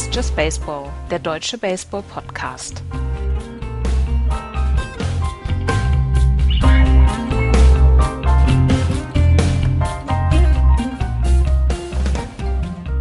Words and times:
Ist 0.00 0.14
Just 0.14 0.34
Baseball, 0.34 0.88
der 1.10 1.18
deutsche 1.18 1.58
Baseball-Podcast. 1.58 2.82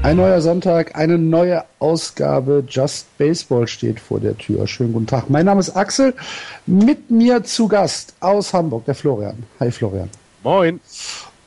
Ein 0.03 0.17
neuer 0.17 0.41
Sonntag, 0.41 0.97
eine 0.97 1.17
neue 1.17 1.63
Ausgabe 1.79 2.65
Just 2.67 3.17
Baseball 3.17 3.65
steht 3.65 4.01
vor 4.01 4.19
der 4.19 4.37
Tür. 4.37 4.67
Schönen 4.67 4.91
guten 4.91 5.07
Tag. 5.07 5.29
Mein 5.29 5.45
Name 5.45 5.61
ist 5.61 5.73
Axel. 5.77 6.13
Mit 6.65 7.09
mir 7.09 7.45
zu 7.45 7.69
Gast 7.69 8.13
aus 8.19 8.53
Hamburg, 8.53 8.83
der 8.83 8.95
Florian. 8.95 9.41
Hi 9.61 9.71
Florian. 9.71 10.09
Moin. 10.43 10.81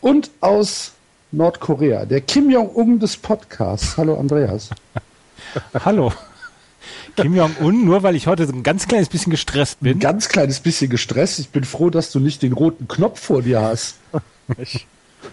Und 0.00 0.30
aus 0.40 0.92
Nordkorea, 1.30 2.06
der 2.06 2.22
Kim 2.22 2.48
Jong-un 2.48 2.98
des 2.98 3.18
Podcasts. 3.18 3.98
Hallo 3.98 4.18
Andreas. 4.18 4.70
Hallo. 5.84 6.12
Kim 7.16 7.34
Jong-un, 7.34 7.84
nur 7.84 8.02
weil 8.02 8.16
ich 8.16 8.26
heute 8.26 8.46
so 8.46 8.52
ein 8.52 8.62
ganz 8.62 8.88
kleines 8.88 9.08
bisschen 9.08 9.30
gestresst 9.30 9.80
bin. 9.80 9.96
Ein 9.96 10.00
ganz 10.00 10.28
kleines 10.28 10.60
bisschen 10.60 10.90
gestresst. 10.90 11.38
Ich 11.38 11.50
bin 11.50 11.64
froh, 11.64 11.90
dass 11.90 12.10
du 12.10 12.20
nicht 12.20 12.42
den 12.42 12.52
roten 12.52 12.88
Knopf 12.88 13.20
vor 13.20 13.42
dir 13.42 13.60
hast. 13.60 13.96
Ich, 14.58 14.86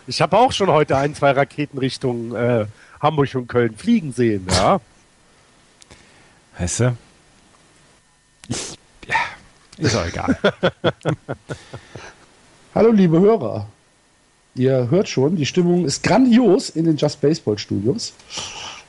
ich 0.07 0.21
habe 0.21 0.37
auch 0.37 0.51
schon 0.51 0.69
heute 0.69 0.97
ein, 0.97 1.15
zwei 1.15 1.31
Raketen 1.31 1.77
Richtung 1.77 2.35
äh, 2.35 2.65
Hamburg 3.01 3.33
und 3.35 3.47
Köln 3.47 3.75
fliegen 3.75 4.13
sehen, 4.13 4.45
ja. 4.51 4.81
Weißt 6.57 6.81
du? 6.81 6.97
Ich, 8.49 8.77
ja, 9.07 9.15
ist 9.77 9.95
auch 9.95 10.05
egal. 10.05 10.37
Hallo, 12.75 12.91
liebe 12.91 13.19
Hörer. 13.19 13.67
Ihr 14.55 14.89
hört 14.89 15.07
schon, 15.07 15.37
die 15.37 15.45
Stimmung 15.45 15.85
ist 15.85 16.03
grandios 16.03 16.69
in 16.69 16.85
den 16.85 16.97
Just 16.97 17.21
Baseball 17.21 17.57
Studios. 17.57 18.13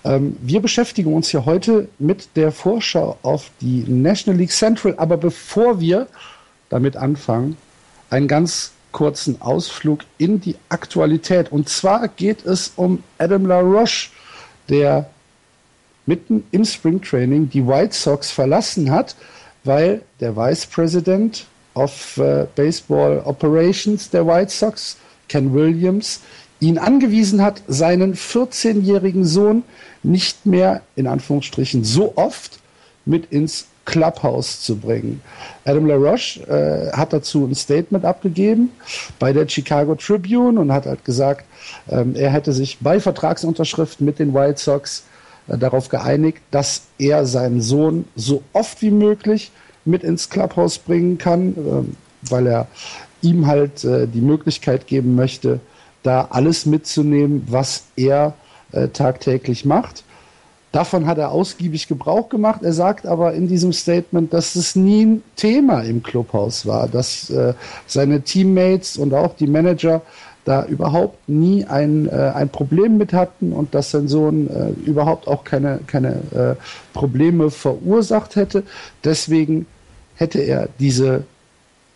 Ähm, 0.05 0.37
wir 0.41 0.61
beschäftigen 0.61 1.13
uns 1.15 1.29
hier 1.29 1.45
heute 1.45 1.89
mit 1.99 2.37
der 2.37 2.53
Vorschau 2.53 3.19
auf 3.23 3.51
die 3.61 3.85
National 3.87 4.39
League 4.39 4.53
Central. 4.53 4.95
Aber 4.97 5.17
bevor 5.17 5.81
wir 5.81 6.07
damit 6.69 6.97
anfangen, 6.97 7.57
einen 8.09 8.29
ganz 8.29 8.73
kurzen 8.93 9.41
Ausflug 9.41 10.01
in 10.19 10.41
die 10.41 10.57
Aktualität. 10.69 11.53
Und 11.53 11.69
zwar 11.69 12.09
geht 12.09 12.45
es 12.45 12.73
um 12.77 13.03
Adam 13.19 13.47
LaRoche, 13.47 14.11
der 14.69 15.11
mitten 16.07 16.45
im 16.51 16.65
Springtraining 16.65 17.51
die 17.51 17.67
White 17.67 17.95
Sox 17.95 18.31
verlassen 18.31 18.91
hat, 18.91 19.15
weil 19.65 20.03
der 20.19 20.37
Vice 20.37 20.67
President 20.67 21.47
of 21.75 22.19
uh, 22.19 22.47
Baseball 22.57 23.23
Operations 23.25 24.11
der 24.11 24.27
White 24.27 24.51
Sox, 24.51 24.97
Ken 25.29 25.53
Williams, 25.55 26.21
ihn 26.61 26.79
angewiesen 26.79 27.43
hat, 27.43 27.63
seinen 27.67 28.15
14-jährigen 28.15 29.25
Sohn 29.25 29.63
nicht 30.03 30.47
mehr 30.47 30.83
in 30.95 31.07
Anführungsstrichen 31.07 31.85
so 31.85 32.13
oft 32.17 32.61
mit 33.05 33.33
ins 33.33 33.67
Clubhouse 33.87 34.61
zu 34.61 34.77
bringen. 34.77 35.21
Adam 35.65 35.87
LaRoche 35.87 36.41
äh, 36.47 36.97
hat 36.97 37.13
dazu 37.13 37.45
ein 37.47 37.55
Statement 37.55 38.05
abgegeben 38.05 38.71
bei 39.19 39.33
der 39.33 39.49
Chicago 39.49 39.95
Tribune 39.95 40.61
und 40.61 40.73
hat 40.73 40.87
halt 40.87 41.05
gesagt, 41.05 41.45
ähm, 41.89 42.15
er 42.15 42.31
hätte 42.31 42.53
sich 42.53 42.79
bei 42.81 43.01
Vertragsunterschrift 43.01 44.01
mit 44.01 44.19
den 44.19 44.33
White 44.35 44.61
Sox 44.61 45.05
äh, 45.49 45.59
darauf 45.59 45.89
geeinigt, 45.89 46.39
dass 46.51 46.83
er 46.99 47.27
seinen 47.27 47.61
Sohn 47.61 48.05
so 48.15 48.43
oft 48.53 48.81
wie 48.83 48.91
möglich 48.91 49.51
mit 49.85 50.05
ins 50.05 50.29
Clubhouse 50.29 50.79
bringen 50.79 51.19
kann, 51.19 51.53
äh, 51.53 52.31
weil 52.31 52.47
er 52.47 52.69
ihm 53.23 53.47
halt 53.47 53.85
äh, 53.85 54.07
die 54.07 54.21
Möglichkeit 54.21 54.87
geben 54.87 55.15
möchte, 55.15 55.61
da 56.03 56.29
alles 56.31 56.67
mitzunehmen, 56.67 57.47
was 57.49 57.85
er 57.97 58.35
äh, 58.73 58.89
tagtäglich 58.89 59.65
macht. 59.65 60.05
Davon 60.73 61.07
hat 61.07 61.19
er 61.19 61.33
ausgiebig 61.33 61.89
Gebrauch 61.89 62.29
gemacht. 62.29 62.63
Er 62.63 62.73
sagt 62.73 63.05
aber 63.05 63.35
in 63.35 63.49
diesem 63.49 63.73
Statement, 63.73 64.33
dass 64.33 64.55
es 64.55 64.77
nie 64.77 65.05
ein 65.05 65.23
Thema 65.35 65.81
im 65.81 66.03
Clubhaus 66.03 66.65
war, 66.65 66.87
dass 66.87 67.29
äh, 67.31 67.55
seine 67.87 68.23
Teammates 68.23 68.97
und 68.97 69.13
auch 69.13 69.35
die 69.35 69.49
Manager 69.49 70.03
da 70.45 70.65
überhaupt 70.65 71.29
nie 71.29 71.65
ein, 71.65 72.09
äh, 72.09 72.33
ein 72.35 72.49
Problem 72.49 72.99
mit 72.99 73.13
hatten 73.13 73.53
und 73.53 73.75
dass 73.75 73.91
sein 73.91 74.09
Sohn 74.09 74.49
äh, 74.49 74.71
überhaupt 74.89 75.27
auch 75.27 75.45
keine, 75.45 75.81
keine 75.87 76.23
äh, 76.33 76.55
Probleme 76.93 77.51
verursacht 77.51 78.37
hätte. 78.37 78.63
Deswegen 79.05 79.67
hätte 80.15 80.41
er 80.41 80.69
diese 80.79 81.25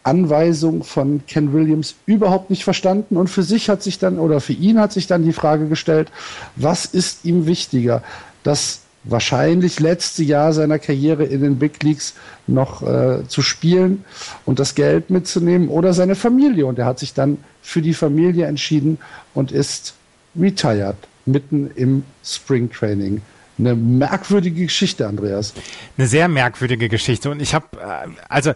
Anweisung 0.04 0.84
von 0.84 1.22
Ken 1.26 1.52
Williams 1.52 1.96
überhaupt 2.06 2.50
nicht 2.50 2.62
verstanden 2.62 3.16
und 3.16 3.28
für 3.28 3.42
sich 3.42 3.68
hat 3.68 3.82
sich 3.82 3.98
dann 3.98 4.18
oder 4.18 4.40
für 4.40 4.52
ihn 4.52 4.78
hat 4.78 4.92
sich 4.92 5.06
dann 5.06 5.24
die 5.24 5.32
Frage 5.32 5.66
gestellt, 5.66 6.12
was 6.56 6.84
ist 6.84 7.24
ihm 7.24 7.46
wichtiger? 7.46 8.02
Das 8.42 8.80
wahrscheinlich 9.04 9.80
letzte 9.80 10.22
Jahr 10.22 10.52
seiner 10.52 10.78
Karriere 10.78 11.24
in 11.24 11.42
den 11.42 11.58
Big 11.58 11.82
Leagues 11.82 12.14
noch 12.46 12.82
äh, 12.82 13.26
zu 13.28 13.42
spielen 13.42 14.04
und 14.44 14.58
das 14.58 14.74
Geld 14.74 15.10
mitzunehmen 15.10 15.68
oder 15.68 15.92
seine 15.92 16.14
Familie. 16.14 16.66
Und 16.66 16.78
er 16.78 16.86
hat 16.86 16.98
sich 16.98 17.14
dann 17.14 17.38
für 17.62 17.82
die 17.82 17.94
Familie 17.94 18.46
entschieden 18.46 18.98
und 19.34 19.52
ist 19.52 19.94
retired 20.38 20.96
mitten 21.26 21.70
im 21.74 22.04
Spring 22.24 22.70
Training. 22.70 23.22
Eine 23.58 23.74
merkwürdige 23.74 24.64
Geschichte, 24.64 25.06
Andreas. 25.06 25.54
Eine 25.96 26.08
sehr 26.08 26.28
merkwürdige 26.28 26.88
Geschichte. 26.88 27.30
Und 27.30 27.40
ich 27.40 27.54
habe, 27.54 27.66
äh, 27.78 28.08
also 28.28 28.52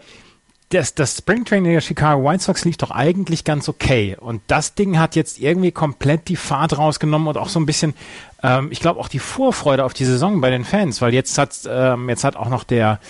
das, 0.71 0.95
das 0.95 1.17
Springtraining 1.17 1.73
der 1.73 1.81
Chicago 1.81 2.29
White 2.29 2.43
Sox 2.43 2.65
lief 2.65 2.77
doch 2.77 2.91
eigentlich 2.91 3.45
ganz 3.45 3.69
okay. 3.69 4.17
Und 4.21 4.43
das 4.49 4.75
Ding 4.75 4.99
hat 4.99 5.17
jetzt 5.17 5.41
irgendwie 5.41 5.73
komplett 5.73 6.29
die 6.29 6.37
Fahrt 6.37 6.77
rausgenommen 6.77 7.29
und 7.29 7.39
auch 7.39 7.49
so 7.49 7.59
ein 7.59 7.67
bisschen, 7.67 7.95
ähm, 8.43 8.69
ich 8.71 8.81
glaube, 8.81 9.00
auch 9.00 9.09
die 9.09 9.19
Vorfreude 9.19 9.84
auf 9.84 9.94
die 9.94 10.04
Saison 10.04 10.41
bei 10.41 10.50
den 10.50 10.65
Fans, 10.65 11.03
weil 11.03 11.12
jetzt 11.12 11.37
hat, 11.38 11.59
ähm, 11.69 12.09
jetzt 12.09 12.22
hat 12.22 12.37
auch 12.37 12.49
noch 12.49 12.62
der, 12.62 13.00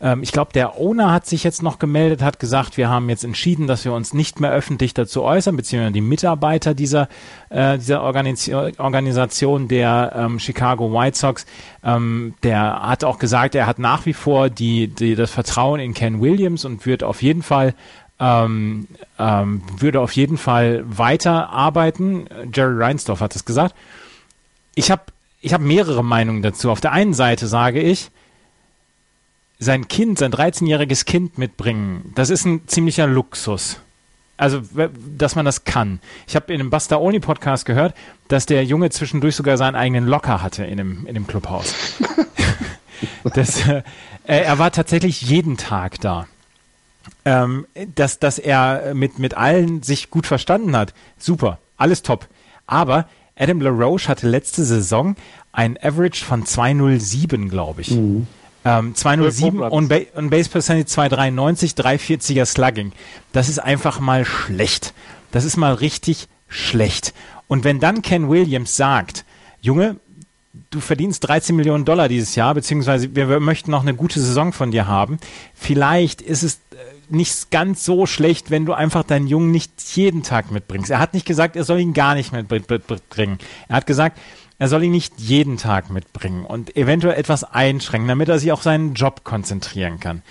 ähm, 0.00 0.22
ich 0.22 0.32
glaube, 0.32 0.52
der 0.52 0.76
Owner 0.76 1.12
hat 1.12 1.26
sich 1.26 1.44
jetzt 1.44 1.62
noch 1.62 1.78
gemeldet, 1.78 2.20
hat 2.20 2.40
gesagt, 2.40 2.76
wir 2.76 2.88
haben 2.88 3.08
jetzt 3.08 3.22
entschieden, 3.22 3.68
dass 3.68 3.84
wir 3.84 3.92
uns 3.92 4.12
nicht 4.12 4.40
mehr 4.40 4.50
öffentlich 4.50 4.92
dazu 4.92 5.22
äußern, 5.22 5.56
beziehungsweise 5.56 5.92
die 5.92 6.00
Mitarbeiter 6.00 6.74
dieser, 6.74 7.08
äh, 7.50 7.78
dieser 7.78 8.02
Organis 8.02 8.50
Organisation 8.52 9.68
der 9.68 10.12
ähm, 10.16 10.40
Chicago 10.40 10.92
White 10.92 11.16
Sox, 11.16 11.46
ähm, 11.84 12.34
der 12.42 12.82
hat 12.82 13.04
auch 13.04 13.20
gesagt, 13.20 13.54
er 13.54 13.66
hat 13.66 13.78
nach 13.78 14.04
wie 14.06 14.14
vor 14.14 14.50
die, 14.50 14.88
die, 14.88 15.14
das 15.14 15.30
Vertrauen 15.30 15.78
in 15.78 15.94
Ken 15.94 16.20
Williams 16.20 16.64
und 16.64 16.86
wird 16.86 17.04
auf 17.04 17.22
jeden 17.22 17.42
Fall 17.42 17.74
ähm, 18.18 18.86
ähm, 19.18 19.62
würde 19.78 20.00
auf 20.00 20.12
jeden 20.12 20.38
Fall 20.38 20.84
weiterarbeiten. 20.86 22.28
Jerry 22.52 22.80
Reinsdorf 22.80 23.20
hat 23.20 23.34
es 23.34 23.44
gesagt. 23.44 23.74
Ich 24.74 24.90
habe 24.90 25.02
ich 25.40 25.52
hab 25.52 25.60
mehrere 25.60 26.04
Meinungen 26.04 26.42
dazu. 26.42 26.70
Auf 26.70 26.80
der 26.80 26.92
einen 26.92 27.14
Seite 27.14 27.46
sage 27.46 27.80
ich, 27.80 28.10
sein 29.58 29.88
Kind, 29.88 30.18
sein 30.18 30.32
13-jähriges 30.32 31.04
Kind 31.04 31.38
mitbringen, 31.38 32.12
das 32.14 32.30
ist 32.30 32.44
ein 32.44 32.66
ziemlicher 32.66 33.06
Luxus. 33.06 33.78
Also, 34.36 34.62
dass 35.16 35.36
man 35.36 35.44
das 35.44 35.64
kann. 35.64 36.00
Ich 36.26 36.34
habe 36.34 36.52
in 36.52 36.60
einem 36.60 36.70
Basta 36.70 36.96
Oni 36.96 37.20
Podcast 37.20 37.64
gehört, 37.64 37.94
dass 38.26 38.46
der 38.46 38.64
Junge 38.64 38.90
zwischendurch 38.90 39.36
sogar 39.36 39.56
seinen 39.56 39.76
eigenen 39.76 40.06
Locker 40.06 40.42
hatte 40.42 40.64
in 40.64 40.78
dem, 40.78 41.06
in 41.06 41.14
dem 41.14 41.26
Clubhaus. 41.26 41.74
das, 43.34 43.68
äh, 43.68 43.82
er 44.26 44.58
war 44.58 44.72
tatsächlich 44.72 45.22
jeden 45.22 45.58
Tag 45.58 46.00
da. 46.00 46.26
Ähm, 47.24 47.66
dass, 47.94 48.18
dass 48.18 48.38
er 48.38 48.94
mit, 48.94 49.18
mit 49.18 49.34
allen 49.34 49.82
sich 49.82 50.10
gut 50.10 50.26
verstanden 50.26 50.76
hat. 50.76 50.92
Super. 51.18 51.58
Alles 51.76 52.02
top. 52.02 52.26
Aber 52.66 53.06
Adam 53.36 53.60
LaRoche 53.60 54.08
hatte 54.08 54.28
letzte 54.28 54.64
Saison 54.64 55.16
ein 55.52 55.78
Average 55.82 56.24
von 56.24 56.44
207, 56.46 57.48
glaube 57.48 57.82
ich. 57.82 57.90
Mhm. 57.92 58.26
Ähm, 58.64 58.94
207 58.94 59.60
und, 59.60 59.88
ba 59.88 59.98
und 60.14 60.30
Base 60.30 60.48
Percentage 60.48 60.86
293, 60.86 61.72
340er 61.72 62.46
Slugging. 62.46 62.92
Das 63.32 63.48
ist 63.48 63.58
einfach 63.58 63.98
mal 63.98 64.24
schlecht. 64.24 64.94
Das 65.32 65.44
ist 65.44 65.56
mal 65.56 65.74
richtig 65.74 66.28
schlecht. 66.48 67.12
Und 67.48 67.64
wenn 67.64 67.80
dann 67.80 68.02
Ken 68.02 68.28
Williams 68.28 68.76
sagt, 68.76 69.24
Junge, 69.60 69.96
du 70.70 70.80
verdienst 70.80 71.26
13 71.26 71.56
Millionen 71.56 71.84
Dollar 71.84 72.08
dieses 72.08 72.34
Jahr, 72.34 72.54
beziehungsweise 72.54 73.14
wir, 73.14 73.28
wir 73.28 73.40
möchten 73.40 73.70
noch 73.70 73.82
eine 73.82 73.94
gute 73.94 74.20
Saison 74.20 74.52
von 74.52 74.70
dir 74.70 74.86
haben, 74.86 75.18
vielleicht 75.54 76.22
ist 76.22 76.42
es 76.42 76.54
äh, 76.70 76.76
nicht 77.12 77.50
ganz 77.50 77.84
so 77.84 78.06
schlecht, 78.06 78.50
wenn 78.50 78.66
du 78.66 78.72
einfach 78.72 79.04
deinen 79.04 79.26
Jungen 79.26 79.50
nicht 79.50 79.72
jeden 79.94 80.22
Tag 80.22 80.50
mitbringst. 80.50 80.90
Er 80.90 80.98
hat 80.98 81.14
nicht 81.14 81.26
gesagt, 81.26 81.56
er 81.56 81.64
soll 81.64 81.80
ihn 81.80 81.92
gar 81.92 82.14
nicht 82.14 82.32
mitbringen. 82.32 83.38
Er 83.68 83.76
hat 83.76 83.86
gesagt, 83.86 84.18
er 84.58 84.68
soll 84.68 84.84
ihn 84.84 84.92
nicht 84.92 85.14
jeden 85.18 85.56
Tag 85.56 85.90
mitbringen 85.90 86.44
und 86.44 86.76
eventuell 86.76 87.18
etwas 87.18 87.44
einschränken, 87.44 88.08
damit 88.08 88.28
er 88.28 88.38
sich 88.38 88.52
auf 88.52 88.62
seinen 88.62 88.94
Job 88.94 89.24
konzentrieren 89.24 89.98
kann. 90.00 90.22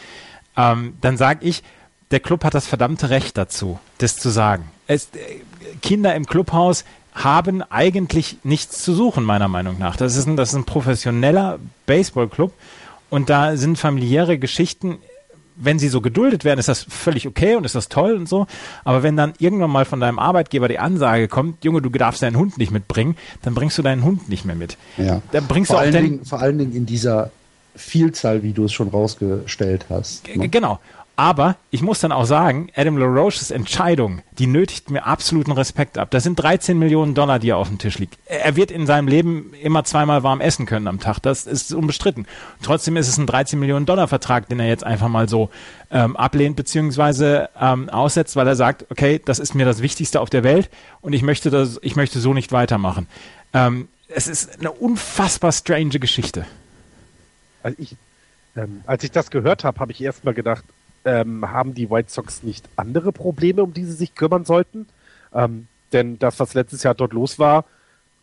Ähm, 0.55 0.93
dann 1.01 1.17
sage 1.17 1.45
ich, 1.45 1.63
der 2.11 2.19
Club 2.19 2.43
hat 2.43 2.53
das 2.53 2.67
verdammte 2.67 3.09
Recht 3.09 3.37
dazu, 3.37 3.79
das 3.97 4.17
zu 4.17 4.29
sagen. 4.29 4.69
Es, 4.87 5.09
äh, 5.13 5.41
Kinder 5.81 6.15
im 6.15 6.25
Clubhaus 6.25 6.85
haben 7.13 7.61
eigentlich 7.61 8.37
nichts 8.43 8.83
zu 8.83 8.93
suchen, 8.93 9.23
meiner 9.23 9.47
Meinung 9.47 9.77
nach. 9.77 9.97
Das 9.97 10.15
ist 10.15 10.27
ein, 10.27 10.37
das 10.37 10.49
ist 10.49 10.55
ein 10.55 10.65
professioneller 10.65 11.59
Baseballclub 11.85 12.53
und 13.09 13.29
da 13.29 13.57
sind 13.57 13.77
familiäre 13.77 14.37
Geschichten 14.37 14.99
wenn 15.55 15.79
sie 15.79 15.89
so 15.89 16.01
geduldet 16.01 16.43
werden, 16.45 16.59
ist 16.59 16.67
das 16.69 16.85
völlig 16.89 17.27
okay 17.27 17.55
und 17.55 17.65
ist 17.65 17.75
das 17.75 17.89
toll 17.89 18.13
und 18.15 18.27
so. 18.27 18.47
Aber 18.83 19.03
wenn 19.03 19.15
dann 19.17 19.33
irgendwann 19.39 19.69
mal 19.71 19.85
von 19.85 19.99
deinem 19.99 20.19
Arbeitgeber 20.19 20.67
die 20.67 20.79
Ansage 20.79 21.27
kommt, 21.27 21.63
Junge, 21.63 21.81
du 21.81 21.89
darfst 21.89 22.21
deinen 22.21 22.37
Hund 22.37 22.57
nicht 22.57 22.71
mitbringen, 22.71 23.15
dann 23.41 23.53
bringst 23.53 23.77
du 23.77 23.81
deinen 23.81 24.03
Hund 24.03 24.29
nicht 24.29 24.45
mehr 24.45 24.55
mit. 24.55 24.77
Ja. 24.97 25.21
Dann 25.31 25.47
bringst 25.47 25.67
vor, 25.71 25.75
du 25.75 25.79
auch 25.79 25.83
allen 25.83 25.93
den, 25.93 26.03
Dingen, 26.03 26.25
vor 26.25 26.39
allen 26.39 26.57
Dingen 26.57 26.73
in 26.73 26.85
dieser 26.85 27.31
Vielzahl, 27.75 28.43
wie 28.43 28.53
du 28.53 28.65
es 28.65 28.73
schon 28.73 28.89
rausgestellt 28.89 29.85
hast. 29.89 30.25
G- 30.25 30.47
Genau. 30.47 30.79
Aber 31.21 31.55
ich 31.69 31.83
muss 31.83 31.99
dann 31.99 32.11
auch 32.11 32.25
sagen, 32.25 32.71
Adam 32.75 32.97
LaRoches 32.97 33.51
Entscheidung, 33.51 34.23
die 34.39 34.47
nötigt 34.47 34.89
mir 34.89 35.05
absoluten 35.05 35.51
Respekt 35.51 35.99
ab. 35.99 36.09
Das 36.09 36.23
sind 36.23 36.33
13 36.37 36.79
Millionen 36.79 37.13
Dollar, 37.13 37.37
die 37.37 37.51
er 37.51 37.57
auf 37.57 37.67
dem 37.67 37.77
Tisch 37.77 37.99
liegt. 37.99 38.17
Er 38.25 38.55
wird 38.55 38.71
in 38.71 38.87
seinem 38.87 39.07
Leben 39.07 39.53
immer 39.61 39.83
zweimal 39.83 40.23
warm 40.23 40.41
essen 40.41 40.65
können 40.65 40.87
am 40.87 40.99
Tag. 40.99 41.19
Das 41.19 41.45
ist 41.45 41.75
unbestritten. 41.75 42.25
Trotzdem 42.63 42.97
ist 42.97 43.07
es 43.07 43.19
ein 43.19 43.27
13 43.27 43.59
Millionen 43.59 43.85
Dollar 43.85 44.07
Vertrag, 44.07 44.49
den 44.49 44.59
er 44.59 44.67
jetzt 44.67 44.83
einfach 44.83 45.09
mal 45.09 45.29
so 45.29 45.51
ähm, 45.91 46.17
ablehnt 46.17 46.55
beziehungsweise 46.55 47.49
ähm, 47.55 47.91
aussetzt, 47.91 48.35
weil 48.35 48.47
er 48.47 48.55
sagt, 48.55 48.87
okay, 48.89 49.21
das 49.23 49.37
ist 49.37 49.53
mir 49.53 49.67
das 49.67 49.83
Wichtigste 49.83 50.21
auf 50.21 50.31
der 50.31 50.43
Welt 50.43 50.71
und 51.01 51.13
ich 51.13 51.21
möchte 51.21 51.51
das, 51.51 51.77
ich 51.83 51.95
möchte 51.95 52.19
so 52.19 52.33
nicht 52.33 52.51
weitermachen. 52.51 53.05
Ähm, 53.53 53.89
es 54.07 54.25
ist 54.25 54.59
eine 54.59 54.71
unfassbar 54.71 55.51
strange 55.51 55.99
Geschichte. 55.99 56.47
Also 57.61 57.77
ich, 57.79 57.95
ähm, 58.55 58.81
als 58.87 59.03
ich 59.03 59.11
das 59.11 59.29
gehört 59.29 59.63
habe, 59.63 59.79
habe 59.79 59.91
ich 59.91 60.01
erstmal 60.01 60.33
gedacht, 60.33 60.63
ähm, 61.05 61.51
haben 61.51 61.73
die 61.73 61.89
White 61.89 62.11
Sox 62.11 62.43
nicht 62.43 62.67
andere 62.75 63.11
Probleme, 63.11 63.63
um 63.63 63.73
die 63.73 63.85
sie 63.85 63.93
sich 63.93 64.15
kümmern 64.15 64.45
sollten? 64.45 64.87
Ähm, 65.33 65.67
denn 65.93 66.19
das, 66.19 66.39
was 66.39 66.53
letztes 66.53 66.83
Jahr 66.83 66.95
dort 66.95 67.13
los 67.13 67.39
war, 67.39 67.65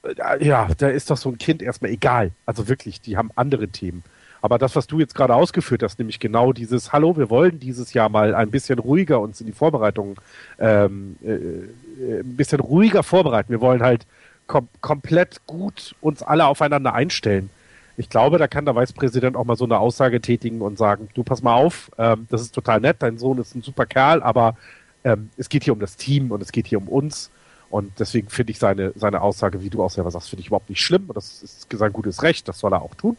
äh, 0.03 0.45
ja, 0.45 0.69
da 0.79 0.89
ist 0.89 1.11
doch 1.11 1.17
so 1.17 1.29
ein 1.29 1.39
Kind 1.39 1.63
erstmal 1.63 1.91
egal. 1.91 2.33
Also 2.47 2.69
wirklich, 2.69 3.01
die 3.01 3.17
haben 3.17 3.31
andere 3.37 3.69
Themen. 3.69 4.03
Aber 4.41 4.59
das, 4.59 4.77
was 4.77 4.87
du 4.87 5.01
jetzt 5.01 5.15
gerade 5.15 5.35
ausgeführt 5.35 5.83
hast, 5.83 5.99
nämlich 5.99 6.21
genau 6.21 6.53
dieses, 6.53 6.93
hallo, 6.93 7.17
wir 7.17 7.29
wollen 7.29 7.59
dieses 7.59 7.93
Jahr 7.93 8.09
mal 8.09 8.35
ein 8.35 8.51
bisschen 8.51 8.79
ruhiger 8.79 9.21
uns 9.21 9.41
in 9.41 9.47
die 9.47 9.53
Vorbereitung, 9.53 10.21
ähm, 10.59 11.17
äh, 11.25 11.33
äh, 11.33 12.21
ein 12.21 12.37
bisschen 12.37 12.61
ruhiger 12.61 13.03
vorbereiten. 13.03 13.51
Wir 13.51 13.61
wollen 13.61 13.83
halt 13.83 14.07
kom 14.47 14.69
komplett 14.81 15.45
gut 15.47 15.95
uns 16.01 16.23
alle 16.23 16.47
aufeinander 16.47 16.95
einstellen. 16.95 17.51
Ich 17.99 18.09
glaube, 18.09 18.39
da 18.39 18.47
kann 18.47 18.65
der 18.65 18.77
Vicepräsident 18.77 19.37
auch 19.37 19.45
mal 19.45 19.57
so 19.57 19.65
eine 19.65 19.79
Aussage 19.79 20.21
tätigen 20.21 20.63
und 20.63 20.79
sagen, 20.79 21.09
du 21.15 21.25
pass 21.25 21.43
mal 21.43 21.55
auf, 21.55 21.91
ähm, 21.99 22.29
das 22.31 22.43
ist 22.43 22.55
total 22.55 22.81
nett, 22.81 22.99
dein 23.01 23.19
Sohn 23.19 23.39
ist 23.39 23.57
ein 23.57 23.63
super 23.63 23.87
Kerl, 23.87 24.23
aber 24.23 24.57
ähm, 25.03 25.31
es 25.37 25.49
geht 25.49 25.65
hier 25.65 25.73
um 25.73 25.81
das 25.81 25.97
Team 25.97 26.31
und 26.31 26.41
es 26.41 26.53
geht 26.53 26.69
hier 26.69 26.79
um 26.79 26.89
uns. 26.89 27.31
Und 27.71 27.93
deswegen 27.99 28.29
finde 28.29 28.53
ich 28.53 28.59
seine, 28.59 28.93
seine 28.95 29.21
Aussage, 29.21 29.63
wie 29.63 29.69
du 29.69 29.83
auch 29.83 29.91
selber 29.91 30.11
sagst, 30.11 30.31
finde 30.31 30.41
ich 30.41 30.47
überhaupt 30.47 30.71
nicht 30.71 30.81
schlimm. 30.81 31.05
Und 31.09 31.17
das 31.17 31.43
ist 31.43 31.67
sein 31.71 31.93
gutes 31.93 32.23
Recht, 32.23 32.49
das 32.49 32.61
soll 32.61 32.73
er 32.73 32.83
auch 32.83 32.95
tun. 32.95 33.17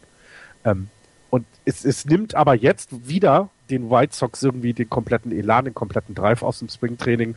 Ähm, 0.64 0.88
und 1.28 1.46
es, 1.64 1.84
es 1.84 2.06
nimmt 2.06 2.34
aber 2.34 2.54
jetzt 2.54 3.06
wieder 3.06 3.50
den 3.70 3.90
White 3.90 4.16
Sox 4.16 4.42
irgendwie 4.42 4.72
den 4.72 4.90
kompletten 4.90 5.30
Elan, 5.30 5.66
den 5.66 5.74
kompletten 5.74 6.14
Drive 6.14 6.42
aus 6.42 6.58
dem 6.58 6.68
Springtraining. 6.68 7.36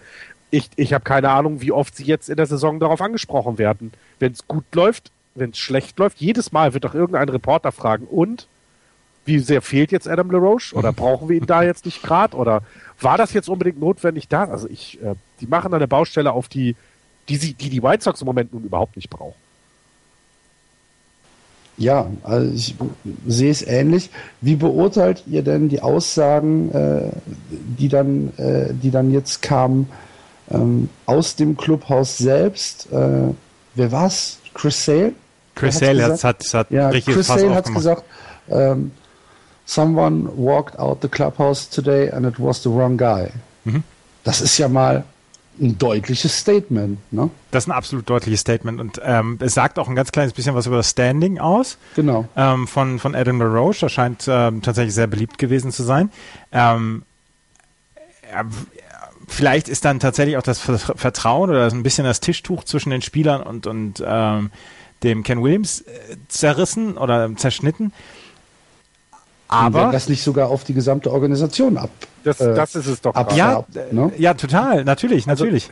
Ich, 0.50 0.70
ich 0.76 0.94
habe 0.94 1.04
keine 1.04 1.30
Ahnung, 1.30 1.62
wie 1.62 1.72
oft 1.72 1.96
sie 1.96 2.06
jetzt 2.06 2.30
in 2.30 2.38
der 2.38 2.48
Saison 2.48 2.80
darauf 2.80 3.02
angesprochen 3.02 3.58
werden. 3.58 3.92
Wenn 4.20 4.32
es 4.32 4.48
gut 4.48 4.66
läuft, 4.74 5.12
wenn 5.36 5.52
es 5.52 5.58
schlecht 5.58 5.98
läuft, 6.00 6.20
jedes 6.20 6.52
Mal 6.52 6.74
wird 6.74 6.84
doch 6.84 6.94
irgendein 6.94 7.30
Reporter 7.30 7.72
fragen, 7.72 8.06
und 8.06 8.48
wie 9.26 9.40
sehr 9.40 9.62
fehlt 9.62 9.92
jetzt 9.92 10.08
Adam 10.08 10.32
LaRoche? 10.32 10.76
Oder 10.76 10.92
brauchen 10.92 11.30
wir 11.30 11.38
ihn 11.38 11.46
da 11.46 11.64
jetzt 11.64 11.86
nicht 11.86 12.04
gerade? 12.04 12.36
Oder 12.36 12.62
war 13.00 13.18
das 13.18 13.34
jetzt 13.34 13.50
unbedingt 13.50 13.80
notwendig 13.80 14.28
da? 14.28 14.46
Also 14.46 14.68
ich, 14.70 15.02
äh, 15.02 15.16
die 15.40 15.48
machen 15.48 15.74
eine 15.74 15.88
Baustelle 15.88 16.34
auf 16.34 16.50
die, 16.50 16.76
die 17.30 17.38
sie, 17.38 17.54
die 17.54 17.70
die 17.70 17.82
White 17.82 18.04
Sox 18.04 18.22
im 18.22 18.26
Moment 18.26 18.54
nun 18.54 18.64
überhaupt 18.64 18.96
nicht 18.96 19.10
brauchen. 19.10 19.36
Ja, 21.78 22.08
also 22.22 22.54
ich 22.54 22.76
sehe 23.26 23.50
es 23.50 23.66
ähnlich. 23.66 24.10
Wie 24.42 24.56
beurteilt 24.56 25.24
ihr 25.26 25.42
denn 25.42 25.70
die 25.70 25.82
Aussagen, 25.82 26.72
äh, 26.72 27.10
die 27.50 27.88
dann, 27.88 28.32
äh, 28.38 28.74
die 28.74 28.92
dann 28.92 29.12
jetzt 29.12 29.42
kamen 29.42 29.90
ähm, 30.52 30.90
aus 31.06 31.36
dem 31.36 31.58
Clubhaus 31.58 32.18
selbst? 32.18 32.92
Äh, 32.92 33.34
wer 33.74 33.92
war's? 33.92 34.40
Chris 34.54 34.86
Sale? 34.86 35.14
Chris 35.56 35.80
Sale 35.80 36.04
hat, 36.04 36.24
hat, 36.24 36.54
hat 36.54 36.72
Ja, 36.72 36.90
richtiges 36.90 37.16
Chris 37.16 37.28
Fass 37.28 37.42
Sale 37.42 37.56
hat 37.56 37.74
gesagt, 37.74 38.04
ähm, 38.50 38.92
someone 39.66 40.30
walked 40.36 40.78
out 40.80 41.00
the 41.02 41.08
clubhouse 41.08 41.70
today 41.70 42.10
and 42.12 42.26
it 42.26 42.36
was 42.40 42.64
the 42.64 42.70
wrong 42.70 42.98
guy. 42.98 43.30
Mhm. 43.66 43.84
Das 44.24 44.42
ist 44.42 44.58
ja 44.58 44.68
mal 44.68 45.04
ein 45.62 45.78
deutliches 45.78 46.36
Statement, 46.40 46.98
ne? 47.12 47.30
Das 47.52 47.66
ist 47.66 47.68
ein 47.68 47.74
absolut 47.74 48.10
deutliches 48.10 48.40
Statement 48.40 48.82
und 48.82 49.00
ähm, 49.06 49.38
es 49.40 49.54
sagt 49.54 49.78
auch 49.78 49.88
ein 49.88 49.96
ganz 49.96 50.12
kleines 50.12 50.34
bisschen 50.34 50.56
was 50.56 50.66
über 50.66 50.78
das 50.78 50.90
Standing 50.90 51.38
aus 51.38 51.78
Genau. 51.96 52.26
ähm, 52.36 52.68
von, 52.68 52.98
von 52.98 53.14
Adam 53.14 53.40
LaRoche. 53.40 53.86
Er 53.86 53.90
scheint 53.90 54.26
ähm, 54.28 54.64
tatsächlich 54.64 54.96
sehr 54.96 55.06
beliebt 55.08 55.38
gewesen 55.38 55.72
zu 55.72 55.84
sein. 55.84 56.10
Ähm, 56.52 57.04
er, 58.32 58.46
vielleicht 59.28 59.70
ist 59.70 59.86
dann 59.86 60.00
tatsächlich 60.00 60.38
auch 60.38 60.44
das 60.44 60.60
Ver- 60.60 60.80
Vertrauen 60.80 61.52
oder 61.52 61.68
ein 61.72 61.84
bisschen 61.84 62.06
das 62.06 62.20
Tischtuch 62.20 62.64
zwischen 62.64 62.90
den 62.90 63.04
Spielern 63.04 63.44
und, 63.44 63.68
und 63.68 64.04
ähm, 64.06 64.50
dem 65.04 65.24
Ken 65.24 65.42
Williams 65.44 65.82
äh, 65.82 66.16
zerrissen 66.28 66.98
oder 66.98 67.30
zerschnitten. 67.36 67.86
Und 69.50 69.74
wenn 69.74 69.82
Aber 69.82 69.92
das 69.92 70.10
nicht 70.10 70.24
sogar 70.24 70.50
auf 70.50 70.64
die 70.64 70.74
gesamte 70.74 71.12
Organisation 71.12 71.78
ab. 71.78 71.92
Das, 72.24 72.40
äh, 72.40 72.56
das 72.56 72.74
ist 72.76 72.88
es 72.88 73.02
doch. 73.02 73.14
ab- 73.14 73.28
gerade. 73.30 73.38
ja, 73.40 73.58
ab, 73.58 73.68
äh, 73.76 73.94
ne? 73.94 74.12
ja, 74.18 74.34
total, 74.34 74.84
natürlich, 74.84 75.28
Also, 75.28 75.44
natürlich. 75.44 75.70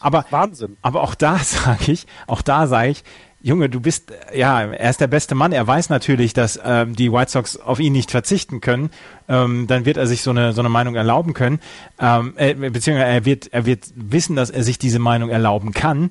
Aber 0.00 0.26
Wahnsinn. 0.30 0.76
Aber 0.82 1.02
auch 1.02 1.14
da 1.14 1.38
sage 1.42 1.92
ich, 1.92 2.06
auch 2.26 2.42
da 2.42 2.66
sage 2.66 2.90
ich, 2.90 3.04
Junge, 3.44 3.68
du 3.68 3.80
bist, 3.80 4.12
äh, 4.32 4.38
ja, 4.38 4.60
er 4.62 4.90
ist 4.90 5.00
der 5.00 5.06
beste 5.06 5.34
Mann. 5.34 5.52
Er 5.52 5.66
weiß 5.66 5.88
natürlich, 5.88 6.32
dass 6.34 6.60
ähm, 6.64 6.94
die 6.94 7.10
White 7.10 7.30
Sox 7.30 7.56
auf 7.56 7.80
ihn 7.80 7.92
nicht 7.92 8.10
verzichten 8.10 8.60
können. 8.60 8.90
Ähm, 9.28 9.66
dann 9.66 9.84
wird 9.84 9.96
er 9.96 10.06
sich 10.06 10.22
so 10.22 10.30
eine 10.30 10.52
so 10.52 10.60
eine 10.60 10.68
Meinung 10.68 10.94
erlauben 10.94 11.32
können, 11.32 11.58
ähm, 11.98 12.34
äh, 12.36 12.54
beziehungsweise 12.54 13.10
er 13.10 13.24
wird 13.24 13.52
er 13.52 13.64
wird 13.66 13.86
wissen, 13.96 14.36
dass 14.36 14.50
er 14.50 14.62
sich 14.62 14.78
diese 14.78 14.98
Meinung 14.98 15.30
erlauben 15.30 15.72
kann. 15.72 16.10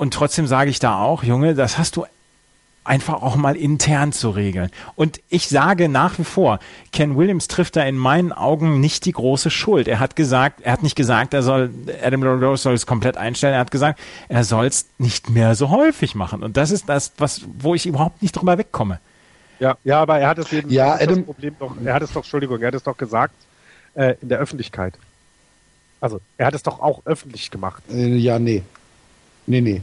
Und 0.00 0.14
trotzdem 0.14 0.46
sage 0.46 0.70
ich 0.70 0.78
da 0.78 0.98
auch, 0.98 1.22
Junge, 1.24 1.54
das 1.54 1.76
hast 1.76 1.96
du 1.96 2.06
einfach 2.84 3.20
auch 3.20 3.36
mal 3.36 3.54
intern 3.54 4.12
zu 4.12 4.30
regeln. 4.30 4.70
Und 4.96 5.20
ich 5.28 5.46
sage 5.50 5.90
nach 5.90 6.18
wie 6.18 6.24
vor, 6.24 6.58
Ken 6.90 7.18
Williams 7.18 7.48
trifft 7.48 7.76
da 7.76 7.82
in 7.82 7.98
meinen 7.98 8.32
Augen 8.32 8.80
nicht 8.80 9.04
die 9.04 9.12
große 9.12 9.50
Schuld. 9.50 9.88
Er 9.88 10.00
hat 10.00 10.16
gesagt, 10.16 10.62
er 10.62 10.72
hat 10.72 10.82
nicht 10.82 10.96
gesagt, 10.96 11.34
er 11.34 11.42
soll, 11.42 11.68
Adam 12.02 12.22
LaRoche 12.22 12.56
soll 12.56 12.72
es 12.72 12.86
komplett 12.86 13.18
einstellen. 13.18 13.52
Er 13.52 13.60
hat 13.60 13.70
gesagt, 13.70 14.00
er 14.30 14.42
soll 14.42 14.64
es 14.64 14.86
nicht 14.96 15.28
mehr 15.28 15.54
so 15.54 15.68
häufig 15.68 16.14
machen. 16.14 16.42
Und 16.42 16.56
das 16.56 16.70
ist 16.70 16.88
das, 16.88 17.12
was, 17.18 17.42
wo 17.58 17.74
ich 17.74 17.84
überhaupt 17.84 18.22
nicht 18.22 18.32
drüber 18.32 18.56
wegkomme. 18.56 19.00
Ja, 19.58 19.76
ja, 19.84 20.00
aber 20.00 20.18
er 20.18 20.28
hat 20.30 20.38
es 20.38 20.50
eben. 20.50 20.70
Ja, 20.70 20.94
Adam- 20.94 21.16
das 21.16 21.24
Problem 21.26 21.56
doch. 21.58 21.74
Er 21.84 21.92
hat 21.92 22.00
es 22.00 22.10
doch, 22.10 22.22
Entschuldigung, 22.22 22.58
er 22.62 22.68
hat 22.68 22.74
es 22.74 22.82
doch 22.84 22.96
gesagt 22.96 23.34
äh, 23.92 24.14
in 24.22 24.30
der 24.30 24.38
Öffentlichkeit. 24.38 24.94
Also, 26.00 26.22
er 26.38 26.46
hat 26.46 26.54
es 26.54 26.62
doch 26.62 26.80
auch 26.80 27.02
öffentlich 27.04 27.50
gemacht. 27.50 27.82
Äh, 27.92 28.16
ja, 28.16 28.38
nee. 28.38 28.62
Nee, 29.46 29.60
nee. 29.60 29.82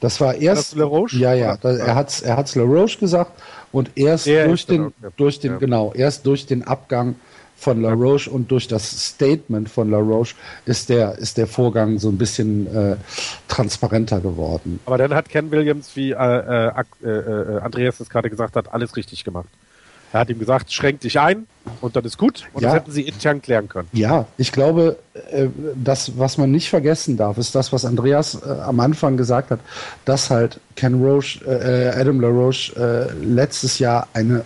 Das 0.00 0.20
war 0.20 0.34
erst. 0.34 0.72
das 0.72 0.78
LaRoche? 0.78 1.16
Ja, 1.16 1.34
ja. 1.34 1.56
Da, 1.56 1.72
er 1.72 1.94
hat's, 1.94 2.20
er 2.20 2.36
hat's 2.36 2.54
LaRoche 2.54 2.98
gesagt 2.98 3.32
und 3.72 3.90
erst 3.96 4.26
Der 4.26 4.46
durch 4.46 4.66
den, 4.66 4.86
okay. 4.86 5.08
durch 5.16 5.40
den, 5.40 5.52
Ja. 5.52 5.58
genau, 5.58 5.92
erst 5.94 6.26
durch 6.26 6.46
den 6.46 6.66
Abgang 6.66 7.16
von 7.56 7.82
LaRoche 7.82 8.30
und 8.30 8.50
durch 8.52 8.68
das 8.68 8.88
Statement 9.08 9.68
von 9.68 9.90
LaRoche 9.90 10.36
ist 10.64 10.88
der, 10.88 11.18
ist 11.18 11.36
der 11.38 11.48
Vorgang 11.48 11.98
so 11.98 12.08
ein 12.08 12.16
bisschen 12.16 12.72
äh, 12.72 12.96
transparenter 13.48 14.20
geworden. 14.20 14.78
Aber 14.86 14.96
dann 14.96 15.12
hat 15.12 15.28
Ken 15.28 15.50
Williams, 15.50 15.96
wie 15.96 16.12
äh, 16.12 16.14
äh, 16.14 16.72
äh, 17.02 17.08
äh, 17.08 17.58
Andreas 17.60 17.98
es 17.98 18.08
gerade 18.08 18.30
gesagt 18.30 18.54
hat, 18.54 18.72
alles 18.72 18.96
richtig 18.96 19.24
gemacht. 19.24 19.48
Er 20.12 20.20
hat 20.20 20.30
ihm 20.30 20.38
gesagt, 20.38 20.72
schränk 20.72 21.00
dich 21.00 21.20
ein 21.20 21.46
und 21.80 21.96
dann 21.96 22.04
ist 22.04 22.16
gut. 22.18 22.44
Und 22.54 22.62
Ja. 22.62 22.68
das 22.68 22.76
hätten 22.80 22.92
sie 22.92 23.02
intern 23.02 23.42
klären 23.42 23.68
können. 23.68 23.88
Ja, 23.92 24.26
ich 24.38 24.52
glaube, 24.52 24.98
äh, 25.30 25.48
das, 25.74 26.18
was 26.18 26.38
man 26.38 26.50
nicht 26.50 26.70
vergessen 26.70 27.16
darf, 27.16 27.36
ist 27.38 27.54
das, 27.54 27.72
was 27.72 27.84
Andreas 27.84 28.34
äh, 28.42 28.48
am 28.48 28.80
Anfang 28.80 29.16
gesagt 29.16 29.50
hat, 29.50 29.60
dass 30.04 30.30
halt 30.30 30.60
Ken 30.76 31.02
Roche, 31.04 31.44
äh, 31.44 32.00
Adam 32.00 32.20
LaRoche 32.20 33.08
äh, 33.12 33.24
letztes 33.24 33.78
Jahr 33.78 34.08
eine, 34.14 34.44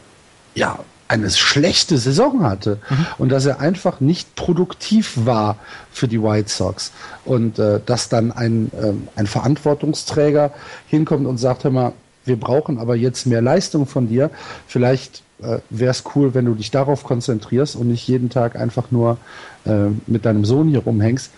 ja, 0.55 0.79
eine 1.09 1.31
schlechte 1.31 1.99
Saison 1.99 2.43
hatte 2.43 2.79
und 3.19 3.29
dass 3.29 3.45
er 3.45 3.61
einfach 3.61 4.01
nicht 4.01 4.35
produktiv 4.35 5.13
war 5.27 5.59
für 5.91 6.09
die 6.09 6.23
White 6.23 6.49
Sox 6.49 6.91
und 7.27 7.59
äh, 7.59 7.81
dass 7.85 8.09
dann 8.09 8.33
ein, 8.33 8.71
ähm, 8.83 9.09
ein 9.15 9.27
Verantwortungsträger 9.27 10.53
hinkommt 10.89 11.27
und 11.27 11.37
sagt, 11.37 11.65
hör 11.65 11.71
mal, 11.71 11.93
wir 12.25 12.39
brauchen 12.41 12.79
aber 12.79 12.97
jetzt 12.97 13.27
mehr 13.27 13.43
Leistung 13.43 13.87
von 13.87 14.09
dir. 14.09 14.31
Vielleicht 14.67 15.23
äh, 15.43 15.59
wäre 15.71 15.91
es 15.91 16.05
cool, 16.15 16.35
wenn 16.35 16.45
du 16.45 16.55
dich 16.55 16.71
darauf 16.71 17.05
konzentrierst 17.05 17.77
und 17.77 17.89
nicht 17.89 18.07
jeden 18.09 18.31
Tag 18.31 18.57
einfach 18.57 18.91
nur 18.91 19.19
äh, 19.65 19.89
mit 20.07 20.25
deinem 20.25 20.45
Sohn 20.45 20.69
hier 20.69 20.81
rumhängst. 20.81 21.31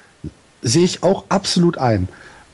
Sehe 0.62 0.84
ich 0.84 1.02
auch 1.02 1.24
absolut 1.28 1.78
ein. 1.78 2.08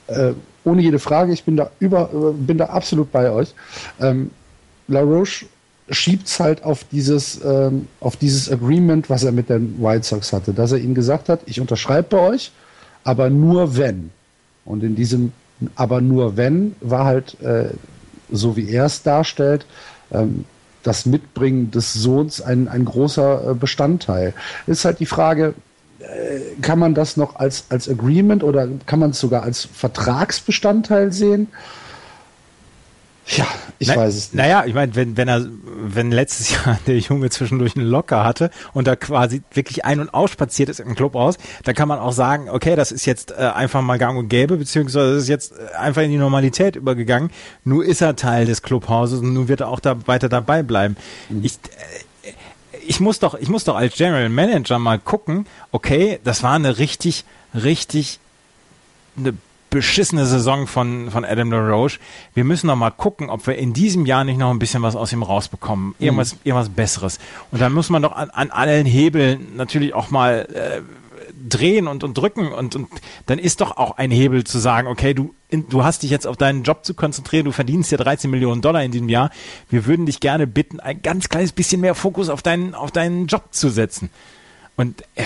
Äh, 0.07 0.33
ohne 0.65 0.83
jede 0.83 0.99
Frage, 0.99 1.33
ich 1.33 1.45
bin 1.45 1.57
da 1.57 1.71
über, 1.79 2.11
äh, 2.13 2.33
bin 2.33 2.59
da 2.59 2.67
absolut 2.67 3.13
bei 3.13 3.31
euch. 3.31 3.55
Ähm, 4.01 4.31
LaRoche 4.89 5.47
schiebt's 5.91 6.39
halt 6.39 6.65
auf 6.65 6.85
dieses, 6.85 7.41
ähm, 7.45 7.89
auf 8.01 8.17
dieses 8.17 8.51
Agreement, 8.51 9.11
was 9.11 9.25
er 9.25 9.33
mit 9.33 9.49
den 9.49 9.83
White 9.83 10.05
Sox 10.05 10.33
hatte, 10.33 10.53
dass 10.53 10.73
er 10.73 10.79
ihnen 10.79 10.95
gesagt 10.95 11.29
hat, 11.29 11.41
ich 11.47 11.61
unterschreibe 11.61 12.09
bei 12.11 12.19
euch, 12.19 12.53
aber 13.05 13.31
nur 13.31 13.77
wenn. 13.77 14.11
Und 14.65 14.83
in 14.83 14.95
diesem 14.95 15.33
aber 15.75 16.01
nur 16.01 16.37
wenn 16.37 16.75
war 16.81 17.05
halt, 17.05 17.41
äh, 17.43 17.71
so 18.31 18.57
wie 18.57 18.71
er 18.71 18.87
es 18.87 19.03
darstellt, 19.03 19.67
ähm, 20.13 20.45
das 20.83 21.07
Mitbringen 21.07 21.71
des 21.71 21.93
Sohns 21.93 22.41
ein, 22.41 22.69
ein 22.69 22.85
großer 22.85 23.51
äh, 23.51 23.55
Bestandteil. 23.55 24.35
Ist 24.67 24.85
halt 24.85 25.01
die 25.01 25.07
Frage, 25.07 25.55
äh, 26.01 26.61
kann 26.63 26.79
man 26.79 26.95
das 26.95 27.17
noch 27.17 27.37
als, 27.37 27.65
als 27.69 27.89
Agreement 27.89 28.43
oder 28.43 28.69
kann 28.87 28.99
man 28.99 29.11
es 29.11 29.21
sogar 29.21 29.43
als 29.43 29.69
Vertragsbestandteil 29.73 31.13
sehen? 31.13 31.49
Ja, 33.27 33.47
ich 33.79 33.89
Na, 33.89 33.97
weiß 33.97 34.15
es 34.15 34.33
nicht. 34.33 34.35
Naja, 34.35 34.65
ich 34.67 34.75
meine, 34.75 34.95
wenn, 34.97 35.17
wenn 35.17 35.29
er, 35.29 35.47
wenn 35.83 36.11
letztes 36.11 36.51
Jahr 36.65 36.79
der 36.87 36.99
Junge 36.99 37.31
zwischendurch 37.31 37.77
einen 37.77 37.87
Locker 37.87 38.25
hatte 38.25 38.51
und 38.73 38.87
da 38.87 38.97
quasi 38.97 39.43
wirklich 39.53 39.85
ein- 39.85 40.01
und 40.01 40.13
ausspaziert 40.13 40.69
ist 40.69 40.81
im 40.81 40.95
Club 40.95 41.15
aus, 41.15 41.37
dann 41.65 41.75
kann 41.75 41.89
man 41.89 41.99
auch 41.99 42.13
sagen, 42.13 42.51
okay, 42.51 42.77
das 42.77 42.93
ist 42.93 43.07
jetzt 43.07 43.31
äh, 43.33 43.35
einfach 43.55 43.83
mal 43.83 43.99
gang 43.99 44.19
und 44.19 44.29
gäbe, 44.29 44.57
beziehungsweise 44.57 45.15
das 45.15 45.23
ist 45.25 45.29
jetzt 45.29 45.53
äh, 45.53 45.77
einfach 45.77 46.03
in 46.03 46.11
die 46.11 46.17
Normalität 46.19 46.77
übergegangen. 46.77 47.31
Nur 47.65 47.85
ist 47.85 48.01
er 48.01 48.17
Teil 48.17 48.47
des 48.47 48.63
Clubhauses 48.63 49.21
und 49.21 49.33
nun 49.33 49.49
wird 49.49 49.61
er 49.61 49.69
auch 49.69 49.81
da 49.81 50.07
weiter 50.07 50.29
dabei 50.29 50.63
bleiben. 50.63 50.97
Mhm. 51.29 51.45
Ich, 51.45 51.55
äh, 51.55 52.31
ich 52.87 52.99
muss 53.01 53.21
doch, 53.21 53.35
ich 53.35 53.49
muss 53.49 53.65
doch 53.65 53.77
als 53.77 53.95
General 53.95 54.29
Manager 54.29 54.79
mal 54.79 54.99
gucken, 54.99 55.47
okay, 55.71 56.19
das 56.25 56.43
war 56.43 56.55
eine 56.55 56.79
richtig, 56.79 57.25
richtig 57.55 58.19
eine 59.17 59.35
beschissene 59.71 60.27
Saison 60.27 60.67
von, 60.67 61.11
von 61.11 61.25
Adam 61.25 61.51
LaRoche. 61.51 61.99
Wir 62.35 62.45
müssen 62.45 62.67
noch 62.67 62.77
mal 62.77 62.91
gucken, 62.91 63.31
ob 63.31 63.47
wir 63.47 63.57
in 63.57 63.73
diesem 63.73 64.05
Jahr 64.05 64.25
nicht 64.25 64.39
noch 64.39 64.51
ein 64.51 64.59
bisschen 64.59 64.83
was 64.83 64.97
aus 64.97 65.13
ihm 65.13 65.23
rausbekommen. 65.23 65.95
Irgendwas, 65.99 66.35
mhm. 66.35 66.41
irgendwas 66.45 66.69
Besseres. 66.69 67.19
Und 67.51 67.61
dann 67.61 67.73
muss 67.73 67.89
man 67.89 68.03
doch 68.03 68.13
an, 68.13 68.31
an 68.31 68.51
allen 68.51 68.87
Hebeln 68.87 69.57
natürlich 69.57 69.95
auch 69.95 70.11
mal 70.11 70.47
äh, 70.53 70.83
drehen 71.49 71.87
und, 71.87 72.05
und 72.05 72.15
drücken 72.15 72.53
und, 72.53 72.77
und 72.77 72.89
dann 73.27 73.39
ist 73.39 73.61
doch 73.61 73.77
auch 73.77 73.97
ein 73.97 74.11
Hebel 74.11 74.45
zu 74.45 74.59
sagen, 74.59 74.89
okay, 74.89 75.15
du, 75.15 75.35
in, 75.49 75.69
du 75.69 75.85
hast 75.85 76.03
dich 76.03 76.11
jetzt 76.11 76.27
auf 76.27 76.37
deinen 76.37 76.63
Job 76.63 76.85
zu 76.85 76.95
konzentrieren, 76.95 77.45
du 77.45 77.53
verdienst 77.53 77.91
ja 77.91 77.99
13 77.99 78.31
Millionen 78.31 78.63
Dollar 78.63 78.83
in 78.83 78.93
diesem 78.93 79.09
Jahr. 79.09 79.31
Wir 79.69 79.87
würden 79.87 80.07
dich 80.07 80.21
gerne 80.21 80.47
bitten, 80.47 80.81
ein 80.81 81.03
ganz 81.03 81.29
kleines 81.29 81.53
bisschen 81.53 81.81
mehr 81.81 81.95
Fokus 81.95 82.29
auf 82.29 82.43
deinen, 82.43 82.75
auf 82.75 82.91
deinen 82.91 83.27
Job 83.27 83.45
zu 83.53 83.71
setzen. 83.71 84.11
Und 84.77 85.03
äh, 85.15 85.25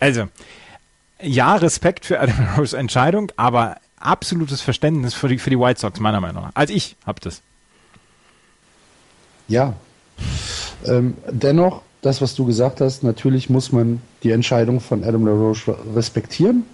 also, 0.00 0.28
ja, 1.22 1.54
Respekt 1.56 2.04
für 2.04 2.20
Adam 2.20 2.48
Rose 2.58 2.76
Entscheidung, 2.76 3.32
aber 3.36 3.76
absolutes 3.96 4.60
Verständnis 4.60 5.14
für 5.14 5.28
die, 5.28 5.38
für 5.38 5.50
die 5.50 5.58
White 5.58 5.80
Sox, 5.80 6.00
meiner 6.00 6.20
Meinung 6.20 6.42
nach. 6.42 6.50
Als 6.54 6.70
ich 6.70 6.96
habe 7.06 7.20
das. 7.20 7.42
Ja. 9.48 9.74
Ähm, 10.84 11.16
dennoch, 11.30 11.82
das, 12.00 12.20
was 12.20 12.34
du 12.34 12.44
gesagt 12.44 12.80
hast, 12.80 13.04
natürlich 13.04 13.48
muss 13.48 13.70
man 13.70 14.02
die 14.22 14.32
Entscheidung 14.32 14.80
von 14.80 15.04
Adam 15.04 15.24
LaRoche 15.24 15.76
respektieren. 15.94 16.64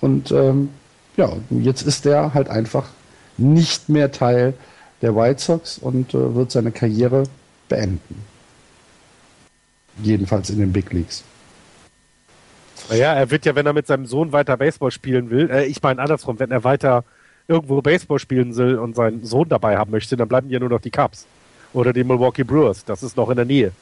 Und 0.00 0.30
ähm, 0.30 0.70
ja, 1.16 1.32
jetzt 1.50 1.82
ist 1.82 2.04
der 2.04 2.34
halt 2.34 2.48
einfach 2.48 2.88
nicht 3.36 3.88
mehr 3.88 4.10
Teil 4.10 4.54
der 5.02 5.14
White 5.14 5.42
Sox 5.42 5.78
und 5.78 6.14
äh, 6.14 6.34
wird 6.34 6.50
seine 6.50 6.72
Karriere 6.72 7.24
beenden. 7.68 8.24
Jedenfalls 10.02 10.50
in 10.50 10.58
den 10.58 10.72
Big 10.72 10.92
Leagues. 10.92 11.24
Naja, 12.90 13.14
er 13.14 13.30
wird 13.30 13.46
ja, 13.46 13.54
wenn 13.54 13.66
er 13.66 13.72
mit 13.72 13.86
seinem 13.86 14.06
Sohn 14.06 14.32
weiter 14.32 14.56
Baseball 14.56 14.90
spielen 14.90 15.30
will, 15.30 15.50
äh, 15.50 15.64
ich 15.64 15.82
meine 15.82 16.00
andersrum, 16.00 16.38
wenn 16.38 16.50
er 16.50 16.64
weiter 16.64 17.04
irgendwo 17.48 17.82
Baseball 17.82 18.18
spielen 18.18 18.56
will 18.56 18.78
und 18.78 18.96
seinen 18.96 19.24
Sohn 19.24 19.48
dabei 19.48 19.76
haben 19.76 19.90
möchte, 19.90 20.16
dann 20.16 20.28
bleiben 20.28 20.50
ja 20.50 20.58
nur 20.58 20.70
noch 20.70 20.80
die 20.80 20.90
Cubs 20.90 21.26
oder 21.72 21.92
die 21.92 22.04
Milwaukee 22.04 22.44
Brewers. 22.44 22.84
Das 22.84 23.02
ist 23.02 23.16
noch 23.16 23.30
in 23.30 23.36
der 23.36 23.44
Nähe. 23.44 23.72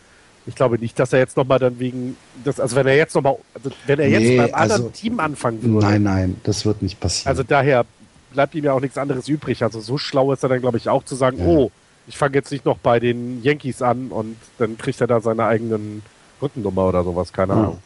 Ich 0.45 0.57
glaube 0.57 0.79
nicht, 0.79 0.99
dass 0.99 1.13
er 1.13 1.21
jetzt 1.21 1.37
nochmal 1.37 1.61
dann 1.61 1.79
wegen, 1.79 2.17
das, 2.43 2.59
also 2.59 2.75
wenn 2.75 2.87
er 2.87 2.97
jetzt 2.97 3.15
nochmal, 3.15 3.37
also 3.55 3.71
wenn 3.87 4.01
er 4.01 4.09
jetzt 4.09 4.23
nee, 4.23 4.37
beim 4.37 4.55
anderen 4.55 4.71
also, 4.71 4.89
Team 4.89 5.21
anfangen 5.21 5.63
würde. 5.63 5.87
Nein, 5.87 6.03
nein, 6.03 6.37
das 6.43 6.67
wird 6.67 6.83
nicht 6.83 6.99
passieren. 6.99 7.29
Also 7.29 7.45
daher 7.45 7.85
bleibt 8.33 8.55
ihm 8.57 8.65
ja 8.65 8.73
auch 8.73 8.81
nichts 8.81 8.99
anderes 8.99 9.29
übrig. 9.29 9.63
Also 9.63 9.81
so 9.81 9.99
schlau 9.99 10.33
ist 10.33 10.43
er 10.43 10.49
dann, 10.49 10.61
glaube 10.61 10.79
ich, 10.79 10.89
auch 10.89 11.05
zu 11.05 11.15
sagen, 11.15 11.39
ja. 11.39 11.47
oh, 11.47 11.71
ich 12.09 12.19
fange 12.19 12.35
jetzt 12.35 12.51
nicht 12.51 12.65
noch 12.65 12.79
bei 12.79 12.99
den 12.99 13.43
Yankees 13.45 13.83
an 13.83 14.09
und 14.09 14.37
dann 14.59 14.77
kriegt 14.79 15.01
er 15.01 15.07
da 15.07 15.21
seine 15.21 15.45
eigenen 15.45 16.03
Rückennummer 16.41 16.89
oder 16.89 17.05
sowas, 17.05 17.33
keine 17.33 17.53
Ahnung. 17.53 17.79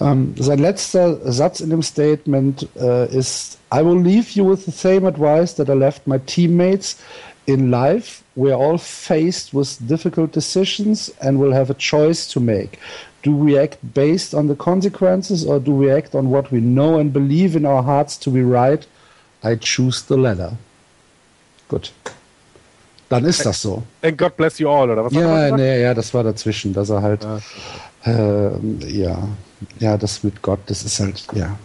Ähm, 0.00 0.34
sein 0.38 0.58
letzter 0.58 1.18
Satz 1.30 1.60
in 1.60 1.70
dem 1.70 1.82
Statement 1.82 2.68
äh, 2.76 3.16
ist: 3.16 3.58
I 3.72 3.84
will 3.84 4.00
leave 4.00 4.32
you 4.32 4.50
with 4.50 4.64
the 4.64 4.72
same 4.72 5.06
advice 5.06 5.54
that 5.54 5.68
I 5.68 5.72
left 5.72 6.06
my 6.06 6.18
teammates. 6.18 6.96
In 7.46 7.70
life, 7.70 8.22
we're 8.36 8.56
all 8.56 8.78
faced 8.78 9.52
with 9.52 9.76
difficult 9.80 10.34
decisions 10.34 11.12
and 11.20 11.38
will 11.38 11.52
have 11.52 11.70
a 11.70 11.76
choice 11.76 12.26
to 12.28 12.40
make. 12.40 12.78
Do 13.22 13.32
we 13.32 13.58
act 13.58 13.78
based 13.94 14.34
on 14.34 14.48
the 14.48 14.54
consequences 14.54 15.44
or 15.46 15.60
do 15.60 15.72
we 15.72 15.90
act 15.90 16.14
on 16.14 16.30
what 16.30 16.50
we 16.50 16.60
know 16.60 16.98
and 16.98 17.12
believe 17.12 17.54
in 17.54 17.66
our 17.66 17.82
hearts 17.82 18.18
to 18.20 18.30
be 18.30 18.42
right? 18.42 18.86
I 19.42 19.56
choose 19.56 20.02
the 20.06 20.16
latter. 20.16 20.56
Gut. 21.68 21.92
Dann 23.10 23.24
ist 23.26 23.44
das 23.44 23.60
so. 23.60 23.82
And 24.02 24.16
God 24.16 24.36
bless 24.36 24.58
you 24.58 24.68
all, 24.68 24.90
oder 24.90 25.04
was? 25.04 25.12
Ja, 25.12 25.54
nee, 25.54 25.82
ja, 25.82 25.94
das 25.94 26.12
war 26.14 26.24
dazwischen, 26.24 26.72
dass 26.72 26.90
er 26.90 27.02
halt. 27.02 27.22
Ja. 27.22 27.38
Äh, 28.04 28.86
ja, 28.86 29.28
ja, 29.78 29.96
das 29.96 30.22
mit 30.22 30.42
Gott, 30.42 30.60
das 30.66 30.84
ist 30.84 31.00
halt, 31.00 31.26
ja, 31.32 31.56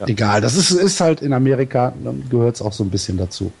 ja. 0.00 0.06
egal. 0.06 0.40
Das 0.40 0.56
ist, 0.56 0.70
ist 0.70 1.00
halt 1.00 1.22
in 1.22 1.32
Amerika, 1.32 1.92
gehört 2.28 2.56
es 2.56 2.62
auch 2.62 2.72
so 2.72 2.84
ein 2.84 2.90
bisschen 2.90 3.16
dazu. 3.16 3.52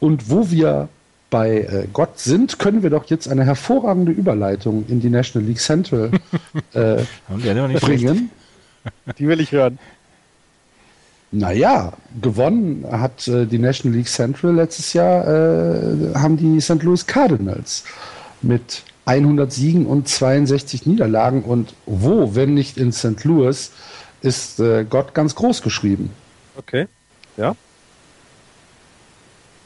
Und 0.00 0.30
wo 0.30 0.50
wir 0.50 0.88
bei 1.30 1.60
äh, 1.60 1.86
Gott 1.92 2.18
sind, 2.18 2.58
können 2.58 2.82
wir 2.82 2.90
doch 2.90 3.04
jetzt 3.06 3.28
eine 3.28 3.44
hervorragende 3.44 4.12
Überleitung 4.12 4.86
in 4.88 5.00
die 5.00 5.10
National 5.10 5.46
League 5.46 5.60
Central 5.60 6.10
äh, 6.72 7.02
bringen. 7.28 8.30
Die 9.18 9.28
will 9.28 9.40
ich 9.40 9.52
hören. 9.52 9.78
Naja, 11.30 11.92
gewonnen 12.22 12.86
hat 12.90 13.28
äh, 13.28 13.44
die 13.44 13.58
National 13.58 13.98
League 13.98 14.08
Central 14.08 14.54
letztes 14.54 14.94
Jahr, 14.94 15.26
äh, 15.26 16.14
haben 16.14 16.38
die 16.38 16.60
St. 16.60 16.82
Louis 16.82 17.06
Cardinals 17.06 17.84
mit 18.40 18.84
100 19.08 19.50
Siegen 19.50 19.86
und 19.86 20.06
62 20.06 20.84
Niederlagen. 20.84 21.42
Und 21.42 21.74
wo, 21.86 22.34
wenn 22.34 22.52
nicht 22.54 22.76
in 22.76 22.92
St. 22.92 23.24
Louis, 23.24 23.72
ist 24.20 24.60
äh, 24.60 24.84
Gott 24.84 25.14
ganz 25.14 25.34
groß 25.34 25.62
geschrieben. 25.62 26.10
Okay, 26.56 26.86
ja. 27.36 27.56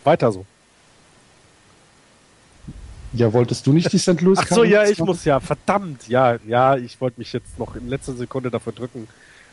Weiter 0.04 0.30
so. 0.30 0.46
Ja, 3.14 3.32
wolltest 3.32 3.66
du 3.66 3.72
nicht 3.72 3.92
die 3.92 3.98
St. 3.98 4.20
Louis? 4.20 4.38
Ach 4.42 4.46
so, 4.46 4.64
ja, 4.64 4.84
ich 4.84 4.98
muss 4.98 5.24
ja, 5.24 5.40
verdammt, 5.40 6.08
ja, 6.08 6.36
ja, 6.46 6.76
ich 6.76 7.00
wollte 7.00 7.18
mich 7.18 7.32
jetzt 7.32 7.58
noch 7.58 7.74
in 7.74 7.88
letzter 7.88 8.14
Sekunde 8.14 8.50
dafür 8.50 8.72
drücken. 8.72 9.08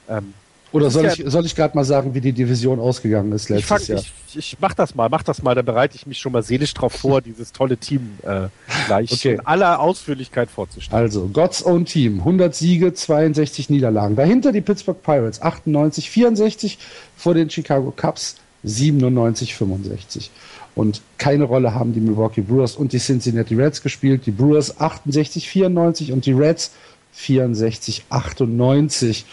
Ähm, 0.08 0.34
oder 0.72 0.92
soll, 0.92 1.06
ja, 1.06 1.14
ich, 1.14 1.24
soll 1.26 1.46
ich 1.46 1.56
gerade 1.56 1.76
mal 1.76 1.84
sagen, 1.84 2.14
wie 2.14 2.22
die 2.22 2.32
Division 2.32 2.80
ausgegangen 2.80 3.32
ist 3.32 3.50
letztes 3.50 3.82
ich 3.82 3.88
fang, 3.88 3.96
Jahr? 3.96 4.04
Ich, 4.28 4.38
ich 4.38 4.58
mach 4.60 4.74
das 4.74 4.94
mal, 4.94 5.10
mach 5.10 5.24
das 5.24 5.42
mal, 5.42 5.56
dann 5.56 5.66
bereite 5.66 5.96
ich 5.96 6.06
mich 6.06 6.20
schon 6.20 6.32
mal 6.32 6.44
seelisch 6.44 6.74
drauf 6.74 6.94
vor, 6.94 7.22
dieses 7.24 7.52
tolle 7.52 7.78
Team 7.78 8.18
äh, 8.24 8.48
gleich 8.86 9.12
okay. 9.12 9.34
in 9.34 9.40
aller 9.42 9.80
Ausführlichkeit 9.80 10.52
vorzustellen. 10.52 11.02
Also, 11.02 11.28
God's 11.34 11.66
Own 11.66 11.86
Team, 11.86 12.20
100 12.20 12.54
Siege, 12.54 12.94
62 12.94 13.70
Niederlagen. 13.70 14.16
Dahinter 14.16 14.52
die 14.52 14.62
Pittsburgh 14.62 15.02
Pirates, 15.02 15.42
98, 15.42 16.10
64, 16.10 16.78
vor 17.18 17.34
den 17.34 17.50
Chicago 17.50 17.92
Cubs 17.96 18.36
97, 18.64 19.56
65. 19.56 20.30
Und 20.76 21.02
keine 21.18 21.46
Rolle 21.46 21.74
haben 21.74 21.94
die 21.94 22.00
Milwaukee 22.00 22.42
Brewers 22.42 22.76
und 22.76 22.94
die 22.94 23.00
Cincinnati 23.00 23.56
Reds 23.56 23.82
gespielt. 23.82 24.26
Die 24.26 24.32
Brewers 24.32 24.80
68, 24.80 25.50
94 25.50 26.12
und 26.12 26.26
die 26.26 26.32
Reds 26.32 26.72
64, 27.14 28.06
98 28.10 29.26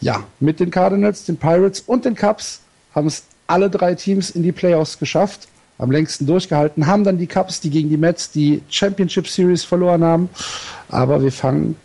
ja, 0.00 0.24
mit 0.40 0.60
den 0.60 0.70
Cardinals, 0.70 1.24
den 1.24 1.36
Pirates 1.36 1.80
und 1.80 2.04
den 2.04 2.14
Cubs 2.14 2.60
haben 2.94 3.06
es 3.06 3.24
alle 3.46 3.70
drei 3.70 3.94
Teams 3.94 4.30
in 4.30 4.42
die 4.42 4.52
Playoffs 4.52 4.98
geschafft, 4.98 5.48
am 5.78 5.90
längsten 5.90 6.26
durchgehalten, 6.26 6.86
haben 6.86 7.04
dann 7.04 7.18
die 7.18 7.26
Cubs, 7.26 7.60
die 7.60 7.70
gegen 7.70 7.88
die 7.88 7.96
Mets 7.96 8.30
die 8.30 8.62
Championship 8.68 9.28
Series 9.28 9.64
verloren 9.64 10.02
haben. 10.02 10.28
Aber 10.88 11.22
wir 11.22 11.32
fangen, 11.32 11.76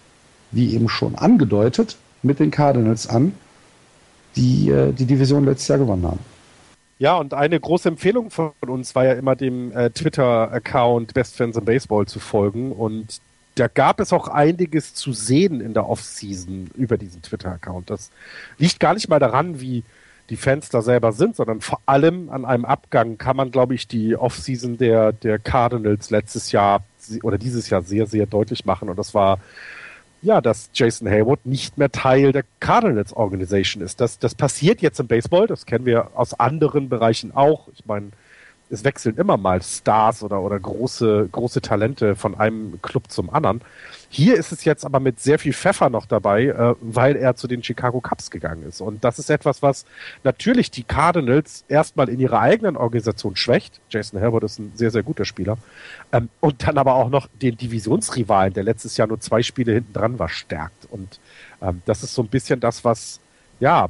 wie 0.52 0.74
eben 0.74 0.90
schon 0.90 1.16
angedeutet, 1.16 1.98
mit 2.22 2.40
den 2.40 2.52
Cardinals 2.52 3.08
an, 3.08 3.34
die 4.36 4.70
äh, 4.70 4.92
die 4.92 5.06
Division 5.06 5.46
letztes 5.46 5.68
Jahr 5.68 5.78
gewonnen 5.78 6.06
haben. 6.06 6.20
Ja, 7.00 7.18
und 7.18 7.34
eine 7.34 7.60
große 7.60 7.90
Empfehlung 7.90 8.30
von 8.30 8.52
uns 8.66 8.96
war 8.96 9.06
ja 9.06 9.14
immer 9.14 9.36
dem 9.36 9.72
äh, 9.74 9.90
Twitter-Account 9.90 11.14
Best 11.14 11.36
Fans 11.36 11.58
in 11.58 11.66
Baseball 11.66 12.06
zu 12.06 12.20
folgen. 12.20 12.72
Und 12.72 13.20
da 13.56 13.68
gab 13.68 14.00
es 14.00 14.14
auch 14.14 14.28
einiges 14.28 14.94
zu 14.94 15.14
sehen 15.14 15.62
in 15.62 15.74
der 15.74 15.88
Offseason 15.88 16.72
über 16.76 16.98
diesen 16.98 17.22
Twitter-Account. 17.22 17.90
Das 17.90 18.12
liegt 18.58 18.80
gar 18.80 18.94
nicht 18.94 19.10
mal 19.10 19.20
daran, 19.20 19.62
wie 19.62 19.84
die 20.30 20.38
Fans 20.38 20.70
da 20.70 20.82
selber 20.82 21.12
sind, 21.12 21.36
sondern 21.36 21.62
vor 21.62 21.82
allem 21.86 22.30
an 22.30 22.46
einem 22.46 22.66
Abgang 22.66 23.18
kann 23.18 23.36
man, 23.36 23.52
glaube 23.52 23.76
ich, 23.76 23.88
die 23.88 24.16
Offseason 24.16 24.78
der, 24.78 25.12
der 25.12 25.38
Cardinals 25.38 26.10
letztes 26.10 26.52
Jahr 26.52 26.84
oder 27.22 27.38
dieses 27.38 27.70
Jahr 27.70 27.82
sehr, 27.82 28.08
sehr 28.08 28.26
deutlich 28.26 28.66
machen. 28.66 28.90
Und 28.90 28.98
das 28.98 29.14
war, 29.14 29.40
ja, 30.22 30.40
dass 30.40 30.70
Jason 30.74 31.10
Hayward 31.10 31.46
nicht 31.46 31.78
mehr 31.78 31.92
Teil 31.92 32.32
der 32.32 32.46
Cardinals 32.62 33.14
Organisation 33.14 33.84
ist. 33.84 34.00
Das, 34.00 34.18
das 34.18 34.34
passiert 34.34 34.82
jetzt 34.82 35.00
im 35.00 35.08
Baseball, 35.08 35.46
das 35.46 35.66
kennen 35.66 35.86
wir 35.86 36.12
aus 36.16 36.40
anderen 36.40 36.88
Bereichen 36.88 37.36
auch. 37.36 37.68
Ich 37.74 37.86
meine, 37.86 38.12
es 38.74 38.84
wechseln 38.84 39.18
immer 39.18 39.38
mal 39.38 39.62
Stars 39.62 40.24
oder, 40.24 40.42
oder 40.42 40.60
große, 40.60 41.30
große 41.32 41.62
Talente 41.62 42.16
von 42.16 42.36
einem 42.36 42.82
Club 42.82 43.10
zum 43.10 43.30
anderen. 43.30 43.62
Hier 44.10 44.36
ist 44.36 44.52
es 44.52 44.64
jetzt 44.64 44.86
aber 44.86 45.00
mit 45.00 45.20
sehr 45.20 45.40
viel 45.40 45.54
Pfeffer 45.54 45.90
noch 45.90 46.06
dabei, 46.06 46.46
äh, 46.46 46.76
weil 46.82 47.16
er 47.16 47.36
zu 47.36 47.48
den 47.48 47.64
Chicago 47.64 48.02
Cubs 48.02 48.30
gegangen 48.32 48.64
ist. 48.64 48.82
Und 48.82 49.04
das 49.04 49.20
ist 49.20 49.30
etwas, 49.30 49.62
was 49.62 49.86
natürlich 50.24 50.72
die 50.72 50.84
Cardinals 50.84 51.66
erstmal 51.68 52.10
in 52.10 52.20
ihrer 52.20 52.40
eigenen 52.40 52.78
Organisation 52.78 53.36
schwächt. 53.36 53.80
Jason 53.90 54.20
Herbert 54.20 54.44
ist 54.44 54.60
ein 54.60 54.72
sehr, 54.76 54.92
sehr 54.92 55.04
guter 55.04 55.26
Spieler. 55.26 55.58
Ähm, 56.12 56.30
und 56.40 56.68
dann 56.68 56.78
aber 56.78 56.96
auch 56.96 57.10
noch 57.10 57.28
den 57.42 57.58
Divisionsrivalen, 57.58 58.54
der 58.54 58.64
letztes 58.64 58.98
Jahr 58.98 59.08
nur 59.08 59.20
zwei 59.20 59.42
Spiele 59.44 59.74
hinten 59.74 59.94
dran 59.94 60.20
war, 60.20 60.30
stärkt. 60.30 60.88
Und 60.90 61.20
ähm, 61.62 61.82
das 61.86 62.04
ist 62.04 62.14
so 62.14 62.22
ein 62.22 62.28
bisschen 62.28 62.60
das, 62.60 62.84
was, 62.84 63.20
ja, 63.60 63.90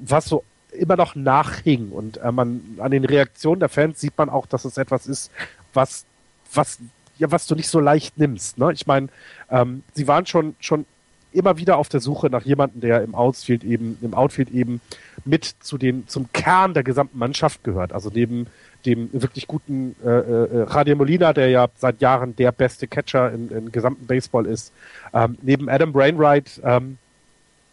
was 0.00 0.24
so 0.26 0.44
immer 0.72 0.96
noch 0.96 1.14
nachhing. 1.14 1.90
Und 1.90 2.18
äh, 2.18 2.32
man 2.32 2.60
an 2.78 2.90
den 2.90 3.04
Reaktionen 3.04 3.60
der 3.60 3.68
Fans 3.68 4.00
sieht 4.00 4.16
man 4.16 4.28
auch, 4.28 4.46
dass 4.46 4.64
es 4.64 4.76
etwas 4.76 5.06
ist, 5.06 5.30
was, 5.74 6.04
was, 6.52 6.78
ja, 7.18 7.30
was 7.30 7.46
du 7.46 7.54
nicht 7.54 7.68
so 7.68 7.80
leicht 7.80 8.18
nimmst. 8.18 8.58
Ne? 8.58 8.72
Ich 8.72 8.86
meine, 8.86 9.08
ähm, 9.50 9.82
sie 9.94 10.08
waren 10.08 10.26
schon, 10.26 10.54
schon 10.60 10.86
immer 11.32 11.56
wieder 11.56 11.78
auf 11.78 11.88
der 11.88 12.00
Suche 12.00 12.28
nach 12.28 12.44
jemandem, 12.44 12.80
der 12.80 13.02
im 13.02 13.14
Outfield 13.14 13.64
eben, 13.64 13.98
im 14.02 14.14
Outfield 14.14 14.50
eben 14.50 14.80
mit 15.24 15.44
zu 15.60 15.78
den, 15.78 16.06
zum 16.08 16.30
Kern 16.32 16.74
der 16.74 16.82
gesamten 16.82 17.18
Mannschaft 17.18 17.64
gehört. 17.64 17.92
Also 17.92 18.10
neben 18.12 18.46
dem 18.84 19.08
wirklich 19.12 19.46
guten 19.46 19.94
äh, 20.04 20.08
äh, 20.08 20.62
Radio 20.62 20.96
Molina, 20.96 21.32
der 21.32 21.48
ja 21.48 21.68
seit 21.76 22.00
Jahren 22.00 22.36
der 22.36 22.52
beste 22.52 22.86
Catcher 22.86 23.32
im, 23.32 23.48
im 23.50 23.72
gesamten 23.72 24.06
Baseball 24.06 24.46
ist, 24.46 24.72
ähm, 25.14 25.38
neben 25.42 25.68
Adam 25.68 25.92
Brainwright, 25.92 26.60
ähm, 26.64 26.98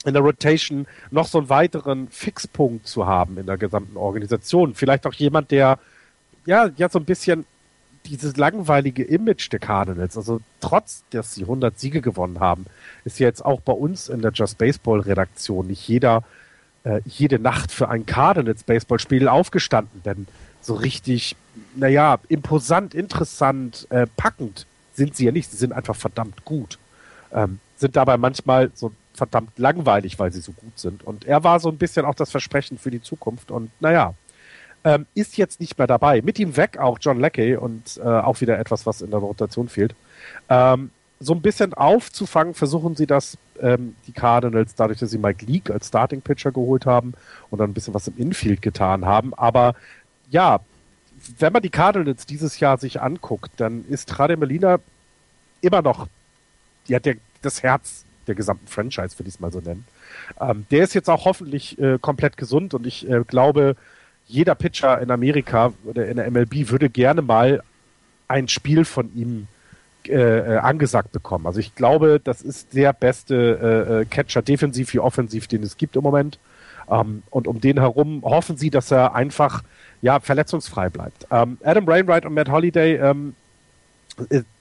in 0.05 0.13
der 0.13 0.21
Rotation 0.21 0.87
noch 1.11 1.27
so 1.27 1.39
einen 1.39 1.49
weiteren 1.49 2.07
Fixpunkt 2.09 2.87
zu 2.87 3.05
haben 3.05 3.37
in 3.37 3.45
der 3.45 3.57
gesamten 3.57 3.97
Organisation. 3.97 4.73
Vielleicht 4.73 5.05
auch 5.05 5.13
jemand, 5.13 5.51
der 5.51 5.79
ja, 6.45 6.69
ja 6.77 6.89
so 6.89 6.99
ein 6.99 7.05
bisschen 7.05 7.45
dieses 8.05 8.37
langweilige 8.37 9.03
Image 9.03 9.51
der 9.51 9.59
Cardinals, 9.59 10.15
also 10.15 10.39
trotz, 10.61 11.03
dass 11.11 11.35
sie 11.35 11.41
100 11.43 11.77
Siege 11.77 12.01
gewonnen 12.01 12.39
haben, 12.39 12.65
ist 13.03 13.19
ja 13.19 13.27
jetzt 13.27 13.43
auch 13.43 13.59
bei 13.59 13.73
uns 13.73 14.07
in 14.07 14.21
der 14.21 14.31
Just 14.31 14.57
Baseball 14.57 15.01
Redaktion 15.01 15.67
nicht 15.67 15.87
jeder 15.87 16.23
äh, 16.83 17.01
jede 17.05 17.39
Nacht 17.39 17.71
für 17.71 17.89
ein 17.89 18.05
Cardinals 18.05 18.63
Baseballspiel 18.63 19.27
aufgestanden, 19.27 20.01
denn 20.03 20.27
so 20.61 20.75
richtig, 20.75 21.35
naja, 21.75 22.19
imposant, 22.27 22.93
interessant, 22.93 23.87
äh, 23.89 24.07
packend 24.17 24.65
sind 24.93 25.15
sie 25.15 25.25
ja 25.25 25.31
nicht. 25.31 25.51
Sie 25.51 25.57
sind 25.57 25.73
einfach 25.73 25.95
verdammt 25.95 26.45
gut. 26.45 26.77
Ähm, 27.31 27.59
sind 27.77 27.95
dabei 27.95 28.17
manchmal 28.17 28.71
so 28.73 28.91
verdammt 29.19 29.59
langweilig, 29.59 30.17
weil 30.17 30.31
sie 30.31 30.41
so 30.41 30.53
gut 30.53 30.79
sind. 30.79 31.03
Und 31.03 31.25
er 31.25 31.43
war 31.43 31.59
so 31.59 31.69
ein 31.69 31.77
bisschen 31.77 32.05
auch 32.05 32.15
das 32.15 32.31
Versprechen 32.31 32.77
für 32.79 32.89
die 32.89 33.01
Zukunft. 33.01 33.51
Und 33.51 33.69
naja, 33.79 34.15
ähm, 34.83 35.05
ist 35.13 35.37
jetzt 35.37 35.59
nicht 35.59 35.77
mehr 35.77 35.87
dabei. 35.87 36.21
Mit 36.21 36.39
ihm 36.39 36.57
weg 36.57 36.77
auch 36.77 36.97
John 36.99 37.19
Leckie 37.19 37.55
und 37.55 37.99
äh, 38.03 38.07
auch 38.07 38.41
wieder 38.41 38.57
etwas, 38.57 38.85
was 38.85 39.01
in 39.01 39.11
der 39.11 39.19
Rotation 39.19 39.67
fehlt. 39.67 39.93
Ähm, 40.49 40.89
so 41.19 41.33
ein 41.33 41.41
bisschen 41.41 41.73
aufzufangen, 41.73 42.53
versuchen 42.53 42.95
sie 42.95 43.05
das, 43.05 43.37
ähm, 43.61 43.95
die 44.07 44.13
Cardinals, 44.13 44.73
dadurch, 44.75 44.99
dass 44.99 45.11
sie 45.11 45.17
Mike 45.17 45.45
Leake 45.45 45.73
als 45.73 45.89
Starting 45.89 46.21
Pitcher 46.21 46.53
geholt 46.53 46.85
haben 46.85 47.13
und 47.49 47.59
dann 47.59 47.71
ein 47.71 47.73
bisschen 47.73 47.93
was 47.93 48.07
im 48.07 48.17
Infield 48.17 48.61
getan 48.61 49.05
haben. 49.05 49.33
Aber 49.33 49.75
ja, 50.31 50.61
wenn 51.37 51.51
man 51.51 51.61
die 51.61 51.69
Cardinals 51.69 52.25
dieses 52.25 52.61
Jahr 52.61 52.77
sich 52.77 53.01
anguckt, 53.01 53.51
dann 53.57 53.83
ist 53.89 54.17
Rade 54.17 54.37
Melina 54.37 54.79
immer 55.59 55.81
noch 55.81 56.07
ja, 56.87 56.99
der, 56.99 57.15
das 57.41 57.63
Herz 57.63 58.05
der 58.29 58.35
gesamten 58.35 58.67
Franchise, 58.67 59.19
würde 59.19 59.27
ich 59.27 59.35
es 59.35 59.39
mal 59.39 59.51
so 59.51 59.59
nennen. 59.59 59.85
Ähm, 60.39 60.65
der 60.71 60.83
ist 60.83 60.93
jetzt 60.93 61.09
auch 61.09 61.25
hoffentlich 61.25 61.77
äh, 61.79 61.97
komplett 61.99 62.37
gesund 62.37 62.73
und 62.73 62.87
ich 62.87 63.09
äh, 63.09 63.23
glaube, 63.27 63.75
jeder 64.25 64.55
Pitcher 64.55 65.01
in 65.01 65.11
Amerika 65.11 65.73
oder 65.83 66.07
in 66.07 66.17
der 66.17 66.29
MLB 66.29 66.69
würde 66.69 66.89
gerne 66.89 67.21
mal 67.21 67.63
ein 68.27 68.47
Spiel 68.47 68.85
von 68.85 69.13
ihm 69.15 69.47
äh, 70.07 70.13
äh, 70.13 70.57
angesagt 70.57 71.11
bekommen. 71.11 71.45
Also 71.45 71.59
ich 71.59 71.75
glaube, 71.75 72.21
das 72.23 72.41
ist 72.41 72.73
der 72.73 72.93
beste 72.93 73.35
äh, 73.35 74.01
äh, 74.01 74.05
Catcher, 74.05 74.41
defensiv 74.41 74.93
wie 74.93 74.99
offensiv, 74.99 75.47
den 75.47 75.61
es 75.61 75.77
gibt 75.77 75.95
im 75.95 76.03
Moment. 76.03 76.39
Ähm, 76.89 77.23
und 77.29 77.47
um 77.47 77.59
den 77.59 77.79
herum 77.79 78.23
hoffen 78.23 78.55
sie, 78.55 78.69
dass 78.69 78.91
er 78.91 79.13
einfach 79.13 79.61
ja 80.01 80.19
verletzungsfrei 80.19 80.89
bleibt. 80.89 81.27
Ähm, 81.31 81.57
Adam 81.63 81.85
Brainwright 81.85 82.25
und 82.25 82.33
Matt 82.33 82.49
Holiday 82.49 82.95
ähm, 82.95 83.35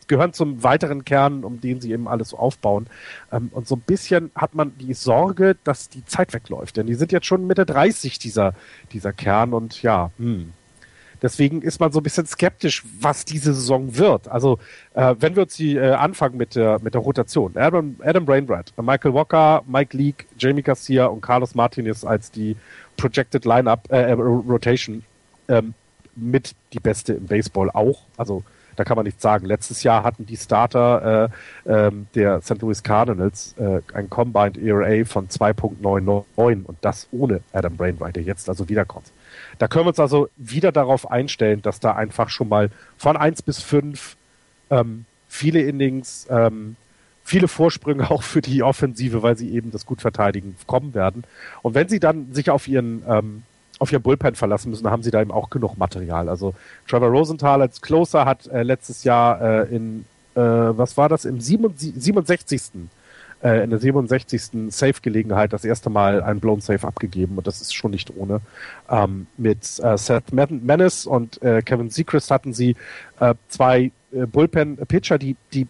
gehören 0.08 0.32
zum 0.32 0.62
weiteren 0.62 1.04
Kern, 1.04 1.44
um 1.44 1.60
den 1.60 1.80
sie 1.80 1.92
eben 1.92 2.08
alles 2.08 2.30
so 2.30 2.38
aufbauen. 2.38 2.86
Ähm, 3.30 3.50
und 3.52 3.68
so 3.68 3.76
ein 3.76 3.80
bisschen 3.80 4.30
hat 4.34 4.54
man 4.54 4.76
die 4.78 4.94
Sorge, 4.94 5.56
dass 5.64 5.88
die 5.88 6.04
Zeit 6.04 6.32
wegläuft. 6.32 6.76
Denn 6.76 6.86
die 6.86 6.94
sind 6.94 7.12
jetzt 7.12 7.26
schon 7.26 7.46
Mitte 7.46 7.66
30, 7.66 8.18
dieser, 8.18 8.54
dieser 8.92 9.12
Kern. 9.12 9.52
Und 9.52 9.82
ja, 9.82 10.10
hm. 10.18 10.52
Deswegen 11.20 11.62
ist 11.62 11.80
man 11.80 11.90
so 11.90 12.00
ein 12.00 12.02
bisschen 12.02 12.26
skeptisch, 12.26 12.84
was 13.00 13.24
diese 13.24 13.52
Saison 13.52 13.96
wird. 13.96 14.28
Also, 14.28 14.58
äh, 14.94 15.14
wenn 15.18 15.34
wir 15.34 15.42
uns 15.42 15.56
die 15.56 15.76
äh, 15.76 15.92
anfangen 15.92 16.36
mit 16.36 16.54
der, 16.54 16.78
mit 16.80 16.94
der 16.94 17.00
Rotation. 17.00 17.56
Adam, 17.56 17.96
Adam 18.00 18.24
Brainbrad, 18.24 18.72
Michael 18.80 19.14
Walker, 19.14 19.62
Mike 19.66 19.96
Leake, 19.96 20.26
Jamie 20.38 20.62
Garcia 20.62 21.06
und 21.06 21.20
Carlos 21.20 21.54
Martinez 21.54 22.04
als 22.04 22.30
die 22.30 22.56
Projected 22.96 23.44
Lineup, 23.44 23.90
äh, 23.90 24.12
Rotation, 24.12 25.04
ähm, 25.48 25.74
mit 26.14 26.54
die 26.72 26.80
beste 26.80 27.14
im 27.14 27.26
Baseball 27.26 27.70
auch. 27.70 28.02
Also, 28.16 28.44
da 28.78 28.84
kann 28.84 28.96
man 28.96 29.04
nichts 29.04 29.22
sagen. 29.22 29.44
Letztes 29.44 29.82
Jahr 29.82 30.04
hatten 30.04 30.24
die 30.24 30.36
Starter 30.36 31.30
äh, 31.66 31.86
ähm, 31.88 32.06
der 32.14 32.40
St. 32.42 32.62
Louis 32.62 32.84
Cardinals 32.84 33.56
äh, 33.58 33.80
ein 33.92 34.08
Combined 34.08 34.56
ERA 34.56 35.04
von 35.04 35.26
2.99 35.26 36.64
und 36.64 36.78
das 36.80 37.08
ohne 37.10 37.40
Adam 37.52 37.76
Brainwright, 37.76 38.14
der 38.14 38.22
jetzt 38.22 38.48
also 38.48 38.68
wiederkommt. 38.68 39.06
Da 39.58 39.66
können 39.66 39.86
wir 39.86 39.88
uns 39.88 39.98
also 39.98 40.28
wieder 40.36 40.70
darauf 40.70 41.10
einstellen, 41.10 41.60
dass 41.60 41.80
da 41.80 41.96
einfach 41.96 42.28
schon 42.28 42.48
mal 42.48 42.70
von 42.96 43.16
eins 43.16 43.42
bis 43.42 43.60
fünf 43.60 44.16
ähm, 44.70 45.06
viele 45.26 45.60
Innings, 45.62 46.28
ähm, 46.30 46.76
viele 47.24 47.48
Vorsprünge 47.48 48.08
auch 48.12 48.22
für 48.22 48.42
die 48.42 48.62
Offensive, 48.62 49.24
weil 49.24 49.36
sie 49.36 49.50
eben 49.50 49.72
das 49.72 49.86
gut 49.86 50.00
verteidigen, 50.00 50.54
kommen 50.68 50.94
werden. 50.94 51.24
Und 51.62 51.74
wenn 51.74 51.88
sie 51.88 51.98
dann 51.98 52.32
sich 52.32 52.50
auf 52.50 52.68
ihren 52.68 53.02
ähm, 53.08 53.42
auf 53.78 53.92
ihr 53.92 53.98
Bullpen 53.98 54.34
verlassen 54.34 54.70
müssen, 54.70 54.90
haben 54.90 55.02
sie 55.02 55.10
da 55.10 55.20
eben 55.20 55.30
auch 55.30 55.50
genug 55.50 55.76
Material. 55.76 56.28
Also 56.28 56.54
Trevor 56.86 57.08
Rosenthal 57.08 57.62
als 57.62 57.80
Closer 57.80 58.24
hat 58.24 58.46
äh, 58.48 58.62
letztes 58.62 59.04
Jahr 59.04 59.40
äh, 59.40 59.74
in, 59.74 60.04
äh, 60.34 60.40
was 60.40 60.96
war 60.96 61.08
das, 61.08 61.24
im 61.24 61.40
67. 61.40 62.62
Äh, 63.40 63.62
in 63.62 63.70
der 63.70 63.78
67. 63.78 64.72
Safe-Gelegenheit 64.72 65.52
das 65.52 65.64
erste 65.64 65.90
Mal 65.90 66.22
einen 66.22 66.40
Blown 66.40 66.60
Safe 66.60 66.84
abgegeben 66.86 67.38
und 67.38 67.46
das 67.46 67.60
ist 67.60 67.72
schon 67.72 67.92
nicht 67.92 68.12
ohne. 68.16 68.40
Ähm, 68.90 69.28
mit 69.36 69.78
äh, 69.78 69.96
Seth 69.96 70.32
Menace 70.32 71.06
und 71.06 71.40
äh, 71.42 71.62
Kevin 71.62 71.90
Seacrest 71.90 72.32
hatten 72.32 72.52
sie 72.52 72.74
äh, 73.20 73.34
zwei 73.48 73.92
äh, 74.12 74.26
Bullpen-Pitcher, 74.26 75.18
die, 75.18 75.36
die 75.52 75.68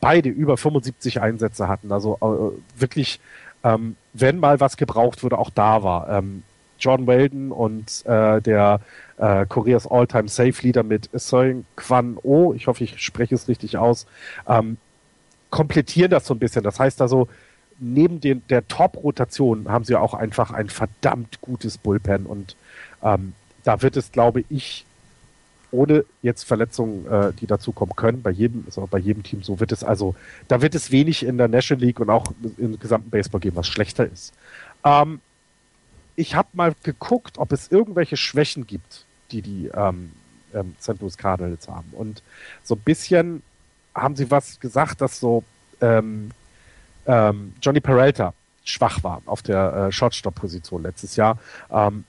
beide 0.00 0.28
über 0.28 0.56
75 0.56 1.20
Einsätze 1.20 1.66
hatten. 1.66 1.90
Also 1.90 2.16
äh, 2.20 2.80
wirklich, 2.80 3.18
ähm, 3.64 3.96
wenn 4.12 4.38
mal 4.38 4.60
was 4.60 4.76
gebraucht 4.76 5.24
wurde, 5.24 5.38
auch 5.38 5.50
da 5.50 5.82
war. 5.82 6.08
Ähm, 6.10 6.44
John 6.80 7.06
Weldon 7.06 7.52
und 7.52 8.04
äh, 8.06 8.40
der 8.40 8.80
äh, 9.18 9.46
Koreas 9.46 9.86
All-Time 9.86 10.28
Safe 10.28 10.54
Leader 10.62 10.82
mit 10.82 11.10
Seung 11.12 11.64
Kwan 11.76 12.18
Oh, 12.22 12.52
ich 12.54 12.66
hoffe, 12.66 12.84
ich 12.84 12.98
spreche 13.00 13.34
es 13.34 13.48
richtig 13.48 13.76
aus, 13.76 14.06
ähm, 14.48 14.78
komplettieren 15.50 16.10
das 16.10 16.26
so 16.26 16.34
ein 16.34 16.38
bisschen. 16.38 16.62
Das 16.62 16.78
heißt 16.80 17.00
also, 17.02 17.28
neben 17.78 18.20
den, 18.20 18.42
der 18.48 18.66
Top-Rotation 18.66 19.68
haben 19.68 19.84
sie 19.84 19.96
auch 19.96 20.14
einfach 20.14 20.50
ein 20.52 20.68
verdammt 20.68 21.40
gutes 21.40 21.78
Bullpen 21.78 22.26
und 22.26 22.56
ähm, 23.02 23.34
da 23.64 23.82
wird 23.82 23.96
es, 23.96 24.12
glaube 24.12 24.44
ich, 24.48 24.86
ohne 25.72 26.04
jetzt 26.22 26.44
Verletzungen, 26.44 27.06
äh, 27.06 27.32
die 27.32 27.46
dazukommen 27.46 27.94
können, 27.94 28.22
bei 28.22 28.30
jedem, 28.30 28.64
ist 28.66 28.78
auch 28.78 28.88
bei 28.88 28.98
jedem 28.98 29.22
Team 29.22 29.42
so, 29.42 29.60
wird 29.60 29.72
es 29.72 29.84
also, 29.84 30.14
da 30.48 30.62
wird 30.62 30.74
es 30.74 30.90
wenig 30.90 31.24
in 31.24 31.38
der 31.38 31.48
National 31.48 31.84
League 31.84 32.00
und 32.00 32.10
auch 32.10 32.32
im 32.58 32.78
gesamten 32.78 33.10
Baseball 33.10 33.40
geben, 33.40 33.56
was 33.56 33.68
schlechter 33.68 34.06
ist. 34.06 34.32
Ähm, 34.84 35.20
ich 36.20 36.34
habe 36.34 36.48
mal 36.52 36.74
geguckt, 36.82 37.38
ob 37.38 37.50
es 37.52 37.72
irgendwelche 37.72 38.18
Schwächen 38.18 38.66
gibt, 38.66 39.06
die 39.30 39.40
die 39.40 39.70
ähm, 39.72 40.12
ähm, 40.52 40.74
St. 40.80 41.00
Louis 41.00 41.16
Cardinals 41.16 41.66
haben. 41.66 41.90
Und 41.92 42.22
so 42.62 42.74
ein 42.74 42.80
bisschen 42.80 43.42
haben 43.94 44.16
sie 44.16 44.30
was 44.30 44.60
gesagt, 44.60 45.00
dass 45.00 45.18
so 45.18 45.44
ähm, 45.80 46.30
ähm, 47.06 47.54
Johnny 47.62 47.80
Peralta 47.80 48.34
schwach 48.64 49.02
war 49.02 49.22
auf 49.24 49.40
der 49.40 49.88
äh, 49.88 49.92
Shortstop-Position 49.92 50.82
letztes 50.82 51.16
Jahr. 51.16 51.38
Ähm, 51.70 52.04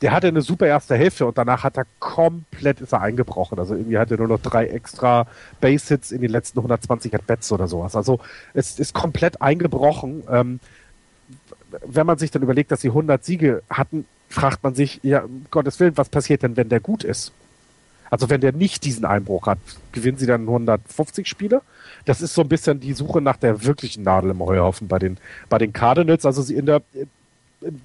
der 0.00 0.12
hatte 0.12 0.28
eine 0.28 0.42
super 0.42 0.66
erste 0.66 0.94
Hälfte 0.94 1.26
und 1.26 1.36
danach 1.36 1.64
hat 1.64 1.76
er 1.76 1.86
komplett 1.98 2.80
ist 2.80 2.92
er 2.92 3.00
eingebrochen. 3.00 3.58
Also 3.58 3.74
irgendwie 3.74 3.98
hat 3.98 4.12
er 4.12 4.18
nur 4.18 4.28
noch 4.28 4.40
drei 4.40 4.66
extra 4.66 5.26
Base-Hits 5.60 6.12
in 6.12 6.20
den 6.20 6.30
letzten 6.30 6.58
120 6.60 7.14
At-Bats 7.14 7.50
oder 7.50 7.66
sowas. 7.66 7.96
Also 7.96 8.20
es 8.54 8.78
ist 8.78 8.94
komplett 8.94 9.42
eingebrochen. 9.42 10.22
Ähm, 10.30 10.60
wenn 11.84 12.06
man 12.06 12.18
sich 12.18 12.30
dann 12.30 12.42
überlegt, 12.42 12.70
dass 12.70 12.80
sie 12.80 12.88
100 12.88 13.24
Siege 13.24 13.62
hatten, 13.70 14.06
fragt 14.28 14.62
man 14.62 14.74
sich, 14.74 15.00
ja, 15.02 15.22
um 15.22 15.46
Gottes 15.50 15.80
Willen, 15.80 15.96
was 15.96 16.08
passiert 16.08 16.42
denn, 16.42 16.56
wenn 16.56 16.68
der 16.68 16.80
gut 16.80 17.04
ist? 17.04 17.32
Also 18.10 18.30
wenn 18.30 18.40
der 18.40 18.52
nicht 18.52 18.84
diesen 18.84 19.04
Einbruch 19.04 19.46
hat, 19.46 19.58
gewinnen 19.92 20.18
sie 20.18 20.26
dann 20.26 20.42
150 20.42 21.26
Spiele? 21.26 21.62
Das 22.04 22.20
ist 22.20 22.34
so 22.34 22.42
ein 22.42 22.48
bisschen 22.48 22.80
die 22.80 22.92
Suche 22.92 23.20
nach 23.20 23.36
der 23.36 23.64
wirklichen 23.64 24.04
Nadel 24.04 24.30
im 24.30 24.40
Heuhaufen 24.40 24.88
bei 24.88 24.98
den, 24.98 25.18
bei 25.48 25.58
den 25.58 25.72
Cardinals. 25.72 26.24
Also 26.24 26.42
sie 26.42 26.54
in 26.54 26.66
der, 26.66 26.82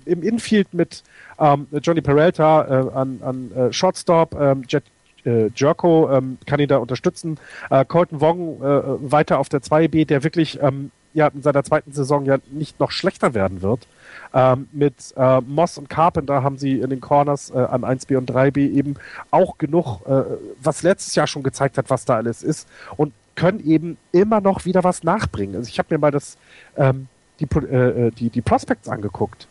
im 0.05 0.21
Infield 0.21 0.73
mit 0.73 1.03
ähm, 1.39 1.67
Johnny 1.81 2.01
Peralta 2.01 2.65
äh, 2.65 2.93
an, 2.93 3.19
an 3.23 3.51
äh, 3.51 3.73
Shortstop, 3.73 4.35
ähm, 4.39 4.63
Jet, 4.67 4.83
äh, 5.25 5.49
Jerko 5.55 6.11
ähm, 6.11 6.37
kann 6.45 6.59
ihn 6.59 6.67
da 6.67 6.77
unterstützen. 6.77 7.39
Äh, 7.69 7.85
Colton 7.85 8.21
Wong 8.21 8.61
äh, 8.61 9.11
weiter 9.11 9.39
auf 9.39 9.49
der 9.49 9.61
2B, 9.61 10.05
der 10.05 10.23
wirklich 10.23 10.61
ähm, 10.61 10.91
ja 11.13 11.27
in 11.27 11.41
seiner 11.41 11.63
zweiten 11.63 11.91
Saison 11.91 12.25
ja 12.25 12.37
nicht 12.49 12.79
noch 12.79 12.91
schlechter 12.91 13.33
werden 13.33 13.61
wird. 13.61 13.87
Ähm, 14.33 14.67
mit 14.71 15.13
äh, 15.17 15.41
Moss 15.41 15.77
und 15.77 15.89
Carpenter 15.89 16.43
haben 16.43 16.57
sie 16.57 16.79
in 16.79 16.89
den 16.89 17.01
Corners 17.01 17.49
äh, 17.49 17.57
an 17.57 17.83
1B 17.83 18.17
und 18.17 18.31
3B 18.31 18.57
eben 18.59 18.95
auch 19.29 19.57
genug, 19.57 20.01
äh, 20.07 20.23
was 20.61 20.83
letztes 20.83 21.15
Jahr 21.15 21.27
schon 21.27 21.43
gezeigt 21.43 21.77
hat, 21.77 21.89
was 21.89 22.05
da 22.05 22.15
alles 22.15 22.43
ist 22.43 22.67
und 22.97 23.13
können 23.35 23.65
eben 23.65 23.97
immer 24.11 24.41
noch 24.41 24.65
wieder 24.65 24.83
was 24.83 25.03
nachbringen. 25.03 25.55
Also 25.55 25.69
ich 25.69 25.79
habe 25.79 25.93
mir 25.93 25.99
mal 25.99 26.11
das 26.11 26.37
ähm, 26.77 27.07
die, 27.41 27.47
äh, 27.55 28.07
äh, 28.07 28.11
die, 28.11 28.29
die 28.29 28.41
Prospects 28.41 28.87
angeguckt. 28.87 29.47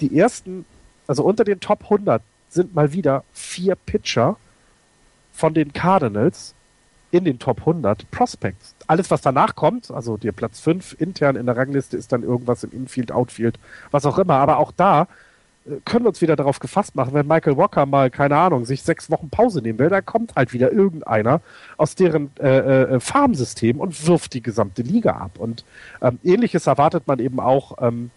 Die 0.00 0.18
ersten, 0.18 0.64
also 1.06 1.24
unter 1.24 1.44
den 1.44 1.60
Top 1.60 1.84
100 1.84 2.22
sind 2.48 2.74
mal 2.74 2.92
wieder 2.92 3.24
vier 3.32 3.74
Pitcher 3.74 4.36
von 5.32 5.52
den 5.52 5.72
Cardinals 5.72 6.54
in 7.10 7.24
den 7.24 7.38
Top 7.38 7.60
100 7.60 8.10
Prospects. 8.10 8.74
Alles, 8.86 9.10
was 9.10 9.20
danach 9.20 9.54
kommt, 9.54 9.90
also 9.90 10.16
der 10.16 10.32
Platz 10.32 10.60
5 10.60 10.96
intern 10.98 11.36
in 11.36 11.46
der 11.46 11.56
Rangliste 11.56 11.96
ist 11.96 12.12
dann 12.12 12.22
irgendwas 12.22 12.64
im 12.64 12.72
Infield, 12.72 13.12
Outfield, 13.12 13.58
was 13.90 14.06
auch 14.06 14.18
immer. 14.18 14.34
Aber 14.34 14.58
auch 14.58 14.72
da 14.72 15.08
äh, 15.66 15.76
können 15.84 16.04
wir 16.04 16.08
uns 16.08 16.20
wieder 16.20 16.36
darauf 16.36 16.58
gefasst 16.58 16.94
machen, 16.94 17.14
wenn 17.14 17.26
Michael 17.26 17.56
Walker 17.56 17.86
mal, 17.86 18.10
keine 18.10 18.36
Ahnung, 18.36 18.64
sich 18.64 18.82
sechs 18.82 19.10
Wochen 19.10 19.30
Pause 19.30 19.62
nehmen 19.62 19.78
will, 19.78 19.88
dann 19.88 20.04
kommt 20.04 20.34
halt 20.34 20.52
wieder 20.52 20.72
irgendeiner 20.72 21.40
aus 21.76 21.94
deren 21.94 22.30
äh, 22.38 22.58
äh, 22.96 23.00
Farmsystem 23.00 23.80
und 23.80 24.06
wirft 24.06 24.34
die 24.34 24.42
gesamte 24.42 24.82
Liga 24.82 25.12
ab. 25.12 25.38
Und 25.38 25.64
ähm, 26.02 26.18
ähnliches 26.24 26.66
erwartet 26.66 27.06
man 27.06 27.18
eben 27.18 27.40
auch 27.40 27.76
ähm, 27.80 28.10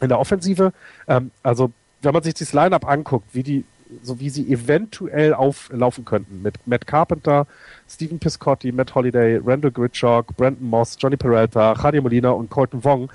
in 0.00 0.08
der 0.08 0.18
Offensive. 0.18 0.72
Ähm, 1.08 1.30
also 1.42 1.72
wenn 2.02 2.12
man 2.12 2.22
sich 2.22 2.34
das 2.34 2.52
Lineup 2.52 2.86
anguckt, 2.86 3.28
wie 3.32 3.42
die 3.42 3.64
so 4.02 4.20
wie 4.20 4.30
sie 4.30 4.50
eventuell 4.50 5.34
auflaufen 5.34 6.04
könnten. 6.04 6.42
Mit 6.42 6.54
Matt 6.66 6.86
Carpenter, 6.86 7.46
Stephen 7.88 8.18
Piscotti, 8.18 8.72
Matt 8.72 8.94
Holliday, 8.94 9.40
Randall 9.44 9.70
Gritchok, 9.70 10.36
Brandon 10.36 10.68
Moss, 10.68 10.96
Johnny 10.98 11.16
Peralta, 11.16 11.74
Javier 11.74 12.02
Molina 12.02 12.30
und 12.30 12.50
Colton 12.50 12.82
Wong. 12.84 13.10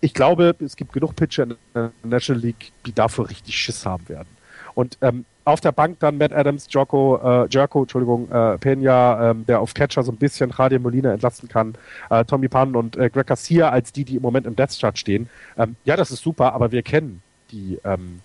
Ich 0.00 0.14
glaube, 0.14 0.54
es 0.60 0.76
gibt 0.76 0.92
genug 0.92 1.16
Pitcher 1.16 1.44
in 1.44 1.56
der 1.74 1.92
National 2.02 2.42
League, 2.42 2.72
die 2.86 2.92
dafür 2.92 3.28
richtig 3.28 3.56
Schiss 3.56 3.86
haben 3.86 4.08
werden. 4.08 4.28
Und 4.74 4.98
ähm, 5.00 5.24
auf 5.44 5.60
der 5.60 5.72
Bank 5.72 5.98
dann 6.00 6.18
Matt 6.18 6.32
Adams, 6.32 6.66
Jocko, 6.70 7.16
äh, 7.22 7.48
Jerko, 7.50 7.82
Entschuldigung, 7.82 8.30
äh, 8.30 8.58
Pena, 8.58 9.30
ähm, 9.30 9.46
der 9.46 9.60
auf 9.60 9.74
Catcher 9.74 10.02
so 10.02 10.10
ein 10.10 10.16
bisschen 10.16 10.52
Javier 10.56 10.78
Molina 10.80 11.12
entlasten 11.12 11.48
kann, 11.48 11.74
äh, 12.10 12.24
Tommy 12.24 12.48
Pan 12.48 12.74
und 12.74 12.96
äh, 12.96 13.10
Greg 13.10 13.26
Garcia 13.26 13.68
als 13.68 13.92
die, 13.92 14.04
die 14.04 14.16
im 14.16 14.22
Moment 14.22 14.46
im 14.46 14.56
Death 14.56 14.78
Chart 14.78 14.98
stehen. 14.98 15.28
Ähm, 15.56 15.76
ja, 15.84 15.96
das 15.96 16.10
ist 16.10 16.22
super, 16.22 16.54
aber 16.54 16.72
wir 16.72 16.82
kennen 16.82 17.22
die 17.50 17.78
ähm, 17.84 18.20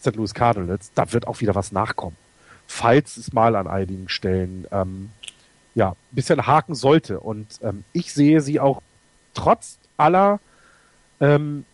St. 0.00 0.16
Louis 0.16 0.34
Cardinals, 0.34 0.90
da 0.94 1.12
wird 1.12 1.26
auch 1.26 1.40
wieder 1.40 1.54
was 1.54 1.72
nachkommen. 1.72 2.16
Falls 2.66 3.16
es 3.16 3.32
mal 3.32 3.56
an 3.56 3.66
einigen 3.66 4.08
Stellen 4.08 4.66
ähm, 4.70 5.10
ja, 5.74 5.90
ein 5.90 5.96
bisschen 6.14 6.46
haken 6.46 6.74
sollte. 6.74 7.20
Und 7.20 7.58
ähm, 7.62 7.84
ich 7.92 8.12
sehe 8.12 8.40
sie 8.40 8.60
auch 8.60 8.82
trotz 9.34 9.78
aller 9.96 10.40
ähm, 11.20 11.64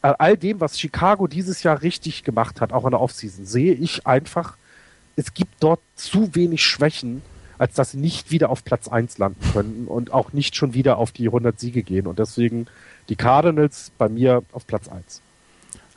all 0.00 0.36
dem, 0.36 0.60
was 0.60 0.78
Chicago 0.78 1.26
dieses 1.26 1.62
Jahr 1.62 1.82
richtig 1.82 2.24
gemacht 2.24 2.60
hat, 2.60 2.72
auch 2.72 2.84
in 2.84 2.92
der 2.92 3.00
Offseason, 3.00 3.44
sehe 3.44 3.74
ich 3.74 4.06
einfach, 4.06 4.56
es 5.16 5.34
gibt 5.34 5.54
dort 5.60 5.80
zu 5.96 6.34
wenig 6.34 6.62
Schwächen, 6.62 7.22
als 7.58 7.74
dass 7.74 7.90
sie 7.90 7.98
nicht 7.98 8.30
wieder 8.30 8.50
auf 8.50 8.64
Platz 8.64 8.86
1 8.86 9.18
landen 9.18 9.40
können 9.52 9.86
und 9.88 10.12
auch 10.12 10.32
nicht 10.32 10.54
schon 10.54 10.74
wieder 10.74 10.98
auf 10.98 11.10
die 11.10 11.26
100 11.26 11.58
Siege 11.58 11.82
gehen. 11.82 12.06
Und 12.06 12.20
deswegen 12.20 12.68
die 13.08 13.16
Cardinals 13.16 13.90
bei 13.98 14.08
mir 14.08 14.44
auf 14.52 14.66
Platz 14.66 14.88
1. 14.88 15.20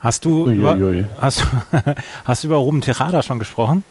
Hast 0.02 0.26
du, 0.26 0.50
über, 0.50 0.78
hast, 1.20 1.46
hast 2.26 2.44
du 2.44 2.48
über 2.48 2.58
Ruben 2.58 2.82
Terrada 2.82 3.22
schon 3.22 3.38
gesprochen? 3.38 3.84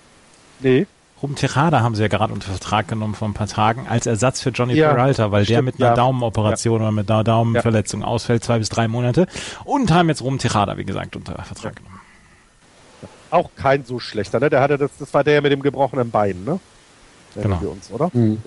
Nee. 0.59 0.89
Ruben 1.23 1.37
Terrada 1.37 1.83
haben 1.83 1.95
sie 1.95 2.03
ja 2.03 2.09
gerade 2.09 2.33
unter 2.33 2.49
Vertrag 2.49 2.89
genommen 2.89 3.15
vor 3.15 3.29
ein 3.29 3.35
paar 3.35 3.47
Tagen 3.47 3.87
als 3.89 4.07
Ersatz 4.07 4.41
für 4.41 4.51
Johnny 4.51 4.75
ja, 4.75 4.93
Peralta, 4.93 5.31
weil 5.31 5.45
stimmt, 5.45 5.55
der 5.55 5.63
mit 5.63 5.75
einer 5.77 5.91
ja. 5.91 5.95
Daumenoperation 5.95 6.81
ja. 6.81 6.87
oder 6.87 6.93
mit 6.93 7.09
einer 7.09 7.23
Daumenverletzung 7.23 8.03
ausfällt, 8.03 8.43
zwei 8.43 8.59
bis 8.59 8.71
drei 8.71 8.89
Monate. 8.89 9.29
Und 9.65 9.93
haben 9.93 10.09
jetzt 10.09 10.23
Ruben 10.23 10.39
Terrada, 10.39 10.77
wie 10.79 10.85
gesagt, 10.85 11.15
unter 11.15 11.41
Vertrag 11.45 11.77
genommen. 11.77 12.01
Auch 13.31 13.51
kein 13.55 13.85
so 13.85 14.01
schlechter, 14.01 14.41
ne? 14.41 14.51
Der 14.51 14.63
hatte 14.63 14.79
das, 14.79 14.91
das 14.99 15.15
war 15.15 15.23
der 15.23 15.41
mit 15.43 15.53
dem 15.53 15.63
gebrochenen 15.63 16.11
Bein, 16.11 16.43
ne? 16.45 16.59
genau. 17.41 17.61
Wir 17.61 17.71
uns, 17.71 17.89
oder? 17.93 18.11
Mhm. 18.13 18.39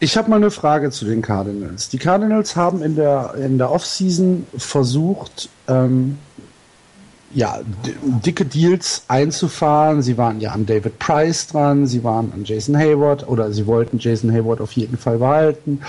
Ich 0.00 0.16
habe 0.16 0.28
mal 0.28 0.36
eine 0.36 0.50
Frage 0.50 0.90
zu 0.90 1.04
den 1.04 1.22
Cardinals. 1.22 1.88
Die 1.88 1.98
Cardinals 1.98 2.56
haben 2.56 2.82
in 2.82 2.96
der, 2.96 3.34
in 3.36 3.56
der 3.56 3.70
Offseason 3.70 4.46
versucht, 4.58 5.48
ähm, 5.68 6.18
ja, 7.34 7.60
dicke 8.24 8.44
Deals 8.44 9.04
einzufahren. 9.08 10.02
Sie 10.02 10.18
waren 10.18 10.40
ja 10.40 10.52
an 10.52 10.66
David 10.66 10.98
Price 10.98 11.46
dran, 11.46 11.86
sie 11.86 12.04
waren 12.04 12.32
an 12.32 12.44
Jason 12.44 12.76
Hayward 12.76 13.26
oder 13.28 13.52
sie 13.52 13.66
wollten 13.66 13.98
Jason 13.98 14.32
Hayward 14.32 14.60
auf 14.60 14.72
jeden 14.72 14.98
Fall 14.98 15.18
behalten. 15.18 15.80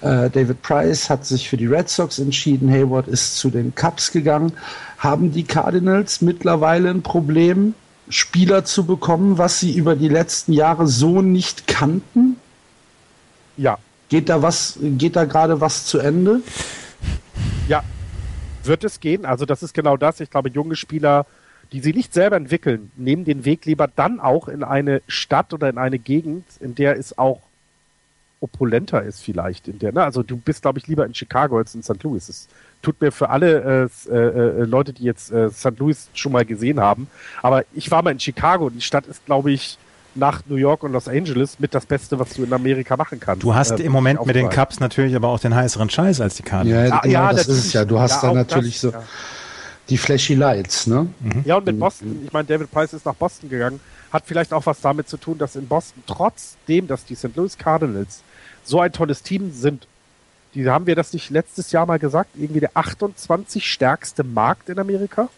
Äh, 0.00 0.30
David 0.30 0.62
Price 0.62 1.10
hat 1.10 1.26
sich 1.26 1.48
für 1.48 1.56
die 1.56 1.66
Red 1.66 1.88
Sox 1.88 2.18
entschieden, 2.18 2.70
Hayward 2.70 3.08
ist 3.08 3.38
zu 3.38 3.50
den 3.50 3.74
Cubs 3.74 4.12
gegangen. 4.12 4.52
Haben 4.98 5.32
die 5.32 5.44
Cardinals 5.44 6.20
mittlerweile 6.20 6.90
ein 6.90 7.02
Problem, 7.02 7.74
Spieler 8.08 8.64
zu 8.64 8.84
bekommen, 8.84 9.38
was 9.38 9.60
sie 9.60 9.74
über 9.74 9.96
die 9.96 10.08
letzten 10.08 10.52
Jahre 10.52 10.86
so 10.86 11.22
nicht 11.22 11.66
kannten? 11.66 12.36
Ja. 13.56 13.78
Geht 14.10 14.28
da 14.28 14.42
was, 14.42 14.78
geht 14.80 15.16
da 15.16 15.24
gerade 15.24 15.60
was 15.60 15.86
zu 15.86 15.98
Ende? 15.98 16.40
Ja, 17.66 17.82
wird 18.66 18.84
es 18.84 19.00
gehen. 19.00 19.24
Also 19.24 19.44
das 19.46 19.62
ist 19.62 19.74
genau 19.74 19.96
das. 19.96 20.20
Ich 20.20 20.30
glaube, 20.30 20.50
junge 20.50 20.76
Spieler, 20.76 21.26
die 21.72 21.80
sie 21.80 21.92
nicht 21.92 22.14
selber 22.14 22.36
entwickeln, 22.36 22.90
nehmen 22.96 23.24
den 23.24 23.44
Weg 23.44 23.64
lieber 23.64 23.88
dann 23.88 24.20
auch 24.20 24.48
in 24.48 24.62
eine 24.62 25.02
Stadt 25.08 25.52
oder 25.52 25.68
in 25.68 25.78
eine 25.78 25.98
Gegend, 25.98 26.44
in 26.60 26.74
der 26.74 26.98
es 26.98 27.16
auch 27.18 27.40
opulenter 28.40 29.02
ist 29.02 29.22
vielleicht. 29.22 29.68
In 29.68 29.78
der, 29.78 29.92
ne? 29.92 30.04
Also 30.04 30.22
du 30.22 30.36
bist, 30.36 30.62
glaube 30.62 30.78
ich, 30.78 30.86
lieber 30.86 31.06
in 31.06 31.14
Chicago 31.14 31.56
als 31.58 31.74
in 31.74 31.82
St. 31.82 32.02
Louis. 32.02 32.28
Es 32.28 32.48
tut 32.82 33.00
mir 33.00 33.10
für 33.10 33.30
alle 33.30 33.88
äh, 34.08 34.12
äh, 34.12 34.62
äh, 34.62 34.64
Leute, 34.64 34.92
die 34.92 35.04
jetzt 35.04 35.32
äh, 35.32 35.50
St. 35.50 35.78
Louis 35.78 36.10
schon 36.12 36.32
mal 36.32 36.44
gesehen 36.44 36.78
haben. 36.78 37.08
Aber 37.42 37.64
ich 37.72 37.90
war 37.90 38.02
mal 38.02 38.10
in 38.10 38.20
Chicago. 38.20 38.68
Die 38.68 38.82
Stadt 38.82 39.06
ist, 39.06 39.24
glaube 39.24 39.50
ich, 39.50 39.78
nach 40.14 40.42
New 40.46 40.56
York 40.56 40.82
und 40.82 40.92
Los 40.92 41.08
Angeles 41.08 41.58
mit 41.58 41.74
das 41.74 41.86
Beste, 41.86 42.18
was 42.18 42.34
du 42.34 42.44
in 42.44 42.52
Amerika 42.52 42.96
machen 42.96 43.20
kannst. 43.20 43.42
Du 43.42 43.54
hast 43.54 43.72
äh, 43.72 43.82
im 43.82 43.92
Moment 43.92 44.24
mit 44.24 44.36
den 44.36 44.48
Cups 44.48 44.80
natürlich 44.80 45.14
aber 45.14 45.28
auch 45.28 45.40
den 45.40 45.54
heißeren 45.54 45.90
Scheiß 45.90 46.20
als 46.20 46.36
die 46.36 46.42
Cardinals. 46.42 46.90
Ja, 46.90 46.96
ah, 46.96 47.00
genau, 47.00 47.12
ja, 47.12 47.32
das 47.32 47.48
ist 47.48 47.66
es 47.66 47.72
ja. 47.72 47.84
Du 47.84 47.98
hast 47.98 48.22
ja, 48.22 48.28
da 48.28 48.34
natürlich 48.34 48.80
das, 48.80 48.80
so 48.80 48.90
ja. 48.90 49.02
die 49.88 49.98
flashy 49.98 50.34
Lights, 50.34 50.86
ne? 50.86 51.08
Mhm. 51.20 51.42
Ja, 51.44 51.56
und 51.56 51.66
mit 51.66 51.78
Boston, 51.78 52.22
ich 52.24 52.32
meine, 52.32 52.46
David 52.46 52.70
Price 52.70 52.92
ist 52.92 53.06
nach 53.06 53.14
Boston 53.14 53.48
gegangen, 53.48 53.80
hat 54.12 54.24
vielleicht 54.26 54.52
auch 54.52 54.64
was 54.66 54.80
damit 54.80 55.08
zu 55.08 55.16
tun, 55.16 55.38
dass 55.38 55.56
in 55.56 55.66
Boston 55.66 56.02
trotzdem, 56.06 56.86
dass 56.86 57.04
die 57.04 57.14
St. 57.14 57.34
Louis 57.34 57.58
Cardinals 57.58 58.22
so 58.62 58.80
ein 58.80 58.92
tolles 58.92 59.22
Team 59.22 59.52
sind, 59.52 59.86
die 60.54 60.68
haben 60.68 60.86
wir 60.86 60.94
das 60.94 61.12
nicht 61.12 61.30
letztes 61.30 61.72
Jahr 61.72 61.84
mal 61.84 61.98
gesagt, 61.98 62.30
irgendwie 62.34 62.60
der 62.60 62.70
28 62.74 63.68
stärkste 63.68 64.22
Markt 64.22 64.68
in 64.68 64.78
Amerika? 64.78 65.28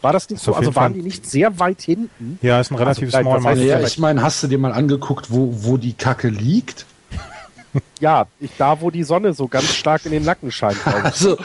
War 0.00 0.12
das 0.12 0.30
nicht 0.30 0.42
so? 0.42 0.54
Also 0.54 0.74
waren 0.76 0.94
die 0.94 1.02
nicht 1.02 1.26
sehr 1.26 1.58
weit 1.58 1.82
hinten? 1.82 2.38
Ja, 2.40 2.60
ist 2.60 2.70
ein 2.70 2.76
relativ 2.76 3.14
also, 3.14 3.20
small 3.20 3.40
Market. 3.40 3.64
Ja, 3.64 3.80
ich 3.80 3.98
meine, 3.98 4.22
hast 4.22 4.42
du 4.42 4.46
dir 4.46 4.58
mal 4.58 4.72
angeguckt, 4.72 5.30
wo, 5.30 5.52
wo 5.52 5.76
die 5.76 5.92
Kacke 5.92 6.28
liegt? 6.28 6.86
ja, 8.00 8.26
ich, 8.38 8.50
da, 8.56 8.80
wo 8.80 8.90
die 8.90 9.02
Sonne 9.02 9.34
so 9.34 9.48
ganz 9.48 9.74
stark 9.74 10.06
in 10.06 10.12
den 10.12 10.24
Nacken 10.24 10.52
scheint. 10.52 10.78
Also, 10.86 11.36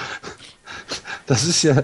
das 1.26 1.44
ist 1.46 1.64
ja. 1.64 1.84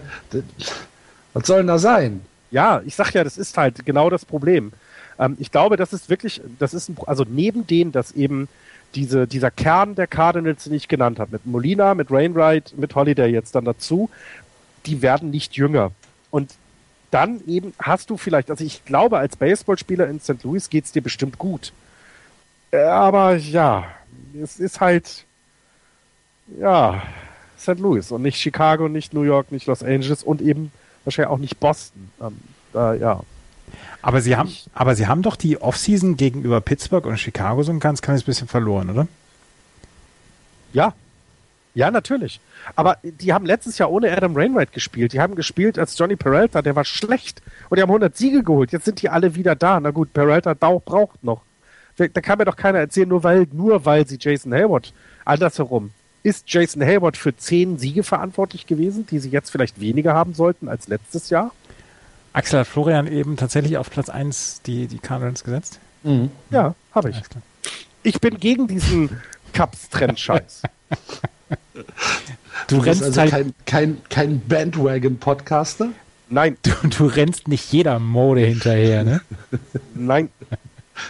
Was 1.34 1.48
soll 1.48 1.58
denn 1.58 1.68
da 1.68 1.80
sein? 1.80 2.22
Ja, 2.52 2.82
ich 2.86 2.96
sag 2.96 3.14
ja, 3.14 3.24
das 3.24 3.38
ist 3.38 3.58
halt 3.58 3.86
genau 3.86 4.10
das 4.10 4.26
Problem. 4.26 4.72
Ähm, 5.18 5.38
ich 5.40 5.52
glaube, 5.52 5.78
das 5.78 5.94
ist 5.94 6.10
wirklich, 6.10 6.42
das 6.60 6.74
ist 6.74 6.90
ein, 6.90 6.98
also 7.06 7.26
neben 7.28 7.68
denen, 7.68 7.92
dass 7.92 8.12
eben 8.12 8.48
diese, 8.96 9.28
dieser 9.28 9.52
Kern 9.52 9.96
der 9.96 10.08
Cardinals, 10.08 10.64
den 10.64 10.74
ich 10.74 10.88
genannt 10.88 11.20
habe, 11.20 11.34
mit 11.34 11.46
Molina, 11.46 11.94
mit 11.94 12.12
Rainwright, 12.12 12.74
mit 12.78 12.96
Holiday 12.96 13.30
jetzt 13.30 13.54
dann 13.56 13.66
dazu, 13.66 14.10
die 14.86 15.02
werden 15.02 15.30
nicht 15.30 15.56
jünger. 15.56 15.92
Und 16.32 16.54
dann 17.12 17.42
eben 17.48 17.74
hast 17.80 18.10
du 18.10 18.18
vielleicht, 18.18 18.52
also 18.52 18.64
ich 18.64 18.86
glaube, 18.86 19.18
als 19.18 19.36
Baseballspieler 19.36 20.08
in 20.08 20.20
St. 20.20 20.44
Louis 20.44 20.70
geht 20.70 20.86
es 20.86 20.92
dir 20.92 21.02
bestimmt 21.02 21.38
gut. 21.38 21.74
Äh, 22.72 22.84
aber 22.84 23.36
ja, 23.36 23.86
es 24.42 24.60
ist 24.60 24.80
halt, 24.80 25.26
ja, 26.60 27.02
St. 27.60 27.80
Louis 27.80 28.12
und 28.12 28.22
nicht 28.22 28.40
Chicago, 28.40 28.88
nicht 28.88 29.14
New 29.14 29.24
York, 29.24 29.52
nicht 29.52 29.66
Los 29.66 29.84
Angeles 29.84 30.24
und 30.24 30.42
eben 30.42 30.72
wahrscheinlich 31.04 31.32
auch 31.32 31.40
nicht 31.40 31.60
Boston. 31.60 32.12
Ähm, 32.22 32.40
äh, 32.76 33.00
ja. 33.00 33.22
Aber 34.02 34.22
sie 34.22 34.38
haben, 34.38 34.56
aber 34.74 34.96
sie 34.96 35.08
haben 35.08 35.22
doch 35.22 35.36
die 35.36 35.62
Offseason 35.62 36.16
gegenüber 36.16 36.62
Pittsburgh 36.62 37.06
und 37.06 37.18
Chicago 37.18 37.64
so 37.64 37.72
ein 37.72 37.80
ganz 37.80 38.02
kleines 38.02 38.24
bisschen 38.24 38.48
verloren, 38.48 38.90
oder? 38.90 39.08
Ja, 40.74 40.94
ja, 41.76 41.92
natürlich. 41.92 42.40
Aber 42.76 42.98
die 43.04 43.32
haben 43.34 43.46
letztes 43.46 43.78
Jahr 43.78 43.92
ohne 43.92 44.12
Adam 44.12 44.36
Rainwright 44.36 44.72
gespielt. 44.72 45.14
Die 45.14 45.22
haben 45.22 45.36
gespielt 45.36 45.78
als 45.78 45.98
Johnny 45.98 46.16
Peralta, 46.16 46.62
der 46.62 46.76
war 46.76 46.86
schlecht. 46.86 47.42
Und 47.70 47.78
die 47.78 47.82
haben 47.82 47.90
100 47.90 48.16
Siege 48.18 48.44
geholt. 48.44 48.72
Jetzt 48.72 48.86
sind 48.86 49.02
die 49.02 49.10
alle 49.10 49.36
wieder 49.36 49.56
da. 49.56 49.80
Na 49.80 49.92
gut, 49.92 50.14
Peralta 50.14 50.54
braucht 50.54 51.24
noch. 51.24 51.42
Da 51.96 52.08
kann 52.22 52.38
mir 52.38 52.46
doch 52.46 52.56
keiner 52.56 52.80
erzählen, 52.80 53.10
nur 53.10 53.24
weil, 53.24 53.48
nur 53.52 53.86
weil 53.86 54.08
sie 54.08 54.18
Jason 54.20 54.54
Hayward 54.54 54.94
andersherum. 55.26 55.92
Ist 56.24 56.46
Jason 56.48 56.82
Hayward 56.82 57.18
für 57.18 57.36
10 57.36 57.78
Siege 57.78 58.04
verantwortlich 58.04 58.66
gewesen, 58.66 59.06
die 59.08 59.20
sie 59.20 59.30
jetzt 59.30 59.50
vielleicht 59.50 59.80
weniger 59.80 60.14
haben 60.14 60.34
sollten 60.34 60.68
als 60.68 60.88
letztes 60.88 61.30
Jahr? 61.30 61.52
Axel 62.34 62.60
hat 62.60 62.68
Florian 62.68 63.08
eben 63.08 63.38
tatsächlich 63.38 63.78
auf 63.78 63.90
Platz 63.90 64.10
1 64.10 64.62
die, 64.66 64.88
die 64.88 65.00
Cardinals 65.00 65.44
gesetzt? 65.44 65.80
Mhm. 66.04 66.32
Ja, 66.52 66.76
habe 66.94 67.10
ich. 67.10 67.22
Ich 68.04 68.22
bin 68.22 68.38
gegen 68.40 68.68
diesen 68.68 69.22
Cups-Trend-Scheiß. 69.54 70.64
du, 72.68 72.78
du 72.78 72.82
rennst 72.82 73.04
also 73.04 73.22
halt 73.22 73.32
kein, 73.32 73.54
kein, 73.66 74.02
kein 74.10 74.42
Bandwagon-Podcaster? 74.48 75.90
Nein. 76.30 76.58
Du, 76.64 76.72
du 76.88 77.06
rennst 77.06 77.48
nicht 77.48 77.72
jeder 77.72 78.00
Mode 78.00 78.42
hinterher, 78.42 79.04
ne? 79.04 79.22
Nein. 79.94 80.30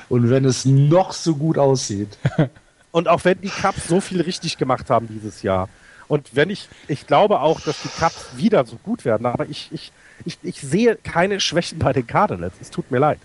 Und 0.08 0.30
wenn 0.30 0.46
es 0.46 0.66
noch 0.66 1.14
so 1.14 1.36
gut 1.36 1.58
aussieht. 1.58 2.18
Und 2.92 3.08
auch 3.08 3.24
wenn 3.24 3.40
die 3.42 3.50
Cups 3.50 3.88
so 3.88 4.02
viel 4.02 4.22
richtig 4.22 4.58
gemacht 4.58 4.90
haben 4.90 5.08
dieses 5.08 5.44
Jahr. 5.44 5.70
Und 6.08 6.36
wenn 6.36 6.50
ich, 6.50 6.68
ich 6.88 7.06
glaube 7.06 7.40
auch, 7.42 7.62
dass 7.62 7.84
die 7.84 7.90
Cups 8.00 8.30
wieder 8.36 8.66
so 8.66 8.78
gut 8.78 9.06
werden, 9.06 9.28
aber 9.28 9.48
ich, 9.48 9.70
ich, 9.72 9.92
ich, 10.26 10.40
ich 10.42 10.60
sehe 10.60 10.96
keine 10.96 11.40
Schwächen 11.40 11.78
bei 11.78 11.94
den 11.94 12.08
Cardinals. 12.08 12.56
Es 12.60 12.72
tut 12.72 12.90
mir 12.90 12.98
leid. 12.98 13.20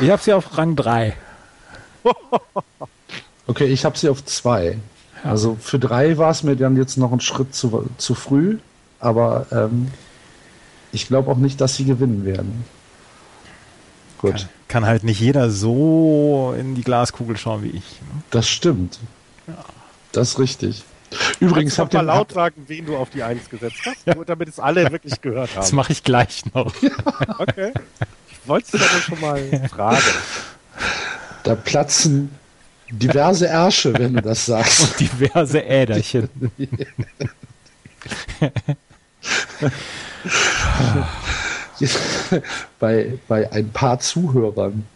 Ich 0.00 0.08
habe 0.08 0.22
sie 0.22 0.32
auf 0.32 0.56
Rang 0.56 0.76
3. 0.76 1.16
okay, 3.48 3.66
ich 3.66 3.84
habe 3.84 3.98
sie 3.98 4.08
auf 4.08 4.24
2. 4.24 4.78
Also 5.24 5.56
für 5.58 5.78
3 5.78 6.18
war 6.18 6.30
es 6.30 6.42
mir 6.42 6.54
dann 6.54 6.76
jetzt 6.76 6.98
noch 6.98 7.12
ein 7.12 7.20
Schritt 7.20 7.54
zu, 7.54 7.88
zu 7.96 8.14
früh, 8.14 8.58
aber 9.00 9.46
ähm, 9.50 9.90
ich 10.92 11.08
glaube 11.08 11.30
auch 11.30 11.38
nicht, 11.38 11.60
dass 11.60 11.76
sie 11.76 11.86
gewinnen 11.86 12.24
werden. 12.26 12.64
Gut. 14.18 14.32
Kann, 14.32 14.48
kann, 14.68 14.86
halt 14.86 15.02
nicht 15.02 15.20
jeder 15.20 15.50
so 15.50 16.54
in 16.58 16.74
die 16.74 16.82
Glaskugel 16.82 17.36
schauen 17.36 17.62
wie 17.62 17.68
ich. 17.68 18.00
Ne? 18.02 18.22
Das 18.30 18.48
stimmt. 18.48 19.00
Ja. 19.46 19.64
Das 20.12 20.28
ist 20.30 20.38
richtig. 20.38 20.84
Übrigens 21.40 21.78
habt 21.78 21.94
ihr 21.94 22.02
mal 22.02 22.16
laut 22.16 22.32
sagen, 22.32 22.64
wen 22.66 22.86
du 22.86 22.96
auf 22.96 23.10
die 23.10 23.22
Eins 23.22 23.48
gesetzt 23.48 23.80
hast, 23.86 24.06
ja. 24.06 24.14
nur 24.14 24.24
damit 24.24 24.48
es 24.48 24.60
alle 24.60 24.90
wirklich 24.90 25.20
gehört 25.20 25.50
haben. 25.50 25.60
Das 25.60 25.72
mache 25.72 25.92
ich 25.92 26.02
gleich 26.02 26.42
noch. 26.52 26.74
okay. 27.38 27.72
Ich 28.30 28.48
wollte 28.48 28.76
es 28.76 28.82
aber 28.82 29.00
schon 29.00 29.20
mal 29.20 29.68
fragen. 29.70 30.02
Da 31.44 31.54
platzen 31.54 32.30
diverse 32.90 33.46
Ärsche, 33.46 33.92
wenn 33.94 34.14
du 34.14 34.22
das 34.22 34.46
sagst. 34.46 34.80
Und 34.80 35.00
diverse 35.00 35.60
Äderchen. 35.60 36.28
bei, 42.78 43.18
bei 43.28 43.52
ein 43.52 43.70
paar 43.70 43.98
Zuhörern. 43.98 44.86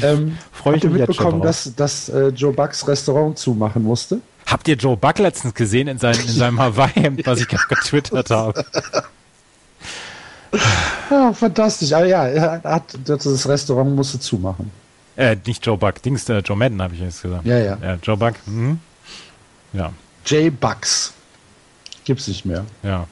Ähm, 0.00 0.38
Freue 0.52 0.76
ich 0.76 0.84
mich 0.84 0.92
mitbekommen, 0.92 1.42
dass, 1.42 1.74
dass 1.74 2.08
äh, 2.08 2.28
Joe 2.28 2.52
Bucks 2.52 2.86
Restaurant 2.86 3.38
zumachen 3.38 3.82
musste? 3.82 4.20
Habt 4.46 4.68
ihr 4.68 4.76
Joe 4.76 4.96
Buck 4.96 5.18
letztens 5.18 5.54
gesehen 5.54 5.88
in, 5.88 5.98
sein, 5.98 6.14
in 6.14 6.28
seinem 6.28 6.60
Hawaii-Hemd, 6.60 7.26
was 7.26 7.40
ich 7.40 7.48
gerade 7.48 7.66
getwittert 7.68 8.30
habe? 8.30 8.64
Ja, 11.10 11.32
fantastisch. 11.32 11.92
Aber 11.92 12.06
ja, 12.06 12.26
er 12.26 12.62
hat, 12.62 12.98
das 13.04 13.48
Restaurant 13.48 13.94
musste 13.94 14.18
zumachen. 14.18 14.70
Äh, 15.20 15.36
nicht 15.46 15.66
Joe 15.66 15.76
Buck, 15.76 16.00
Dings, 16.00 16.26
äh, 16.30 16.38
Joe 16.38 16.56
Madden 16.56 16.80
habe 16.80 16.94
ich 16.94 17.00
jetzt 17.00 17.20
gesagt. 17.20 17.44
Ja, 17.44 17.58
ja. 17.58 17.76
ja 17.82 17.98
Joe 18.02 18.16
Buck. 18.16 18.34
Mhm. 18.46 18.80
Ja. 19.74 19.92
Jay 20.24 20.48
Bucks. 20.48 21.12
Gibt's 22.04 22.26
nicht 22.26 22.46
mehr. 22.46 22.64
Ja. 22.82 23.06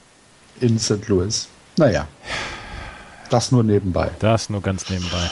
In 0.61 0.79
St. 0.79 1.07
Louis. 1.09 1.49
Naja. 1.77 2.09
Das 3.29 3.53
nur 3.53 3.63
nebenbei. 3.63 4.11
Das 4.21 4.49
nur 4.49 4.63
ganz 4.63 4.89
nebenbei. 4.89 5.31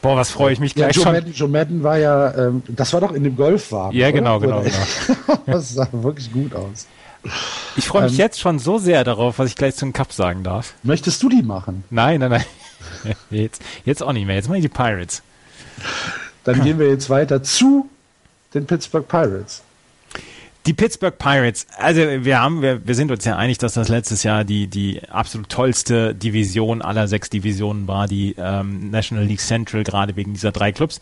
Boah, 0.00 0.16
was 0.16 0.30
freue 0.30 0.54
ich 0.54 0.58
mich 0.58 0.74
gleich 0.74 0.96
ja, 0.96 1.02
Joe 1.02 1.04
schon. 1.04 1.12
Madden, 1.12 1.32
Joe 1.34 1.48
Madden 1.50 1.82
war 1.82 1.98
ja, 1.98 2.34
ähm, 2.34 2.62
das 2.66 2.94
war 2.94 3.02
doch 3.02 3.12
in 3.12 3.22
dem 3.22 3.36
Golfwagen. 3.36 3.94
Ja, 3.94 4.10
genau, 4.10 4.36
oder? 4.36 4.46
genau, 4.46 4.62
genau. 4.62 5.38
das 5.46 5.74
sah 5.74 5.86
wirklich 5.92 6.32
gut 6.32 6.54
aus. 6.54 6.86
Ich 7.76 7.86
freue 7.86 8.04
mich 8.04 8.12
ähm, 8.12 8.18
jetzt 8.18 8.40
schon 8.40 8.58
so 8.58 8.78
sehr 8.78 9.04
darauf, 9.04 9.38
was 9.38 9.50
ich 9.50 9.56
gleich 9.56 9.74
zum 9.74 9.92
Cup 9.92 10.14
sagen 10.14 10.44
darf. 10.44 10.72
Möchtest 10.82 11.22
du 11.22 11.28
die 11.28 11.42
machen? 11.42 11.84
Nein, 11.90 12.20
nein, 12.20 12.30
nein. 12.30 12.44
Jetzt, 13.30 13.62
jetzt 13.84 14.02
auch 14.02 14.12
nicht 14.12 14.26
mehr. 14.26 14.36
Jetzt 14.36 14.48
mache 14.48 14.58
ich 14.58 14.62
die 14.62 14.68
Pirates. 14.68 15.22
Dann 16.44 16.62
gehen 16.62 16.78
wir 16.78 16.88
jetzt 16.88 17.10
weiter 17.10 17.42
zu 17.42 17.88
den 18.54 18.66
Pittsburgh 18.66 19.06
Pirates. 19.06 19.62
Die 20.66 20.72
Pittsburgh 20.72 21.16
Pirates, 21.16 21.66
also 21.78 22.00
wir 22.00 22.40
haben, 22.40 22.60
wir, 22.60 22.84
wir 22.86 22.94
sind 22.96 23.12
uns 23.12 23.24
ja 23.24 23.36
einig, 23.36 23.58
dass 23.58 23.74
das 23.74 23.88
letztes 23.88 24.24
Jahr 24.24 24.42
die, 24.42 24.66
die 24.66 25.00
absolut 25.08 25.48
tollste 25.48 26.12
Division 26.12 26.82
aller 26.82 27.06
sechs 27.06 27.30
Divisionen 27.30 27.86
war, 27.86 28.08
die 28.08 28.34
ähm, 28.36 28.90
National 28.90 29.24
League 29.24 29.40
Central, 29.40 29.84
gerade 29.84 30.16
wegen 30.16 30.34
dieser 30.34 30.50
drei 30.50 30.72
Clubs. 30.72 31.00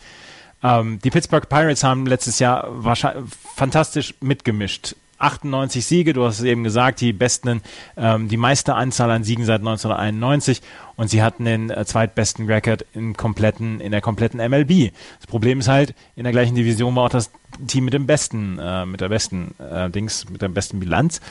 Ähm, 0.61 0.99
die 1.03 1.09
Pittsburgh 1.09 1.49
Pirates 1.49 1.83
haben 1.83 2.05
letztes 2.05 2.37
Jahr 2.37 2.67
wahrscheinlich 2.69 3.25
fantastisch 3.55 4.13
mitgemischt. 4.21 4.95
98 5.25 5.85
Siege, 5.85 6.13
du 6.13 6.23
hast 6.25 6.39
es 6.39 6.45
eben 6.45 6.63
gesagt, 6.63 7.01
die 7.01 7.13
besten, 7.13 7.61
ähm, 7.97 8.27
die 8.27 8.37
meiste 8.37 8.75
Anzahl 8.75 9.11
an 9.11 9.23
Siegen 9.23 9.45
seit 9.45 9.59
1991 9.59 10.61
und 10.95 11.09
sie 11.09 11.23
hatten 11.23 11.45
den 11.45 11.69
äh, 11.69 11.85
zweitbesten 11.85 12.45
Record 12.45 12.85
im 12.93 13.17
kompletten, 13.17 13.79
in 13.79 13.91
der 13.91 14.01
kompletten 14.01 14.39
MLB. 14.39 14.91
Das 15.19 15.27
Problem 15.27 15.59
ist 15.59 15.67
halt, 15.67 15.93
in 16.15 16.23
der 16.23 16.31
gleichen 16.31 16.55
Division 16.55 16.95
war 16.95 17.05
auch 17.05 17.09
das 17.09 17.31
Team 17.67 17.85
mit 17.85 17.93
dem 17.93 18.05
besten, 18.05 18.59
äh, 18.59 18.85
mit 18.85 19.01
der 19.01 19.09
besten 19.09 19.55
äh, 19.59 19.89
Dings, 19.89 20.29
mit 20.29 20.41
der 20.41 20.49
besten 20.49 20.79
Bilanz. 20.79 21.21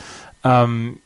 Ähm, 0.42 0.98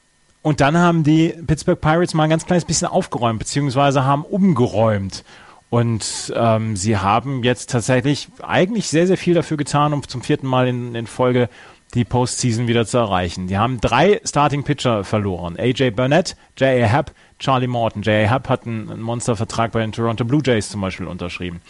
und 0.43 0.61
dann 0.61 0.79
haben 0.79 1.05
die 1.05 1.35
Pittsburgh 1.47 1.81
Pirates 1.81 2.15
mal 2.15 2.25
ein 2.25 2.31
ganz 2.31 2.47
kleines 2.47 2.65
bisschen 2.65 2.89
aufgeräumt, 2.89 3.39
beziehungsweise 3.39 4.05
haben 4.05 4.25
umgeräumt. 4.25 5.25
Und 5.71 6.33
ähm, 6.35 6.77
sie 6.77 6.97
haben 6.97 7.43
jetzt 7.45 7.71
tatsächlich 7.71 8.29
eigentlich 8.43 8.89
sehr, 8.89 9.07
sehr 9.07 9.19
viel 9.19 9.35
dafür 9.35 9.59
getan, 9.59 9.93
um 9.93 10.07
zum 10.07 10.23
vierten 10.23 10.47
Mal 10.47 10.69
in, 10.69 10.95
in 10.95 11.07
Folge 11.07 11.51
die 11.95 12.05
Postseason 12.05 12.69
wieder 12.69 12.87
zu 12.87 12.99
erreichen. 12.99 13.47
Die 13.47 13.57
haben 13.57 13.81
drei 13.81 14.21
Starting 14.25 14.63
Pitcher 14.63 15.05
verloren. 15.05 15.57
AJ 15.59 15.93
Burnett, 15.93 16.37
J.A. 16.59 16.87
Happ, 16.87 17.13
Charlie 17.39 17.67
Morton. 17.67 18.03
J.A. 18.03 18.29
Happ 18.29 18.49
hat 18.49 18.67
einen 18.67 19.01
Monstervertrag 19.01 19.73
bei 19.73 19.81
den 19.81 19.93
Toronto 19.93 20.25
Blue 20.25 20.43
Jays 20.45 20.69
zum 20.69 20.81
Beispiel 20.81 21.07
unterschrieben. 21.07 21.61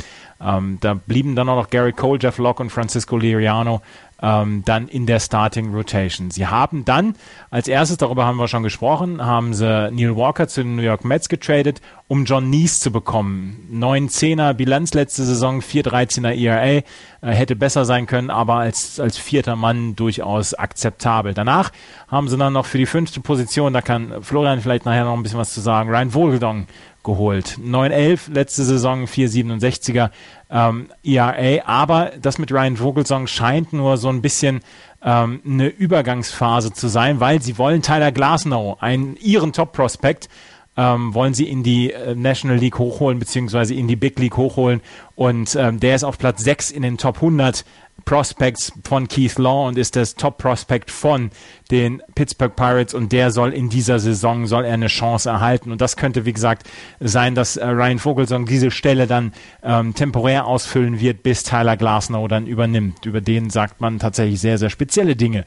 Ähm, 0.41 0.79
da 0.81 0.95
blieben 0.95 1.37
dann 1.37 1.49
auch 1.49 1.57
noch 1.57 1.71
Gary 1.71 1.93
Cole, 1.93 2.19
Jeff 2.21 2.39
Locke 2.39 2.63
und 2.63 2.71
Francisco 2.71 3.17
Liriano 3.17 3.81
ähm, 4.21 4.63
dann 4.65 4.89
in 4.89 5.07
der 5.07 5.21
Starting 5.21 5.73
Rotation. 5.73 6.31
Sie 6.31 6.47
haben 6.47 6.85
dann 6.85 7.15
als 7.51 7.69
erstes, 7.69 7.99
darüber 7.99 8.27
haben 8.27 8.37
wir 8.37 8.49
schon 8.49 8.63
gesprochen, 8.63 9.25
haben 9.25 9.55
sie 9.55 9.91
Neil 9.93 10.17
Walker 10.17 10.49
zu 10.49 10.63
den 10.63 10.77
New 10.77 10.83
York 10.83 11.05
Mets 11.05 11.29
getradet, 11.29 11.81
um 12.09 12.25
John 12.25 12.51
Neese 12.51 12.81
zu 12.81 12.91
bekommen. 12.91 13.69
9-10er 13.73 14.55
Bilanz 14.55 14.95
letzte 14.95 15.25
Saison, 15.25 15.61
4-13er 15.61 16.35
ERA, 16.35 16.65
äh, 16.65 16.83
hätte 17.21 17.55
besser 17.55 17.85
sein 17.85 18.07
können, 18.07 18.31
aber 18.31 18.55
als, 18.55 18.99
als 18.99 19.19
vierter 19.19 19.57
Mann 19.57 19.95
durchaus 19.95 20.55
akzeptabel. 20.55 21.35
Danach 21.35 21.71
haben 22.09 22.29
sie 22.29 22.37
dann 22.37 22.55
noch 22.55 22.67
für 22.67 22.79
die 22.79 22.87
fünfte 22.87 23.21
Position, 23.21 23.73
da 23.73 23.83
kann 23.83 24.23
Florian 24.23 24.61
vielleicht 24.61 24.85
nachher 24.87 25.05
noch 25.05 25.15
ein 25.15 25.23
bisschen 25.23 25.39
was 25.39 25.55
zu 25.55 25.61
sagen, 25.61 25.91
Ryan 25.91 26.11
Vogeldong 26.11 26.67
geholt. 27.09 27.59
9-11, 27.59 28.33
letzte 28.33 28.65
Saison 28.65 29.07
4,67er 29.07 30.11
ähm, 30.51 30.89
ERA, 31.03 31.65
aber 31.67 32.13
das 32.21 32.39
mit 32.39 32.53
Ryan 32.53 32.77
Vogelsong 32.77 33.27
scheint 33.27 33.73
nur 33.73 33.97
so 33.97 34.11
ein 34.11 34.21
bisschen 34.21 34.61
ähm, 35.03 35.41
eine 35.45 35.69
Übergangsphase 35.69 36.73
zu 36.73 36.89
sein, 36.89 37.19
weil 37.19 37.41
sie 37.41 37.57
wollen 37.57 37.81
Tyler 37.81 38.13
Glasnow, 38.13 38.77
einen 38.81 39.17
ihren 39.17 39.55
Top-Prospect, 39.55 40.29
ähm, 40.77 41.15
wollen 41.15 41.33
sie 41.33 41.49
in 41.49 41.63
die 41.63 41.93
äh, 41.93 42.15
National 42.15 42.59
League 42.59 42.79
hochholen, 42.79 43.19
beziehungsweise 43.19 43.75
in 43.75 43.89
die 43.89 43.97
Big 43.97 44.19
League 44.19 44.37
hochholen. 44.37 44.83
Und 45.17 45.57
ähm, 45.57 45.81
der 45.81 45.97
ist 45.97 46.05
auf 46.05 46.19
Platz 46.19 46.45
6 46.45 46.71
in 46.71 46.83
den 46.83 46.99
Top 46.99 47.17
100 47.17 47.65
Prospects 48.09 48.73
von 48.85 49.07
Keith 49.07 49.37
Law 49.37 49.69
und 49.69 49.77
ist 49.77 49.95
das 49.95 50.15
Top 50.15 50.39
Prospect 50.39 50.91
von 50.91 51.31
den 51.71 52.03
Pittsburgh 52.15 52.57
Pirates 52.57 52.95
und 52.95 53.13
der 53.13 53.31
soll 53.31 53.53
in 53.53 53.69
dieser 53.69 53.99
Saison 53.99 54.47
soll 54.47 54.65
er 54.65 54.73
eine 54.73 54.87
Chance 54.87 55.29
erhalten 55.29 55.71
und 55.71 55.83
das 55.83 55.99
könnte 55.99 56.25
wie 56.25 56.33
gesagt 56.33 56.67
sein, 57.01 57.35
dass 57.35 57.59
äh, 57.59 57.67
Ryan 57.67 57.99
Vogelsong 57.99 58.47
diese 58.47 58.71
Stelle 58.71 59.07
dann 59.07 59.35
ähm, 59.63 59.93
temporär 59.95 60.47
ausfüllen 60.47 61.01
wird, 61.01 61.23
bis 61.23 61.43
Tyler 61.43 61.77
Glasnow 61.77 62.27
dann 62.29 62.47
übernimmt. 62.47 63.05
Über 63.05 63.21
den 63.21 63.51
sagt 63.51 63.83
man 63.83 63.99
tatsächlich 63.99 64.41
sehr 64.41 64.57
sehr 64.57 64.71
spezielle 64.71 65.15
Dinge, 65.15 65.45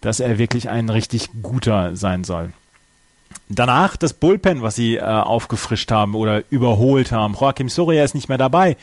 dass 0.00 0.20
er 0.20 0.38
wirklich 0.38 0.68
ein 0.68 0.90
richtig 0.90 1.30
guter 1.42 1.96
sein 1.96 2.22
soll. 2.22 2.52
Danach 3.48 3.96
das 3.96 4.12
Bullpen, 4.12 4.62
was 4.62 4.76
sie 4.76 4.98
äh, 4.98 5.02
aufgefrischt 5.02 5.90
haben 5.90 6.14
oder 6.14 6.44
überholt 6.48 7.10
haben. 7.10 7.34
Joachim 7.34 7.68
Soria 7.68 8.04
ist 8.04 8.14
nicht 8.14 8.28
mehr 8.28 8.38
dabei. 8.38 8.76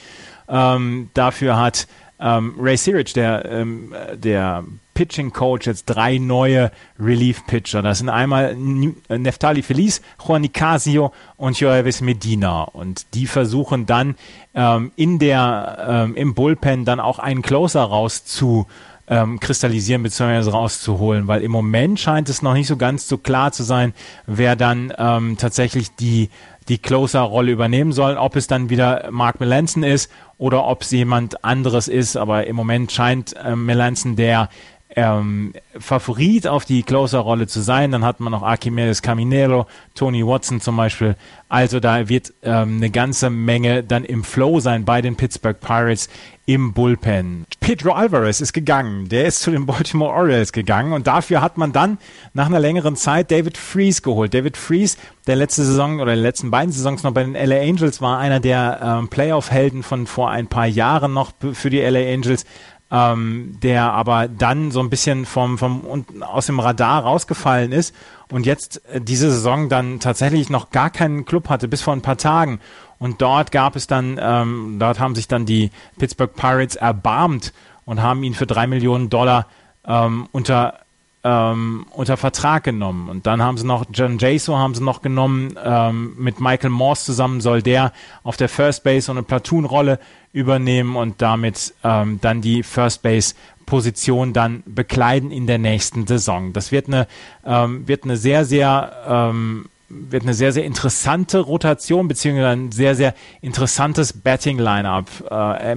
Ähm, 0.50 1.10
dafür 1.14 1.58
hat 1.58 1.88
ähm, 2.22 2.56
Ray 2.60 2.78
Sirich, 2.78 3.14
der, 3.14 3.46
ähm, 3.46 3.94
der 4.16 4.64
Pitching 4.94 5.32
Coach, 5.32 5.68
jetzt 5.68 5.86
drei 5.86 6.18
neue 6.18 6.72
Relief 7.00 7.46
Pitcher. 7.48 7.82
Das 7.82 8.00
sind 8.00 8.10
einmal 8.10 8.56
Neftali 8.56 9.64
Feliz, 9.64 10.02
Juan 10.26 10.42
Nicasio 10.42 11.12
und 11.38 11.60
Joavis 11.60 12.02
Medina. 12.02 12.64
Und 12.64 13.14
die 13.16 13.26
versuchen 13.26 13.86
dann 13.86 14.16
ähm, 14.54 14.92
in 14.96 15.18
der, 15.18 15.86
ähm, 15.90 16.16
im 16.16 16.34
Bullpen 16.36 16.86
dann 16.86 17.00
auch 17.00 17.20
einen 17.20 17.42
Closer 17.42 17.84
raus 17.84 18.26
zu 18.26 18.68
ähm, 19.08 19.40
kristallisieren 19.40 20.04
bzw. 20.04 20.50
rauszuholen, 20.52 21.28
weil 21.28 21.42
im 21.42 21.52
Moment 21.52 22.00
scheint 22.00 22.30
es 22.30 22.42
noch 22.42 22.54
nicht 22.54 22.68
so 22.68 22.78
ganz 22.78 23.08
so 23.08 23.18
klar 23.18 23.52
zu 23.52 23.64
sein, 23.64 23.94
wer 24.26 24.56
dann 24.56 24.94
ähm, 24.98 25.38
tatsächlich 25.38 25.96
die 25.96 26.30
die 26.70 26.78
Closer-Rolle 26.78 27.52
übernehmen 27.52 27.92
soll, 27.92 28.18
ob 28.18 28.36
es 28.36 28.48
dann 28.48 28.70
wieder 28.70 29.10
Mark 29.12 29.40
Melanson 29.40 29.84
ist 29.84 30.12
oder 30.42 30.66
ob 30.66 30.82
es 30.82 30.90
jemand 30.90 31.46
anderes 31.46 31.88
ist, 31.88 32.18
aber 32.18 32.48
im 32.48 32.56
Moment 32.56 32.92
scheint 32.92 33.36
äh, 33.36 33.56
Melanson 33.56 34.16
der 34.16 34.50
ähm, 34.96 35.54
Favorit 35.78 36.48
auf 36.48 36.66
die 36.66 36.84
Closer-Rolle 36.84 37.48
zu 37.48 37.62
sein. 37.62 37.92
Dann 37.92 38.04
hat 38.04 38.20
man 38.20 38.32
noch 38.32 38.44
Archimedes 38.44 39.02
Caminero, 39.02 39.68
Tony 39.96 40.26
Watson 40.26 40.62
zum 40.62 40.78
Beispiel. 40.78 41.16
Also 41.50 41.80
da 41.80 42.08
wird 42.08 42.34
ähm, 42.44 42.78
eine 42.78 42.90
ganze 42.90 43.30
Menge 43.30 43.84
dann 43.84 44.06
im 44.06 44.24
Flow 44.24 44.60
sein 44.60 44.86
bei 44.86 45.02
den 45.02 45.16
Pittsburgh 45.16 45.60
Pirates 45.60 46.10
im 46.46 46.74
Bullpen. 46.74 47.46
Pedro 47.60 47.92
Alvarez 47.94 48.42
ist 48.42 48.54
gegangen. 48.54 49.08
Der 49.10 49.26
ist 49.26 49.42
zu 49.42 49.52
den 49.52 49.66
Baltimore 49.66 50.12
Orioles 50.12 50.52
gegangen 50.52 50.92
und 50.92 51.08
dafür 51.08 51.42
hat 51.42 51.58
man 51.58 51.72
dann 51.72 51.98
nach 52.34 52.48
einer 52.48 52.60
längeren 52.60 52.96
Zeit 52.96 53.32
David 53.32 53.58
Freeze 53.58 54.02
geholt. 54.02 54.34
David 54.34 54.58
Freeze, 54.58 54.98
der 55.28 55.36
letzte 55.36 55.64
Saison 55.64 56.00
oder 56.00 56.16
die 56.16 56.22
letzten 56.22 56.52
beiden 56.52 56.72
Saisons 56.72 57.04
noch 57.04 57.14
bei 57.14 57.24
den 57.24 57.34
LA 57.34 57.62
Angels 57.62 58.02
war, 58.02 58.18
einer 58.18 58.40
der 58.40 58.80
ähm, 58.84 59.08
Playoff-Helden 59.08 59.84
von 59.84 60.08
vor 60.08 60.30
ein 60.30 60.48
paar 60.48 60.68
Jahren 60.68 61.14
noch 61.14 61.32
für 61.54 61.70
die 61.70 61.80
LA 61.80 62.12
Angels 62.14 62.46
ähm, 62.92 63.58
der 63.64 63.94
aber 63.94 64.28
dann 64.28 64.72
so 64.72 64.82
ein 64.82 64.90
bisschen 64.90 65.26
vom, 65.26 65.58
vom 65.58 66.06
aus 66.22 66.48
dem 66.48 66.60
Radar 66.60 67.04
rausgefallen 67.04 67.72
ist 67.72 67.96
und 68.30 68.46
jetzt 68.46 68.82
äh, 68.94 69.00
diese 69.00 69.32
Saison 69.32 69.70
dann 69.70 70.00
tatsächlich 70.00 70.50
noch 70.50 70.72
gar 70.72 70.90
keinen 70.90 71.26
Club 71.26 71.50
hatte, 71.50 71.68
bis 71.68 71.82
vor 71.82 71.94
ein 71.94 72.02
paar 72.02 72.18
Tagen. 72.18 72.60
Und 73.00 73.22
dort 73.22 73.52
gab 73.52 73.76
es 73.76 73.88
dann, 73.88 74.20
ähm, 74.22 74.78
dort 74.78 75.00
haben 75.00 75.16
sich 75.16 75.28
dann 75.28 75.46
die 75.46 75.72
Pittsburgh 75.98 76.36
Pirates 76.36 76.76
erbarmt 76.76 77.54
und 77.86 78.02
haben 78.02 78.24
ihn 78.24 78.34
für 78.34 78.46
drei 78.46 78.68
Millionen 78.68 79.10
Dollar 79.10 79.48
ähm, 79.88 80.28
unter 80.32 80.80
ähm, 81.24 81.86
unter 81.92 82.18
Vertrag 82.18 82.64
genommen. 82.64 83.10
Und 83.10 83.28
dann 83.28 83.42
haben 83.42 83.58
sie 83.58 83.66
noch 83.66 83.86
John 83.94 84.18
Jaso 84.18 84.58
haben 84.58 84.74
sie 84.74 84.84
noch 84.84 85.02
genommen. 85.02 85.58
Ähm, 85.64 86.16
mit 86.18 86.40
Michael 86.40 86.72
Morse 86.72 87.06
zusammen 87.06 87.42
soll 87.42 87.62
der 87.62 87.94
auf 88.24 88.38
der 88.38 88.50
First 88.50 88.84
Base 88.84 89.06
so 89.06 89.12
eine 89.12 89.24
Platoon-Rolle 89.24 90.00
übernehmen 90.34 90.96
und 90.96 91.22
damit 91.22 91.74
ähm, 91.84 92.20
dann 92.22 92.42
die 92.42 92.64
First 92.64 93.04
Base 93.04 93.36
Position 93.66 94.34
dann 94.34 94.64
bekleiden 94.66 95.32
in 95.32 95.48
der 95.48 95.58
nächsten 95.58 96.08
Saison. 96.08 96.54
Das 96.54 96.72
wird 96.72 96.88
eine 96.88 97.08
ähm, 97.46 97.88
wird 97.88 98.04
eine 98.04 98.18
sehr 98.18 98.46
sehr 98.46 98.92
ähm, 99.08 99.70
wird 100.10 100.24
eine 100.24 100.34
sehr, 100.34 100.52
sehr 100.52 100.66
interessante 100.66 101.40
Rotation, 101.40 102.08
beziehungsweise 102.08 102.50
ein 102.50 102.72
sehr, 102.72 102.96
sehr 102.96 103.14
interessantes 103.42 104.14
Betting-Line-Up. 104.14 105.10
Äh, 105.30 105.76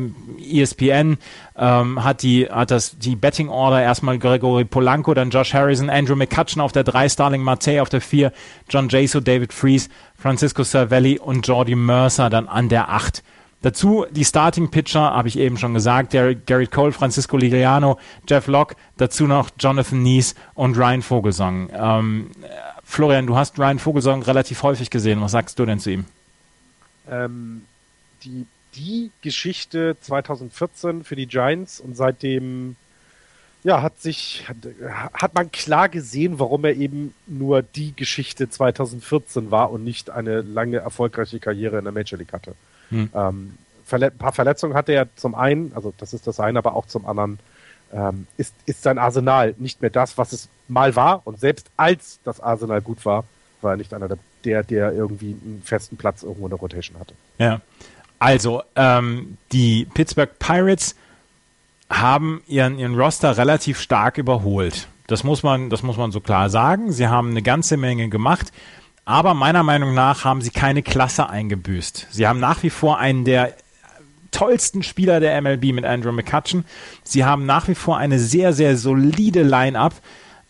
ESPN 0.61 1.19
ähm, 1.57 2.05
hat 2.05 2.23
die, 2.23 2.47
hat 2.47 2.71
das, 2.71 2.99
die 2.99 3.17
Betting-Order 3.17 3.83
erstmal 3.83 4.19
Gregory 4.19 4.65
Polanco, 4.65 5.15
dann 5.15 5.31
Josh 5.31 5.55
Harrison, 5.55 5.91
Andrew 5.91 6.17
McCutcheon 6.17 6.61
auf 6.63 6.73
der 6.73 6.85
3, 6.85 7.09
Starling 7.09 7.43
Mate 7.43 7.83
auf 7.83 7.89
der 7.89 8.01
4, 8.01 8.33
John 8.69 8.89
Jaso, 8.89 9.21
David 9.21 9.53
Fries, 9.53 9.89
Francisco 10.17 10.65
Cervelli 10.65 11.19
und 11.19 11.47
Jordi 11.47 11.75
Mercer 11.75 12.31
dann 12.31 12.49
an 12.49 12.69
der 12.69 12.91
8. 12.91 13.23
Dazu 13.65 14.05
die 14.11 14.27
Starting 14.27 14.71
Pitcher, 14.71 15.01
habe 15.01 15.27
ich 15.27 15.39
eben 15.39 15.57
schon 15.57 15.73
gesagt, 15.73 16.13
Garrett 16.13 16.71
Cole, 16.71 16.93
Francisco 16.93 17.39
Liriano, 17.39 17.99
Jeff 18.29 18.47
Locke, 18.47 18.77
dazu 18.99 19.27
noch 19.27 19.49
Jonathan 19.59 20.03
Nies 20.03 20.35
und 20.53 20.77
Ryan 20.77 21.01
Vogelsong. 21.01 21.71
Ähm, 21.73 22.31
Florian, 22.85 23.27
du 23.27 23.37
hast 23.37 23.59
Ryan 23.59 23.79
Vogelsong 23.79 24.23
relativ 24.23 24.63
häufig 24.63 24.91
gesehen. 24.91 25.23
Was 25.23 25.33
sagst 25.33 25.59
du 25.59 25.65
denn 25.65 25.81
zu 25.81 25.93
ihm? 25.93 26.05
Ähm, 27.11 27.63
die, 28.23 28.45
die 28.75 29.11
Geschichte 29.23 29.97
2014 29.99 31.03
für 31.03 31.17
die 31.17 31.27
Giants 31.27 31.81
und 31.81 31.97
seitdem 31.97 32.77
ja, 33.63 33.81
hat 33.81 33.99
sich, 33.99 34.45
hat, 34.47 34.59
hat 35.15 35.35
man 35.35 35.51
klar 35.51 35.89
gesehen, 35.89 36.39
warum 36.39 36.67
er 36.67 36.77
eben 36.77 37.15
nur 37.27 37.63
die 37.63 37.97
Geschichte 37.97 38.51
2014 38.51 39.51
war 39.51 39.71
und 39.71 39.85
nicht 39.85 40.11
eine 40.11 40.43
lange 40.43 40.77
erfolgreiche 40.77 41.41
Karriere 41.41 41.79
in 41.79 41.85
der 41.85 41.95
Major 41.95 42.19
League 42.19 42.35
hatte. 42.35 42.55
Hm. 42.95 43.11
Ähm, 43.15 43.59
ein 43.91 44.19
paar 44.19 44.33
Verletzungen 44.33 44.75
hatte 44.75 44.93
er 44.93 45.15
zum 45.17 45.35
einen, 45.35 45.73
also 45.75 45.93
das 45.99 46.15
ist 46.15 46.27
das 46.27 46.41
eine, 46.41 46.59
aber 46.59 46.75
auch 46.75 46.87
zum 46.87 47.07
anderen 47.07 47.39
ähm, 47.93 48.27
ist, 48.37 48.55
ist 48.67 48.83
sein 48.83 48.99
Arsenal 48.99 49.55
nicht 49.59 49.81
mehr 49.81 49.91
das, 49.91 50.19
was 50.19 50.33
es 50.33 50.49
mal 50.69 50.97
war. 50.97 51.23
Und 51.25 51.39
selbst 51.39 51.69
als 51.77 52.19
das 52.25 52.41
Arsenal 52.41 52.81
gut 52.81 53.05
war, 53.05 53.25
war 53.61 53.73
er 53.73 53.77
nicht 53.77 53.95
einer 53.95 54.09
der, 54.45 54.63
der 54.63 54.93
irgendwie 54.93 55.37
einen 55.45 55.63
festen 55.65 55.97
Platz 55.97 56.23
irgendwo 56.23 56.47
in 56.47 56.51
der 56.51 56.59
Rotation 56.59 56.99
hatte. 56.99 57.15
Ja. 57.39 57.61
Also, 58.19 58.63
ähm, 58.75 59.37
die 59.53 59.87
Pittsburgh 59.93 60.39
Pirates 60.39 60.95
haben 61.91 62.43
ihren, 62.47 62.79
ihren 62.79 62.99
Roster 62.99 63.37
relativ 63.37 63.81
stark 63.81 64.19
überholt. 64.19 64.89
Das 65.07 65.23
muss 65.23 65.43
man, 65.43 65.69
das 65.69 65.83
muss 65.83 65.97
man 65.97 66.11
so 66.13 66.21
klar 66.21 66.49
sagen. 66.49 66.93
Sie 66.93 67.09
haben 67.09 67.31
eine 67.31 67.43
ganze 67.43 67.77
Menge 67.77 68.09
gemacht. 68.09 68.53
Aber 69.05 69.35
meiner 69.35 69.63
Meinung 69.63 69.95
nach 69.95 70.25
haben 70.25 70.41
sie 70.41 70.51
keine 70.51 70.83
Klasse 70.83 71.29
eingebüßt. 71.29 72.09
Sie 72.11 72.27
haben 72.27 72.41
nach 72.41 72.63
wie 72.63 72.71
vor 72.71 72.99
einen 72.99 73.25
der 73.25 73.55
tollsten 74.31 74.83
Spieler 74.83 75.21
der 75.21 75.41
MLB 75.41 75.73
mit 75.73 75.85
Andrew 75.85 76.13
McCutcheon. 76.13 76.65
Sie 77.05 77.25
haben 77.25 77.47
nach 77.47 77.69
wie 77.69 77.75
vor 77.75 77.99
eine 77.99 78.19
sehr, 78.19 78.53
sehr 78.53 78.77
solide 78.77 79.43
Line-Up. 79.43 79.95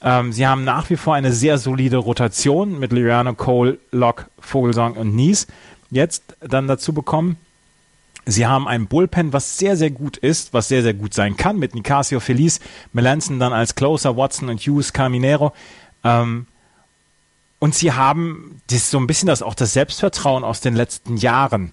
Ähm, 0.03 0.33
sie 0.33 0.47
haben 0.47 0.65
nach 0.65 0.89
wie 0.91 0.97
vor 0.97 1.15
eine 1.15 1.33
sehr 1.33 1.59
solide 1.59 1.99
Rotation 1.99 2.79
mit 2.79 2.93
Liriano, 2.93 3.35
Cole, 3.35 3.79
Locke, 3.91 4.27
Vogelsong 4.39 4.95
und 4.95 5.15
Nies. 5.15 5.47
Jetzt 5.91 6.37
dann 6.41 6.69
dazu 6.69 6.93
bekommen. 6.93 7.37
Sie 8.27 8.47
haben 8.47 8.67
ein 8.67 8.87
Bullpen, 8.87 9.35
was 9.35 9.59
sehr, 9.59 9.77
sehr 9.77 9.91
gut 9.91 10.17
ist, 10.17 10.55
was 10.55 10.69
sehr, 10.69 10.83
sehr 10.83 10.95
gut 10.95 11.13
sein 11.13 11.37
kann, 11.37 11.59
mit 11.59 11.75
Nicasio 11.75 12.21
Feliz, 12.21 12.59
Melanson 12.95 13.39
dann 13.39 13.53
als 13.53 13.75
Closer, 13.75 14.17
Watson 14.17 14.49
und 14.49 14.61
Hughes 14.61 14.95
Caminero. 14.95 15.53
Ähm, 16.05 16.47
und 17.65 17.75
sie 17.75 17.93
haben 17.93 18.61
das 18.67 18.91
so 18.91 18.99
ein 18.99 19.07
bisschen 19.07 19.29
das 19.29 19.41
auch 19.41 19.55
das 19.55 19.73
Selbstvertrauen 19.73 20.45
aus 20.45 20.61
den 20.61 20.77
letzten 20.77 21.17
Jahren. 21.17 21.73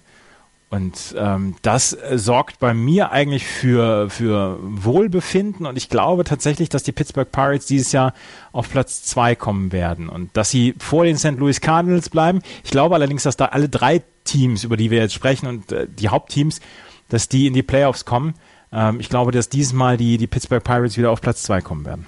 Und 0.70 1.14
ähm, 1.18 1.54
das 1.60 1.92
äh, 1.92 2.16
sorgt 2.16 2.60
bei 2.60 2.72
mir 2.72 3.12
eigentlich 3.12 3.44
für, 3.44 4.08
für 4.08 4.58
Wohlbefinden 4.62 5.66
und 5.66 5.76
ich 5.76 5.90
glaube 5.90 6.24
tatsächlich, 6.24 6.70
dass 6.70 6.82
die 6.82 6.92
Pittsburgh 6.92 7.30
Pirates 7.30 7.66
dieses 7.66 7.92
Jahr 7.92 8.14
auf 8.52 8.70
Platz 8.70 9.02
zwei 9.02 9.34
kommen 9.34 9.70
werden 9.70 10.08
und 10.08 10.34
dass 10.34 10.48
sie 10.48 10.74
vor 10.78 11.04
den 11.04 11.18
St. 11.18 11.36
Louis 11.36 11.60
Cardinals 11.60 12.08
bleiben. 12.08 12.40
Ich 12.64 12.70
glaube 12.70 12.94
allerdings, 12.94 13.24
dass 13.24 13.36
da 13.36 13.44
alle 13.44 13.68
drei 13.68 14.00
Teams, 14.24 14.64
über 14.64 14.78
die 14.78 14.90
wir 14.90 14.98
jetzt 14.98 15.12
sprechen 15.12 15.46
und 15.46 15.72
äh, 15.72 15.86
die 15.86 16.08
Hauptteams, 16.08 16.62
dass 17.10 17.28
die 17.28 17.46
in 17.46 17.52
die 17.52 17.62
Playoffs 17.62 18.06
kommen. 18.06 18.32
Ähm, 18.72 18.98
ich 18.98 19.10
glaube, 19.10 19.30
dass 19.30 19.50
dieses 19.50 19.74
Mal 19.74 19.98
die, 19.98 20.16
die 20.16 20.26
Pittsburgh 20.26 20.64
Pirates 20.64 20.96
wieder 20.96 21.10
auf 21.10 21.20
Platz 21.20 21.42
zwei 21.42 21.60
kommen 21.60 21.84
werden. 21.84 22.06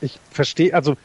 Ich 0.00 0.18
verstehe, 0.30 0.72
also 0.72 0.96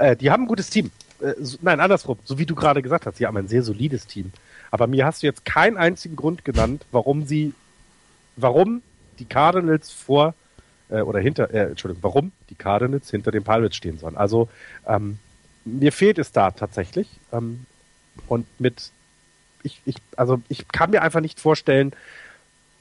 äh, 0.00 0.16
die 0.16 0.30
haben 0.30 0.44
ein 0.44 0.48
gutes 0.48 0.70
Team. 0.70 0.90
Äh, 1.20 1.34
so, 1.40 1.58
nein, 1.62 1.80
andersrum, 1.80 2.18
so 2.24 2.38
wie 2.38 2.46
du 2.46 2.54
gerade 2.54 2.82
gesagt 2.82 3.06
hast, 3.06 3.18
sie 3.18 3.26
haben 3.26 3.36
ein 3.36 3.48
sehr 3.48 3.62
solides 3.62 4.06
Team. 4.06 4.32
Aber 4.70 4.86
mir 4.86 5.04
hast 5.04 5.22
du 5.22 5.26
jetzt 5.26 5.44
keinen 5.44 5.76
einzigen 5.76 6.16
Grund 6.16 6.44
genannt, 6.44 6.86
warum 6.92 7.24
sie, 7.24 7.54
warum 8.36 8.82
die 9.18 9.24
Cardinals 9.24 9.90
vor 9.90 10.34
äh, 10.88 11.00
oder 11.00 11.20
hinter, 11.20 11.52
äh, 11.52 11.70
Entschuldigung, 11.70 12.02
warum 12.02 12.32
die 12.48 12.54
Cardinals 12.54 13.10
hinter 13.10 13.30
den 13.30 13.44
Pirates 13.44 13.76
stehen 13.76 13.98
sollen. 13.98 14.16
Also 14.16 14.48
ähm, 14.86 15.18
mir 15.64 15.92
fehlt 15.92 16.18
es 16.18 16.32
da 16.32 16.50
tatsächlich. 16.50 17.08
Ähm, 17.32 17.66
und 18.28 18.46
mit, 18.58 18.90
ich, 19.62 19.80
ich, 19.84 19.96
also 20.16 20.40
ich 20.48 20.68
kann 20.68 20.90
mir 20.90 21.02
einfach 21.02 21.20
nicht 21.20 21.40
vorstellen, 21.40 21.92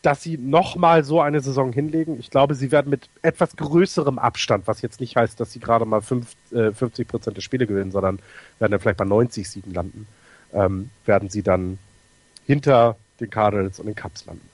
dass 0.01 0.23
sie 0.23 0.37
nochmal 0.37 1.03
so 1.03 1.21
eine 1.21 1.41
Saison 1.41 1.73
hinlegen. 1.73 2.19
Ich 2.19 2.31
glaube, 2.31 2.55
sie 2.55 2.71
werden 2.71 2.89
mit 2.89 3.09
etwas 3.21 3.55
größerem 3.55 4.17
Abstand, 4.17 4.67
was 4.67 4.81
jetzt 4.81 5.01
nicht 5.01 5.15
heißt, 5.15 5.39
dass 5.39 5.51
sie 5.51 5.59
gerade 5.59 5.85
mal 5.85 6.01
fünf, 6.01 6.35
äh, 6.51 6.71
50 6.71 7.07
Prozent 7.07 7.37
der 7.37 7.41
Spiele 7.41 7.67
gewinnen, 7.67 7.91
sondern 7.91 8.19
werden 8.59 8.71
dann 8.71 8.79
vielleicht 8.79 8.97
bei 8.97 9.05
90 9.05 9.49
Siegen 9.49 9.73
landen 9.73 10.07
ähm, 10.53 10.89
werden 11.05 11.29
sie 11.29 11.43
dann 11.43 11.77
hinter 12.45 12.95
den 13.19 13.29
Cardinals 13.29 13.79
und 13.79 13.85
den 13.87 13.95
Cubs 13.95 14.25
landen. 14.25 14.47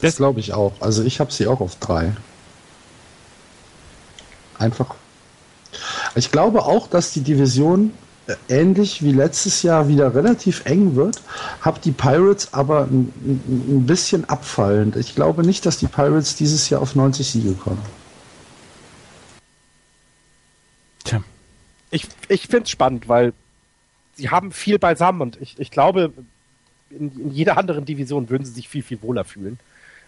Das 0.00 0.16
glaube 0.16 0.40
ich 0.40 0.52
auch. 0.52 0.74
Also 0.80 1.02
ich 1.02 1.20
habe 1.20 1.32
sie 1.32 1.46
auch 1.46 1.60
auf 1.60 1.76
drei. 1.76 2.12
Einfach. 4.58 4.94
Ich 6.14 6.30
glaube 6.30 6.62
auch, 6.64 6.88
dass 6.88 7.12
die 7.12 7.20
Division 7.20 7.92
ähnlich 8.48 9.02
wie 9.02 9.12
letztes 9.12 9.62
Jahr 9.62 9.88
wieder 9.88 10.14
relativ 10.14 10.64
eng 10.66 10.96
wird. 10.96 11.22
Hab 11.60 11.80
die 11.82 11.92
Pirates 11.92 12.52
aber 12.52 12.82
ein, 12.84 13.12
ein 13.24 13.86
bisschen 13.86 14.28
abfallend. 14.28 14.96
Ich 14.96 15.14
glaube 15.14 15.44
nicht, 15.44 15.64
dass 15.66 15.78
die 15.78 15.86
Pirates 15.86 16.36
dieses 16.36 16.68
Jahr 16.68 16.82
auf 16.82 16.94
90 16.94 17.26
Siege 17.26 17.52
kommen. 17.52 17.82
Tja. 21.04 21.22
Ich, 21.90 22.06
ich 22.28 22.42
finde 22.42 22.64
es 22.64 22.70
spannend, 22.70 23.08
weil 23.08 23.32
sie 24.14 24.30
haben 24.30 24.52
viel 24.52 24.78
beisammen 24.78 25.22
und 25.22 25.40
ich, 25.40 25.58
ich 25.58 25.70
glaube, 25.70 26.12
in, 26.90 27.12
in 27.18 27.30
jeder 27.32 27.56
anderen 27.56 27.84
Division 27.84 28.28
würden 28.28 28.44
sie 28.44 28.52
sich 28.52 28.68
viel, 28.68 28.82
viel 28.82 29.00
wohler 29.02 29.24
fühlen. 29.24 29.58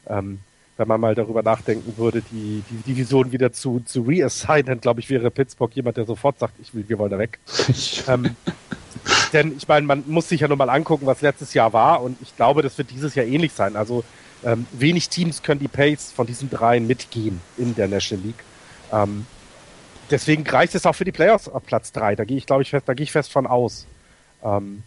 Ähm, 0.06 0.40
wenn 0.76 0.88
man 0.88 1.00
mal 1.00 1.14
darüber 1.14 1.42
nachdenken 1.42 1.96
würde, 1.96 2.22
die, 2.22 2.62
die 2.70 2.92
Division 2.92 3.32
wieder 3.32 3.52
zu, 3.52 3.80
zu 3.84 4.02
reassignen, 4.02 4.80
glaube 4.80 5.00
ich, 5.00 5.10
wäre 5.10 5.30
Pittsburgh 5.30 5.74
jemand, 5.74 5.96
der 5.96 6.06
sofort 6.06 6.38
sagt, 6.38 6.54
ich 6.60 6.74
will, 6.74 6.84
wir 6.88 6.98
wollen 6.98 7.10
da 7.10 7.18
weg. 7.18 7.38
ähm, 8.08 8.34
denn 9.32 9.56
ich 9.56 9.68
meine, 9.68 9.86
man 9.86 10.04
muss 10.06 10.28
sich 10.28 10.40
ja 10.40 10.48
nur 10.48 10.56
mal 10.56 10.70
angucken, 10.70 11.06
was 11.06 11.20
letztes 11.20 11.54
Jahr 11.54 11.72
war 11.72 12.02
und 12.02 12.16
ich 12.22 12.34
glaube, 12.36 12.62
das 12.62 12.78
wird 12.78 12.90
dieses 12.90 13.14
Jahr 13.14 13.26
ähnlich 13.26 13.52
sein. 13.52 13.76
Also 13.76 14.04
ähm, 14.44 14.66
wenig 14.72 15.08
Teams 15.08 15.42
können 15.42 15.60
die 15.60 15.68
Pace 15.68 16.12
von 16.12 16.26
diesen 16.26 16.50
dreien 16.50 16.86
mitgehen 16.86 17.40
in 17.56 17.74
der 17.74 17.88
National 17.88 18.24
League. 18.24 18.42
Ähm, 18.92 19.26
deswegen 20.10 20.46
reicht 20.46 20.74
es 20.74 20.86
auch 20.86 20.94
für 20.94 21.04
die 21.04 21.12
Playoffs 21.12 21.48
auf 21.48 21.64
Platz 21.64 21.92
drei. 21.92 22.16
Da 22.16 22.24
gehe 22.24 22.36
ich, 22.36 22.46
glaube 22.46 22.62
ich, 22.62 22.70
fest, 22.70 22.88
da 22.88 22.94
gehe 22.94 23.04
ich 23.04 23.12
fest 23.12 23.30
von 23.30 23.46
aus. 23.46 23.86
Ähm, 24.42 24.82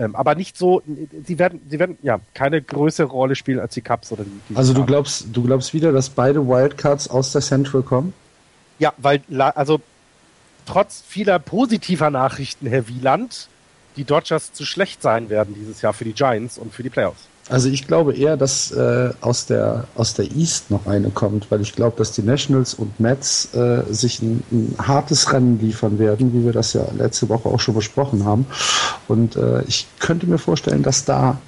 Ähm, 0.00 0.16
aber 0.16 0.34
nicht 0.34 0.56
so, 0.56 0.82
sie 1.26 1.38
werden, 1.38 1.60
sie 1.68 1.78
werden 1.78 1.98
ja 2.00 2.20
keine 2.32 2.62
größere 2.62 3.08
Rolle 3.08 3.36
spielen 3.36 3.60
als 3.60 3.74
die 3.74 3.82
Cubs 3.82 4.10
oder 4.10 4.24
die. 4.24 4.30
die 4.48 4.56
also 4.56 4.72
du 4.72 4.86
glaubst, 4.86 5.26
du 5.30 5.42
glaubst 5.42 5.74
wieder, 5.74 5.92
dass 5.92 6.08
beide 6.08 6.48
Wildcards 6.48 7.10
aus 7.10 7.32
der 7.32 7.42
Central 7.42 7.82
kommen? 7.82 8.14
Ja, 8.78 8.94
weil 8.96 9.20
also 9.38 9.78
trotz 10.64 11.04
vieler 11.06 11.38
positiver 11.38 12.08
Nachrichten, 12.08 12.66
Herr 12.66 12.88
Wieland, 12.88 13.48
die 13.96 14.04
Dodgers 14.04 14.54
zu 14.54 14.64
schlecht 14.64 15.02
sein 15.02 15.28
werden 15.28 15.54
dieses 15.54 15.82
Jahr 15.82 15.92
für 15.92 16.04
die 16.04 16.14
Giants 16.14 16.56
und 16.56 16.72
für 16.72 16.82
die 16.82 16.88
Playoffs. 16.88 17.26
Also 17.50 17.68
ich 17.68 17.86
glaube 17.86 18.14
eher, 18.14 18.36
dass 18.36 18.70
äh, 18.70 19.10
aus, 19.20 19.46
der, 19.46 19.84
aus 19.96 20.14
der 20.14 20.30
East 20.30 20.70
noch 20.70 20.86
eine 20.86 21.10
kommt, 21.10 21.50
weil 21.50 21.60
ich 21.60 21.74
glaube, 21.74 21.96
dass 21.96 22.12
die 22.12 22.22
Nationals 22.22 22.74
und 22.74 23.00
Mets 23.00 23.52
äh, 23.54 23.82
sich 23.90 24.22
ein, 24.22 24.42
ein, 24.52 24.74
hartes 24.78 25.32
Rennen 25.32 25.58
liefern 25.60 25.98
werden, 25.98 26.32
wie 26.32 26.44
wir 26.44 26.52
das 26.52 26.72
ja 26.74 26.84
letzte 26.96 27.28
Woche 27.28 27.48
auch 27.48 27.58
schon 27.58 27.74
besprochen 27.74 28.24
haben. 28.24 28.46
Und 29.08 29.34
äh, 29.34 29.62
ich 29.64 29.88
könnte 29.98 30.26
mir 30.26 30.38
vorstellen, 30.38 30.84
dass 30.84 31.04
da 31.04 31.38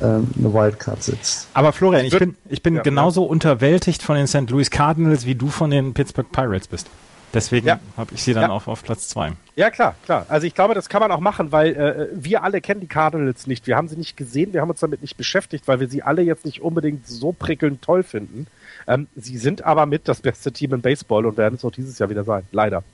ähm, 0.00 0.28
eine 0.38 0.54
Wildcard 0.54 1.02
sitzt. 1.02 1.48
Aber 1.54 1.72
Florian, 1.72 2.04
ich 2.04 2.16
bin, 2.16 2.36
ich 2.48 2.62
bin 2.62 2.76
ja, 2.76 2.82
genauso 2.82 3.24
ja. 3.24 3.28
unterwältigt 3.28 4.02
von 4.02 4.16
den 4.16 4.28
St. 4.28 4.50
Louis 4.50 4.70
Cardinals, 4.70 5.26
wie 5.26 5.34
du 5.34 5.48
von 5.48 5.70
den 5.70 5.94
Pittsburgh 5.94 6.30
Pirates 6.30 6.68
bist. 6.68 6.88
Deswegen 7.34 7.66
ja. 7.66 7.80
habe 7.96 8.14
ich 8.14 8.22
sie 8.22 8.32
dann 8.32 8.44
ja. 8.44 8.48
auf, 8.50 8.68
auf 8.68 8.82
Platz 8.84 9.08
zwei. 9.08 9.32
Ja, 9.56 9.70
klar, 9.70 9.96
klar. 10.04 10.24
Also 10.28 10.46
ich 10.46 10.54
glaube, 10.54 10.74
das 10.74 10.88
kann 10.88 11.00
man 11.00 11.10
auch 11.10 11.20
machen, 11.20 11.50
weil 11.52 11.74
äh, 11.74 12.08
wir 12.14 12.44
alle 12.44 12.60
kennen 12.60 12.80
die 12.80 12.86
Cardinals 12.86 13.46
nicht. 13.46 13.66
Wir 13.66 13.76
haben 13.76 13.88
sie 13.88 13.96
nicht 13.96 14.16
gesehen, 14.16 14.52
wir 14.52 14.60
haben 14.60 14.70
uns 14.70 14.80
damit 14.80 15.02
nicht 15.02 15.16
beschäftigt, 15.16 15.66
weil 15.66 15.80
wir 15.80 15.88
sie 15.88 16.02
alle 16.02 16.22
jetzt 16.22 16.44
nicht 16.44 16.62
unbedingt 16.62 17.06
so 17.06 17.32
prickelnd 17.32 17.82
toll 17.82 18.04
finden. 18.04 18.46
Ähm, 18.86 19.08
sie 19.16 19.36
sind 19.36 19.64
aber 19.64 19.86
mit 19.86 20.06
das 20.08 20.20
beste 20.20 20.52
Team 20.52 20.74
im 20.74 20.80
Baseball 20.80 21.26
und 21.26 21.36
werden 21.36 21.56
es 21.56 21.64
auch 21.64 21.72
dieses 21.72 21.98
Jahr 21.98 22.08
wieder 22.08 22.24
sein. 22.24 22.44
Leider. 22.52 22.84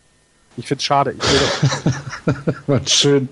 Ich 0.57 0.66
finde 0.66 0.80
es 0.80 0.84
schade. 0.84 1.14
Ich 1.16 2.66
mal, 2.66 2.86
schön, 2.86 3.28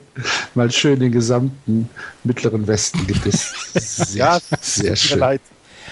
mal 0.54 0.70
schön 0.70 1.00
den 1.00 1.12
gesamten 1.12 1.88
mittleren 2.22 2.66
Westen 2.66 3.06
gebissen. 3.06 3.56
Sehr, 3.74 4.24
ja, 4.24 4.38
sehr 4.60 4.96
schön. 4.96 5.18
Leid. 5.18 5.40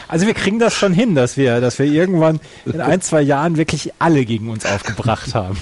Also 0.09 0.27
wir 0.27 0.35
kriegen 0.35 0.59
das 0.59 0.75
schon 0.75 0.93
hin, 0.93 1.15
dass 1.15 1.37
wir, 1.37 1.61
dass 1.61 1.79
wir 1.79 1.87
irgendwann 1.87 2.41
in 2.65 2.81
ein, 2.81 3.01
zwei 3.01 3.23
Jahren 3.23 3.57
wirklich 3.57 3.93
alle 3.99 4.25
gegen 4.25 4.49
uns 4.51 4.65
aufgebracht 4.65 5.35
haben. 5.35 5.59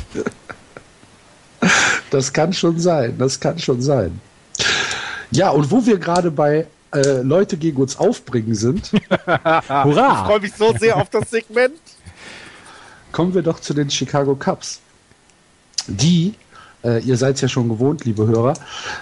Das 2.11 2.33
kann 2.33 2.53
schon 2.53 2.79
sein, 2.79 3.17
das 3.19 3.41
kann 3.41 3.59
schon 3.59 3.81
sein. 3.81 4.21
Ja, 5.31 5.51
und 5.51 5.71
wo 5.71 5.85
wir 5.85 5.99
gerade 5.99 6.31
bei 6.31 6.67
äh, 6.95 7.23
Leute 7.23 7.57
gegen 7.57 7.81
uns 7.81 7.97
aufbringen 7.97 8.55
sind. 8.55 8.93
Hurra! 9.27 10.21
Ich 10.21 10.27
freue 10.27 10.41
mich 10.41 10.55
so 10.55 10.73
sehr 10.79 10.97
auf 10.97 11.11
das 11.11 11.31
Segment. 11.31 11.75
Kommen 13.11 13.35
wir 13.35 13.43
doch 13.43 13.61
zu 13.61 13.75
den 13.75 13.91
Chicago 13.91 14.37
Cubs. 14.37 14.81
Die, 15.87 16.35
äh, 16.85 17.03
ihr 17.03 17.17
seid 17.17 17.41
ja 17.41 17.49
schon 17.49 17.69
gewohnt, 17.69 18.05
liebe 18.05 18.27
Hörer, 18.27 18.55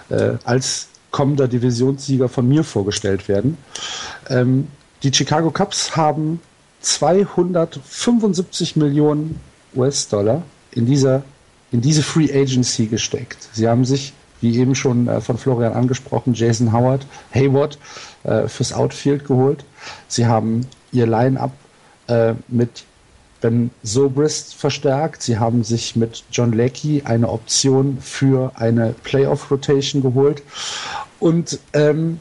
äh, 0.09 0.35
als 0.45 0.89
kommender 1.11 1.49
Divisionssieger 1.49 2.29
von 2.29 2.49
mir 2.49 2.65
vorgestellt 2.65 3.29
werden. 3.29 3.59
Ähm, 4.31 4.69
die 5.03 5.13
Chicago 5.13 5.51
Cubs 5.51 5.97
haben 5.97 6.41
275 6.81 8.77
Millionen 8.77 9.41
US-Dollar 9.75 10.43
in, 10.73 10.87
in 11.71 11.81
diese 11.81 12.03
Free 12.03 12.31
Agency 12.33 12.87
gesteckt. 12.87 13.49
Sie 13.53 13.69
haben 13.69 13.85
sich, 13.85 14.13
wie 14.41 14.59
eben 14.59 14.75
schon 14.75 15.07
äh, 15.09 15.21
von 15.21 15.39
Florian 15.39 15.73
angesprochen, 15.73 16.35
Jason 16.35 16.73
Howard, 16.73 17.07
Hayward 17.35 17.79
äh, 18.25 18.49
fürs 18.49 18.73
Outfield 18.73 19.27
geholt. 19.27 19.65
Sie 20.09 20.27
haben 20.27 20.67
ihr 20.93 21.07
Line-up 21.07 21.53
äh, 22.09 22.35
mit 22.49 22.85
Ben 23.41 23.71
Sobrist 23.83 24.55
verstärkt. 24.55 25.23
Sie 25.23 25.39
haben 25.39 25.65
sich 25.65 25.97
mit 25.97 26.25
John 26.31 26.53
Leckie 26.53 27.03
eine 27.05 27.29
Option 27.29 27.99
für 28.01 28.53
eine 28.55 28.95
Playoff-Rotation 29.03 30.01
geholt. 30.03 30.43
Und 31.19 31.59
ähm, 31.73 32.21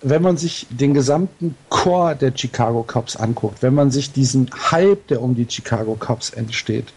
wenn 0.00 0.22
man 0.22 0.36
sich 0.36 0.66
den 0.70 0.94
gesamten 0.94 1.56
Core 1.68 2.16
der 2.16 2.32
Chicago 2.34 2.82
Cubs 2.82 3.16
anguckt, 3.16 3.62
wenn 3.62 3.74
man 3.74 3.90
sich 3.90 4.12
diesen 4.12 4.50
Hype, 4.70 5.08
der 5.08 5.22
um 5.22 5.34
die 5.34 5.46
Chicago 5.48 5.96
Cubs 5.98 6.30
entsteht, 6.30 6.92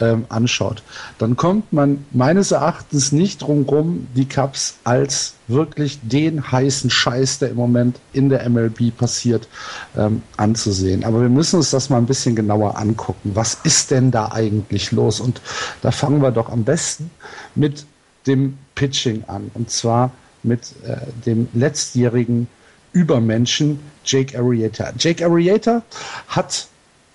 ähm, 0.00 0.26
anschaut, 0.28 0.82
dann 1.18 1.36
kommt 1.36 1.72
man 1.72 2.04
meines 2.10 2.50
Erachtens 2.50 3.12
nicht 3.12 3.42
drum 3.42 3.62
rum, 3.62 4.06
die 4.14 4.28
Cubs 4.28 4.76
als 4.84 5.34
wirklich 5.48 5.98
den 6.02 6.50
heißen 6.50 6.90
Scheiß, 6.90 7.38
der 7.38 7.50
im 7.50 7.56
Moment 7.56 7.98
in 8.12 8.28
der 8.28 8.48
MLB 8.48 8.96
passiert, 8.96 9.48
ähm, 9.96 10.22
anzusehen. 10.36 11.04
Aber 11.04 11.20
wir 11.20 11.28
müssen 11.28 11.56
uns 11.56 11.70
das 11.70 11.90
mal 11.90 11.98
ein 11.98 12.06
bisschen 12.06 12.36
genauer 12.36 12.78
angucken. 12.78 13.32
Was 13.34 13.58
ist 13.64 13.90
denn 13.90 14.10
da 14.10 14.32
eigentlich 14.32 14.92
los? 14.92 15.20
Und 15.20 15.40
da 15.82 15.90
fangen 15.90 16.22
wir 16.22 16.30
doch 16.30 16.48
am 16.48 16.64
besten 16.64 17.10
mit 17.54 17.86
dem 18.26 18.58
Pitching 18.74 19.24
an. 19.26 19.50
Und 19.54 19.70
zwar 19.70 20.12
mit 20.42 20.72
äh, 20.84 20.96
dem 21.26 21.48
letztjährigen 21.54 22.48
Übermenschen 22.92 23.80
Jake 24.04 24.38
Arrieta. 24.38 24.92
Jake 24.98 25.24
Arrieta 25.24 25.82
hat 26.28 26.68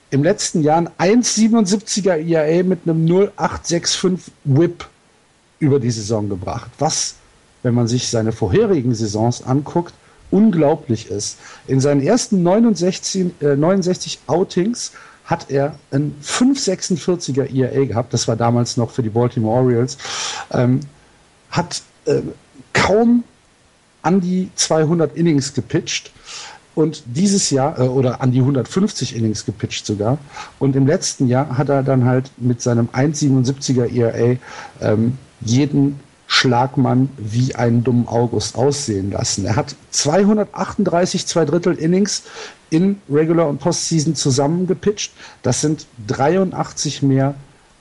im 0.10 0.24
letzten 0.24 0.64
Jahr 0.64 0.78
ein 0.98 1.22
1,77er 1.22 2.16
ERA 2.26 2.64
mit 2.64 2.80
einem 2.86 3.06
0,865 3.06 4.34
Whip 4.46 4.86
über 5.60 5.80
die 5.80 5.92
Saison 5.92 6.30
gebracht. 6.30 6.72
Was, 6.80 7.16
wenn 7.64 7.74
man 7.74 7.88
sich 7.88 8.08
seine 8.08 8.32
vorherigen 8.32 8.96
Saisons 8.96 9.44
anguckt, 9.44 9.94
unglaublich 10.32 11.10
ist. 11.10 11.38
In 11.68 11.80
seinen 11.80 12.02
ersten 12.02 12.44
69, 12.44 13.32
äh, 13.42 13.56
69 13.56 14.20
Outings 14.28 14.92
hat 15.26 15.50
er 15.50 15.76
ein 15.92 16.16
5,46er 16.24 17.54
ERA 17.54 17.86
gehabt. 17.86 18.14
Das 18.14 18.28
war 18.28 18.36
damals 18.36 18.78
noch 18.78 18.92
für 18.92 19.04
die 19.04 19.10
Baltimore 19.10 19.62
Orioles. 19.62 19.98
Ähm, 20.52 20.80
hat 21.50 21.82
äh, 22.06 22.22
kaum 22.74 23.24
an 24.02 24.22
die 24.22 24.50
200 24.56 25.16
Innings 25.16 25.54
gepitcht 25.54 26.12
und 26.78 27.04
dieses 27.08 27.50
Jahr, 27.50 27.80
äh, 27.80 27.88
oder 27.88 28.22
an 28.22 28.32
die 28.32 28.40
150 28.40 29.16
Innings 29.16 29.46
gepitcht 29.46 29.86
sogar. 29.86 30.20
Und 30.60 30.76
im 30.76 30.86
letzten 30.86 31.28
Jahr 31.28 31.58
hat 31.58 31.70
er 31.70 31.82
dann 31.82 32.06
halt 32.06 32.30
mit 32.38 32.62
seinem 32.62 32.88
1,77er 32.90 33.92
ERA 33.92 34.38
ähm, 34.80 35.18
jeden 35.42 36.00
Schlagmann 36.28 37.10
wie 37.18 37.56
einen 37.56 37.84
dummen 37.84 38.08
August 38.08 38.56
aussehen 38.56 39.12
lassen. 39.12 39.46
Er 39.46 39.56
hat 39.56 39.76
238 39.90 41.26
zwei 41.26 41.46
Drittel 41.46 41.74
Innings 41.74 42.24
in 42.70 43.02
Regular 43.10 43.48
und 43.48 43.60
Postseason 43.60 44.14
zusammengepitcht. 44.14 45.14
Das 45.42 45.62
sind 45.62 45.88
83 46.08 47.02
mehr 47.02 47.34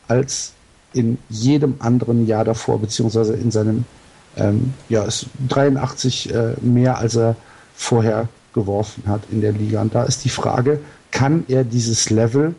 als 0.08 0.52
in 0.94 1.18
jedem 1.28 1.74
anderen 1.80 2.26
Jahr 2.26 2.44
davor, 2.44 2.80
beziehungsweise 2.80 3.34
in 3.34 3.50
seinem 3.50 3.84
ähm, 4.36 4.74
ja, 4.88 5.04
ist 5.04 5.26
83 5.48 6.34
äh, 6.34 6.54
mehr, 6.60 6.98
als 6.98 7.16
er 7.16 7.36
vorher 7.74 8.28
geworfen 8.52 9.04
hat 9.06 9.22
in 9.30 9.40
der 9.40 9.52
Liga. 9.52 9.82
Und 9.82 9.94
da 9.94 10.04
ist 10.04 10.24
die 10.24 10.30
Frage, 10.30 10.80
kann 11.10 11.44
er 11.48 11.64
dieses 11.64 12.10
Level 12.10 12.54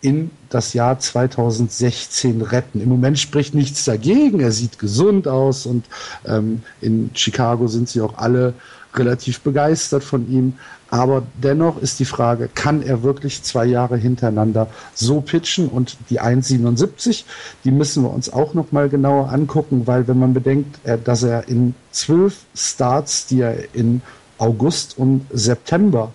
in 0.00 0.30
das 0.48 0.74
Jahr 0.74 0.98
2016 0.98 2.42
retten. 2.42 2.80
Im 2.80 2.88
Moment 2.88 3.18
spricht 3.18 3.54
nichts 3.54 3.84
dagegen. 3.84 4.40
Er 4.40 4.52
sieht 4.52 4.78
gesund 4.78 5.26
aus 5.26 5.66
und 5.66 5.86
ähm, 6.24 6.62
in 6.80 7.10
Chicago 7.14 7.66
sind 7.66 7.88
sie 7.88 8.00
auch 8.00 8.16
alle 8.16 8.54
relativ 8.94 9.40
begeistert 9.40 10.04
von 10.04 10.30
ihm. 10.30 10.54
Aber 10.90 11.22
dennoch 11.42 11.80
ist 11.80 12.00
die 12.00 12.06
Frage, 12.06 12.48
kann 12.54 12.82
er 12.82 13.02
wirklich 13.02 13.42
zwei 13.42 13.66
Jahre 13.66 13.96
hintereinander 13.96 14.68
so 14.94 15.20
pitchen? 15.20 15.68
Und 15.68 15.96
die 16.08 16.20
1,77, 16.20 17.24
die 17.64 17.70
müssen 17.70 18.02
wir 18.02 18.10
uns 18.12 18.32
auch 18.32 18.54
noch 18.54 18.72
mal 18.72 18.88
genauer 18.88 19.30
angucken, 19.30 19.86
weil 19.86 20.08
wenn 20.08 20.18
man 20.18 20.32
bedenkt, 20.32 20.78
äh, 20.84 20.96
dass 21.02 21.22
er 21.22 21.48
in 21.48 21.74
zwölf 21.90 22.38
Starts, 22.54 23.26
die 23.26 23.40
er 23.40 23.74
in 23.74 24.00
August 24.38 24.96
und 24.96 25.26
September 25.30 26.12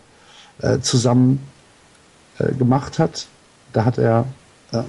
äh, 0.60 0.80
zusammen 0.80 1.40
äh, 2.40 2.52
gemacht 2.54 2.98
hat, 2.98 3.28
da 3.74 3.86
hat 3.86 3.98
er 3.98 4.26
äh, 4.72 4.82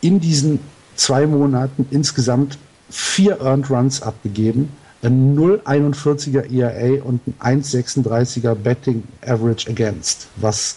in 0.00 0.20
diesen 0.20 0.58
zwei 0.96 1.26
Monaten 1.26 1.86
insgesamt 1.90 2.58
vier 2.90 3.40
Earned 3.40 3.70
Runs 3.70 4.02
abgegeben 4.02 4.72
ein 5.02 5.36
0,41er 5.36 6.50
ERA 6.52 7.02
und 7.02 7.20
ein 7.40 7.62
1,36er 7.62 8.54
Betting 8.54 9.04
Average 9.24 9.70
Against, 9.70 10.28
was 10.36 10.76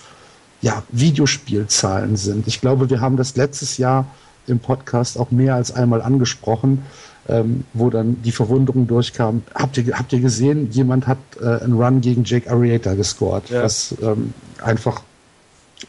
ja 0.62 0.84
Videospielzahlen 0.90 2.16
sind. 2.16 2.48
Ich 2.48 2.62
glaube, 2.62 2.90
wir 2.90 3.02
haben 3.02 3.18
das 3.18 3.36
letztes 3.36 3.78
Jahr 3.78 4.06
im 4.48 4.60
Podcast 4.60 5.18
auch 5.18 5.32
mehr 5.32 5.56
als 5.56 5.72
einmal 5.72 6.02
angesprochen, 6.02 6.84
ähm, 7.28 7.64
wo 7.74 7.90
dann 7.90 8.22
die 8.22 8.32
Verwunderung 8.32 8.88
durchkam. 8.88 9.44
Habt 9.54 9.78
ihr, 9.78 9.98
habt 9.98 10.14
ihr 10.14 10.20
gesehen, 10.20 10.72
jemand 10.72 11.08
hat 11.08 11.18
äh, 11.40 11.64
einen 11.64 11.74
Run 11.74 12.02
gegen 12.02 12.24
Jake 12.24 12.50
Arrieta 12.50 12.94
gescored, 12.94 13.50
ja. 13.50 13.64
was 13.64 13.96
ähm, 14.02 14.34
einfach 14.62 15.02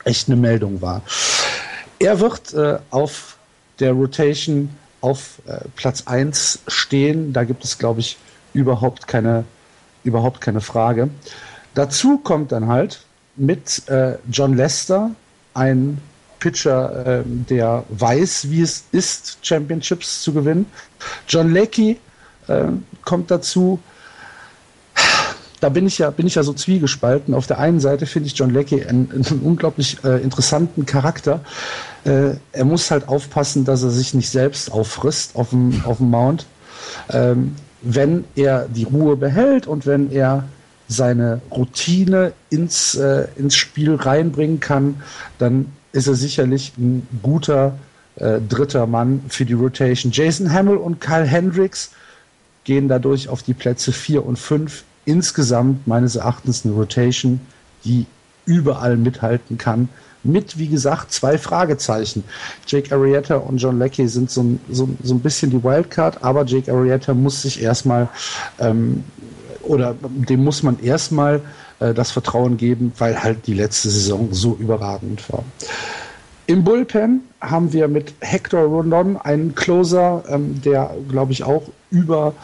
echt 0.04 0.28
eine 0.28 0.36
Meldung 0.36 0.80
war. 0.80 1.02
Er 1.98 2.20
wird 2.20 2.54
äh, 2.54 2.78
auf 2.90 3.36
der 3.78 3.92
Rotation 3.92 4.70
auf 5.02 5.40
äh, 5.46 5.58
Platz 5.76 6.04
1 6.06 6.60
stehen. 6.68 7.32
Da 7.32 7.44
gibt 7.44 7.64
es, 7.64 7.78
glaube 7.78 8.00
ich, 8.00 8.16
überhaupt 8.54 9.06
keine, 9.06 9.44
überhaupt 10.04 10.40
keine 10.40 10.60
Frage. 10.60 11.10
Dazu 11.74 12.18
kommt 12.18 12.52
dann 12.52 12.68
halt 12.68 13.04
mit 13.36 13.88
äh, 13.88 14.16
John 14.30 14.56
Lester 14.56 15.10
ein 15.54 15.98
Pitcher, 16.38 17.20
äh, 17.20 17.22
der 17.24 17.84
weiß, 17.88 18.50
wie 18.50 18.62
es 18.62 18.84
ist, 18.92 19.38
Championships 19.42 20.22
zu 20.22 20.32
gewinnen. 20.32 20.66
John 21.28 21.52
Leckie 21.52 21.98
äh, 22.48 22.64
kommt 23.04 23.30
dazu. 23.30 23.78
da 25.60 25.68
bin 25.68 25.86
ich 25.86 25.98
ja, 25.98 26.10
bin 26.10 26.26
ich 26.26 26.34
ja 26.34 26.42
so 26.42 26.52
zwiegespalten. 26.52 27.34
Auf 27.34 27.46
der 27.46 27.58
einen 27.58 27.80
Seite 27.80 28.06
finde 28.06 28.26
ich 28.26 28.36
John 28.36 28.50
Leckie 28.50 28.84
einen, 28.84 29.10
einen 29.12 29.40
unglaublich 29.42 30.02
äh, 30.04 30.20
interessanten 30.20 30.84
Charakter. 30.84 31.40
Äh, 32.04 32.34
er 32.52 32.64
muss 32.64 32.90
halt 32.90 33.08
aufpassen, 33.08 33.64
dass 33.64 33.82
er 33.82 33.90
sich 33.90 34.14
nicht 34.14 34.30
selbst 34.30 34.72
auffrisst 34.72 35.36
auf 35.36 35.50
dem, 35.50 35.82
auf 35.84 35.98
dem 35.98 36.10
Mount. 36.10 36.46
Ähm, 37.10 37.56
wenn 37.82 38.24
er 38.36 38.68
die 38.68 38.84
Ruhe 38.84 39.16
behält 39.16 39.66
und 39.66 39.86
wenn 39.86 40.10
er 40.10 40.44
seine 40.88 41.40
Routine 41.50 42.32
ins, 42.50 42.94
äh, 42.94 43.26
ins 43.36 43.54
Spiel 43.54 43.94
reinbringen 43.94 44.60
kann, 44.60 45.02
dann 45.38 45.72
ist 45.92 46.06
er 46.06 46.14
sicherlich 46.14 46.72
ein 46.78 47.06
guter 47.22 47.78
äh, 48.16 48.40
dritter 48.40 48.86
Mann 48.86 49.22
für 49.28 49.44
die 49.44 49.54
Rotation. 49.54 50.12
Jason 50.12 50.52
Hamill 50.52 50.76
und 50.76 51.00
Kyle 51.00 51.26
Hendricks 51.26 51.92
gehen 52.64 52.88
dadurch 52.88 53.28
auf 53.28 53.42
die 53.42 53.54
Plätze 53.54 53.92
4 53.92 54.24
und 54.24 54.38
5. 54.38 54.84
Insgesamt 55.04 55.86
meines 55.86 56.16
Erachtens 56.16 56.64
eine 56.64 56.74
Rotation, 56.74 57.40
die 57.84 58.06
überall 58.44 58.96
mithalten 58.96 59.58
kann. 59.58 59.88
Mit, 60.24 60.58
wie 60.58 60.68
gesagt, 60.68 61.12
zwei 61.12 61.36
Fragezeichen. 61.36 62.24
Jake 62.66 62.94
Arrieta 62.94 63.36
und 63.36 63.56
John 63.56 63.78
Leckie 63.78 64.06
sind 64.06 64.30
so, 64.30 64.58
so, 64.70 64.88
so 65.02 65.14
ein 65.14 65.20
bisschen 65.20 65.50
die 65.50 65.62
Wildcard, 65.62 66.22
aber 66.22 66.44
Jake 66.44 66.72
Arrieta 66.72 67.12
muss 67.14 67.42
sich 67.42 67.62
erstmal 67.62 68.08
ähm, 68.58 69.04
oder 69.62 69.94
dem 70.02 70.44
muss 70.44 70.62
man 70.62 70.78
erstmal 70.80 71.40
äh, 71.80 71.94
das 71.94 72.10
Vertrauen 72.10 72.56
geben, 72.56 72.92
weil 72.98 73.22
halt 73.22 73.46
die 73.46 73.54
letzte 73.54 73.90
Saison 73.90 74.28
so 74.32 74.56
überragend 74.58 75.30
war. 75.32 75.44
Im 76.46 76.64
Bullpen 76.64 77.22
haben 77.40 77.72
wir 77.72 77.88
mit 77.88 78.14
Hector 78.20 78.62
Rondon 78.64 79.16
einen 79.16 79.54
Closer, 79.54 80.24
ähm, 80.28 80.60
der, 80.62 80.94
glaube 81.08 81.32
ich, 81.32 81.44
auch 81.44 81.62
über 81.90 82.34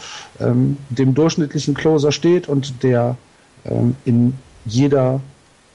ähm, 0.41 0.77
dem 0.89 1.15
durchschnittlichen 1.15 1.75
Closer 1.75 2.13
steht 2.13 2.49
und 2.49 2.83
der 2.83 3.17
ähm, 3.65 3.97
in 4.05 4.35
jeder 4.65 5.21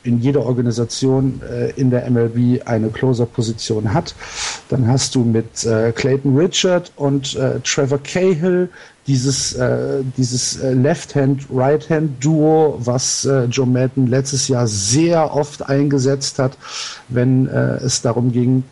in 0.04 0.20
jeder 0.20 0.46
Organisation 0.46 1.42
äh, 1.50 1.72
in 1.72 1.90
der 1.90 2.10
MLB 2.10 2.62
eine 2.66 2.90
Closer-Position 2.90 3.94
hat. 3.94 4.16
Dann 4.70 4.88
hast 4.88 5.16
du 5.16 5.24
mit 5.24 5.66
äh, 5.66 5.92
Clayton 5.92 6.38
Richard 6.38 6.92
und 6.96 7.36
äh, 7.36 7.60
Trevor 7.62 8.00
Cahill 8.00 8.70
dieses, 9.08 9.54
äh, 9.54 10.02
dieses 10.18 10.62
äh, 10.62 10.74
Left-Hand, 10.74 11.48
Right-Hand-Duo, 11.54 12.80
was 12.80 13.26
äh, 13.26 13.46
Joe 13.46 13.66
Madden 13.66 14.08
letztes 14.08 14.48
Jahr 14.48 14.68
sehr 14.68 15.36
oft 15.36 15.68
eingesetzt 15.68 16.40
hat, 16.40 16.58
wenn 17.10 17.48
äh, 17.48 17.76
es 17.78 18.02
darum 18.02 18.32
ging, 18.32 18.64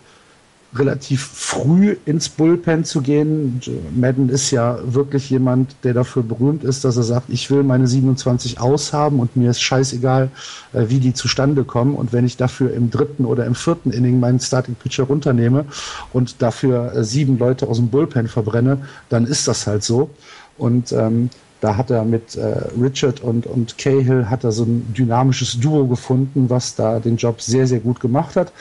relativ 0.74 1.26
früh 1.26 1.98
ins 2.06 2.30
Bullpen 2.30 2.86
zu 2.86 3.02
gehen. 3.02 3.60
Madden 3.94 4.30
ist 4.30 4.52
ja 4.52 4.80
wirklich 4.84 5.30
jemand, 5.30 5.76
der 5.84 5.94
dafür 5.94 6.24
berühmt 6.24 6.64
ist, 6.64 6.86
dass 6.86 6.96
er 6.96 7.04
sagt, 7.04 7.30
ich 7.30 7.52
will 7.52 7.64
meine 7.64 7.88
27 7.88 8.60
aushaben 8.60 9.20
und 9.20 9.36
mir 9.36 9.52
ist 9.52 9.62
scheißegal, 9.62 10.30
äh, 10.74 10.86
wie 10.88 11.00
die 11.00 11.14
zustande 11.14 11.66
kommen. 11.66 11.96
Und 11.96 12.14
wenn 12.14 12.26
ich 12.26 12.38
dafür 12.38 12.74
im 12.74 12.90
dritten 12.90 13.26
oder 13.26 13.46
im 13.46 13.56
vierten 13.56 13.92
Inning 13.92 14.20
meinen 14.20 14.40
Starting 14.40 14.76
Pitcher 14.76 15.04
runternehme 15.04 15.66
und 16.14 16.42
dafür 16.42 16.96
äh, 16.96 17.04
sieben 17.04 17.38
Leute 17.38 17.68
aus 17.68 17.78
dem 17.78 17.90
Bullpen 17.90 18.28
verbrenne, 18.28 18.78
dann 19.10 19.26
ist 19.26 19.48
das 19.48 19.68
halt 19.68 19.84
so. 19.84 20.10
Und 20.58 20.94
ähm, 20.94 21.30
da 21.60 21.78
hat 21.78 21.92
er 21.92 22.06
mit 22.06 22.36
äh, 22.36 22.64
Richard 22.82 23.22
und, 23.22 23.46
und 23.46 23.78
Cahill 23.78 24.30
hat 24.30 24.44
er 24.44 24.52
so 24.52 24.64
ein 24.64 24.94
dynamisches 24.94 25.60
Duo 25.60 25.86
gefunden, 25.86 26.50
was 26.50 26.76
da 26.76 27.00
den 27.00 27.18
Job 27.18 27.42
sehr, 27.42 27.68
sehr 27.68 27.80
gut 27.80 28.00
gemacht 28.00 28.36
hat. 28.36 28.52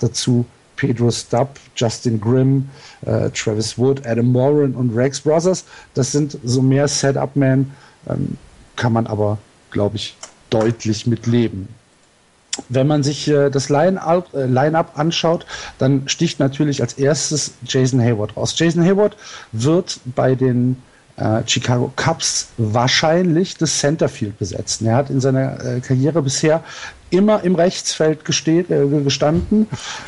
Dazu 0.00 0.44
Pedro 0.80 1.10
Stubb, 1.10 1.58
Justin 1.76 2.18
Grimm, 2.18 2.70
äh, 3.04 3.28
Travis 3.30 3.76
Wood, 3.76 4.06
Adam 4.06 4.32
Moran 4.32 4.74
und 4.74 4.96
Rex 4.96 5.20
Brothers. 5.20 5.66
Das 5.92 6.10
sind 6.10 6.38
so 6.42 6.62
mehr 6.62 6.88
Setup-Man, 6.88 7.70
ähm, 8.08 8.38
kann 8.76 8.94
man 8.94 9.06
aber, 9.06 9.36
glaube 9.70 9.96
ich, 9.96 10.16
deutlich 10.48 11.06
mit 11.06 11.26
leben. 11.26 11.68
Wenn 12.70 12.86
man 12.86 13.02
sich 13.02 13.28
äh, 13.28 13.50
das 13.50 13.68
Line-Up 13.68 14.32
äh, 14.32 14.46
Line 14.46 14.82
anschaut, 14.94 15.44
dann 15.76 16.08
sticht 16.08 16.40
natürlich 16.40 16.80
als 16.80 16.94
erstes 16.94 17.52
Jason 17.66 18.00
Hayward 18.00 18.34
raus. 18.34 18.54
Jason 18.56 18.82
Hayward 18.82 19.18
wird 19.52 20.00
bei 20.16 20.34
den 20.34 20.76
äh, 21.20 21.42
Chicago 21.46 21.92
Cubs 21.96 22.48
wahrscheinlich 22.56 23.56
das 23.56 23.78
Centerfield 23.78 24.38
besetzen. 24.38 24.86
Er 24.86 24.96
hat 24.96 25.10
in 25.10 25.20
seiner 25.20 25.64
äh, 25.64 25.80
Karriere 25.80 26.22
bisher 26.22 26.64
immer 27.10 27.42
im 27.44 27.54
Rechtsfeld 27.54 28.24
gesteht, 28.24 28.70
äh, 28.70 28.86
gestanden. 29.04 29.66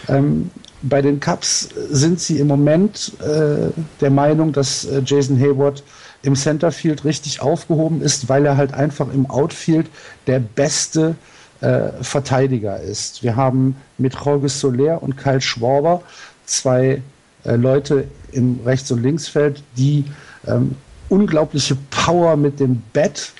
Ähm, 0.08 0.50
bei 0.82 1.02
den 1.02 1.20
Cubs 1.20 1.68
sind 1.90 2.18
sie 2.18 2.38
im 2.38 2.48
Moment 2.48 3.12
äh, 3.20 3.70
der 4.00 4.10
Meinung, 4.10 4.52
dass 4.52 4.84
äh, 4.84 5.02
Jason 5.04 5.38
Hayward 5.38 5.82
im 6.22 6.34
Centerfield 6.34 7.04
richtig 7.04 7.40
aufgehoben 7.40 8.00
ist, 8.00 8.28
weil 8.28 8.46
er 8.46 8.56
halt 8.56 8.72
einfach 8.74 9.12
im 9.12 9.28
Outfield 9.28 9.88
der 10.26 10.40
beste 10.40 11.16
äh, 11.60 11.90
Verteidiger 12.00 12.80
ist. 12.80 13.22
Wir 13.22 13.36
haben 13.36 13.76
mit 13.98 14.14
Jorge 14.14 14.48
Soler 14.48 15.02
und 15.02 15.16
Kyle 15.16 15.40
Schwarber 15.40 16.02
zwei 16.46 17.02
äh, 17.44 17.56
Leute 17.56 18.06
im 18.32 18.60
Rechts- 18.64 18.90
und 18.90 19.02
Linksfeld, 19.02 19.62
die 19.76 20.04
ähm, 20.46 20.76
unglaubliche 21.12 21.76
Power 21.90 22.36
mit 22.36 22.58
dem 22.58 22.82
Bat, 22.94 23.32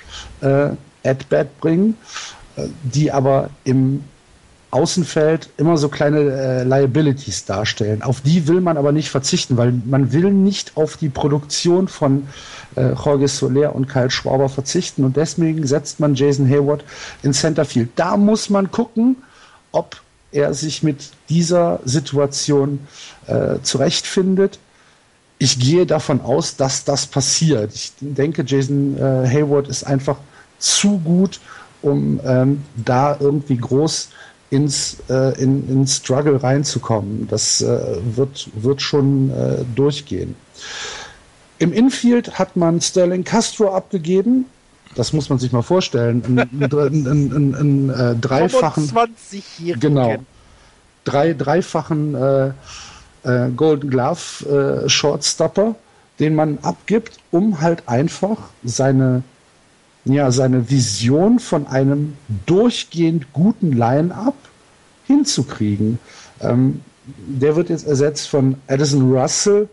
äh, 0.42 0.70
At-Bat 1.04 1.58
bringen, 1.58 1.96
äh, 2.56 2.68
die 2.82 3.10
aber 3.10 3.48
im 3.64 4.04
Außenfeld 4.70 5.50
immer 5.56 5.78
so 5.78 5.88
kleine 5.88 6.20
äh, 6.20 6.64
Liabilities 6.64 7.46
darstellen. 7.46 8.02
Auf 8.02 8.20
die 8.20 8.46
will 8.46 8.60
man 8.60 8.76
aber 8.76 8.92
nicht 8.92 9.08
verzichten, 9.10 9.56
weil 9.56 9.72
man 9.84 10.12
will 10.12 10.32
nicht 10.32 10.76
auf 10.76 10.98
die 10.98 11.08
Produktion 11.08 11.88
von 11.88 12.28
äh, 12.76 12.92
Jorge 12.92 13.28
Soler 13.28 13.74
und 13.74 13.88
Kyle 13.88 14.10
Schwaber 14.10 14.48
verzichten 14.48 15.04
und 15.04 15.16
deswegen 15.16 15.66
setzt 15.66 15.98
man 15.98 16.14
Jason 16.14 16.48
Hayward 16.48 16.84
in 17.22 17.32
Centerfield. 17.32 17.90
Da 17.96 18.16
muss 18.16 18.50
man 18.50 18.70
gucken, 18.70 19.16
ob 19.72 20.00
er 20.30 20.54
sich 20.54 20.82
mit 20.82 21.10
dieser 21.28 21.80
Situation 21.84 22.80
äh, 23.26 23.60
zurechtfindet 23.62 24.58
ich 25.42 25.58
gehe 25.58 25.86
davon 25.86 26.20
aus, 26.20 26.54
dass 26.54 26.84
das 26.84 27.04
passiert. 27.06 27.74
Ich 27.74 27.92
denke, 27.98 28.44
Jason 28.46 28.96
äh, 28.96 29.26
Hayward 29.28 29.66
ist 29.66 29.82
einfach 29.82 30.18
zu 30.60 30.98
gut, 30.98 31.40
um 31.82 32.20
ähm, 32.24 32.62
da 32.76 33.16
irgendwie 33.18 33.56
groß 33.56 34.10
ins, 34.50 34.98
äh, 35.10 35.42
in, 35.42 35.68
in 35.68 35.86
Struggle 35.88 36.40
reinzukommen. 36.40 37.26
Das 37.28 37.60
äh, 37.60 37.80
wird, 38.14 38.50
wird 38.54 38.82
schon 38.82 39.30
äh, 39.30 39.64
durchgehen. 39.74 40.36
Im 41.58 41.72
Infield 41.72 42.38
hat 42.38 42.54
man 42.54 42.80
Sterling 42.80 43.24
Castro 43.24 43.74
abgegeben. 43.74 44.46
Das 44.94 45.12
muss 45.12 45.28
man 45.28 45.40
sich 45.40 45.50
mal 45.50 45.62
vorstellen. 45.62 46.22
Einen, 46.24 47.90
äh, 47.90 48.14
dreifachen. 48.14 48.84
25 48.84 49.74
Genau. 49.80 50.18
Drei, 51.04 51.34
dreifachen 51.34 52.14
äh, 53.24 53.48
Golden 53.50 53.90
Glove 53.90 54.84
äh, 54.84 54.88
Shortstopper, 54.88 55.74
den 56.18 56.34
man 56.34 56.58
abgibt, 56.62 57.18
um 57.30 57.60
halt 57.60 57.88
einfach 57.88 58.38
seine, 58.64 59.22
ja, 60.04 60.30
seine 60.30 60.70
Vision 60.70 61.38
von 61.38 61.66
einem 61.66 62.16
durchgehend 62.46 63.32
guten 63.32 63.72
Line-up 63.72 64.34
hinzukriegen. 65.06 65.98
Ähm, 66.40 66.80
der 67.26 67.56
wird 67.56 67.68
jetzt 67.68 67.86
ersetzt 67.86 68.28
von 68.28 68.56
Addison 68.68 69.12
Russell. 69.12 69.68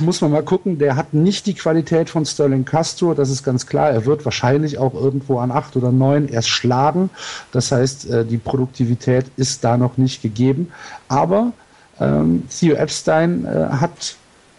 Muss 0.00 0.20
man 0.20 0.30
mal 0.30 0.42
gucken, 0.42 0.78
der 0.78 0.96
hat 0.96 1.14
nicht 1.14 1.46
die 1.46 1.54
Qualität 1.54 2.10
von 2.10 2.24
Sterling 2.26 2.64
Castro, 2.64 3.14
das 3.14 3.30
ist 3.30 3.42
ganz 3.42 3.66
klar. 3.66 3.90
Er 3.90 4.06
wird 4.06 4.24
wahrscheinlich 4.24 4.78
auch 4.78 4.94
irgendwo 4.94 5.38
an 5.38 5.50
acht 5.50 5.76
oder 5.76 5.90
neun 5.90 6.28
erst 6.28 6.48
schlagen. 6.48 7.10
Das 7.52 7.72
heißt, 7.72 8.10
äh, 8.10 8.24
die 8.24 8.38
Produktivität 8.38 9.26
ist 9.36 9.64
da 9.64 9.76
noch 9.76 9.96
nicht 9.96 10.22
gegeben. 10.22 10.72
Aber 11.08 11.52
ähm, 12.00 12.44
Theo 12.48 12.74
Epstein 12.74 13.44
äh, 13.44 13.68
hat 13.70 14.16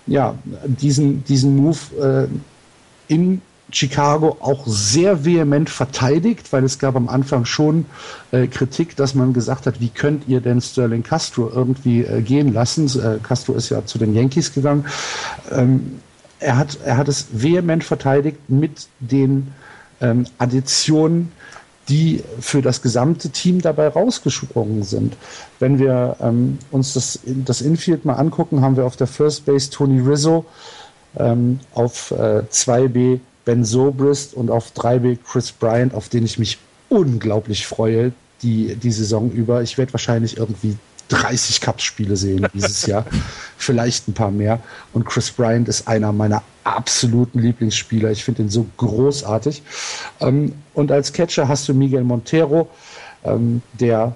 ja 0.08 0.36
diesen, 0.66 1.24
diesen 1.24 1.56
Move 1.56 2.28
äh, 3.10 3.14
in 3.14 3.42
Chicago 3.72 4.38
auch 4.40 4.66
sehr 4.68 5.26
vehement 5.26 5.70
verteidigt, 5.70 6.54
weil 6.54 6.64
es 6.64 6.78
gab 6.78 6.96
am 6.96 7.10
Anfang 7.10 7.46
schon 7.46 7.86
äh, 8.32 8.48
Kritik, 8.48 8.96
dass 8.96 9.16
man 9.16 9.34
gesagt 9.34 9.66
hat, 9.66 9.82
wie 9.82 9.90
könnt 9.90 10.28
ihr 10.28 10.40
denn 10.40 10.62
Sterling 10.62 11.04
Castro 11.04 11.52
irgendwie 11.54 12.02
äh, 12.02 12.22
gehen 12.22 12.54
lassen? 12.54 12.88
Äh, 13.00 13.20
Castro 13.22 13.54
ist 13.54 13.70
ja 13.70 13.86
zu 13.86 13.98
den 13.98 14.14
Yankees 14.14 14.54
gegangen. 14.54 14.86
Ähm, 15.52 16.00
er, 16.40 16.58
hat, 16.58 16.78
er 16.86 16.98
hat 16.98 17.08
es 17.08 17.28
vehement 17.32 17.84
verteidigt 17.84 18.38
mit 18.50 18.88
den 19.00 19.48
ähm, 20.00 20.26
Additionen 20.38 21.32
die 21.90 22.24
für 22.40 22.62
das 22.62 22.82
gesamte 22.82 23.30
Team 23.30 23.62
dabei 23.62 23.88
rausgesprungen 23.88 24.84
sind. 24.84 25.16
Wenn 25.60 25.78
wir 25.78 26.18
ähm, 26.20 26.58
uns 26.72 26.94
das, 26.94 27.20
das 27.26 27.62
Infield 27.62 28.06
mal 28.06 28.16
angucken, 28.16 28.62
haben 28.62 28.76
wir 28.76 28.86
auf 28.86 28.96
der 28.96 29.08
First 29.08 29.46
Base 29.46 29.70
Tony 29.70 30.00
Rizzo, 30.00 30.46
ähm, 31.18 31.60
auf 31.74 32.12
äh, 32.12 32.44
2B 32.52 33.20
Ben 33.46 33.64
Sobrist 33.64 34.34
und 34.34 34.50
auf 34.50 34.72
3B 34.72 35.20
Chris 35.24 35.52
Bryant, 35.52 35.94
auf 35.94 36.10
den 36.10 36.26
ich 36.26 36.40
mich 36.40 36.58
unglaublich 36.90 37.68
freue, 37.68 38.12
die, 38.42 38.76
die 38.76 38.92
Saison 38.92 39.32
über. 39.32 39.62
Ich 39.62 39.78
werde 39.78 39.94
wahrscheinlich 39.94 40.38
irgendwie 40.38 40.78
30 41.10 41.62
Cups-Spiele 41.62 42.18
sehen 42.18 42.48
dieses 42.54 42.88
Jahr. 42.88 43.06
Vielleicht 43.58 44.08
ein 44.08 44.14
paar 44.14 44.32
mehr. 44.32 44.60
Und 44.94 45.06
Chris 45.06 45.32
Bryant 45.32 45.68
ist 45.68 45.88
einer 45.88 46.12
meiner 46.12 46.42
absoluten 46.66 47.39
Lieblingsspieler. 47.39 48.11
Ich 48.11 48.24
finde 48.24 48.43
ihn 48.43 48.49
so 48.49 48.66
großartig. 48.78 49.63
Ähm, 50.20 50.53
und 50.74 50.91
als 50.91 51.13
Catcher 51.13 51.47
hast 51.47 51.70
du 51.70 51.74
Miguel 51.74 52.03
Montero, 52.03 52.70
ähm, 53.24 53.61
der 53.74 54.16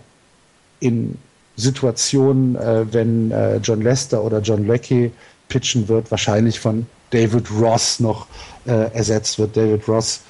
in 0.80 1.18
Situationen, 1.56 2.56
äh, 2.56 2.86
wenn 2.92 3.32
äh, 3.32 3.58
John 3.58 3.82
Lester 3.82 4.24
oder 4.24 4.40
John 4.40 4.66
Leckie 4.66 5.12
pitchen 5.48 5.88
wird, 5.88 6.10
wahrscheinlich 6.12 6.60
von 6.60 6.86
David 7.12 7.50
Ross 7.52 8.00
noch 8.00 8.28
äh, 8.66 8.92
ersetzt 8.94 9.40
wird. 9.40 9.58
David 9.58 9.88
Ross 9.88 10.22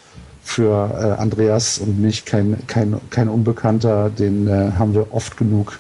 für 0.42 0.90
äh, 1.18 1.22
Andreas 1.22 1.78
und 1.78 2.00
mich 2.02 2.26
kein, 2.26 2.58
kein, 2.68 3.00
kein 3.10 3.30
Unbekannter, 3.30 4.10
den 4.10 4.48
äh, 4.48 4.72
haben 4.78 4.94
wir 4.94 5.14
oft 5.14 5.38
genug 5.38 5.78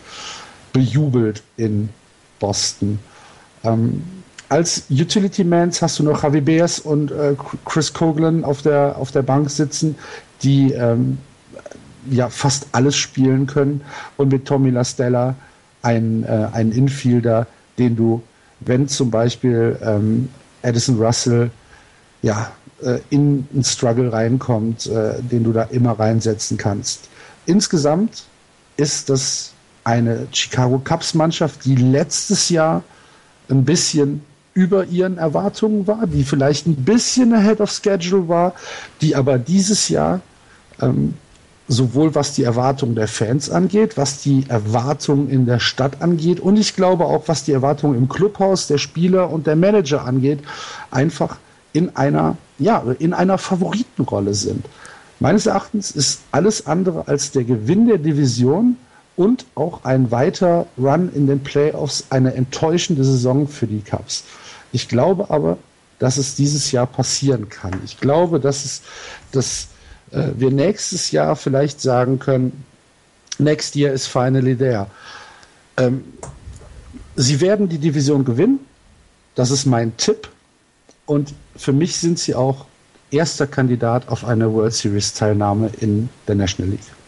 bejubelt 0.73 1.41
in 1.57 1.89
Boston. 2.39 2.99
Ähm, 3.63 4.03
als 4.50 4.84
Utility 4.89 5.43
Mans 5.43 5.82
hast 5.82 6.00
du 6.00 6.04
noch 6.04 6.24
Javi 6.24 6.41
Beers 6.41 6.80
und 6.80 7.12
äh, 7.12 7.36
Chris 7.66 7.93
Coughlin 7.93 8.43
auf 8.43 8.62
der, 8.62 8.95
auf 8.97 9.12
der 9.12 9.22
Bank 9.22 9.50
sitzen, 9.50 9.95
die 10.41 10.74
ähm, 10.74 11.20
ja 12.10 12.30
fast 12.30 12.68
alles 12.72 12.95
spielen 12.95 13.45
können. 13.45 13.82
Und 14.18 14.32
mit 14.32 14.45
Tommy 14.45 14.72
LaStella 14.72 15.36
ein, 15.84 16.24
äh, 16.24 16.47
ein 16.52 16.72
Infielder, 16.72 17.47
den 17.78 17.95
du, 17.95 18.22
wenn 18.60 18.88
zum 18.88 19.12
Beispiel 19.12 19.78
ähm, 19.84 20.30
Addison 20.64 20.97
Russell 20.97 21.52
ja, 22.22 22.52
äh, 22.82 23.00
in 23.10 23.47
einen 23.54 23.64
Struggle 23.64 24.12
reinkommt, 24.12 24.88
äh, 24.88 25.22
den 25.22 25.43
du 25.43 25.54
da 25.54 25.64
immer 25.64 25.91
reinsetzen 25.91 26.58
kannst. 26.58 27.08
Insgesamt 27.45 28.24
ist 28.78 29.10
das 29.10 29.54
eine 29.84 30.28
Chicago 30.32 30.82
Cubs 30.84 31.14
Mannschaft, 31.14 31.66
die 31.66 31.76
letztes 31.76 32.50
Jahr 32.50 32.84
ein 33.50 33.64
bisschen 33.64 34.24
über 34.54 34.86
ihren 34.86 35.18
Erwartungen 35.18 35.88
war, 35.88 36.08
die 36.08 36.24
vielleicht 36.24 36.68
ein 36.68 36.76
bisschen 36.76 37.34
ahead 37.34 37.62
of 37.62 37.72
schedule 37.72 38.28
war, 38.28 38.54
die 39.02 39.16
aber 39.16 39.38
dieses 39.38 39.89
Jahr 39.89 40.22
ähm, 40.82 41.14
sowohl 41.68 42.16
was 42.16 42.34
die 42.34 42.43
Erwartungen 42.43 42.95
der 42.95 43.08
Fans 43.08 43.50
angeht, 43.50 43.95
was 43.95 44.22
die 44.22 44.45
Erwartungen 44.50 45.30
in 45.30 45.45
der 45.45 45.60
Stadt 45.60 46.02
angeht 46.02 46.39
und 46.39 46.58
ich 46.58 46.76
glaube 46.76 47.06
auch, 47.06 47.28
was 47.28 47.43
die 47.43 47.52
Erwartungen 47.52 47.97
im 47.97 48.10
Clubhaus 48.10 48.68
der 48.68 48.80
Spieler 48.80 49.30
und 49.30 49.45
der 49.45 49.56
Manager 49.56 50.04
angeht, 50.04 50.39
einfach 50.89 51.38
in 51.72 51.95
einer, 51.95 52.38
ja, 52.58 52.84
in 52.97 53.14
einer 53.14 53.38
Favoritenrolle 53.38 54.34
sind. 54.34 54.66
Meines 55.20 55.45
Erachtens 55.45 55.91
ist 55.91 56.22
alles 56.32 56.66
andere 56.66 57.08
als 57.08 57.32
der 57.32 57.43
Gewinn 57.43 57.88
der 57.88 58.00
Division 58.00 58.78
und 59.20 59.45
auch 59.53 59.84
ein 59.84 60.11
weiter 60.11 60.65
Run 60.78 61.11
in 61.13 61.28
den 61.28 61.41
Playoffs 61.41 62.05
eine 62.09 62.36
enttäuschende 62.36 63.03
Saison 63.03 63.49
für 63.49 63.67
die 63.67 63.82
Cubs. 63.82 64.24
Ich 64.72 64.88
glaube 64.88 65.30
aber, 65.30 65.57
dass 65.99 66.15
es 66.15 66.36
dieses 66.36 66.72
Jahr 66.72 66.88
passieren 66.88 67.49
kann. 67.49 67.82
Ich 67.84 67.99
glaube, 67.99 68.39
dass 68.39 68.63
es, 68.63 68.82
dass 69.34 69.67
äh, 70.11 70.30
wir 70.38 70.51
nächstes 70.51 71.11
Jahr 71.11 71.36
vielleicht 71.36 71.82
sagen 71.82 72.17
können, 72.17 72.63
next 73.39 73.76
year 73.76 73.91
is 73.91 74.07
finally 74.07 74.55
there. 74.55 74.88
Ähm, 75.76 76.05
sie 77.17 77.41
werden 77.41 77.67
die 77.67 77.78
Division 77.78 78.24
gewinnen. 78.24 78.61
Das 79.36 79.51
ist 79.51 79.65
mein 79.65 79.97
Tipp. 79.97 80.30
Und 81.05 81.34
für 81.57 81.74
mich 81.74 81.97
sind 81.97 82.20
sie 82.20 82.36
auch 82.36 82.67
erster 83.11 83.47
Kandidat 83.47 84.07
auf 84.07 84.24
eine 84.24 84.53
World 84.53 84.74
Series 84.74 85.13
Teilnahme 85.13 85.72
in 85.82 86.07
der 86.26 86.36
National 86.36 86.72
League. 86.72 86.99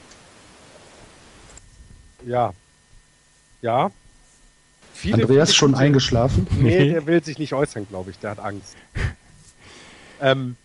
Ja. 2.25 2.53
Ja. 3.61 3.91
Viele, 4.93 5.23
Andreas 5.23 5.55
schon 5.55 5.73
eingeschlafen? 5.75 6.47
Nee, 6.59 6.91
der 6.91 7.05
will 7.05 7.23
sich 7.23 7.39
nicht 7.39 7.53
äußern, 7.53 7.87
glaube 7.87 8.11
ich. 8.11 8.19
Der 8.19 8.31
hat 8.31 8.39
Angst. 8.39 8.75
ähm, 10.21 10.55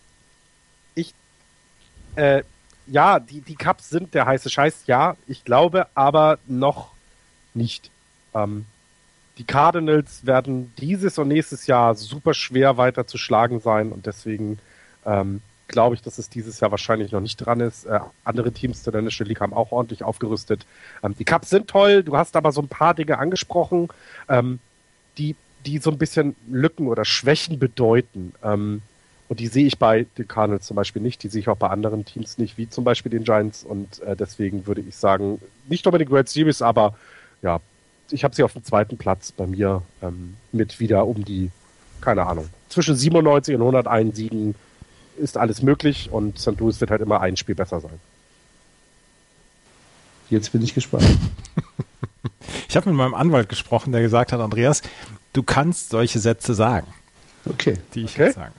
ich, 0.93 1.13
äh, 2.15 2.43
ja, 2.85 3.19
die, 3.19 3.41
die 3.41 3.55
Cups 3.55 3.89
sind 3.89 4.13
der 4.13 4.25
heiße 4.25 4.49
Scheiß, 4.49 4.83
ja, 4.85 5.15
ich 5.27 5.43
glaube, 5.43 5.87
aber 5.95 6.39
noch 6.47 6.91
nicht. 7.53 7.89
Ähm, 8.33 8.65
die 9.37 9.43
Cardinals 9.43 10.25
werden 10.25 10.73
dieses 10.77 11.17
und 11.17 11.27
nächstes 11.27 11.67
Jahr 11.67 11.95
super 11.95 12.33
schwer 12.33 12.77
weiter 12.77 13.05
zu 13.05 13.17
schlagen 13.17 13.59
sein 13.59 13.91
und 13.91 14.05
deswegen 14.05 14.59
ähm, 15.05 15.41
glaube 15.67 15.95
ich, 15.95 16.01
dass 16.01 16.17
es 16.17 16.29
dieses 16.29 16.59
Jahr 16.59 16.71
wahrscheinlich 16.71 17.11
noch 17.11 17.21
nicht 17.21 17.37
dran 17.37 17.59
ist. 17.59 17.85
Äh, 17.85 17.99
andere 18.23 18.51
Teams 18.51 18.83
der 18.83 19.01
National 19.01 19.29
League 19.29 19.41
haben 19.41 19.53
auch 19.53 19.71
ordentlich 19.71 20.03
aufgerüstet. 20.03 20.65
Ähm, 21.03 21.15
die 21.17 21.25
Cups 21.25 21.49
sind 21.49 21.67
toll, 21.67 22.03
du 22.03 22.17
hast 22.17 22.35
aber 22.35 22.51
so 22.51 22.61
ein 22.61 22.67
paar 22.67 22.93
Dinge 22.93 23.17
angesprochen, 23.17 23.89
ähm, 24.29 24.59
die, 25.17 25.35
die 25.65 25.79
so 25.79 25.91
ein 25.91 25.97
bisschen 25.97 26.35
Lücken 26.49 26.87
oder 26.87 27.05
Schwächen 27.05 27.59
bedeuten. 27.59 28.33
Ähm, 28.43 28.81
und 29.29 29.41
die 29.41 29.47
sehe 29.47 29.65
ich 29.65 29.77
bei 29.77 30.05
den 30.17 30.27
Cardinals 30.27 30.65
zum 30.65 30.75
Beispiel 30.75 31.01
nicht, 31.01 31.21
die 31.23 31.27
sehe 31.27 31.41
ich 31.41 31.49
auch 31.49 31.57
bei 31.57 31.67
anderen 31.67 32.05
Teams 32.05 32.37
nicht, 32.37 32.57
wie 32.57 32.69
zum 32.69 32.85
Beispiel 32.85 33.09
den 33.09 33.25
Giants. 33.25 33.63
Und 33.63 33.99
äh, 34.01 34.15
deswegen 34.15 34.67
würde 34.67 34.81
ich 34.81 34.95
sagen, 34.95 35.41
nicht 35.67 35.85
unbedingt 35.85 36.11
World 36.11 36.29
Series, 36.29 36.61
aber 36.61 36.95
ja, 37.41 37.59
ich 38.09 38.23
habe 38.23 38.33
sie 38.33 38.43
auf 38.43 38.53
dem 38.53 38.63
zweiten 38.63 38.97
Platz 38.97 39.33
bei 39.33 39.45
mir 39.45 39.81
ähm, 40.01 40.37
mit 40.53 40.79
wieder 40.79 41.05
um 41.05 41.25
die, 41.25 41.51
keine 41.99 42.25
Ahnung, 42.25 42.47
zwischen 42.69 42.95
97 42.95 43.55
und 43.55 43.61
101 43.61 44.15
Siegen 44.15 44.55
ist 45.17 45.37
alles 45.37 45.61
möglich 45.61 46.09
und 46.11 46.39
St. 46.39 46.59
Louis 46.59 46.79
wird 46.79 46.91
halt 46.91 47.01
immer 47.01 47.21
ein 47.21 47.37
Spiel 47.37 47.55
besser 47.55 47.79
sein. 47.79 47.99
Jetzt 50.29 50.51
bin 50.51 50.61
ich 50.61 50.73
gespannt. 50.73 51.05
ich 52.67 52.75
habe 52.75 52.89
mit 52.89 52.97
meinem 52.97 53.13
Anwalt 53.13 53.49
gesprochen, 53.49 53.91
der 53.91 54.01
gesagt 54.01 54.33
hat, 54.33 54.39
Andreas, 54.39 54.81
du 55.33 55.43
kannst 55.43 55.89
solche 55.89 56.19
Sätze 56.19 56.53
sagen. 56.53 56.87
Okay. 57.45 57.77
Die 57.93 58.03
ich 58.03 58.13
okay. 58.13 58.25
jetzt 58.25 58.35
sage. 58.35 58.51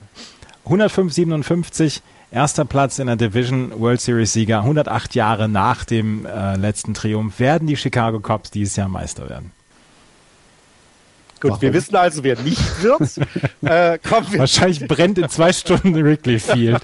105, 0.65 1.13
57, 1.13 2.01
erster 2.31 2.65
Platz 2.65 2.99
in 2.99 3.07
der 3.07 3.15
Division 3.15 3.79
World 3.79 4.01
Series 4.01 4.33
Sieger, 4.33 4.59
108 4.59 5.15
Jahre 5.15 5.49
nach 5.49 5.83
dem 5.83 6.25
äh, 6.25 6.55
letzten 6.55 6.93
Triumph, 6.93 7.39
werden 7.39 7.67
die 7.67 7.77
Chicago 7.77 8.19
Cubs 8.19 8.51
dieses 8.51 8.75
Jahr 8.75 8.89
Meister 8.89 9.29
werden. 9.29 9.51
Gut, 11.39 11.51
Warum? 11.51 11.61
wir 11.61 11.73
wissen 11.73 11.95
also, 11.95 12.23
wer 12.23 12.37
nicht 12.39 12.83
wird. 12.83 13.01
äh, 13.61 13.97
komm, 14.07 14.31
wir 14.31 14.39
Wahrscheinlich 14.39 14.85
brennt 14.87 15.17
in 15.17 15.29
zwei 15.29 15.53
Stunden 15.53 15.95
Wrigley 16.03 16.39
Field. 16.39 16.81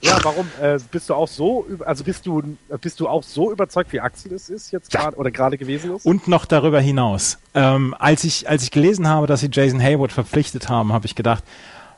ja, 0.00 0.18
warum 0.22 0.48
äh, 0.60 0.78
bist 0.90 1.10
du 1.10 1.14
auch 1.14 1.28
so, 1.28 1.66
also 1.84 2.02
bist 2.02 2.24
du, 2.24 2.56
bist 2.80 2.98
du 3.00 3.08
auch 3.08 3.22
so 3.22 3.52
überzeugt, 3.52 3.92
wie 3.92 4.00
Axel 4.00 4.32
es 4.32 4.48
ist 4.48 4.70
jetzt 4.70 4.90
gerade 4.90 5.16
oder 5.16 5.30
gerade 5.30 5.58
gewesen 5.58 5.96
ist? 5.96 6.06
Und 6.06 6.28
noch 6.28 6.46
darüber 6.46 6.80
hinaus. 6.80 7.38
Ähm, 7.54 7.94
als 7.98 8.24
ich, 8.24 8.48
als 8.48 8.62
ich 8.62 8.70
gelesen 8.70 9.06
habe, 9.06 9.26
dass 9.26 9.40
sie 9.40 9.50
Jason 9.52 9.82
Hayward 9.82 10.12
verpflichtet 10.12 10.68
haben, 10.70 10.92
habe 10.92 11.06
ich 11.06 11.14
gedacht, 11.14 11.44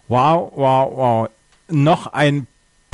wow, 0.08 0.50
wow, 0.54 0.92
wow, 0.96 1.28
noch 1.68 2.08
ein 2.08 2.46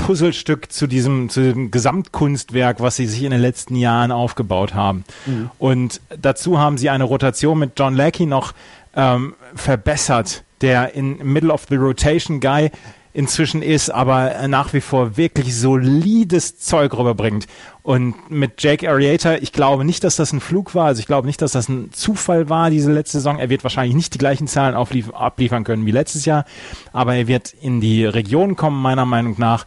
Puzzlestück 0.04 0.70
zu 0.70 0.86
diesem, 0.86 1.30
zu 1.30 1.40
diesem 1.40 1.70
Gesamtkunstwerk, 1.70 2.80
was 2.80 2.96
sie 2.96 3.06
sich 3.06 3.22
in 3.22 3.30
den 3.30 3.40
letzten 3.40 3.74
Jahren 3.74 4.12
aufgebaut 4.12 4.74
haben. 4.74 5.04
Mhm. 5.24 5.50
Und 5.58 6.00
dazu 6.20 6.58
haben 6.58 6.76
sie 6.76 6.90
eine 6.90 7.04
Rotation 7.04 7.58
mit 7.58 7.72
John 7.78 7.94
Lackey 7.94 8.26
noch 8.26 8.52
ähm, 8.94 9.34
verbessert, 9.54 10.44
der 10.60 10.94
in 10.94 11.16
Middle 11.22 11.50
of 11.50 11.64
the 11.70 11.76
Rotation 11.76 12.40
Guy 12.40 12.70
inzwischen 13.14 13.62
ist, 13.62 13.90
aber 13.90 14.46
nach 14.48 14.74
wie 14.74 14.80
vor 14.82 15.16
wirklich 15.16 15.56
solides 15.56 16.58
Zeug 16.58 16.92
rüberbringt. 16.98 17.46
Und 17.82 18.30
mit 18.30 18.62
Jake 18.62 18.90
Arrieta, 18.90 19.36
ich 19.36 19.52
glaube 19.52 19.84
nicht, 19.84 20.04
dass 20.04 20.16
das 20.16 20.32
ein 20.32 20.40
Flug 20.40 20.74
war, 20.74 20.86
also 20.86 21.00
ich 21.00 21.06
glaube 21.06 21.26
nicht, 21.26 21.40
dass 21.40 21.52
das 21.52 21.68
ein 21.68 21.92
Zufall 21.92 22.48
war, 22.48 22.70
diese 22.70 22.92
letzte 22.92 23.18
Saison. 23.18 23.38
Er 23.38 23.48
wird 23.50 23.62
wahrscheinlich 23.62 23.94
nicht 23.94 24.12
die 24.12 24.18
gleichen 24.18 24.48
Zahlen 24.48 24.74
abliefern 24.74 25.64
können 25.64 25.86
wie 25.86 25.92
letztes 25.92 26.24
Jahr, 26.24 26.44
aber 26.92 27.14
er 27.14 27.26
wird 27.26 27.54
in 27.54 27.80
die 27.80 28.04
Region 28.04 28.56
kommen, 28.56 28.82
meiner 28.82 29.06
Meinung 29.06 29.36
nach. 29.38 29.64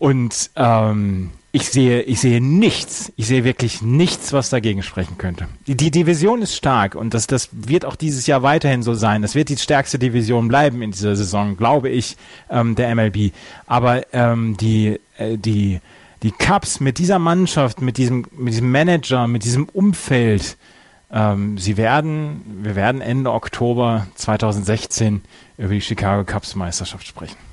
Und 0.00 0.50
ähm, 0.56 1.30
ich 1.52 1.68
sehe, 1.68 2.00
ich 2.00 2.20
sehe 2.20 2.40
nichts, 2.40 3.12
ich 3.16 3.26
sehe 3.26 3.44
wirklich 3.44 3.82
nichts, 3.82 4.32
was 4.32 4.48
dagegen 4.48 4.82
sprechen 4.82 5.18
könnte. 5.18 5.46
Die, 5.66 5.76
die 5.76 5.90
Division 5.90 6.40
ist 6.40 6.56
stark 6.56 6.94
und 6.94 7.12
das, 7.12 7.26
das 7.26 7.50
wird 7.52 7.84
auch 7.84 7.96
dieses 7.96 8.26
Jahr 8.26 8.42
weiterhin 8.42 8.82
so 8.82 8.94
sein. 8.94 9.20
Das 9.20 9.34
wird 9.34 9.50
die 9.50 9.58
stärkste 9.58 9.98
Division 9.98 10.48
bleiben 10.48 10.80
in 10.80 10.92
dieser 10.92 11.16
Saison, 11.16 11.58
glaube 11.58 11.90
ich, 11.90 12.16
ähm, 12.48 12.76
der 12.76 12.94
MLB. 12.94 13.32
Aber 13.66 14.02
ähm, 14.14 14.56
die, 14.56 14.98
äh, 15.18 15.36
die, 15.36 15.80
die 16.22 16.30
Cups 16.30 16.80
mit 16.80 16.98
dieser 16.98 17.18
Mannschaft, 17.18 17.82
mit 17.82 17.98
diesem, 17.98 18.24
mit 18.32 18.54
diesem 18.54 18.70
Manager, 18.70 19.26
mit 19.26 19.44
diesem 19.44 19.68
Umfeld, 19.68 20.56
ähm, 21.12 21.58
sie 21.58 21.76
werden, 21.76 22.60
wir 22.62 22.74
werden 22.74 23.02
Ende 23.02 23.30
Oktober 23.32 24.06
2016 24.14 25.20
über 25.58 25.74
die 25.74 25.82
Chicago 25.82 26.24
Cups 26.24 26.54
Meisterschaft 26.54 27.06
sprechen. 27.06 27.49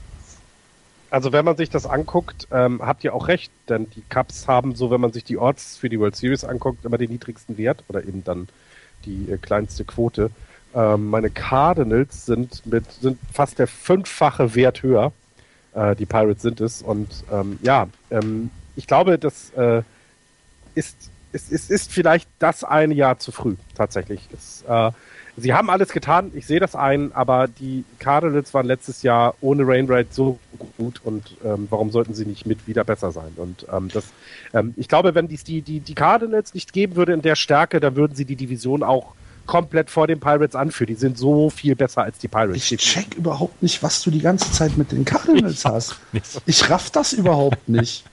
Also 1.10 1.32
wenn 1.32 1.45
man 1.45 1.55
sich 1.55 1.70
das 1.70 1.86
anguckt, 1.86 2.47
ähm, 2.51 2.82
habt 2.86 3.03
ihr 3.03 3.14
auch 3.14 3.28
recht, 3.28 3.51
denn 3.70 3.89
die 3.91 4.03
Cups 4.10 4.47
haben 4.47 4.76
so, 4.76 4.91
wenn 4.91 4.99
man 4.99 5.14
sich 5.14 5.24
die 5.24 5.38
Orts 5.38 5.78
für 5.78 5.89
die 5.89 5.99
World 5.99 6.16
Series 6.16 6.43
anguckt, 6.43 6.84
immer 6.84 6.97
den 6.97 7.12
niedrigsten 7.12 7.58
Wert 7.58 7.84
oder 7.88 8.03
eben 8.03 8.24
dann 8.24 8.47
die 9.05 9.32
äh, 9.32 9.38
kleinste 9.38 9.86
Quote. 9.86 10.32
Ähm, 10.76 11.10
meine 11.10 11.30
Cardinals 11.30 12.26
sind 12.26 12.66
mit 12.66 12.91
sind 12.91 13.18
fast 13.32 13.60
der 13.60 13.68
fünffache 13.68 14.53
Wert 14.53 14.84
höher. 14.84 15.14
Äh, 15.74 15.95
die 15.95 16.05
Pirates 16.05 16.41
sind 16.41 16.60
es 16.60 16.82
und 16.82 17.24
ähm, 17.32 17.58
ja, 17.62 17.88
ähm, 18.12 18.51
ich 18.76 18.86
glaube, 18.86 19.18
dass 19.18 19.51
äh, 19.51 19.84
ist, 20.76 21.10
ist, 21.32 21.51
ist, 21.51 21.72
ist 21.72 21.91
vielleicht 21.91 22.30
das 22.39 22.64
eine 22.64 22.93
Jahr 22.93 23.18
zu 23.18 23.32
früh, 23.32 23.55
tatsächlich. 23.76 24.28
Es, 24.34 24.64
äh, 24.68 24.91
sie 25.38 25.54
haben 25.54 25.70
alles 25.70 25.90
getan, 25.90 26.32
ich 26.34 26.46
sehe 26.46 26.60
das 26.60 26.76
ein, 26.76 27.12
aber 27.14 27.48
die 27.48 27.86
Cardinals 28.00 28.54
waren 28.54 28.66
letztes 28.66 29.04
Jahr 29.04 29.36
ohne 29.40 29.66
Rainrate 29.66 30.10
so 30.12 30.40
gut 30.78 31.00
und 31.04 31.38
ähm, 31.46 31.68
warum 31.70 31.92
sollten 31.92 32.14
sie 32.14 32.26
nicht 32.26 32.46
mit 32.46 32.68
wieder 32.68 32.84
besser 32.84 33.12
sein? 33.12 33.32
Und 33.36 33.66
ähm, 33.72 33.90
das, 33.94 34.06
ähm, 34.54 34.74
ich 34.76 34.88
glaube, 34.88 35.16
wenn 35.16 35.28
dies 35.28 35.44
die, 35.44 35.62
die, 35.62 35.80
die 35.80 35.96
Cardinals 35.96 36.54
nicht 36.54 36.74
geben 36.74 36.96
würde 36.96 37.14
in 37.14 37.22
der 37.22 37.36
Stärke, 37.36 37.80
dann 37.80 37.96
würden 37.96 38.16
sie 38.16 38.26
die 38.26 38.36
Division 38.36 38.84
auch 38.84 39.14
komplett 39.46 39.90
vor 39.90 40.08
den 40.08 40.20
Pirates 40.20 40.56
anführen. 40.56 40.88
Die 40.88 41.00
sind 41.00 41.18
so 41.18 41.50
viel 41.50 41.76
besser 41.76 42.04
als 42.04 42.18
die 42.18 42.28
Pirates. 42.28 42.72
Ich 42.72 42.80
check 42.80 43.16
überhaupt 43.16 43.64
nicht, 43.64 43.82
was 43.82 44.02
du 44.02 44.12
die 44.12 44.20
ganze 44.20 44.52
Zeit 44.52 44.78
mit 44.78 44.92
den 44.92 45.06
Cardinals 45.06 45.64
hast. 45.64 45.96
Ich 46.46 46.70
raff 46.70 46.90
das 46.90 47.14
überhaupt 47.14 47.70
nicht. 47.70 48.04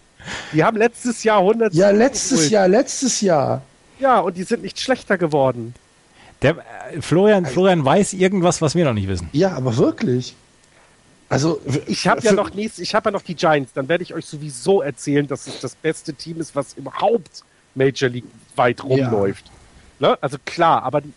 Die 0.52 0.62
haben 0.62 0.76
letztes 0.76 1.24
Jahr 1.24 1.40
100 1.40 1.74
Ja, 1.74 1.90
letztes 1.90 2.50
Jahr, 2.50 2.68
letztes 2.68 3.20
Jahr. 3.20 3.62
Ja, 3.98 4.20
und 4.20 4.36
die 4.36 4.42
sind 4.44 4.62
nicht 4.62 4.80
schlechter 4.80 5.18
geworden. 5.18 5.74
Der, 6.44 6.58
äh, 6.92 7.00
Florian, 7.00 7.46
Florian 7.46 7.84
weiß 7.84 8.12
irgendwas, 8.12 8.60
was 8.62 8.74
wir 8.74 8.84
noch 8.84 8.92
nicht 8.92 9.08
wissen. 9.08 9.28
Ja, 9.32 9.52
aber 9.56 9.76
wirklich. 9.76 10.36
Also 11.30 11.60
ich 11.86 12.06
habe 12.06 12.20
ja 12.20 12.32
noch 12.32 12.54
nächst, 12.54 12.78
ich 12.78 12.94
habe 12.94 13.08
ja 13.08 13.10
noch 13.12 13.22
die 13.22 13.34
Giants. 13.34 13.72
Dann 13.72 13.88
werde 13.88 14.04
ich 14.04 14.14
euch 14.14 14.26
sowieso 14.26 14.82
erzählen, 14.82 15.26
dass 15.26 15.46
es 15.46 15.60
das 15.60 15.74
beste 15.74 16.12
Team 16.12 16.40
ist, 16.40 16.54
was 16.54 16.74
überhaupt 16.74 17.42
Major 17.74 18.10
League 18.10 18.26
weit 18.56 18.84
rumläuft. 18.84 19.46
Ja. 19.98 20.10
Ne? 20.10 20.18
Also 20.20 20.36
klar, 20.44 20.82
aber 20.82 21.00
die, 21.00 21.12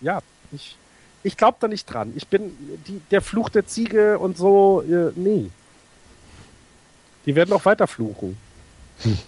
ja, 0.00 0.20
ich, 0.52 0.76
ich 1.22 1.36
glaube 1.36 1.58
da 1.60 1.68
nicht 1.68 1.84
dran. 1.84 2.12
Ich 2.16 2.26
bin 2.26 2.52
die, 2.88 3.00
der 3.10 3.20
Fluch 3.20 3.50
der 3.50 3.66
Ziege 3.66 4.18
und 4.18 4.38
so, 4.38 4.82
äh, 4.88 5.12
nee. 5.14 5.50
Die 7.26 7.36
werden 7.36 7.52
auch 7.52 7.64
weiter 7.66 7.86
fluchen. 7.86 8.36
Hm. 9.02 9.18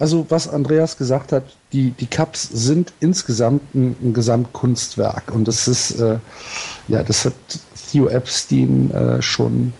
Also 0.00 0.24
was 0.30 0.48
Andreas 0.48 0.96
gesagt 0.96 1.30
hat, 1.30 1.44
die, 1.74 1.90
die 1.90 2.06
Cups 2.06 2.42
sind 2.42 2.94
insgesamt 3.00 3.74
ein, 3.74 3.94
ein 4.02 4.14
Gesamtkunstwerk 4.14 5.30
und 5.30 5.46
das 5.46 5.68
ist, 5.68 6.00
äh, 6.00 6.18
ja, 6.88 7.02
das 7.02 7.26
hat 7.26 7.34
Theo 7.90 8.08
Epstein 8.08 8.90
äh, 8.92 9.20
schon 9.20 9.74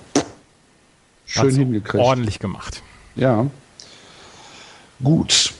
schön 1.24 1.44
Hat's 1.44 1.56
hingekriegt. 1.56 2.04
Ordentlich 2.04 2.38
gemacht. 2.38 2.82
Ja. 3.16 3.46
Gut. 5.02 5.54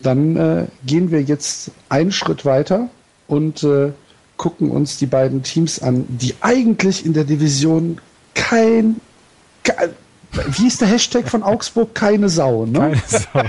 Dann 0.00 0.36
äh, 0.36 0.66
gehen 0.86 1.10
wir 1.10 1.22
jetzt 1.22 1.70
einen 1.90 2.10
Schritt 2.10 2.46
weiter 2.46 2.88
und 3.28 3.64
äh, 3.64 3.92
gucken 4.38 4.70
uns 4.70 4.96
die 4.96 5.06
beiden 5.06 5.42
Teams 5.42 5.82
an, 5.82 6.06
die 6.08 6.34
eigentlich 6.40 7.04
in 7.04 7.12
der 7.12 7.24
Division 7.24 8.00
kein, 8.32 9.00
kein 9.62 9.90
wie 10.48 10.66
ist 10.66 10.80
der 10.80 10.88
Hashtag 10.88 11.28
von 11.28 11.42
Augsburg? 11.42 11.94
Keine 11.94 12.28
Sau, 12.28 12.66
ne? 12.66 12.78
Keine 12.78 13.02
Sau. 13.06 13.42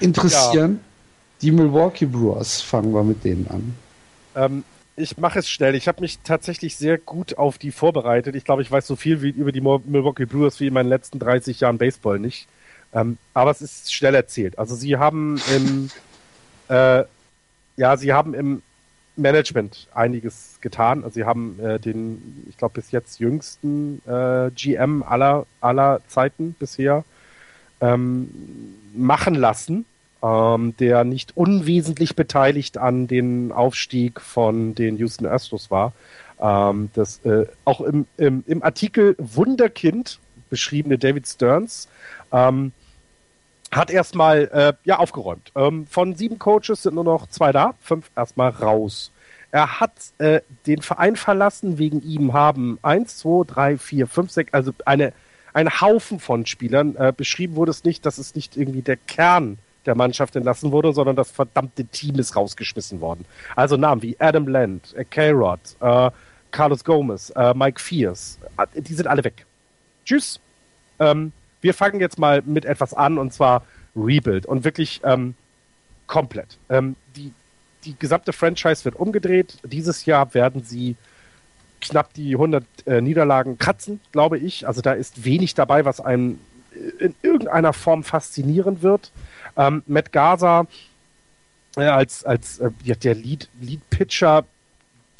Interessieren. 0.00 0.80
Ja. 0.82 0.88
Die 1.42 1.50
Milwaukee 1.50 2.06
Brewers, 2.06 2.60
fangen 2.60 2.94
wir 2.94 3.02
mit 3.02 3.24
denen 3.24 3.48
an. 3.48 3.74
Ähm, 4.36 4.64
ich 4.94 5.18
mache 5.18 5.40
es 5.40 5.48
schnell. 5.48 5.74
Ich 5.74 5.88
habe 5.88 6.00
mich 6.00 6.20
tatsächlich 6.22 6.76
sehr 6.76 6.98
gut 6.98 7.38
auf 7.38 7.58
die 7.58 7.72
vorbereitet. 7.72 8.36
Ich 8.36 8.44
glaube, 8.44 8.62
ich 8.62 8.70
weiß 8.70 8.86
so 8.86 8.96
viel 8.96 9.22
wie 9.22 9.30
über 9.30 9.50
die 9.50 9.60
Milwaukee 9.60 10.26
Brewers 10.26 10.60
wie 10.60 10.68
in 10.68 10.74
meinen 10.74 10.88
letzten 10.88 11.18
30 11.18 11.60
Jahren 11.60 11.78
Baseball 11.78 12.18
nicht. 12.18 12.46
Ähm, 12.92 13.18
aber 13.34 13.50
es 13.50 13.62
ist 13.62 13.92
schnell 13.92 14.14
erzählt. 14.14 14.58
Also 14.58 14.74
sie 14.74 14.96
haben 14.96 15.40
im 15.54 15.90
äh, 16.68 17.04
ja, 17.76 17.96
sie 17.96 18.12
haben 18.12 18.34
im 18.34 18.62
Management 19.16 19.88
einiges 19.94 20.58
getan. 20.60 21.04
Also 21.04 21.14
sie 21.14 21.24
haben 21.24 21.58
äh, 21.60 21.78
den, 21.78 22.44
ich 22.48 22.56
glaube, 22.56 22.74
bis 22.74 22.90
jetzt 22.90 23.20
jüngsten 23.20 24.00
äh, 24.06 24.50
GM 24.50 25.02
aller, 25.02 25.46
aller 25.60 26.00
Zeiten 26.08 26.54
bisher 26.58 27.04
ähm, 27.80 28.30
machen 28.94 29.34
lassen, 29.34 29.84
ähm, 30.22 30.74
der 30.78 31.04
nicht 31.04 31.36
unwesentlich 31.36 32.16
beteiligt 32.16 32.78
an 32.78 33.06
den 33.06 33.52
Aufstieg 33.52 34.20
von 34.20 34.74
den 34.74 34.96
Houston 34.96 35.26
Astros 35.26 35.70
war. 35.70 35.92
Ähm, 36.40 36.90
das 36.94 37.24
äh, 37.24 37.46
auch 37.64 37.80
im, 37.80 38.06
im, 38.16 38.44
im 38.46 38.62
Artikel 38.62 39.14
Wunderkind 39.18 40.20
beschriebene 40.48 40.98
David 40.98 41.26
Stearns 41.26 41.88
ähm, 42.32 42.72
hat 43.72 43.90
erstmal 43.90 44.50
äh, 44.52 44.72
ja 44.84 44.98
aufgeräumt. 44.98 45.50
Ähm, 45.56 45.86
von 45.86 46.14
sieben 46.14 46.38
Coaches 46.38 46.82
sind 46.82 46.94
nur 46.94 47.04
noch 47.04 47.26
zwei 47.28 47.52
da, 47.52 47.74
fünf 47.80 48.10
erstmal 48.16 48.50
raus. 48.50 49.10
Er 49.50 49.80
hat 49.80 49.92
äh, 50.18 50.40
den 50.66 50.82
Verein 50.82 51.16
verlassen, 51.16 51.78
wegen 51.78 52.02
ihm 52.02 52.32
haben 52.32 52.78
eins, 52.82 53.18
zwei, 53.18 53.44
drei, 53.46 53.78
vier, 53.78 54.06
fünf, 54.06 54.30
sechs, 54.30 54.52
also 54.52 54.72
eine 54.86 55.12
ein 55.54 55.80
Haufen 55.80 56.18
von 56.18 56.46
Spielern. 56.46 56.96
Äh, 56.96 57.12
beschrieben 57.14 57.56
wurde 57.56 57.70
es 57.70 57.84
nicht, 57.84 58.06
dass 58.06 58.18
es 58.18 58.34
nicht 58.34 58.56
irgendwie 58.56 58.82
der 58.82 58.96
Kern 58.96 59.58
der 59.86 59.94
Mannschaft 59.94 60.36
entlassen 60.36 60.72
wurde, 60.72 60.92
sondern 60.92 61.16
das 61.16 61.30
verdammte 61.30 61.84
Team 61.84 62.18
ist 62.18 62.36
rausgeschmissen 62.36 63.00
worden. 63.00 63.24
Also 63.56 63.76
Namen 63.76 64.02
wie 64.02 64.16
Adam 64.18 64.46
Land, 64.46 64.94
äh, 64.96 65.04
K-Rod, 65.04 65.60
äh, 65.80 66.10
Carlos 66.50 66.84
Gomez, 66.84 67.30
äh, 67.30 67.54
Mike 67.54 67.80
Fierce, 67.80 68.38
äh, 68.58 68.80
die 68.80 68.94
sind 68.94 69.06
alle 69.06 69.24
weg. 69.24 69.44
Tschüss. 70.04 70.40
Ähm, 70.98 71.32
wir 71.62 71.74
fangen 71.74 72.00
jetzt 72.00 72.18
mal 72.18 72.42
mit 72.44 72.64
etwas 72.64 72.92
an 72.92 73.18
und 73.18 73.32
zwar 73.32 73.64
Rebuild 73.96 74.46
und 74.46 74.64
wirklich 74.64 75.00
ähm, 75.04 75.34
komplett. 76.06 76.58
Ähm, 76.68 76.96
die, 77.16 77.32
die 77.84 77.96
gesamte 77.98 78.32
Franchise 78.32 78.84
wird 78.84 78.96
umgedreht. 78.96 79.58
Dieses 79.64 80.04
Jahr 80.04 80.34
werden 80.34 80.62
sie 80.62 80.96
knapp 81.80 82.12
die 82.14 82.34
100 82.34 82.64
äh, 82.86 83.00
Niederlagen 83.00 83.58
kratzen, 83.58 84.00
glaube 84.12 84.38
ich. 84.38 84.66
Also 84.66 84.82
da 84.82 84.92
ist 84.92 85.24
wenig 85.24 85.54
dabei, 85.54 85.84
was 85.84 86.00
einen 86.00 86.38
in 86.98 87.14
irgendeiner 87.22 87.72
Form 87.72 88.02
faszinieren 88.02 88.82
wird. 88.82 89.10
Ähm, 89.56 89.82
Matt 89.86 90.12
Gaza 90.12 90.66
äh, 91.76 91.82
als, 91.82 92.24
als 92.24 92.58
äh, 92.60 92.70
der 92.84 93.14
Lead, 93.14 93.48
Lead 93.60 93.80
Pitcher, 93.90 94.44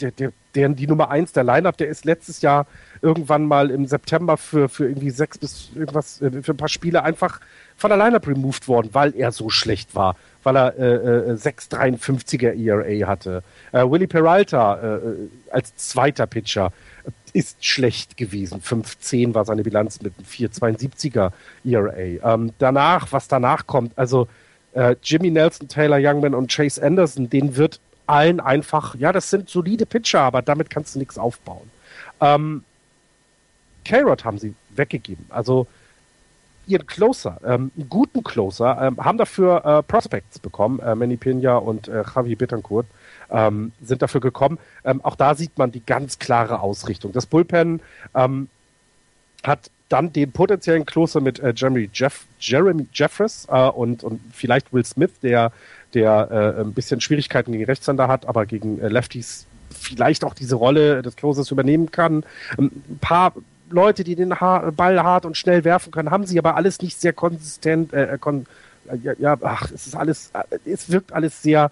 der, 0.00 0.10
der, 0.12 0.32
der 0.54 0.68
die 0.70 0.86
Nummer 0.86 1.10
eins 1.10 1.32
der 1.32 1.44
Lineup, 1.44 1.76
der 1.76 1.88
ist 1.88 2.04
letztes 2.04 2.42
Jahr 2.42 2.66
irgendwann 3.00 3.44
mal 3.44 3.70
im 3.70 3.86
September 3.86 4.36
für, 4.36 4.68
für 4.68 4.86
irgendwie 4.86 5.10
sechs 5.10 5.38
bis 5.38 5.70
irgendwas, 5.74 6.20
äh, 6.20 6.42
für 6.42 6.52
ein 6.52 6.56
paar 6.56 6.68
Spiele 6.68 7.02
einfach 7.02 7.40
von 7.76 7.90
der 7.90 7.98
Lineup 7.98 8.26
removed 8.26 8.68
worden, 8.68 8.90
weil 8.92 9.14
er 9.16 9.32
so 9.32 9.50
schlecht 9.50 9.94
war, 9.94 10.16
weil 10.42 10.56
er 10.56 10.78
äh, 10.78 11.30
äh, 11.30 11.34
6,53er 11.34 12.54
ERA 12.54 13.08
hatte. 13.08 13.42
Äh, 13.72 13.84
Willie 13.88 14.08
Peralta 14.08 14.76
äh, 14.76 14.94
äh, 14.96 15.28
als 15.50 15.74
zweiter 15.76 16.26
Pitcher 16.26 16.72
ist 17.32 17.64
schlecht 17.64 18.16
gewesen. 18.16 18.60
5,10 18.60 19.34
war 19.34 19.44
seine 19.44 19.62
Bilanz 19.62 20.00
mit 20.02 20.12
4,72er 20.30 21.32
ERA. 21.64 22.34
Ähm, 22.34 22.52
danach, 22.58 23.10
was 23.10 23.26
danach 23.28 23.66
kommt, 23.66 23.92
also 23.96 24.28
äh, 24.74 24.96
Jimmy 25.02 25.30
Nelson, 25.30 25.68
Taylor 25.68 25.98
Youngman 25.98 26.34
und 26.34 26.50
Chase 26.50 26.82
Anderson, 26.82 27.28
denen 27.28 27.56
wird 27.56 27.80
allen 28.06 28.40
einfach, 28.40 28.94
ja, 28.96 29.12
das 29.12 29.30
sind 29.30 29.48
solide 29.48 29.86
Pitcher, 29.86 30.20
aber 30.20 30.42
damit 30.42 30.70
kannst 30.70 30.94
du 30.94 30.98
nichts 30.98 31.18
aufbauen. 31.18 31.70
Ähm, 32.20 32.64
K-Rod 33.84 34.24
haben 34.24 34.38
sie 34.38 34.54
weggegeben. 34.70 35.26
Also 35.28 35.66
ihren 36.66 36.86
Closer, 36.86 37.40
ähm, 37.44 37.72
einen 37.76 37.88
guten 37.88 38.22
Closer, 38.22 38.80
ähm, 38.80 38.96
haben 38.98 39.18
dafür 39.18 39.64
äh, 39.64 39.82
Prospects 39.82 40.38
bekommen. 40.38 40.78
Äh, 40.80 40.94
Manny 40.94 41.16
Pena 41.16 41.56
und 41.56 41.88
äh, 41.88 42.04
Javi 42.14 42.36
Bittencourt 42.36 42.86
ähm, 43.30 43.72
sind 43.82 44.02
dafür 44.02 44.20
gekommen. 44.20 44.58
Ähm, 44.84 45.00
auch 45.04 45.16
da 45.16 45.34
sieht 45.34 45.58
man 45.58 45.72
die 45.72 45.84
ganz 45.84 46.18
klare 46.18 46.60
Ausrichtung. 46.60 47.12
Das 47.12 47.26
Bullpen 47.26 47.80
ähm, 48.14 48.48
hat 49.42 49.70
dann 49.88 50.12
den 50.12 50.32
potenziellen 50.32 50.86
Closer 50.86 51.20
mit 51.20 51.40
äh, 51.40 51.52
Jeremy, 51.54 51.90
Jeff, 51.92 52.26
Jeremy 52.38 52.86
Jeffress 52.92 53.46
äh, 53.50 53.68
und, 53.68 54.04
und 54.04 54.20
vielleicht 54.32 54.72
Will 54.72 54.84
Smith, 54.84 55.12
der, 55.22 55.52
der 55.94 56.54
äh, 56.58 56.60
ein 56.60 56.72
bisschen 56.72 57.00
Schwierigkeiten 57.00 57.52
gegen 57.52 57.64
Rechtshänder 57.64 58.08
hat, 58.08 58.26
aber 58.26 58.46
gegen 58.46 58.80
äh, 58.80 58.88
Lefties 58.88 59.46
vielleicht 59.70 60.24
auch 60.24 60.34
diese 60.34 60.56
Rolle 60.56 61.02
des 61.02 61.16
Closers 61.16 61.50
übernehmen 61.50 61.90
kann. 61.90 62.24
Ähm, 62.58 62.70
ein 62.88 62.98
paar 63.00 63.34
Leute, 63.70 64.04
die 64.04 64.14
den 64.14 64.40
ha 64.40 64.70
Ball 64.70 65.02
hart 65.02 65.24
und 65.24 65.36
schnell 65.36 65.64
werfen 65.64 65.92
können, 65.92 66.10
haben 66.10 66.26
sie 66.26 66.38
aber 66.38 66.56
alles 66.56 66.80
nicht 66.80 67.00
sehr 67.00 67.12
konsistent. 67.12 67.92
Äh, 67.92 68.14
äh 68.14 68.18
kon 68.18 68.46
ja, 69.02 69.12
ja, 69.18 69.36
ach, 69.42 69.70
es 69.72 69.86
ist 69.86 69.96
alles, 69.96 70.30
äh, 70.34 70.70
es 70.70 70.90
wirkt 70.90 71.12
alles 71.12 71.42
sehr. 71.42 71.70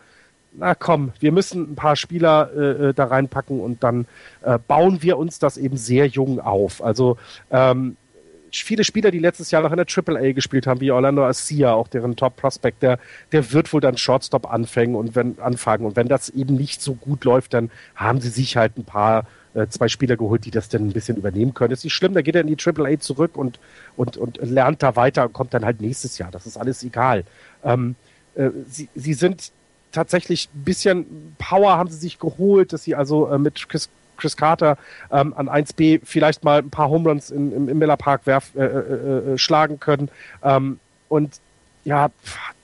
Na 0.53 0.75
komm, 0.75 1.13
wir 1.21 1.31
müssen 1.31 1.73
ein 1.73 1.77
paar 1.77 1.95
Spieler 1.95 2.53
äh, 2.53 2.95
da 2.95 3.05
reinpacken 3.05 3.61
und 3.61 3.85
dann 3.85 4.07
bauen 4.67 5.01
wir 5.01 5.17
uns 5.17 5.39
das 5.39 5.57
eben 5.57 5.77
sehr 5.77 6.07
jung 6.07 6.41
auf. 6.41 6.83
Also 6.83 7.19
ähm, 7.53 7.97
viele 8.53 8.85
Spieler, 8.85 9.11
die 9.11 9.19
letztes 9.19 9.51
Jahr 9.51 9.63
noch 9.63 9.71
in 9.71 9.77
der 9.77 9.87
Triple 9.87 10.19
A 10.19 10.33
gespielt 10.33 10.67
haben, 10.67 10.81
wie 10.81 10.91
Orlando 10.91 11.25
Arcia, 11.25 11.73
auch 11.73 11.89
deren 11.89 12.17
Top 12.17 12.37
Prospect, 12.37 12.83
der, 12.83 12.99
der 13.33 13.53
wird 13.53 13.73
wohl 13.73 13.81
dann 13.81 13.97
Shortstop 13.97 14.51
anfangen 14.51 14.95
und 14.95 15.15
wenn 15.15 15.39
anfangen. 15.39 15.87
Und 15.87 15.97
wenn 15.97 16.09
das 16.09 16.29
eben 16.31 16.57
nicht 16.57 16.83
so 16.83 16.95
gut 16.95 17.25
läuft, 17.25 17.55
dann 17.55 17.71
haben 17.95 18.21
sie 18.21 18.31
sich 18.31 18.57
halt 18.57 18.77
ein 18.79 18.85
paar 18.85 19.27
äh, 19.55 19.67
zwei 19.69 19.89
Spieler 19.89 20.17
geholt, 20.17 20.45
die 20.45 20.51
das 20.51 20.69
dann 20.69 20.87
ein 20.87 20.93
bisschen 20.93 21.17
übernehmen 21.17 21.55
können. 21.55 21.73
Ist 21.73 21.85
nicht 21.85 21.95
schlimm, 21.95 22.15
da 22.15 22.23
geht 22.23 22.35
er 22.35 22.43
in 22.43 22.47
die 22.47 22.57
Triple 22.57 22.89
A 22.89 22.99
zurück 22.99 23.37
und, 23.37 23.59
und, 23.97 24.17
und 24.17 24.39
lernt 24.41 24.83
da 24.83 24.97
weiter 24.97 25.25
und 25.25 25.33
kommt 25.33 25.55
dann 25.55 25.65
halt 25.65 25.81
nächstes 25.81 26.19
Jahr. 26.19 26.31
Das 26.31 26.47
ist 26.47 26.57
alles 26.57 26.83
egal. 26.83 27.25
Ähm, 27.65 27.97
äh, 28.35 28.51
sie, 28.69 28.89
sie 28.95 29.15
sind 29.15 29.53
tatsächlich 29.93 30.49
ein 30.55 30.65
bisschen 30.65 31.35
Power 31.39 31.77
haben 31.77 31.91
sie 31.91 31.99
sich 31.99 32.19
geholt, 32.19 32.73
dass 32.73 32.85
sie 32.85 32.95
also 32.95 33.29
äh, 33.29 33.39
mit 33.39 33.69
Chris, 33.69 33.89
Chris 34.21 34.37
Carter 34.37 34.77
ähm, 35.11 35.35
an 35.37 35.49
1B 35.49 36.01
vielleicht 36.05 36.45
mal 36.45 36.59
ein 36.59 36.71
paar 36.71 36.89
Home 36.89 37.09
Runs 37.09 37.31
im, 37.31 37.69
im 37.69 37.79
Miller 37.79 37.97
Park 37.97 38.27
werf, 38.27 38.55
äh, 38.55 38.65
äh, 38.65 39.33
äh, 39.35 39.39
schlagen 39.39 39.81
können. 39.81 40.11
Ähm, 40.43 40.79
und 41.09 41.41
ja, 41.85 42.11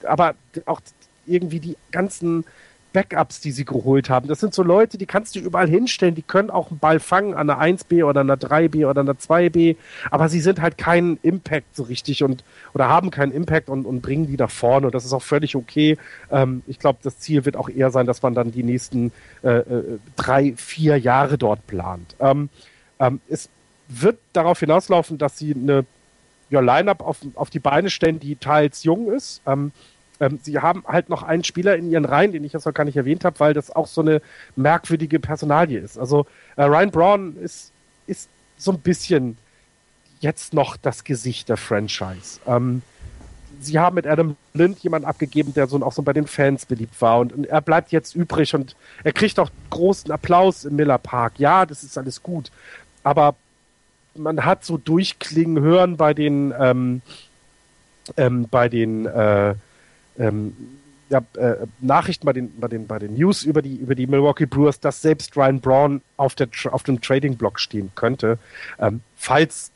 aber 0.03 0.35
auch 0.65 0.79
irgendwie 1.25 1.59
die 1.59 1.75
ganzen 1.91 2.45
Backups, 2.93 3.41
die 3.41 3.51
sie 3.51 3.65
geholt 3.65 4.09
haben. 4.09 4.27
Das 4.27 4.39
sind 4.39 4.53
so 4.53 4.63
Leute, 4.63 4.97
die 4.97 5.05
kannst 5.05 5.35
du 5.35 5.39
überall 5.39 5.69
hinstellen, 5.69 6.15
die 6.15 6.21
können 6.21 6.49
auch 6.49 6.69
einen 6.69 6.79
Ball 6.79 6.99
fangen 6.99 7.33
an 7.33 7.49
einer 7.49 7.61
1B 7.61 8.03
oder 8.03 8.21
einer 8.21 8.37
3B 8.37 8.87
oder 8.87 9.01
einer 9.01 9.13
2B, 9.13 9.75
aber 10.09 10.29
sie 10.29 10.39
sind 10.39 10.61
halt 10.61 10.77
keinen 10.77 11.19
Impact 11.21 11.75
so 11.75 11.83
richtig 11.83 12.23
und 12.23 12.43
oder 12.73 12.89
haben 12.89 13.11
keinen 13.11 13.31
Impact 13.31 13.69
und, 13.69 13.85
und 13.85 14.01
bringen 14.01 14.27
die 14.27 14.37
nach 14.37 14.49
vorne 14.49 14.87
und 14.87 14.95
das 14.95 15.05
ist 15.05 15.13
auch 15.13 15.21
völlig 15.21 15.55
okay. 15.55 15.97
Ähm, 16.31 16.63
ich 16.67 16.79
glaube, 16.79 16.99
das 17.03 17.19
Ziel 17.19 17.45
wird 17.45 17.55
auch 17.55 17.69
eher 17.69 17.91
sein, 17.91 18.05
dass 18.05 18.21
man 18.21 18.33
dann 18.33 18.51
die 18.51 18.63
nächsten 18.63 19.11
äh, 19.43 19.57
äh, 19.57 19.99
drei, 20.15 20.53
vier 20.55 20.97
Jahre 20.97 21.37
dort 21.37 21.65
plant. 21.67 22.15
Ähm, 22.19 22.49
ähm, 22.99 23.21
es 23.29 23.49
wird 23.87 24.17
darauf 24.33 24.59
hinauslaufen, 24.59 25.17
dass 25.17 25.37
sie 25.37 25.53
eine 25.53 25.85
ja, 26.49 26.59
Line-up 26.59 27.01
auf, 27.01 27.17
auf 27.35 27.49
die 27.49 27.59
Beine 27.59 27.89
stellen, 27.89 28.19
die 28.19 28.35
teils 28.35 28.83
jung 28.83 29.11
ist. 29.11 29.41
Ähm, 30.19 30.39
sie 30.41 30.59
haben 30.59 30.83
halt 30.87 31.09
noch 31.09 31.23
einen 31.23 31.43
Spieler 31.43 31.75
in 31.75 31.89
ihren 31.89 32.05
Reihen, 32.05 32.31
den 32.31 32.43
ich 32.43 32.53
jetzt 32.53 32.65
noch 32.65 32.73
gar 32.73 32.85
nicht 32.85 32.97
erwähnt 32.97 33.25
habe, 33.25 33.39
weil 33.39 33.53
das 33.53 33.75
auch 33.75 33.87
so 33.87 34.01
eine 34.01 34.21
merkwürdige 34.55 35.19
Personalie 35.19 35.79
ist. 35.79 35.97
Also 35.97 36.25
äh, 36.55 36.63
Ryan 36.63 36.91
Braun 36.91 37.37
ist, 37.37 37.71
ist 38.07 38.29
so 38.57 38.71
ein 38.71 38.79
bisschen 38.79 39.37
jetzt 40.19 40.53
noch 40.53 40.77
das 40.77 41.03
Gesicht 41.03 41.49
der 41.49 41.57
Franchise. 41.57 42.39
Ähm, 42.47 42.81
sie 43.59 43.79
haben 43.79 43.95
mit 43.95 44.07
Adam 44.07 44.35
Lind 44.53 44.79
jemanden 44.79 45.07
abgegeben, 45.07 45.53
der 45.53 45.67
so 45.67 45.81
auch 45.83 45.93
so 45.93 46.01
bei 46.01 46.13
den 46.13 46.27
Fans 46.27 46.65
beliebt 46.65 46.99
war 47.01 47.19
und, 47.19 47.33
und, 47.33 47.45
er 47.45 47.61
bleibt 47.61 47.91
jetzt 47.91 48.15
übrig 48.15 48.53
und 48.55 48.75
er 49.03 49.13
kriegt 49.13 49.39
auch 49.39 49.49
großen 49.69 50.11
Applaus 50.11 50.65
im 50.65 50.75
Miller 50.75 50.97
Park. 50.97 51.33
Ja, 51.37 51.65
das 51.65 51.83
ist 51.83 51.97
alles 51.97 52.23
gut, 52.23 52.51
aber 53.03 53.35
man 54.15 54.45
hat 54.45 54.65
so 54.65 54.77
durchklingen 54.77 55.61
hören 55.61 55.97
bei 55.97 56.13
den 56.13 56.53
ähm, 56.59 57.01
ähm, 58.15 58.47
bei 58.49 58.69
den 58.69 59.05
äh, 59.05 59.55
ähm, 60.17 60.55
ja, 61.09 61.21
äh, 61.37 61.67
Nachrichten 61.79 62.25
bei 62.25 62.33
den, 62.33 62.59
bei, 62.59 62.67
den, 62.67 62.87
bei 62.87 62.99
den 62.99 63.13
News 63.13 63.43
über 63.43 63.61
die, 63.61 63.75
über 63.75 63.95
die 63.95 64.07
Milwaukee 64.07 64.45
Brewers, 64.45 64.79
dass 64.79 65.01
selbst 65.01 65.37
Ryan 65.37 65.61
Braun 65.61 66.01
auf, 66.17 66.35
der, 66.35 66.49
auf 66.71 66.83
dem 66.83 67.01
Trading-Block 67.01 67.59
stehen 67.59 67.91
könnte, 67.95 68.39
ähm, 68.79 69.01
falls 69.15 69.71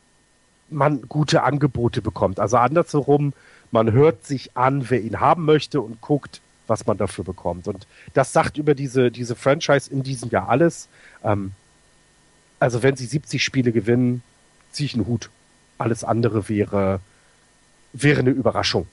man 0.70 1.04
gute 1.08 1.44
Angebote 1.44 2.02
bekommt. 2.02 2.39
Also 2.39 2.58
andersherum, 2.58 3.34
man 3.72 3.92
hört 3.92 4.26
sich 4.26 4.56
an, 4.58 4.89
wer 4.89 5.02
ihn 5.02 5.20
haben 5.20 5.46
möchte 5.46 5.82
und 5.82 6.02
guckt, 6.02 6.42
was 6.68 6.86
man 6.86 6.98
dafür 6.98 7.24
bekommt. 7.24 7.68
Und 7.68 7.88
das 8.14 8.34
sagt 8.34 8.58
über 8.58 8.76
diese, 8.76 9.12
diese 9.12 9.36
Franchise 9.36 9.92
in 9.92 10.04
diesem 10.04 10.30
Jahr 10.30 10.50
alles. 10.50 10.89
Ähm, 11.24 11.52
also 12.60 12.84
wenn 12.84 12.96
sie 12.96 13.06
70 13.06 13.44
Spiele 13.44 13.72
gewinnen, 13.72 14.22
ziehe 14.72 14.86
ich 14.86 14.94
einen 14.96 15.08
Hut. 15.08 15.30
Alles 15.78 16.04
andere 16.04 16.48
wäre, 16.50 17.00
wäre 17.94 18.20
eine 18.20 18.30
Überraschung 18.30 18.88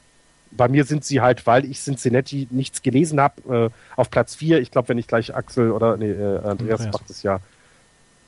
bei 0.51 0.69
mir 0.69 0.85
sind 0.85 1.05
sie 1.05 1.21
halt, 1.21 1.47
weil 1.47 1.65
ich 1.65 1.81
Cincinnati 1.81 2.49
nichts 2.51 2.83
gelesen 2.83 3.21
habe, 3.21 3.71
äh, 3.71 3.97
auf 3.97 4.11
Platz 4.11 4.35
4. 4.35 4.61
Ich 4.61 4.71
glaube, 4.71 4.89
wenn 4.89 4.99
ich 4.99 5.07
gleich 5.07 5.35
Axel 5.35 5.71
oder 5.71 5.97
nee, 5.97 6.11
äh, 6.11 6.39
Andreas, 6.39 6.81
Andreas. 6.81 6.93
macht 6.93 7.11
es 7.11 7.23
ja. 7.23 7.41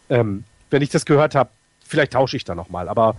Ähm, 0.09 0.45
wenn 0.71 0.83
ich 0.83 0.91
das 0.91 1.05
gehört 1.05 1.35
habe, 1.35 1.51
vielleicht 1.85 2.13
tausche 2.13 2.37
ich 2.37 2.45
da 2.45 2.55
nochmal. 2.55 2.89
Aber 2.89 3.17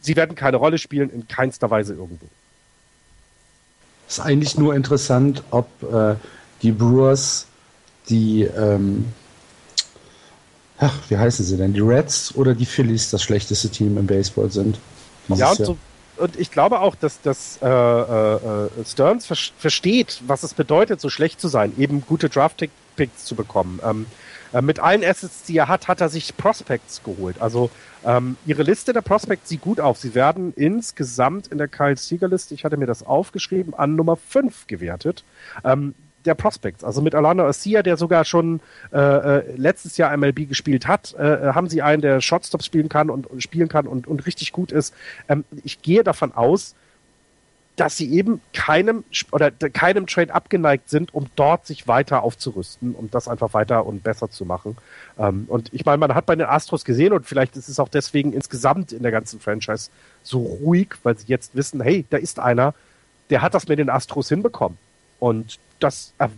sie 0.00 0.16
werden 0.16 0.34
keine 0.34 0.56
Rolle 0.56 0.78
spielen, 0.78 1.10
in 1.10 1.28
keinster 1.28 1.70
Weise 1.70 1.94
irgendwo. 1.94 2.26
Ist 4.08 4.20
eigentlich 4.20 4.58
nur 4.58 4.74
interessant, 4.74 5.42
ob 5.50 5.68
äh, 5.82 6.16
die 6.62 6.72
Brewers 6.72 7.46
die, 8.08 8.42
ähm, 8.42 9.06
ach, 10.78 10.94
wie 11.08 11.16
heißen 11.16 11.44
sie 11.44 11.56
denn, 11.56 11.72
die 11.72 11.80
Reds 11.80 12.34
oder 12.34 12.54
die 12.54 12.66
Phillies 12.66 13.10
das 13.10 13.22
schlechteste 13.22 13.70
Team 13.70 13.96
im 13.96 14.06
Baseball 14.06 14.50
sind. 14.50 14.78
Ja, 15.28 15.50
und 15.50 15.64
so, 15.64 15.78
und 16.22 16.38
ich 16.38 16.50
glaube 16.50 16.80
auch, 16.80 16.94
dass, 16.94 17.20
dass 17.20 17.58
äh, 17.60 17.66
äh, 17.66 18.68
Stearns 18.86 19.26
ver 19.26 19.36
versteht, 19.58 20.22
was 20.26 20.44
es 20.44 20.54
bedeutet, 20.54 21.00
so 21.00 21.08
schlecht 21.08 21.40
zu 21.40 21.48
sein, 21.48 21.72
eben 21.78 22.04
gute 22.06 22.28
Draft-Picks 22.28 23.24
zu 23.24 23.34
bekommen. 23.34 23.80
Ähm, 23.84 24.06
äh, 24.52 24.62
mit 24.62 24.78
allen 24.78 25.04
Assets, 25.04 25.42
die 25.44 25.56
er 25.56 25.68
hat, 25.68 25.88
hat 25.88 26.00
er 26.00 26.08
sich 26.08 26.36
Prospects 26.36 27.02
geholt. 27.02 27.40
Also 27.40 27.70
ähm, 28.04 28.36
ihre 28.46 28.62
Liste 28.62 28.92
der 28.92 29.00
Prospects 29.00 29.48
sieht 29.48 29.62
gut 29.62 29.80
auf. 29.80 29.98
Sie 29.98 30.14
werden 30.14 30.52
insgesamt 30.54 31.48
in 31.48 31.58
der 31.58 31.68
Kyle 31.68 31.96
Sieger 31.96 32.28
Liste, 32.28 32.54
ich 32.54 32.64
hatte 32.64 32.76
mir 32.76 32.86
das 32.86 33.04
aufgeschrieben, 33.04 33.74
an 33.74 33.96
Nummer 33.96 34.16
5 34.16 34.66
gewertet. 34.66 35.24
Ähm, 35.64 35.94
der 36.24 36.34
Prospects. 36.34 36.84
Also 36.84 37.02
mit 37.02 37.14
Alana 37.14 37.44
Ossia, 37.44 37.82
der 37.82 37.96
sogar 37.96 38.24
schon 38.24 38.60
äh, 38.92 38.98
äh 38.98 39.56
letztes 39.56 39.96
Jahr 39.96 40.16
MLB 40.16 40.48
gespielt 40.48 40.86
hat, 40.86 41.14
äh, 41.18 41.48
äh, 41.48 41.54
haben 41.54 41.68
sie 41.68 41.82
einen, 41.82 42.02
der 42.02 42.20
Shotstops 42.20 42.66
spielen 42.66 42.88
kann 42.88 43.10
und, 43.10 43.26
und 43.26 43.42
spielen 43.42 43.68
kann 43.68 43.86
und, 43.86 44.06
und 44.06 44.26
richtig 44.26 44.52
gut 44.52 44.72
ist. 44.72 44.94
Ähm, 45.28 45.44
ich 45.64 45.82
gehe 45.82 46.04
davon 46.04 46.32
aus, 46.32 46.74
dass 47.76 47.96
sie 47.96 48.12
eben 48.12 48.40
keinem 48.52 49.02
oder 49.30 49.50
keinem 49.50 50.06
Trade 50.06 50.34
abgeneigt 50.34 50.90
sind, 50.90 51.14
um 51.14 51.26
dort 51.36 51.66
sich 51.66 51.88
weiter 51.88 52.22
aufzurüsten, 52.22 52.94
um 52.94 53.10
das 53.10 53.28
einfach 53.28 53.54
weiter 53.54 53.86
und 53.86 54.02
besser 54.02 54.30
zu 54.30 54.44
machen. 54.44 54.76
Ähm, 55.18 55.46
und 55.48 55.72
ich 55.72 55.84
meine, 55.86 55.98
man 55.98 56.14
hat 56.14 56.26
bei 56.26 56.36
den 56.36 56.46
Astros 56.46 56.84
gesehen 56.84 57.12
und 57.12 57.26
vielleicht 57.26 57.56
ist 57.56 57.68
es 57.68 57.80
auch 57.80 57.88
deswegen 57.88 58.32
insgesamt 58.34 58.92
in 58.92 59.02
der 59.02 59.10
ganzen 59.10 59.40
Franchise 59.40 59.90
so 60.22 60.40
ruhig, 60.40 60.88
weil 61.02 61.16
sie 61.16 61.26
jetzt 61.28 61.56
wissen, 61.56 61.80
hey, 61.80 62.04
da 62.10 62.18
ist 62.18 62.38
einer, 62.38 62.74
der 63.30 63.40
hat 63.40 63.54
das 63.54 63.68
mit 63.68 63.78
den 63.78 63.88
Astros 63.88 64.28
hinbekommen. 64.28 64.76
Und 65.18 65.58
das 65.82 66.12
äh, 66.18 66.28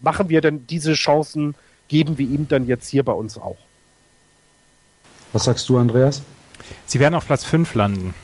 machen 0.00 0.28
wir 0.28 0.40
denn 0.40 0.66
diese 0.66 0.94
Chancen, 0.94 1.54
geben 1.88 2.18
wir 2.18 2.26
ihm 2.26 2.48
dann 2.48 2.66
jetzt 2.66 2.88
hier 2.88 3.02
bei 3.02 3.12
uns 3.12 3.36
auch. 3.36 3.58
Was 5.32 5.44
sagst 5.44 5.68
du, 5.68 5.78
Andreas? 5.78 6.22
Sie 6.86 7.00
werden 7.00 7.14
auf 7.14 7.26
Platz 7.26 7.44
5 7.44 7.74
landen. 7.74 8.14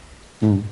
Mhm. 0.41 0.65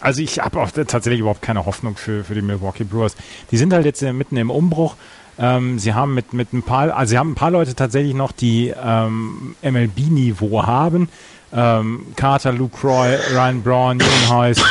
Also 0.00 0.22
ich 0.22 0.40
habe 0.40 0.60
auch 0.60 0.70
tatsächlich 0.70 1.20
überhaupt 1.20 1.42
keine 1.42 1.64
Hoffnung 1.66 1.96
für, 1.96 2.24
für 2.24 2.34
die 2.34 2.42
Milwaukee 2.42 2.84
Brewers. 2.84 3.16
Die 3.50 3.56
sind 3.56 3.72
halt 3.72 3.86
jetzt 3.86 4.02
mitten 4.02 4.36
im 4.36 4.50
Umbruch. 4.50 4.96
Ähm, 5.38 5.78
sie 5.78 5.94
haben 5.94 6.14
mit, 6.14 6.32
mit 6.32 6.52
ein 6.52 6.62
paar, 6.62 6.94
also 6.94 7.10
sie 7.10 7.18
haben 7.18 7.32
ein 7.32 7.34
paar 7.34 7.50
Leute 7.50 7.74
tatsächlich 7.74 8.14
noch, 8.14 8.32
die 8.32 8.72
ähm, 8.76 9.56
MLB-Niveau 9.62 10.64
haben. 10.64 11.08
Ähm, 11.52 12.06
Carter, 12.16 12.52
Luke 12.52 12.86
Roy, 12.86 13.16
Ryan 13.32 13.62
Braun, 13.62 14.00
Ian 14.00 14.36
Heiss. 14.36 14.62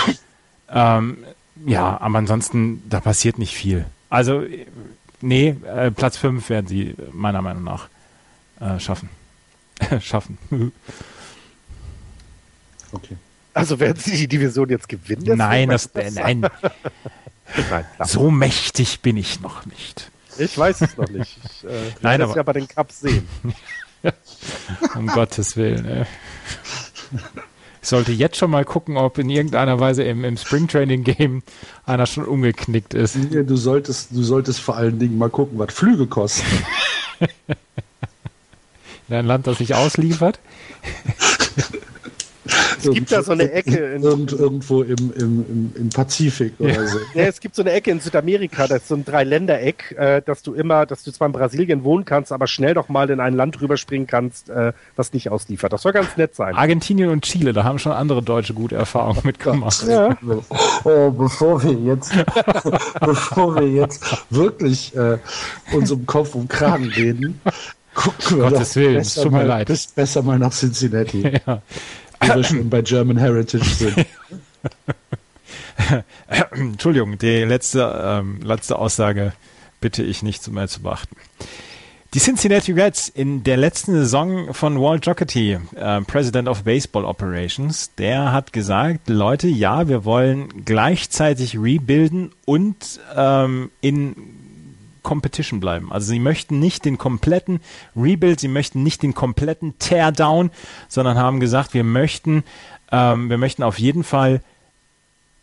ähm, 0.70 1.18
ja, 1.66 2.00
aber 2.00 2.18
ansonsten, 2.18 2.84
da 2.90 3.00
passiert 3.00 3.40
nicht 3.40 3.56
viel. 3.56 3.86
Also, 4.14 4.44
nee, 5.22 5.56
äh, 5.66 5.90
Platz 5.90 6.18
5 6.18 6.48
werden 6.50 6.68
sie 6.68 6.94
meiner 7.12 7.42
Meinung 7.42 7.64
nach 7.64 7.90
äh, 8.60 8.80
schaffen. 8.80 9.10
schaffen. 10.00 10.38
okay. 12.92 13.18
Also 13.56 13.80
werden 13.80 13.98
sie 14.00 14.16
die 14.16 14.28
Division 14.28 14.70
jetzt 14.70 14.88
gewinnen? 14.88 15.36
Nein, 15.36 15.70
das, 15.70 15.88
äh, 15.96 16.12
nein. 16.12 16.42
nein 17.72 17.86
so 18.04 18.30
mächtig 18.30 19.00
bin 19.02 19.18
ich 19.18 19.42
noch 19.42 19.66
nicht. 19.66 20.12
Ich 20.38 20.56
weiß 20.56 20.82
es 20.82 20.96
noch 20.96 21.10
nicht. 21.10 21.40
Ich 21.44 21.64
äh, 21.68 21.92
nein, 22.02 22.22
aber, 22.22 22.36
ja 22.36 22.44
bei 22.44 22.54
den 22.54 22.68
Cups 22.68 23.00
sehen. 23.00 23.28
um 24.94 25.08
Gottes 25.08 25.58
Willen. 25.58 25.86
Ey. 25.86 26.06
Ich 27.84 27.90
sollte 27.90 28.14
jetzt 28.14 28.38
schon 28.38 28.50
mal 28.50 28.64
gucken, 28.64 28.96
ob 28.96 29.18
in 29.18 29.30
irgendeiner 29.30 29.78
Weise 29.78 30.04
im, 30.04 30.24
im 30.24 30.38
Springtraining-Game 30.38 31.44
einer 31.86 32.06
schon 32.06 32.24
umgeknickt 32.24 32.94
ist. 32.94 33.18
Du 33.30 33.58
solltest, 33.58 34.12
du 34.12 34.24
solltest 34.24 34.62
vor 34.62 34.78
allen 34.78 35.00
Dingen 35.00 35.18
mal 35.18 35.30
gucken, 35.30 35.60
was 35.60 35.74
Flüge 35.74 36.08
kosten. 36.08 36.46
in 39.10 39.16
ein 39.16 39.26
Land, 39.26 39.48
das 39.48 39.58
sich 39.58 39.76
ausliefert. 39.76 40.40
Es 42.46 42.90
gibt 42.90 43.12
da 43.12 43.24
so 43.24 43.32
eine 43.32 43.52
Ecke. 43.52 43.94
In, 43.94 44.04
Irgend, 44.04 44.32
irgendwo 44.34 44.82
im, 44.82 45.14
im, 45.18 45.72
im, 45.76 45.90
Pazifik 45.90 46.54
oder 46.60 46.74
ja. 46.74 46.88
so. 46.88 46.98
Ja, 47.14 47.24
es 47.24 47.40
gibt 47.40 47.56
so 47.56 47.62
eine 47.62 47.72
Ecke 47.72 47.92
in 47.92 48.00
Südamerika, 48.00 48.68
das 48.68 48.84
ist 48.84 48.88
so 48.90 48.96
ein 48.96 49.06
Dreiländereck, 49.06 49.96
äh, 49.98 50.22
dass 50.22 50.42
du 50.44 50.54
immer, 50.54 50.86
dass 50.86 51.04
du 51.04 51.12
zwar 51.12 51.28
in 51.28 51.34
Brasilien 51.34 51.84
wohnen 51.84 52.06
kannst, 52.06 52.32
aber 52.32 52.48
schnell 52.48 52.74
doch 52.74 52.90
mal 52.90 53.10
in 53.10 53.20
ein 53.20 53.34
Land 53.34 53.62
rüberspringen 53.62 54.08
kannst, 54.08 54.50
äh, 54.50 54.74
was 54.96 55.14
nicht 55.14 55.30
ausliefert. 55.30 55.72
Das 55.72 55.82
soll 55.82 55.94
ganz 55.94 56.18
nett 56.18 56.36
sein. 56.36 56.56
Argentinien 56.56 57.10
und 57.10 57.24
Chile, 57.24 57.54
da 57.54 57.64
haben 57.64 57.80
schon 57.80 57.92
andere 57.92 58.22
Deutsche 58.22 58.54
gute 58.54 58.76
Erfahrungen 58.76 59.22
mitgemacht. 59.24 59.86
Ja. 59.88 60.18
Oh, 60.84 61.12
bevor 61.12 61.64
wir 61.64 61.74
jetzt, 61.74 62.14
bevor 63.00 63.56
wir 63.56 63.68
jetzt 63.68 64.04
wirklich 64.30 64.96
äh, 64.96 65.18
unserem 65.72 66.06
Kopf 66.06 66.36
um 66.36 66.48
Kragen 66.48 66.86
reden, 66.86 67.40
gucken 67.94 68.38
wir 68.38 68.50
Gottes 68.50 68.76
Willen, 68.76 68.98
es 68.98 69.16
tut 69.16 69.32
mir 69.32 69.44
leid. 69.44 69.68
Bist 69.68 69.96
besser 69.96 70.22
mal 70.22 70.40
nach 70.40 70.52
Cincinnati. 70.52 71.24
Ja 71.48 71.62
wo 72.30 72.36
wir 72.36 72.44
schon 72.44 72.70
bei 72.70 72.82
German 72.82 73.18
Heritage 73.18 73.66
sind. 73.66 74.06
Entschuldigung, 76.52 77.18
die 77.18 77.44
letzte, 77.44 78.02
ähm, 78.04 78.40
letzte 78.42 78.78
Aussage 78.78 79.34
bitte 79.82 80.04
ich 80.04 80.24
nicht 80.24 80.48
mehr 80.50 80.68
zu 80.68 80.82
beachten. 80.82 81.16
Die 82.14 82.20
Cincinnati 82.20 82.72
Reds 82.74 83.10
in 83.10 83.44
der 83.44 83.58
letzten 83.58 83.94
Saison 83.94 84.54
von 84.54 84.80
Walt 84.80 85.04
Jocketty, 85.06 85.58
äh, 85.76 86.02
President 86.02 86.48
of 86.48 86.64
Baseball 86.64 87.06
Operations, 87.06 87.90
der 87.98 88.32
hat 88.32 88.54
gesagt, 88.54 89.10
Leute, 89.10 89.48
ja, 89.48 89.88
wir 89.88 90.06
wollen 90.06 90.64
gleichzeitig 90.64 91.58
rebuilden 91.58 92.32
und 92.46 93.00
ähm, 93.16 93.72
in 93.82 94.16
Competition 95.04 95.60
bleiben. 95.60 95.92
Also 95.92 96.08
sie 96.08 96.20
möchten 96.20 96.60
nicht 96.60 96.86
den 96.86 96.98
kompletten 96.98 97.60
Rebuild, 97.96 98.40
sie 98.40 98.48
möchten 98.48 98.84
nicht 98.84 99.04
den 99.04 99.14
kompletten 99.14 99.78
Teardown, 99.78 100.50
sondern 100.88 101.18
haben 101.18 101.40
gesagt, 101.40 101.74
wir 101.74 101.84
möchten, 101.84 102.44
ähm, 102.92 103.30
wir 103.30 103.38
möchten 103.38 103.64
auf 103.64 103.80
jeden 103.80 104.04
Fall 104.04 104.42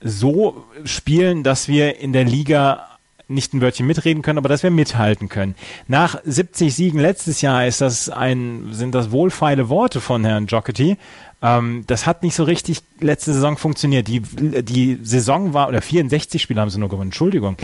so 0.02 0.64
spielen, 0.84 1.42
dass 1.42 1.68
wir 1.68 1.98
in 1.98 2.12
der 2.12 2.24
Liga 2.24 2.86
nicht 3.30 3.54
ein 3.54 3.60
Wörtchen 3.60 3.86
mitreden 3.86 4.22
können, 4.22 4.38
aber 4.38 4.48
dass 4.48 4.62
wir 4.62 4.70
mithalten 4.70 5.28
können. 5.28 5.54
Nach 5.86 6.18
70 6.24 6.74
Siegen 6.74 6.98
letztes 6.98 7.40
Jahr 7.40 7.66
ist 7.66 7.80
das 7.80 8.10
ein, 8.10 8.70
sind 8.72 8.94
das 8.94 9.12
wohlfeile 9.12 9.68
Worte 9.68 10.00
von 10.00 10.24
Herrn 10.24 10.46
Jockety. 10.46 10.96
Ähm, 11.40 11.84
das 11.86 12.06
hat 12.06 12.22
nicht 12.22 12.34
so 12.34 12.44
richtig 12.44 12.82
letzte 12.98 13.32
Saison 13.32 13.56
funktioniert. 13.56 14.08
Die, 14.08 14.20
die 14.20 14.98
Saison 15.02 15.54
war, 15.54 15.68
oder 15.68 15.80
64 15.80 16.42
Spiele 16.42 16.60
haben 16.60 16.70
sie 16.70 16.80
nur 16.80 16.88
gewonnen, 16.88 17.08
Entschuldigung. 17.08 17.56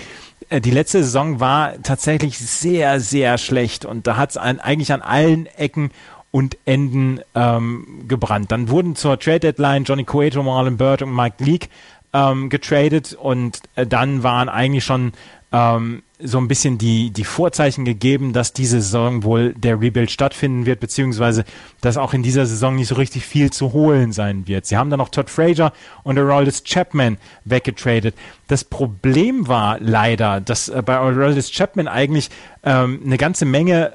Äh, 0.49 0.61
die 0.61 0.71
letzte 0.71 1.03
Saison 1.03 1.41
war 1.41 1.83
tatsächlich 1.83 2.39
sehr, 2.39 3.01
sehr 3.01 3.39
schlecht 3.39 3.85
und 3.85 4.07
da 4.07 4.17
hat 4.17 4.31
es 4.31 4.37
eigentlich 4.37 4.93
an 4.93 5.03
allen 5.03 5.47
Ecken 5.47 5.91
und 6.31 6.59
Enden 6.67 7.21
ähm, 7.35 8.05
gebrannt. 8.09 8.53
Dann 8.53 8.69
wurden 8.69 8.95
zur 8.95 9.19
Trade 9.19 9.41
Deadline 9.41 9.85
Johnny 9.85 10.05
Cueto, 10.05 10.43
Marlon 10.43 10.77
Bird 10.77 11.03
und 11.03 11.15
Mike 11.15 11.43
Leake 11.43 11.69
ähm, 12.17 12.49
getradet 12.49 13.13
und 13.13 13.61
äh, 13.75 13.87
dann 13.87 14.23
waren 14.23 14.49
eigentlich 14.49 14.85
schon 14.85 15.13
ähm, 15.53 16.03
so 16.19 16.39
ein 16.39 16.49
bisschen 16.49 16.79
die, 16.79 17.11
die 17.11 17.25
Vorzeichen 17.25 17.85
gegeben, 17.85 18.33
dass 18.33 18.55
diese 18.55 18.81
Saison 18.81 19.23
wohl 19.23 19.53
der 19.53 19.79
Rebuild 19.79 20.11
stattfinden 20.11 20.65
wird, 20.65 20.81
beziehungsweise 20.81 21.45
dass 21.83 21.99
auch 21.99 22.15
in 22.15 22.23
dieser 22.23 22.47
Saison 22.47 22.75
nicht 22.75 22.89
so 22.89 22.95
richtig 22.95 23.27
viel 23.27 23.51
zu 23.51 23.75
holen 23.75 24.13
sein 24.13 24.49
wird. 24.49 24.65
Sie 24.65 24.79
haben 24.79 24.89
dann 24.89 24.99
noch 24.99 25.11
Todd 25.11 25.29
Frazier 25.29 25.75
und 26.05 26.19
Aroldis 26.19 26.65
Chapman 26.65 27.19
weggetradet. 27.45 28.15
Das 28.49 28.65
Problem 28.65 29.47
war 29.47 29.79
leider, 29.79 30.41
dass 30.41 30.71
äh, 30.71 30.83
bei 30.85 30.97
Aroldis 30.97 31.51
Chapman 31.51 31.87
eigentlich 31.87 32.31
ähm, 32.65 33.03
eine 33.05 33.19
ganze 33.19 33.45
Menge 33.45 33.89
äh, 33.89 33.93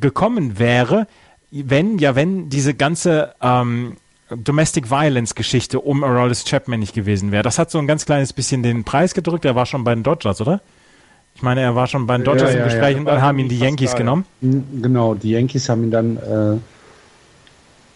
gekommen 0.00 0.58
wäre, 0.58 1.06
wenn, 1.50 1.98
ja, 1.98 2.14
wenn 2.14 2.50
diese 2.50 2.74
ganze 2.74 3.34
ähm, 3.40 3.96
Domestic 4.36 4.90
Violence 4.90 5.34
Geschichte 5.34 5.80
um 5.80 6.04
Aroldis 6.04 6.44
Chapman 6.44 6.80
nicht 6.80 6.94
gewesen 6.94 7.32
wäre. 7.32 7.42
Das 7.42 7.58
hat 7.58 7.70
so 7.70 7.78
ein 7.78 7.86
ganz 7.86 8.06
kleines 8.06 8.32
bisschen 8.32 8.62
den 8.62 8.84
Preis 8.84 9.14
gedrückt. 9.14 9.44
Er 9.44 9.54
war 9.54 9.66
schon 9.66 9.84
bei 9.84 9.94
den 9.94 10.02
Dodgers, 10.02 10.40
oder? 10.40 10.60
Ich 11.34 11.42
meine, 11.42 11.62
er 11.62 11.74
war 11.74 11.86
schon 11.86 12.06
bei 12.06 12.16
den 12.16 12.24
Dodgers 12.24 12.52
ja, 12.52 12.58
im 12.60 12.64
Gespräch 12.64 12.92
ja, 12.92 12.98
und 12.98 13.06
dann 13.06 13.20
haben 13.20 13.38
ihn 13.38 13.48
die 13.48 13.58
Yankees 13.58 13.92
da, 13.92 13.98
genommen. 13.98 14.24
Genau, 14.40 15.14
die 15.14 15.30
Yankees 15.30 15.68
haben 15.68 15.84
ihn 15.84 15.90
dann, 15.90 16.16
äh, 16.16 16.58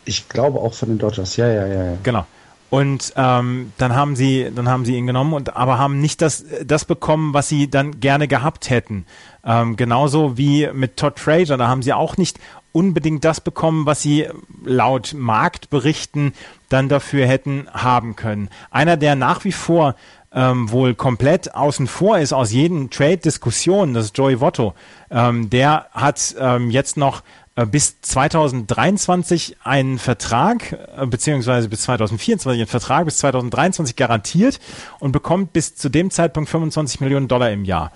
ich 0.05 0.29
glaube 0.29 0.59
auch 0.59 0.75
von 0.75 0.89
den 0.89 0.99
Dodgers, 0.99 1.37
ja, 1.37 1.47
ja, 1.47 1.67
ja. 1.67 1.85
ja. 1.85 1.99
Genau. 2.03 2.27
Und 2.71 3.15
ähm, 3.17 3.73
dann 3.79 3.97
haben 3.97 4.15
sie, 4.15 4.51
dann 4.55 4.69
haben 4.69 4.85
sie 4.85 4.97
ihn 4.97 5.07
genommen 5.07 5.33
und 5.33 5.57
aber 5.57 5.79
haben 5.79 6.01
nicht 6.01 6.21
das, 6.21 6.45
das 6.65 6.85
bekommen, 6.85 7.33
was 7.33 7.49
sie 7.49 7.71
dann 7.71 8.01
gerne 8.01 8.29
gehabt 8.29 8.69
hätten. 8.69 9.07
Ähm, 9.45 9.77
genauso 9.77 10.37
wie 10.37 10.69
mit 10.75 10.99
Todd 10.99 11.19
Frazier, 11.19 11.57
da 11.57 11.69
haben 11.69 11.83
sie 11.83 11.95
auch 11.95 12.19
nicht 12.19 12.39
unbedingt 12.73 13.25
das 13.25 13.41
bekommen, 13.41 13.87
was 13.87 14.03
sie 14.03 14.27
laut 14.65 15.15
Marktberichten 15.17 16.35
dann 16.69 16.91
dafür 16.91 17.27
hätten 17.27 17.67
haben 17.73 18.15
können. 18.15 18.51
Einer, 18.71 18.99
der 18.99 19.17
nach 19.17 19.45
wie 19.45 19.53
vor 19.53 19.95
ähm, 20.33 20.71
wohl 20.71 20.95
komplett 20.95 21.55
außen 21.55 21.87
vor 21.87 22.19
ist 22.19 22.35
aus 22.35 22.53
jeden 22.53 22.91
Trade-Diskussionen, 22.91 23.95
das 23.95 24.07
ist 24.07 24.19
Joey 24.19 24.41
Votto. 24.41 24.75
Ähm, 25.11 25.49
der 25.49 25.87
hat 25.93 26.35
ähm, 26.39 26.71
jetzt 26.71 26.99
noch 26.99 27.23
bis 27.67 28.01
2023 28.01 29.57
einen 29.65 29.99
Vertrag, 29.99 30.73
äh, 30.73 31.07
beziehungsweise 31.07 31.69
bis 31.69 31.83
2024 31.83 32.61
einen 32.61 32.69
Vertrag 32.69 33.05
bis 33.05 33.19
2023 33.19 33.97
garantiert 33.97 34.61
und 35.01 35.13
bekommt 35.13 35.53
bis 35.53 35.75
zu 35.75 35.89
dem 35.89 36.11
Zeitpunkt 36.11 36.49
25 36.49 37.01
Millionen 37.01 37.29
Dollar 37.29 37.51
im 37.51 37.65
Jahr. 37.65 37.93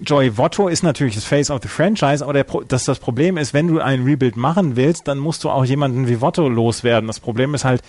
Joey 0.00 0.36
Votto 0.36 0.68
ist 0.68 0.82
natürlich 0.82 1.14
das 1.14 1.24
Face 1.24 1.50
of 1.50 1.60
the 1.62 1.68
Franchise, 1.68 2.24
aber 2.24 2.32
der, 2.32 2.44
dass 2.66 2.84
das 2.84 2.98
Problem 2.98 3.36
ist, 3.36 3.54
wenn 3.54 3.68
du 3.68 3.78
ein 3.78 4.04
Rebuild 4.04 4.36
machen 4.36 4.74
willst, 4.74 5.06
dann 5.06 5.18
musst 5.18 5.44
du 5.44 5.50
auch 5.50 5.64
jemanden 5.64 6.08
wie 6.08 6.20
Votto 6.20 6.48
loswerden. 6.48 7.06
Das 7.06 7.20
Problem 7.20 7.54
ist 7.54 7.64
halt, 7.64 7.82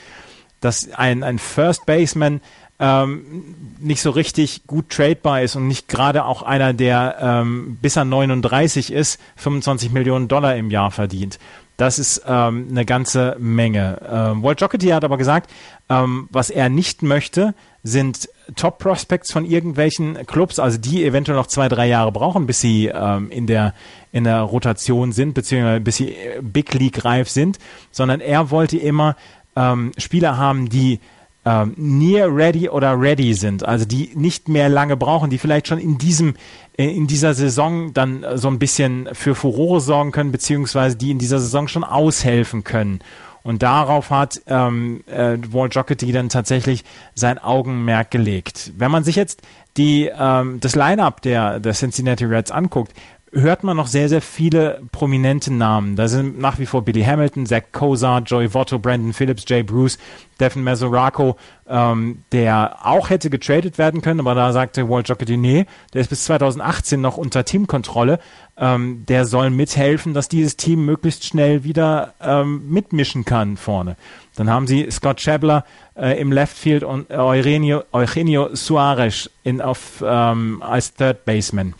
dass 0.59 0.91
ein, 0.91 1.23
ein 1.23 1.39
First 1.39 1.85
Baseman 1.85 2.41
ähm, 2.83 3.55
nicht 3.79 4.01
so 4.01 4.09
richtig 4.09 4.67
gut 4.67 4.89
tradebar 4.89 5.41
ist 5.41 5.55
und 5.55 5.69
nicht 5.69 5.87
gerade 5.87 6.25
auch 6.25 6.43
einer, 6.43 6.73
der 6.73 7.15
ähm, 7.21 7.77
bis 7.81 7.95
er 7.95 8.03
39 8.03 8.91
ist, 8.91 9.21
25 9.37 9.93
Millionen 9.93 10.27
Dollar 10.27 10.57
im 10.57 10.69
Jahr 10.69 10.91
verdient. 10.91 11.39
Das 11.77 11.97
ist 11.97 12.23
ähm, 12.27 12.67
eine 12.69 12.83
ganze 12.83 13.37
Menge. 13.39 13.99
Ähm, 14.07 14.43
Walt 14.43 14.59
Jocketty 14.59 14.87
hat 14.87 15.05
aber 15.05 15.17
gesagt, 15.17 15.49
ähm, 15.89 16.27
was 16.29 16.49
er 16.49 16.67
nicht 16.67 17.03
möchte, 17.03 17.55
sind 17.83 18.27
Top 18.57 18.79
Prospects 18.79 19.31
von 19.31 19.45
irgendwelchen 19.45 20.25
Clubs, 20.25 20.59
also 20.59 20.77
die 20.77 21.05
eventuell 21.05 21.37
noch 21.37 21.47
zwei, 21.47 21.69
drei 21.69 21.87
Jahre 21.87 22.11
brauchen, 22.11 22.45
bis 22.45 22.59
sie 22.59 22.87
ähm, 22.87 23.31
in 23.31 23.47
der 23.47 23.73
in 24.11 24.25
der 24.25 24.41
Rotation 24.41 25.13
sind, 25.13 25.33
beziehungsweise 25.33 25.79
bis 25.79 25.95
sie 25.95 26.09
äh, 26.09 26.41
Big 26.41 26.73
League 26.73 27.05
reif 27.05 27.29
sind, 27.29 27.59
sondern 27.91 28.19
er 28.19 28.51
wollte 28.51 28.77
immer 28.77 29.15
ähm, 29.55 29.93
Spieler 29.97 30.37
haben, 30.37 30.67
die 30.67 30.99
ähm, 31.45 31.73
near 31.75 32.33
ready 32.33 32.69
oder 32.69 32.99
ready 32.99 33.33
sind, 33.33 33.65
also 33.65 33.85
die 33.85 34.11
nicht 34.15 34.47
mehr 34.47 34.69
lange 34.69 34.95
brauchen, 34.95 35.29
die 35.29 35.37
vielleicht 35.37 35.67
schon 35.67 35.79
in 35.79 35.97
diesem 35.97 36.35
äh, 36.77 36.85
in 36.85 37.07
dieser 37.07 37.33
Saison 37.33 37.93
dann 37.93 38.25
so 38.35 38.47
ein 38.47 38.59
bisschen 38.59 39.09
für 39.13 39.35
Furore 39.35 39.81
sorgen 39.81 40.11
können, 40.11 40.31
beziehungsweise 40.31 40.95
die 40.95 41.11
in 41.11 41.19
dieser 41.19 41.39
Saison 41.39 41.67
schon 41.67 41.83
aushelfen 41.83 42.63
können. 42.63 42.99
Und 43.43 43.61
darauf 43.61 44.09
hat 44.09 44.41
ähm, 44.47 45.03
äh, 45.05 45.37
Walt 45.51 45.75
Jocketty 45.75 46.13
dann 46.13 46.29
tatsächlich 46.29 46.85
sein 47.13 47.37
Augenmerk 47.37 48.09
gelegt. 48.09 48.71
Wenn 48.77 48.89
man 48.89 49.03
sich 49.03 49.17
jetzt 49.17 49.41
die, 49.75 50.09
ähm, 50.17 50.61
das 50.61 50.75
Line-up 50.75 51.21
der, 51.21 51.59
der 51.59 51.73
Cincinnati 51.73 52.23
Reds 52.23 52.51
anguckt, 52.51 52.93
hört 53.33 53.63
man 53.63 53.77
noch 53.77 53.87
sehr, 53.87 54.09
sehr 54.09 54.21
viele 54.21 54.81
prominente 54.91 55.51
Namen. 55.51 55.95
Da 55.95 56.07
sind 56.07 56.39
nach 56.39 56.59
wie 56.59 56.65
vor 56.65 56.83
Billy 56.83 57.03
Hamilton, 57.03 57.45
Zach 57.45 57.63
Kozar, 57.71 58.21
Joey 58.21 58.53
Votto, 58.53 58.79
Brandon 58.79 59.13
Phillips, 59.13 59.43
Jay 59.47 59.63
Bruce, 59.63 59.97
Devin 60.39 60.63
Mesoraco, 60.63 61.35
ähm, 61.67 62.23
der 62.31 62.77
auch 62.83 63.09
hätte 63.09 63.29
getradet 63.29 63.77
werden 63.77 64.01
können, 64.01 64.19
aber 64.19 64.35
da 64.35 64.51
sagte 64.51 64.89
Walt 64.89 65.09
Jocketty, 65.09 65.37
nee, 65.37 65.65
der 65.93 66.01
ist 66.01 66.09
bis 66.09 66.25
2018 66.25 67.01
noch 67.01 67.17
unter 67.17 67.43
Teamkontrolle. 67.43 68.19
Ähm, 68.55 69.03
der 69.07 69.25
soll 69.25 69.49
mithelfen, 69.49 70.13
dass 70.13 70.27
dieses 70.27 70.55
Team 70.57 70.85
möglichst 70.85 71.25
schnell 71.25 71.63
wieder 71.63 72.13
ähm, 72.21 72.69
mitmischen 72.69 73.25
kann 73.25 73.57
vorne. 73.57 73.95
Dann 74.35 74.49
haben 74.49 74.67
sie 74.67 74.89
Scott 74.91 75.19
Chabler 75.19 75.65
äh, 75.95 76.19
im 76.19 76.31
Left 76.31 76.55
Field 76.55 76.83
und 76.83 77.09
Eugenio, 77.09 77.83
Eugenio 77.91 78.55
Suarez 78.55 79.29
in, 79.43 79.59
auf, 79.59 80.03
ähm, 80.05 80.61
als 80.61 80.93
Third 80.93 81.25
Baseman. 81.25 81.73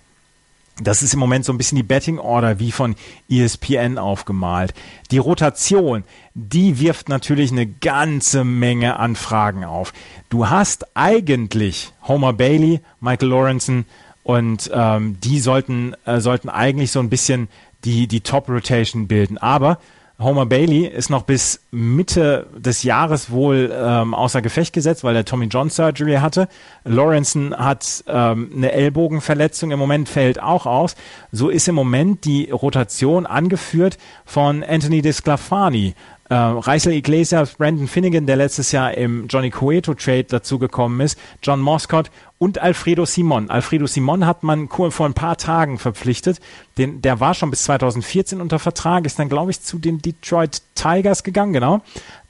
Das 0.81 1.03
ist 1.03 1.13
im 1.13 1.19
Moment 1.19 1.45
so 1.45 1.53
ein 1.53 1.57
bisschen 1.57 1.75
die 1.75 1.83
Betting 1.83 2.17
Order 2.17 2.59
wie 2.59 2.71
von 2.71 2.95
ESPN 3.29 3.99
aufgemalt. 3.99 4.73
Die 5.11 5.19
Rotation, 5.19 6.03
die 6.33 6.79
wirft 6.79 7.09
natürlich 7.09 7.51
eine 7.51 7.67
ganze 7.67 8.43
Menge 8.43 8.97
an 8.97 9.15
Fragen 9.15 9.65
auf. 9.65 9.93
Du 10.29 10.49
hast 10.49 10.95
eigentlich 10.95 11.93
Homer 12.07 12.33
Bailey, 12.33 12.81
Michael 12.99 13.29
Lawrenson 13.29 13.85
und 14.23 14.71
ähm, 14.73 15.19
die 15.19 15.39
sollten, 15.39 15.95
äh, 16.05 16.19
sollten 16.19 16.49
eigentlich 16.49 16.91
so 16.91 16.99
ein 17.01 17.09
bisschen 17.09 17.49
die, 17.83 18.07
die 18.07 18.21
Top 18.21 18.49
Rotation 18.49 19.07
bilden. 19.07 19.37
Aber 19.37 19.77
Homer 20.23 20.45
Bailey 20.45 20.85
ist 20.87 21.09
noch 21.09 21.23
bis 21.23 21.61
Mitte 21.71 22.47
des 22.57 22.83
Jahres 22.83 23.31
wohl 23.31 23.73
ähm, 23.73 24.13
außer 24.13 24.41
Gefecht 24.41 24.73
gesetzt, 24.73 25.03
weil 25.03 25.15
er 25.15 25.25
Tommy 25.25 25.45
John 25.45 25.69
Surgery 25.69 26.15
hatte. 26.15 26.47
Lawrenson 26.83 27.55
hat 27.55 28.03
ähm, 28.07 28.51
eine 28.55 28.71
Ellbogenverletzung, 28.71 29.71
im 29.71 29.79
Moment 29.79 30.09
fällt 30.09 30.41
auch 30.41 30.65
aus. 30.65 30.95
So 31.31 31.49
ist 31.49 31.67
im 31.67 31.75
Moment 31.75 32.25
die 32.25 32.49
Rotation 32.49 33.25
angeführt 33.25 33.97
von 34.25 34.63
Anthony 34.63 35.01
Desclafani. 35.01 35.93
Äh, 36.33 36.35
Reisel 36.35 36.93
Iglesias, 36.93 37.53
Brandon 37.53 37.87
Finnegan, 37.87 38.25
der 38.25 38.37
letztes 38.37 38.71
Jahr 38.71 38.97
im 38.97 39.27
Johnny 39.27 39.51
Cueto 39.51 39.93
Trade 39.93 40.23
dazugekommen 40.23 40.99
ist, 40.99 41.19
John 41.43 41.61
Moscott 41.61 42.09
und 42.39 42.57
Alfredo 42.57 43.05
Simon. 43.05 43.51
Alfredo 43.51 43.85
Simon 43.85 44.25
hat 44.25 44.41
man 44.41 44.67
vor 44.67 45.05
ein 45.05 45.13
paar 45.13 45.37
Tagen 45.37 45.77
verpflichtet. 45.77 46.39
Den, 46.79 47.03
der 47.03 47.19
war 47.19 47.35
schon 47.35 47.51
bis 47.51 47.65
2014 47.65 48.41
unter 48.41 48.57
Vertrag, 48.57 49.05
ist 49.05 49.19
dann, 49.19 49.29
glaube 49.29 49.51
ich, 49.51 49.61
zu 49.61 49.77
den 49.77 49.99
Detroit 49.99 50.63
Tigers 50.73 51.21
gegangen, 51.23 51.53
genau. 51.53 51.81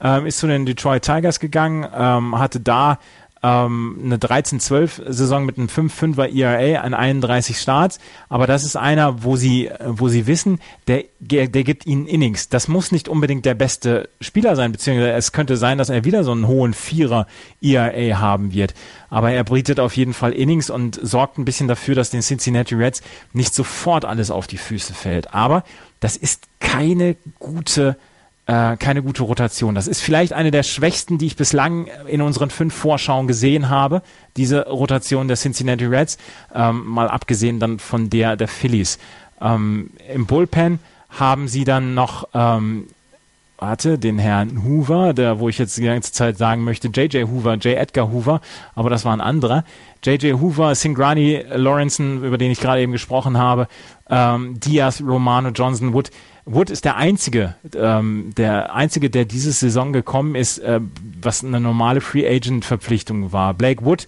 Ähm, 0.02 0.26
ist 0.26 0.36
zu 0.36 0.48
den 0.48 0.66
Detroit 0.66 1.02
Tigers 1.02 1.40
gegangen, 1.40 1.88
ähm, 1.96 2.38
hatte 2.38 2.60
da 2.60 2.98
ähm, 3.44 4.00
eine 4.02 4.16
13-12-Saison 4.16 5.44
mit 5.44 5.58
einem 5.58 5.66
5-5er 5.66 6.34
ERA 6.34 6.80
an 6.80 6.94
31 6.94 7.58
Starts. 7.58 7.98
Aber 8.30 8.46
das 8.46 8.64
ist 8.64 8.74
einer, 8.74 9.22
wo 9.22 9.36
sie, 9.36 9.70
wo 9.84 10.08
sie 10.08 10.26
wissen, 10.26 10.60
der, 10.88 11.04
der 11.20 11.46
gibt 11.48 11.84
ihnen 11.84 12.06
Innings. 12.06 12.48
Das 12.48 12.68
muss 12.68 12.90
nicht 12.90 13.06
unbedingt 13.06 13.44
der 13.44 13.54
beste 13.54 14.08
Spieler 14.22 14.56
sein, 14.56 14.72
beziehungsweise 14.72 15.12
es 15.12 15.32
könnte 15.32 15.58
sein, 15.58 15.76
dass 15.76 15.90
er 15.90 16.04
wieder 16.04 16.24
so 16.24 16.32
einen 16.32 16.48
hohen 16.48 16.72
Vierer 16.72 17.26
ERA 17.60 18.18
haben 18.18 18.54
wird. 18.54 18.72
Aber 19.10 19.30
er 19.30 19.44
bietet 19.44 19.78
auf 19.78 19.94
jeden 19.94 20.14
Fall 20.14 20.32
Innings 20.32 20.70
und 20.70 20.98
sorgt 21.02 21.36
ein 21.36 21.44
bisschen 21.44 21.68
dafür, 21.68 21.94
dass 21.94 22.08
den 22.08 22.22
Cincinnati 22.22 22.74
Reds 22.74 23.02
nicht 23.34 23.54
sofort 23.54 24.06
alles 24.06 24.30
auf 24.30 24.46
die 24.46 24.56
Füße 24.56 24.94
fällt. 24.94 25.34
Aber 25.34 25.64
das 26.00 26.16
ist 26.16 26.44
keine 26.60 27.16
gute 27.38 27.96
äh, 28.46 28.76
keine 28.76 29.02
gute 29.02 29.22
Rotation. 29.22 29.74
Das 29.74 29.86
ist 29.86 30.00
vielleicht 30.00 30.32
eine 30.32 30.50
der 30.50 30.62
schwächsten, 30.62 31.18
die 31.18 31.26
ich 31.26 31.36
bislang 31.36 31.88
in 32.06 32.20
unseren 32.20 32.50
fünf 32.50 32.74
Vorschauen 32.74 33.26
gesehen 33.26 33.68
habe. 33.68 34.02
Diese 34.36 34.66
Rotation 34.68 35.28
der 35.28 35.36
Cincinnati 35.36 35.86
Reds, 35.86 36.18
ähm, 36.54 36.84
mal 36.86 37.08
abgesehen 37.08 37.60
dann 37.60 37.78
von 37.78 38.10
der 38.10 38.36
der 38.36 38.48
Phillies. 38.48 38.98
Ähm, 39.40 39.90
Im 40.12 40.26
Bullpen 40.26 40.78
haben 41.08 41.48
sie 41.48 41.64
dann 41.64 41.94
noch 41.94 42.28
ähm, 42.34 42.88
warte, 43.58 43.98
den 43.98 44.18
Herrn 44.18 44.64
Hoover, 44.64 45.14
der, 45.14 45.38
wo 45.38 45.48
ich 45.48 45.58
jetzt 45.58 45.78
die 45.78 45.84
ganze 45.84 46.12
Zeit 46.12 46.36
sagen 46.36 46.64
möchte, 46.64 46.88
J.J. 46.88 47.28
Hoover, 47.28 47.54
J. 47.54 47.76
Edgar 47.76 48.10
Hoover, 48.10 48.40
aber 48.74 48.90
das 48.90 49.04
war 49.04 49.12
ein 49.12 49.20
anderer. 49.20 49.64
J.J. 50.02 50.40
Hoover, 50.40 50.74
Singrani 50.74 51.42
Lawrenson, 51.48 52.22
über 52.24 52.36
den 52.36 52.50
ich 52.50 52.60
gerade 52.60 52.82
eben 52.82 52.92
gesprochen 52.92 53.38
habe, 53.38 53.68
ähm, 54.10 54.60
Diaz, 54.60 55.00
Romano, 55.00 55.48
Johnson, 55.48 55.94
Wood. 55.94 56.10
Wood 56.46 56.68
ist 56.68 56.84
der 56.84 56.96
einzige, 56.96 57.54
ähm, 57.74 58.32
der 58.36 58.74
einzige, 58.74 59.08
der 59.08 59.24
diese 59.24 59.52
Saison 59.52 59.92
gekommen 59.92 60.34
ist, 60.34 60.58
äh, 60.58 60.80
was 61.20 61.42
eine 61.42 61.58
normale 61.58 62.00
Free 62.00 62.28
Agent 62.28 62.64
Verpflichtung 62.64 63.32
war. 63.32 63.54
Blake 63.54 63.84
Wood, 63.84 64.06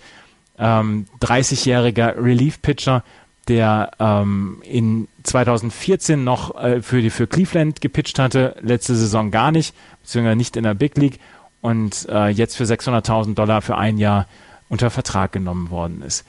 ähm, 0.59 1.07
30-jähriger 1.21 2.23
Relief 2.23 2.61
Pitcher, 2.61 3.05
der 3.49 3.93
ähm, 3.99 4.61
in 4.65 5.09
2014 5.23 6.23
noch 6.25 6.55
äh, 6.57 6.83
für, 6.83 7.01
die, 7.01 7.11
für 7.11 7.27
Cleveland 7.27 7.81
gepitcht 7.81 8.19
hatte, 8.19 8.57
letzte 8.61 8.97
Saison 8.97 9.31
gar 9.31 9.51
nicht, 9.51 9.75
beziehungsweise 10.03 10.37
nicht 10.37 10.57
in 10.57 10.65
der 10.65 10.75
Big 10.75 10.97
League 10.99 11.21
und 11.63 12.07
äh, 12.11 12.29
jetzt 12.29 12.57
für 12.57 12.65
600.000 12.65 13.35
Dollar 13.35 13.63
für 13.63 13.79
ein 13.79 13.99
Jahr 13.99 14.27
unter 14.69 14.91
Vertrag 14.91 15.33
genommen 15.33 15.71
worden 15.71 16.03
ist. 16.03 16.25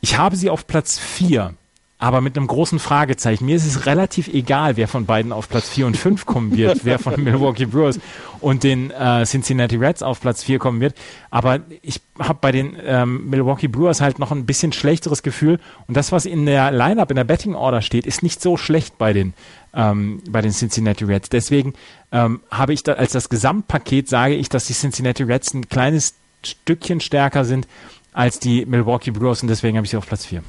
Ich 0.00 0.16
habe 0.16 0.36
sie 0.36 0.50
auf 0.50 0.66
Platz 0.66 0.98
4 0.98 1.54
aber 2.02 2.20
mit 2.20 2.36
einem 2.36 2.48
großen 2.48 2.80
Fragezeichen. 2.80 3.46
Mir 3.46 3.54
ist 3.54 3.64
es 3.64 3.86
relativ 3.86 4.26
egal, 4.26 4.76
wer 4.76 4.88
von 4.88 5.06
beiden 5.06 5.30
auf 5.30 5.48
Platz 5.48 5.68
4 5.68 5.86
und 5.86 5.96
5 5.96 6.26
kommen 6.26 6.56
wird, 6.56 6.84
wer 6.84 6.98
von 6.98 7.14
den 7.14 7.22
Milwaukee 7.32 7.64
Brewers 7.64 8.00
und 8.40 8.64
den 8.64 8.90
äh, 8.90 9.24
Cincinnati 9.24 9.76
Reds 9.76 10.02
auf 10.02 10.20
Platz 10.20 10.42
4 10.42 10.58
kommen 10.58 10.80
wird. 10.80 10.96
Aber 11.30 11.60
ich 11.80 12.00
habe 12.18 12.40
bei 12.40 12.50
den 12.50 12.76
ähm, 12.84 13.30
Milwaukee 13.30 13.68
Brewers 13.68 14.00
halt 14.00 14.18
noch 14.18 14.32
ein 14.32 14.46
bisschen 14.46 14.72
schlechteres 14.72 15.22
Gefühl. 15.22 15.60
Und 15.86 15.96
das, 15.96 16.10
was 16.10 16.26
in 16.26 16.44
der 16.44 16.72
Lineup, 16.72 17.08
in 17.08 17.14
der 17.14 17.22
Betting 17.22 17.54
Order 17.54 17.82
steht, 17.82 18.04
ist 18.04 18.24
nicht 18.24 18.42
so 18.42 18.56
schlecht 18.56 18.98
bei 18.98 19.12
den, 19.12 19.32
ähm, 19.72 20.24
bei 20.28 20.42
den 20.42 20.50
Cincinnati 20.50 21.04
Reds. 21.04 21.28
Deswegen 21.28 21.72
ähm, 22.10 22.40
habe 22.50 22.72
ich 22.72 22.82
da 22.82 22.94
als 22.94 23.12
das 23.12 23.28
Gesamtpaket 23.28 24.08
sage 24.08 24.34
ich, 24.34 24.48
dass 24.48 24.66
die 24.66 24.74
Cincinnati 24.74 25.22
Reds 25.22 25.54
ein 25.54 25.68
kleines 25.68 26.14
Stückchen 26.44 26.98
stärker 26.98 27.44
sind 27.44 27.68
als 28.12 28.40
die 28.40 28.66
Milwaukee 28.66 29.12
Brewers 29.12 29.40
und 29.42 29.48
deswegen 29.48 29.76
habe 29.76 29.84
ich 29.84 29.92
sie 29.92 29.96
auf 29.96 30.08
Platz 30.08 30.26
4. 30.26 30.42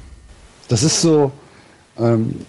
Das 0.68 0.82
ist 0.82 1.00
so, 1.00 1.30
ähm, 1.98 2.40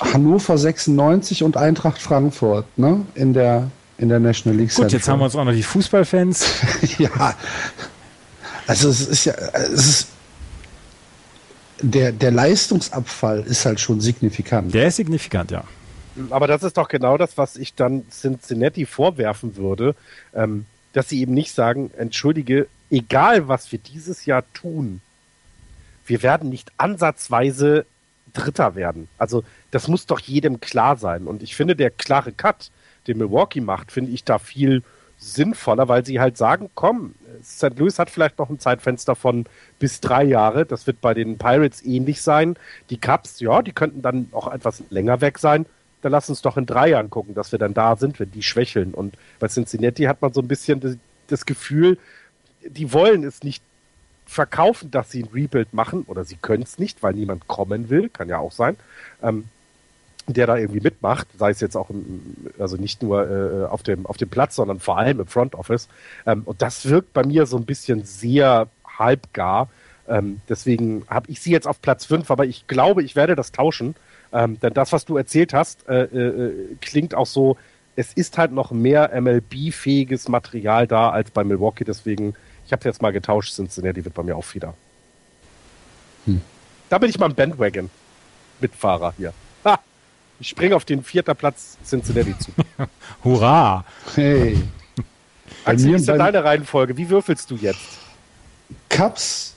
Hannover 0.00 0.56
96 0.56 1.42
und 1.42 1.56
Eintracht 1.56 2.00
Frankfurt 2.00 2.66
ne? 2.78 3.04
in, 3.14 3.34
der, 3.34 3.70
in 3.98 4.08
der 4.08 4.20
National 4.20 4.58
League 4.58 4.74
Gut, 4.74 4.92
jetzt 4.92 5.08
haben 5.08 5.20
wir 5.20 5.26
uns 5.26 5.36
auch 5.36 5.44
noch 5.44 5.52
die 5.52 5.62
Fußballfans. 5.62 6.46
ja, 6.98 7.34
also 8.66 8.88
es 8.88 9.06
ist 9.06 9.24
ja, 9.26 9.34
es 9.34 9.86
ist 9.86 10.06
der, 11.82 12.12
der 12.12 12.30
Leistungsabfall 12.30 13.40
ist 13.40 13.64
halt 13.64 13.80
schon 13.80 14.00
signifikant. 14.00 14.74
Der 14.74 14.88
ist 14.88 14.96
signifikant, 14.96 15.50
ja. 15.50 15.64
Aber 16.30 16.46
das 16.46 16.62
ist 16.62 16.76
doch 16.76 16.88
genau 16.88 17.16
das, 17.16 17.38
was 17.38 17.56
ich 17.56 17.74
dann 17.74 18.04
Cincinnati 18.10 18.84
vorwerfen 18.84 19.56
würde, 19.56 19.94
ähm, 20.34 20.66
dass 20.92 21.08
sie 21.08 21.20
eben 21.20 21.34
nicht 21.34 21.54
sagen, 21.54 21.90
entschuldige, 21.96 22.66
egal 22.90 23.48
was 23.48 23.70
wir 23.72 23.78
dieses 23.78 24.26
Jahr 24.26 24.44
tun, 24.52 25.00
wir 26.06 26.22
werden 26.22 26.50
nicht 26.50 26.72
ansatzweise 26.76 27.86
Dritter 28.32 28.74
werden. 28.74 29.08
Also 29.18 29.44
das 29.70 29.88
muss 29.88 30.06
doch 30.06 30.20
jedem 30.20 30.60
klar 30.60 30.96
sein. 30.96 31.26
Und 31.26 31.42
ich 31.42 31.56
finde, 31.56 31.76
der 31.76 31.90
klare 31.90 32.32
Cut, 32.32 32.70
den 33.06 33.18
Milwaukee 33.18 33.60
macht, 33.60 33.92
finde 33.92 34.12
ich 34.12 34.24
da 34.24 34.38
viel 34.38 34.82
sinnvoller, 35.18 35.86
weil 35.88 36.04
sie 36.04 36.18
halt 36.18 36.38
sagen, 36.38 36.70
komm, 36.74 37.14
St. 37.44 37.78
Louis 37.78 37.98
hat 37.98 38.10
vielleicht 38.10 38.38
noch 38.38 38.48
ein 38.48 38.58
Zeitfenster 38.58 39.14
von 39.14 39.44
bis 39.78 40.00
drei 40.00 40.24
Jahre. 40.24 40.64
Das 40.64 40.86
wird 40.86 41.00
bei 41.00 41.14
den 41.14 41.36
Pirates 41.36 41.84
ähnlich 41.84 42.22
sein. 42.22 42.56
Die 42.88 42.98
Cubs, 42.98 43.38
ja, 43.40 43.60
die 43.62 43.72
könnten 43.72 44.02
dann 44.02 44.28
auch 44.32 44.50
etwas 44.50 44.82
länger 44.88 45.20
weg 45.20 45.38
sein. 45.38 45.66
Dann 46.00 46.12
lass 46.12 46.30
uns 46.30 46.40
doch 46.40 46.56
in 46.56 46.64
drei 46.64 46.88
Jahren 46.88 47.10
gucken, 47.10 47.34
dass 47.34 47.52
wir 47.52 47.58
dann 47.58 47.74
da 47.74 47.96
sind, 47.96 48.18
wenn 48.18 48.30
die 48.30 48.42
schwächeln. 48.42 48.94
Und 48.94 49.16
bei 49.38 49.48
Cincinnati 49.48 50.04
hat 50.04 50.22
man 50.22 50.32
so 50.32 50.40
ein 50.40 50.48
bisschen 50.48 50.98
das 51.26 51.44
Gefühl, 51.44 51.98
die 52.66 52.92
wollen 52.92 53.22
es 53.22 53.42
nicht 53.42 53.62
verkaufen, 54.30 54.92
dass 54.92 55.10
sie 55.10 55.24
ein 55.24 55.28
Rebuild 55.34 55.74
machen, 55.74 56.04
oder 56.06 56.24
sie 56.24 56.36
können 56.36 56.62
es 56.62 56.78
nicht, 56.78 57.02
weil 57.02 57.14
niemand 57.14 57.48
kommen 57.48 57.90
will, 57.90 58.08
kann 58.08 58.28
ja 58.28 58.38
auch 58.38 58.52
sein, 58.52 58.76
ähm, 59.22 59.44
der 60.28 60.46
da 60.46 60.56
irgendwie 60.56 60.80
mitmacht, 60.80 61.26
sei 61.36 61.50
es 61.50 61.60
jetzt 61.60 61.76
auch, 61.76 61.90
im, 61.90 62.36
also 62.58 62.76
nicht 62.76 63.02
nur 63.02 63.28
äh, 63.28 63.64
auf, 63.66 63.82
dem, 63.82 64.06
auf 64.06 64.16
dem 64.18 64.28
Platz, 64.28 64.54
sondern 64.54 64.78
vor 64.78 64.98
allem 64.98 65.18
im 65.18 65.26
Front 65.26 65.56
Office. 65.56 65.88
Ähm, 66.26 66.42
und 66.44 66.62
das 66.62 66.88
wirkt 66.88 67.12
bei 67.12 67.24
mir 67.24 67.46
so 67.46 67.56
ein 67.56 67.64
bisschen 67.64 68.04
sehr 68.04 68.68
halbgar. 68.86 69.68
Ähm, 70.08 70.40
deswegen 70.48 71.02
habe 71.08 71.28
ich 71.28 71.40
sie 71.40 71.50
jetzt 71.50 71.66
auf 71.66 71.82
Platz 71.82 72.04
5, 72.04 72.30
aber 72.30 72.46
ich 72.46 72.68
glaube, 72.68 73.02
ich 73.02 73.16
werde 73.16 73.34
das 73.34 73.50
tauschen. 73.50 73.96
Ähm, 74.32 74.60
denn 74.60 74.74
das, 74.74 74.92
was 74.92 75.04
du 75.06 75.16
erzählt 75.16 75.52
hast, 75.52 75.88
äh, 75.88 76.04
äh, 76.04 76.76
klingt 76.80 77.16
auch 77.16 77.26
so, 77.26 77.56
es 77.96 78.12
ist 78.12 78.38
halt 78.38 78.52
noch 78.52 78.70
mehr 78.70 79.10
MLB-fähiges 79.20 80.28
Material 80.28 80.86
da 80.86 81.10
als 81.10 81.32
bei 81.32 81.42
Milwaukee, 81.42 81.82
deswegen 81.82 82.34
ich 82.70 82.72
habe 82.72 82.88
jetzt 82.88 83.02
mal 83.02 83.10
getauscht, 83.10 83.52
Cincinnati 83.52 84.04
wird 84.04 84.14
bei 84.14 84.22
mir 84.22 84.36
auch 84.36 84.54
wieder. 84.54 84.74
Hm. 86.24 86.40
Da 86.88 86.98
bin 86.98 87.10
ich 87.10 87.18
mal 87.18 87.26
ein 87.26 87.34
Bandwagon-Mitfahrer 87.34 89.12
hier. 89.16 89.32
Ha! 89.64 89.80
Ich 90.38 90.50
springe 90.50 90.76
auf 90.76 90.84
den 90.84 91.02
vierten 91.02 91.34
Platz 91.34 91.78
Cincinnati 91.84 92.32
zu. 92.38 92.52
Hurra! 93.24 93.84
Hey! 94.14 94.62
Axel, 95.64 95.88
wie 95.88 95.94
ist 95.94 96.06
denn 96.06 96.18
deine 96.18 96.44
Reihenfolge? 96.44 96.96
Wie 96.96 97.10
würfelst 97.10 97.50
du 97.50 97.56
jetzt? 97.56 97.98
Cubs, 98.88 99.56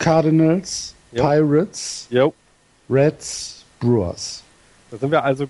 Cardinals, 0.00 0.96
jo. 1.12 1.22
Pirates, 1.22 2.08
jo. 2.10 2.34
Reds, 2.90 3.64
Brewers. 3.78 4.42
Da 4.90 4.96
sind 4.96 5.12
wir 5.12 5.22
also 5.22 5.48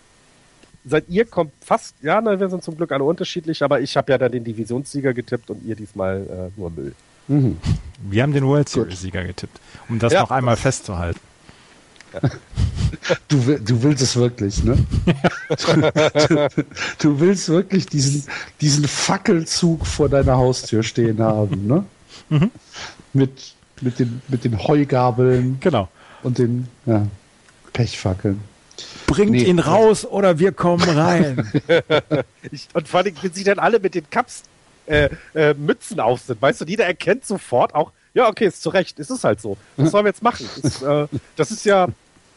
seid 0.88 1.04
ihr 1.08 1.24
kommt 1.24 1.52
fast, 1.60 1.94
ja, 2.02 2.20
na, 2.20 2.38
wir 2.38 2.48
sind 2.48 2.62
zum 2.62 2.76
Glück 2.76 2.92
alle 2.92 3.04
unterschiedlich, 3.04 3.62
aber 3.62 3.80
ich 3.80 3.96
habe 3.96 4.12
ja 4.12 4.18
dann 4.18 4.32
den 4.32 4.44
Divisionssieger 4.44 5.14
getippt 5.14 5.50
und 5.50 5.64
ihr 5.64 5.76
diesmal 5.76 6.50
äh, 6.56 6.60
nur 6.60 6.70
Müll. 6.70 6.94
Mhm. 7.28 7.58
Wir 8.02 8.22
haben 8.22 8.32
den 8.32 8.46
World 8.46 8.68
Series-Sieger 8.68 9.24
getippt, 9.24 9.60
um 9.88 9.98
das 9.98 10.12
ja. 10.12 10.22
noch 10.22 10.30
einmal 10.30 10.56
festzuhalten. 10.56 11.20
Ja. 12.12 12.30
Du, 13.28 13.36
du 13.58 13.82
willst 13.82 14.02
es 14.02 14.16
wirklich, 14.16 14.64
ne? 14.64 14.78
du, 15.48 16.48
du, 16.98 17.20
willst 17.20 17.50
wirklich 17.50 17.86
diesen, 17.86 18.24
diesen 18.62 18.88
Fackelzug 18.88 19.86
vor 19.86 20.08
deiner 20.08 20.36
Haustür 20.36 20.82
stehen 20.82 21.20
haben, 21.20 21.66
ne? 21.66 21.84
Mhm. 22.30 22.50
Mit, 23.12 23.54
mit, 23.82 23.98
den, 23.98 24.22
mit 24.28 24.44
den 24.44 24.58
Heugabeln. 24.58 25.58
Genau. 25.60 25.88
Und 26.22 26.38
den 26.38 26.68
ja, 26.86 27.06
Pechfackeln. 27.72 28.40
Bringt 29.08 29.32
nee. 29.32 29.44
ihn 29.44 29.58
raus 29.58 30.04
oder 30.04 30.38
wir 30.38 30.52
kommen 30.52 30.88
rein. 30.88 31.50
ich, 32.52 32.68
und 32.74 32.86
vor 32.86 33.00
allem, 33.00 33.14
wenn 33.20 33.32
sie 33.32 33.42
dann 33.42 33.58
alle 33.58 33.80
mit 33.80 33.94
den 33.94 34.08
Cups 34.08 34.42
äh, 34.86 35.08
äh, 35.34 35.54
Mützen 35.54 35.98
auf 35.98 36.20
sind, 36.20 36.40
weißt 36.40 36.60
du, 36.60 36.64
jeder 36.66 36.84
erkennt 36.84 37.24
sofort 37.24 37.74
auch, 37.74 37.90
ja, 38.14 38.28
okay, 38.28 38.46
ist 38.46 38.62
zu 38.62 38.70
Recht, 38.70 38.98
ist 38.98 39.10
es 39.10 39.24
halt 39.24 39.40
so. 39.40 39.56
Was 39.76 39.90
sollen 39.90 40.04
wir 40.04 40.10
jetzt 40.10 40.22
machen? 40.22 40.48
Das, 40.62 40.82
äh, 40.82 41.06
das 41.36 41.50
ist 41.50 41.64
ja, 41.64 41.88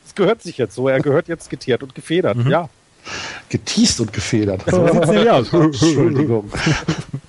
das 0.03 0.15
gehört 0.15 0.41
sich 0.41 0.57
jetzt 0.57 0.75
so. 0.75 0.87
Er 0.87 0.99
gehört 1.01 1.27
jetzt 1.27 1.49
getiert 1.49 1.83
und 1.83 1.93
gefedert, 1.93 2.37
mhm. 2.37 2.49
ja. 2.49 2.69
Geteased 3.49 3.99
und 3.99 4.13
gefedert. 4.13 4.61
So 4.69 4.87
sieht's 4.87 5.07
nämlich 5.07 5.29
aus. 5.29 5.53
Entschuldigung. 5.53 6.51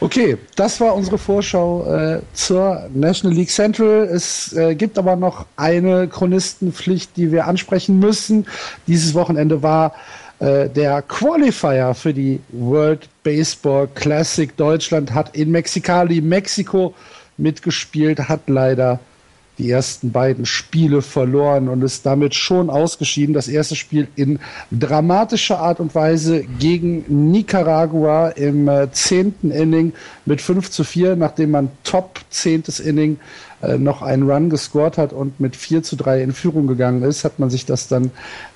Okay, 0.00 0.36
das 0.56 0.80
war 0.80 0.94
unsere 0.94 1.18
Vorschau 1.18 1.84
äh, 1.86 2.20
zur 2.32 2.88
National 2.92 3.36
League 3.36 3.50
Central. 3.50 4.04
Es 4.04 4.52
äh, 4.52 4.74
gibt 4.74 4.98
aber 4.98 5.16
noch 5.16 5.46
eine 5.56 6.08
Chronistenpflicht, 6.08 7.16
die 7.16 7.32
wir 7.32 7.46
ansprechen 7.46 7.98
müssen. 7.98 8.46
Dieses 8.86 9.14
Wochenende 9.14 9.62
war 9.62 9.94
äh, 10.40 10.68
der 10.68 11.02
Qualifier 11.02 11.94
für 11.94 12.12
die 12.12 12.40
World 12.50 13.08
Baseball 13.22 13.88
Classic. 13.94 14.54
Deutschland 14.56 15.14
hat 15.14 15.36
in 15.36 15.50
Mexikali, 15.50 16.20
Mexiko 16.20 16.94
mitgespielt, 17.36 18.28
hat 18.28 18.48
leider 18.48 19.00
die 19.58 19.70
ersten 19.70 20.10
beiden 20.10 20.46
Spiele 20.46 21.02
verloren 21.02 21.68
und 21.68 21.82
ist 21.82 22.04
damit 22.04 22.34
schon 22.34 22.70
ausgeschieden. 22.70 23.34
Das 23.34 23.48
erste 23.48 23.76
Spiel 23.76 24.08
in 24.16 24.40
dramatischer 24.70 25.58
Art 25.60 25.80
und 25.80 25.94
Weise 25.94 26.44
gegen 26.58 27.04
Nicaragua 27.30 28.30
im 28.30 28.68
äh, 28.68 28.90
zehnten 28.90 29.50
Inning 29.50 29.92
mit 30.24 30.40
5 30.40 30.70
zu 30.70 30.82
4, 30.82 31.16
nachdem 31.16 31.52
man 31.52 31.70
top 31.84 32.20
zehntes 32.30 32.80
Inning 32.80 33.18
äh, 33.62 33.78
noch 33.78 34.02
einen 34.02 34.28
Run 34.28 34.50
gescored 34.50 34.98
hat 34.98 35.12
und 35.12 35.38
mit 35.38 35.54
4 35.56 35.82
zu 35.82 35.96
3 35.96 36.22
in 36.22 36.32
Führung 36.32 36.66
gegangen 36.66 37.02
ist, 37.02 37.24
hat 37.24 37.38
man 37.38 37.50
sich 37.50 37.64
das 37.64 37.86
dann 37.86 38.10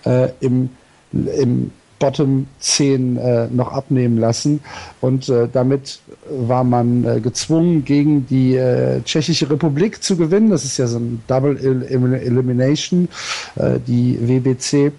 äh, 0.05 0.31
im, 0.41 0.71
im 1.13 1.71
Bottom 1.99 2.47
10 2.61 3.17
äh, 3.17 3.49
noch 3.49 3.73
abnehmen 3.73 4.19
lassen. 4.19 4.61
Und 5.01 5.29
äh, 5.29 5.49
damit 5.53 6.01
war 6.31 6.65
man 6.65 7.05
äh, 7.05 7.21
gezwungen, 7.21 7.85
gegen 7.85 8.27
die 8.27 8.57
äh, 8.57 9.03
Tschechische 9.03 9.51
Republik 9.51 10.03
zu 10.03 10.17
gewinnen. 10.17 10.51
Das 10.51 10.65
ist 10.65 10.79
ja 10.79 10.87
so 10.87 10.99
ein 10.99 11.23
Double 11.27 11.57
Elimination, 11.59 13.09
äh, 13.57 13.79
die 13.87 14.19
WBC 14.21 14.93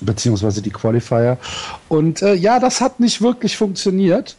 beziehungsweise 0.00 0.62
die 0.62 0.70
Qualifier. 0.70 1.36
Und 1.88 2.22
äh, 2.22 2.34
ja, 2.34 2.58
das 2.58 2.80
hat 2.80 3.00
nicht 3.00 3.20
wirklich 3.20 3.56
funktioniert. 3.56 4.36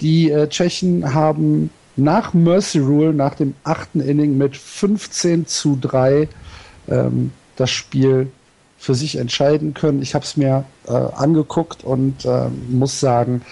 Die 0.00 0.32
Tschechen 0.48 1.12
haben 1.12 1.68
nach 1.96 2.32
Mercy 2.32 2.78
Rule, 2.78 3.12
nach 3.12 3.34
dem 3.34 3.54
achten 3.64 4.00
Inning 4.00 4.38
mit 4.38 4.56
15 4.56 5.46
zu 5.46 5.78
3 5.80 6.28
ähm, 6.88 7.32
das 7.56 7.70
Spiel 7.70 8.30
für 8.80 8.94
sich 8.94 9.16
entscheiden 9.16 9.74
können. 9.74 10.00
Ich 10.00 10.14
habe 10.14 10.24
es 10.24 10.38
mir 10.38 10.64
äh, 10.88 10.92
angeguckt 10.92 11.84
und 11.84 12.24
äh, 12.24 12.48
muss 12.70 12.98
sagen, 12.98 13.42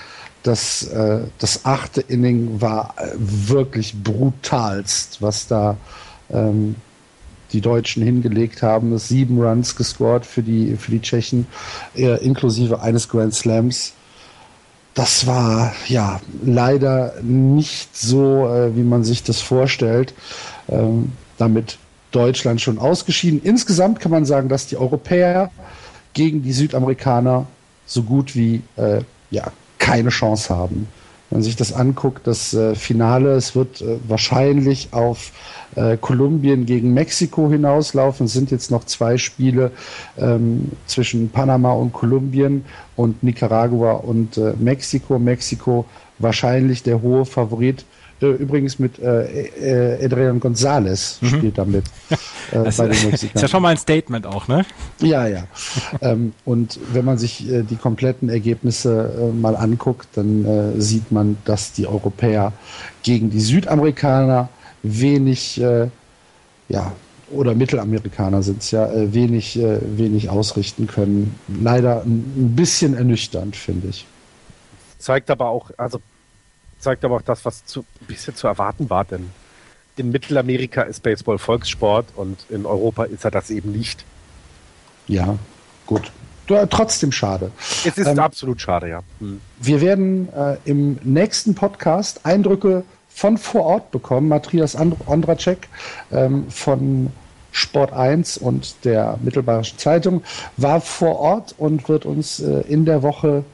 dass 0.42 0.84
äh, 0.84 1.20
das 1.38 1.66
achte 1.66 2.00
Inning 2.00 2.62
war 2.62 2.94
äh, 2.96 3.10
wirklich 3.14 4.02
brutalst, 4.02 5.20
was 5.20 5.46
da 5.46 5.76
ähm, 6.30 6.76
die 7.52 7.60
Deutschen 7.60 8.02
hingelegt 8.02 8.62
haben. 8.62 8.94
Es 8.94 9.08
sieben 9.08 9.38
Runs 9.38 9.76
gescored 9.76 10.24
für 10.24 10.42
die, 10.42 10.76
für 10.76 10.92
die 10.92 11.02
Tschechen, 11.02 11.46
äh, 11.94 12.24
inklusive 12.24 12.80
eines 12.80 13.10
Grand 13.10 13.34
Slams. 13.34 13.92
Das 14.94 15.26
war 15.26 15.74
ja 15.88 16.22
leider 16.42 17.16
nicht 17.20 17.94
so, 17.94 18.48
äh, 18.48 18.74
wie 18.74 18.82
man 18.82 19.04
sich 19.04 19.24
das 19.24 19.42
vorstellt. 19.42 20.14
Ähm, 20.70 21.12
damit 21.36 21.76
Deutschland 22.10 22.60
schon 22.60 22.78
ausgeschieden. 22.78 23.40
Insgesamt 23.42 24.00
kann 24.00 24.10
man 24.10 24.24
sagen, 24.24 24.48
dass 24.48 24.66
die 24.66 24.76
Europäer 24.76 25.50
gegen 26.14 26.42
die 26.42 26.52
Südamerikaner 26.52 27.46
so 27.86 28.02
gut 28.02 28.34
wie 28.34 28.62
äh, 28.76 29.00
ja, 29.30 29.52
keine 29.78 30.10
Chance 30.10 30.54
haben. 30.54 30.88
Wenn 31.30 31.38
man 31.38 31.42
sich 31.42 31.56
das 31.56 31.72
anguckt, 31.72 32.26
das 32.26 32.54
äh, 32.54 32.74
Finale, 32.74 33.34
es 33.34 33.54
wird 33.54 33.82
äh, 33.82 33.98
wahrscheinlich 34.08 34.88
auf 34.92 35.32
äh, 35.76 35.98
Kolumbien 35.98 36.64
gegen 36.64 36.94
Mexiko 36.94 37.50
hinauslaufen. 37.50 38.26
Es 38.26 38.32
sind 38.32 38.50
jetzt 38.50 38.70
noch 38.70 38.84
zwei 38.84 39.18
Spiele 39.18 39.72
ähm, 40.16 40.72
zwischen 40.86 41.28
Panama 41.28 41.72
und 41.72 41.92
Kolumbien 41.92 42.64
und 42.96 43.22
Nicaragua 43.22 43.92
und 43.92 44.38
äh, 44.38 44.54
Mexiko. 44.58 45.18
Mexiko 45.18 45.84
wahrscheinlich 46.18 46.82
der 46.82 47.02
hohe 47.02 47.26
Favorit 47.26 47.84
übrigens 48.26 48.78
mit 48.78 48.98
äh, 48.98 49.94
äh, 49.96 50.04
Adrian 50.04 50.40
González 50.40 51.18
mhm. 51.20 51.26
spielt 51.26 51.58
damit 51.58 51.84
äh, 52.10 52.16
das 52.64 52.76
bei 52.76 52.88
den 52.88 53.10
Mexikanern. 53.10 53.34
Ist 53.34 53.42
ja 53.42 53.48
schon 53.48 53.62
mal 53.62 53.68
ein 53.70 53.76
Statement 53.76 54.26
auch, 54.26 54.48
ne? 54.48 54.64
Ja, 55.00 55.26
ja. 55.26 55.44
ähm, 56.00 56.32
und 56.44 56.78
wenn 56.92 57.04
man 57.04 57.18
sich 57.18 57.48
äh, 57.48 57.62
die 57.62 57.76
kompletten 57.76 58.28
Ergebnisse 58.28 59.12
äh, 59.18 59.32
mal 59.32 59.56
anguckt, 59.56 60.08
dann 60.14 60.44
äh, 60.44 60.80
sieht 60.80 61.12
man, 61.12 61.38
dass 61.44 61.72
die 61.72 61.86
Europäer 61.86 62.52
gegen 63.02 63.30
die 63.30 63.40
Südamerikaner 63.40 64.48
wenig, 64.82 65.60
äh, 65.60 65.88
ja, 66.68 66.92
oder 67.30 67.54
Mittelamerikaner 67.54 68.42
sind 68.42 68.62
es 68.62 68.70
ja, 68.70 68.90
äh, 68.90 69.12
wenig, 69.12 69.58
äh, 69.58 69.78
wenig 69.82 70.30
ausrichten 70.30 70.86
können. 70.86 71.38
Leider 71.62 72.02
ein 72.02 72.54
bisschen 72.56 72.94
ernüchternd, 72.94 73.54
finde 73.54 73.88
ich. 73.88 74.06
Zeigt 74.98 75.30
aber 75.30 75.48
auch, 75.48 75.70
also 75.76 76.00
zeigt 76.78 77.04
aber 77.04 77.16
auch 77.16 77.22
das, 77.22 77.44
was 77.44 77.64
zu, 77.64 77.80
ein 78.00 78.06
bisschen 78.06 78.34
zu 78.34 78.46
erwarten 78.46 78.90
war, 78.90 79.04
denn 79.04 79.30
in 79.96 80.10
Mittelamerika 80.10 80.82
ist 80.82 81.02
Baseball 81.02 81.38
Volkssport 81.38 82.06
und 82.14 82.38
in 82.50 82.66
Europa 82.66 83.04
ist 83.04 83.24
er 83.24 83.30
das 83.30 83.50
eben 83.50 83.72
nicht. 83.72 84.04
Ja, 85.08 85.38
gut. 85.86 86.12
Trotzdem 86.70 87.12
schade. 87.12 87.50
Es 87.84 87.98
ist 87.98 88.06
ähm, 88.06 88.18
absolut 88.18 88.60
schade, 88.60 88.88
ja. 88.88 89.02
Hm. 89.18 89.40
Wir 89.58 89.80
werden 89.82 90.32
äh, 90.32 90.56
im 90.64 90.98
nächsten 91.02 91.54
Podcast 91.54 92.24
Eindrücke 92.24 92.84
von 93.08 93.36
vor 93.36 93.64
Ort 93.64 93.90
bekommen. 93.90 94.28
Matthias 94.28 94.74
Andracek 94.74 95.68
ähm, 96.10 96.50
von 96.50 97.12
Sport 97.52 97.92
1 97.92 98.38
und 98.38 98.84
der 98.84 99.18
Mittelbayerischen 99.22 99.78
Zeitung 99.78 100.22
war 100.56 100.80
vor 100.80 101.18
Ort 101.18 101.54
und 101.58 101.88
wird 101.88 102.06
uns 102.06 102.40
äh, 102.40 102.60
in 102.60 102.84
der 102.84 103.02
Woche 103.02 103.44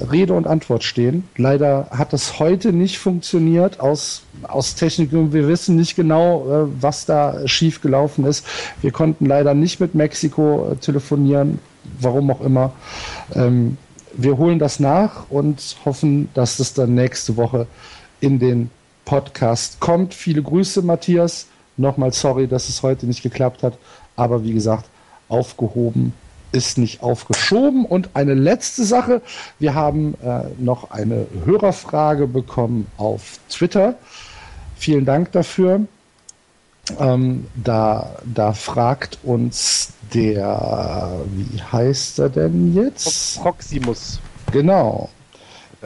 Rede 0.00 0.32
und 0.32 0.46
Antwort 0.46 0.84
stehen. 0.84 1.28
Leider 1.36 1.88
hat 1.90 2.12
das 2.12 2.38
heute 2.38 2.72
nicht 2.72 2.98
funktioniert 2.98 3.80
aus, 3.80 4.22
aus 4.42 4.74
Technik. 4.74 5.10
Wir 5.12 5.48
wissen 5.48 5.76
nicht 5.76 5.96
genau, 5.96 6.46
äh, 6.46 6.82
was 6.82 7.04
da 7.04 7.46
schief 7.46 7.80
gelaufen 7.80 8.24
ist. 8.24 8.46
Wir 8.80 8.90
konnten 8.90 9.26
leider 9.26 9.54
nicht 9.54 9.80
mit 9.80 9.94
Mexiko 9.94 10.70
äh, 10.72 10.76
telefonieren, 10.76 11.58
warum 12.00 12.30
auch 12.30 12.40
immer. 12.40 12.72
Ähm, 13.34 13.76
wir 14.14 14.38
holen 14.38 14.58
das 14.58 14.80
nach 14.80 15.30
und 15.30 15.76
hoffen, 15.84 16.28
dass 16.34 16.56
das 16.56 16.74
dann 16.74 16.94
nächste 16.94 17.36
Woche 17.36 17.66
in 18.20 18.38
den 18.38 18.70
Podcast 19.04 19.80
kommt. 19.80 20.14
Viele 20.14 20.42
Grüße, 20.42 20.82
Matthias. 20.82 21.46
Nochmal 21.76 22.12
sorry, 22.12 22.46
dass 22.46 22.68
es 22.68 22.82
heute 22.82 23.06
nicht 23.06 23.22
geklappt 23.22 23.62
hat. 23.62 23.78
Aber 24.16 24.44
wie 24.44 24.52
gesagt, 24.52 24.86
aufgehoben 25.28 26.12
ist 26.52 26.78
nicht 26.78 27.02
aufgeschoben. 27.02 27.84
Und 27.84 28.10
eine 28.14 28.34
letzte 28.34 28.84
Sache, 28.84 29.22
wir 29.58 29.74
haben 29.74 30.14
äh, 30.22 30.44
noch 30.58 30.90
eine 30.90 31.26
Hörerfrage 31.44 32.26
bekommen 32.26 32.86
auf 32.96 33.38
Twitter. 33.48 33.96
Vielen 34.76 35.04
Dank 35.04 35.32
dafür. 35.32 35.86
Ähm, 36.98 37.46
da, 37.54 38.16
da 38.24 38.52
fragt 38.52 39.18
uns 39.22 39.92
der, 40.12 41.20
wie 41.34 41.62
heißt 41.62 42.18
er 42.18 42.28
denn 42.28 42.74
jetzt? 42.74 43.40
Proximus. 43.40 44.20
Genau. 44.50 45.08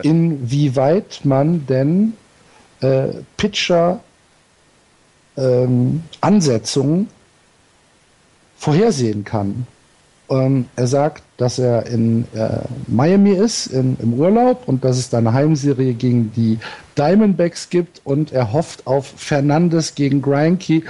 Inwieweit 0.02 1.20
man 1.24 1.66
denn 1.66 2.14
äh, 2.80 3.08
Pitcher 3.36 4.00
ähm, 5.36 6.02
Ansetzungen 6.20 7.08
vorhersehen 8.58 9.24
kann. 9.24 9.66
Ähm, 10.28 10.66
er 10.74 10.86
sagt, 10.88 11.22
dass 11.36 11.58
er 11.58 11.86
in 11.86 12.24
äh, 12.34 12.60
Miami 12.88 13.30
ist, 13.30 13.68
in, 13.68 13.96
im 14.00 14.14
Urlaub 14.14 14.62
und 14.66 14.84
dass 14.84 14.98
es 14.98 15.08
da 15.08 15.18
eine 15.18 15.32
Heimserie 15.32 15.94
gegen 15.94 16.32
die 16.32 16.58
Diamondbacks 16.98 17.70
gibt 17.70 18.00
und 18.04 18.32
er 18.32 18.52
hofft 18.52 18.86
auf 18.86 19.06
Fernandes 19.16 19.94
gegen 19.94 20.22
Granke. 20.22 20.82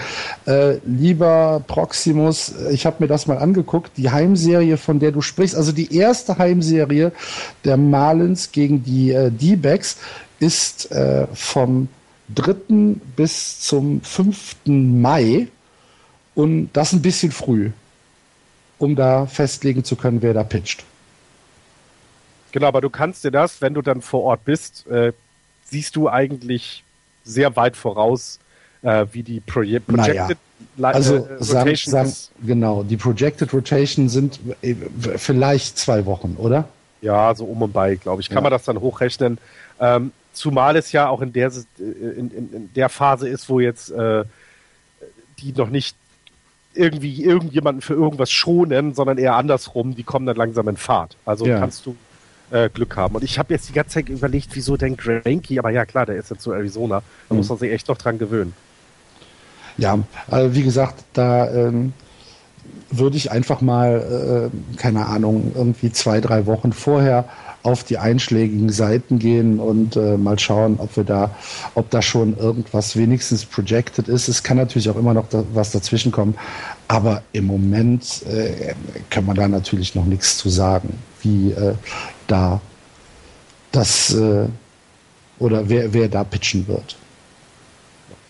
Äh, 0.46 0.76
lieber 0.86 1.62
Proximus, 1.66 2.54
ich 2.70 2.86
habe 2.86 2.96
mir 3.00 3.08
das 3.08 3.26
mal 3.26 3.38
angeguckt, 3.38 3.92
die 3.98 4.10
Heimserie, 4.10 4.78
von 4.78 5.00
der 5.00 5.12
du 5.12 5.20
sprichst, 5.20 5.54
also 5.54 5.72
die 5.72 5.94
erste 5.94 6.38
Heimserie 6.38 7.12
der 7.64 7.76
Marlins 7.76 8.52
gegen 8.52 8.84
die 8.84 9.10
äh, 9.10 9.30
D-Backs 9.30 9.98
ist 10.38 10.90
äh, 10.92 11.26
vom 11.34 11.88
3. 12.34 12.54
bis 13.16 13.60
zum 13.60 14.00
5. 14.00 14.56
Mai 14.64 15.48
und 16.34 16.70
das 16.72 16.92
ein 16.92 17.02
bisschen 17.02 17.32
früh 17.32 17.70
um 18.78 18.96
da 18.96 19.26
festlegen 19.26 19.84
zu 19.84 19.96
können, 19.96 20.22
wer 20.22 20.34
da 20.34 20.44
pitcht. 20.44 20.84
Genau, 22.52 22.68
aber 22.68 22.80
du 22.80 22.90
kannst 22.90 23.24
dir 23.24 23.30
das, 23.30 23.60
wenn 23.60 23.74
du 23.74 23.82
dann 23.82 24.00
vor 24.00 24.22
Ort 24.22 24.44
bist, 24.44 24.86
äh, 24.86 25.12
siehst 25.64 25.96
du 25.96 26.08
eigentlich 26.08 26.84
sehr 27.24 27.56
weit 27.56 27.76
voraus, 27.76 28.38
äh, 28.82 29.06
wie 29.12 29.22
die 29.22 29.40
Proje 29.40 29.80
Projected 29.80 30.38
naja. 30.76 30.94
also 30.94 31.16
äh, 31.16 31.42
sagen, 31.42 31.76
sagen, 31.76 32.12
genau, 32.44 32.82
die 32.82 32.96
Projected 32.96 33.52
Rotation 33.52 34.08
sind 34.08 34.40
äh, 34.62 34.74
vielleicht 35.16 35.76
zwei 35.78 36.06
Wochen, 36.06 36.36
oder? 36.38 36.68
Ja, 37.02 37.34
so 37.34 37.44
um 37.44 37.62
und 37.62 37.72
bei, 37.72 37.96
glaube 37.96 38.22
ich. 38.22 38.28
Kann 38.28 38.36
ja. 38.36 38.42
man 38.42 38.52
das 38.52 38.64
dann 38.64 38.80
hochrechnen? 38.80 39.38
Ähm, 39.80 40.12
zumal 40.32 40.76
es 40.76 40.92
ja 40.92 41.08
auch 41.08 41.20
in 41.20 41.32
der, 41.32 41.48
äh, 41.48 41.60
in, 41.80 42.30
in, 42.30 42.52
in 42.52 42.70
der 42.74 42.88
Phase 42.88 43.28
ist, 43.28 43.48
wo 43.48 43.60
jetzt 43.60 43.90
äh, 43.90 44.24
die 45.38 45.52
noch 45.52 45.68
nicht 45.68 45.96
irgendwie 46.76 47.24
irgendjemanden 47.24 47.82
für 47.82 47.94
irgendwas 47.94 48.30
schonen, 48.30 48.94
sondern 48.94 49.18
eher 49.18 49.36
andersrum, 49.36 49.94
die 49.94 50.02
kommen 50.02 50.26
dann 50.26 50.36
langsam 50.36 50.68
in 50.68 50.76
Fahrt. 50.76 51.16
Also 51.24 51.46
ja. 51.46 51.58
kannst 51.58 51.86
du 51.86 51.96
äh, 52.50 52.68
Glück 52.68 52.96
haben. 52.96 53.14
Und 53.14 53.24
ich 53.24 53.38
habe 53.38 53.54
jetzt 53.54 53.68
die 53.68 53.72
ganze 53.72 53.94
Zeit 53.94 54.08
überlegt, 54.08 54.50
wieso 54.54 54.76
denn 54.76 54.96
Granky, 54.96 55.58
aber 55.58 55.70
ja 55.70 55.84
klar, 55.84 56.06
der 56.06 56.16
ist 56.16 56.30
jetzt 56.30 56.42
zu 56.42 56.52
Arizona. 56.52 57.02
Da 57.28 57.34
mhm. 57.34 57.38
muss 57.38 57.48
man 57.48 57.58
sich 57.58 57.72
echt 57.72 57.88
noch 57.88 57.98
dran 57.98 58.18
gewöhnen. 58.18 58.54
Ja, 59.78 59.98
also 60.30 60.54
wie 60.54 60.62
gesagt, 60.62 61.04
da 61.12 61.50
ähm, 61.50 61.92
würde 62.90 63.16
ich 63.16 63.30
einfach 63.30 63.60
mal, 63.60 64.50
äh, 64.52 64.76
keine 64.76 65.06
Ahnung, 65.06 65.52
irgendwie 65.54 65.92
zwei, 65.92 66.20
drei 66.20 66.46
Wochen 66.46 66.72
vorher 66.72 67.28
auf 67.66 67.82
die 67.82 67.98
einschlägigen 67.98 68.70
Seiten 68.70 69.18
gehen 69.18 69.58
und 69.58 69.96
äh, 69.96 70.16
mal 70.16 70.38
schauen, 70.38 70.76
ob 70.78 70.96
wir 70.96 71.02
da, 71.02 71.34
ob 71.74 71.90
da 71.90 72.00
schon 72.00 72.38
irgendwas 72.38 72.96
wenigstens 72.96 73.44
projected 73.44 74.06
ist. 74.06 74.28
Es 74.28 74.44
kann 74.44 74.56
natürlich 74.56 74.88
auch 74.88 74.94
immer 74.94 75.14
noch 75.14 75.28
da, 75.28 75.42
was 75.52 75.72
dazwischen 75.72 76.12
kommen, 76.12 76.36
aber 76.86 77.22
im 77.32 77.46
Moment 77.46 78.22
äh, 78.26 78.74
kann 79.10 79.26
man 79.26 79.34
da 79.34 79.48
natürlich 79.48 79.96
noch 79.96 80.04
nichts 80.04 80.38
zu 80.38 80.48
sagen, 80.48 80.96
wie 81.22 81.50
äh, 81.50 81.74
da 82.28 82.60
das 83.72 84.14
äh, 84.14 84.46
oder 85.40 85.68
wer, 85.68 85.92
wer 85.92 86.08
da 86.08 86.22
pitchen 86.22 86.68
wird. 86.68 86.96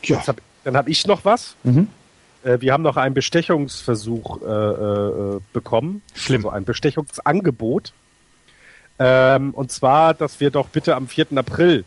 Ja. 0.02 0.26
Hab, 0.26 0.40
dann 0.64 0.78
habe 0.78 0.90
ich 0.90 1.06
noch 1.06 1.26
was. 1.26 1.56
Mhm. 1.62 1.88
Äh, 2.42 2.58
wir 2.62 2.72
haben 2.72 2.82
noch 2.82 2.96
einen 2.96 3.14
Bestechungsversuch 3.14 4.40
äh, 4.40 4.46
äh, 4.46 5.40
bekommen. 5.52 6.00
Schlimm. 6.14 6.46
Also 6.46 6.50
ein 6.56 6.64
Bestechungsangebot. 6.64 7.92
Ähm, 8.98 9.52
und 9.52 9.70
zwar, 9.70 10.14
dass 10.14 10.40
wir 10.40 10.50
doch 10.50 10.68
bitte 10.68 10.96
am 10.96 11.08
4. 11.08 11.26
April 11.36 11.84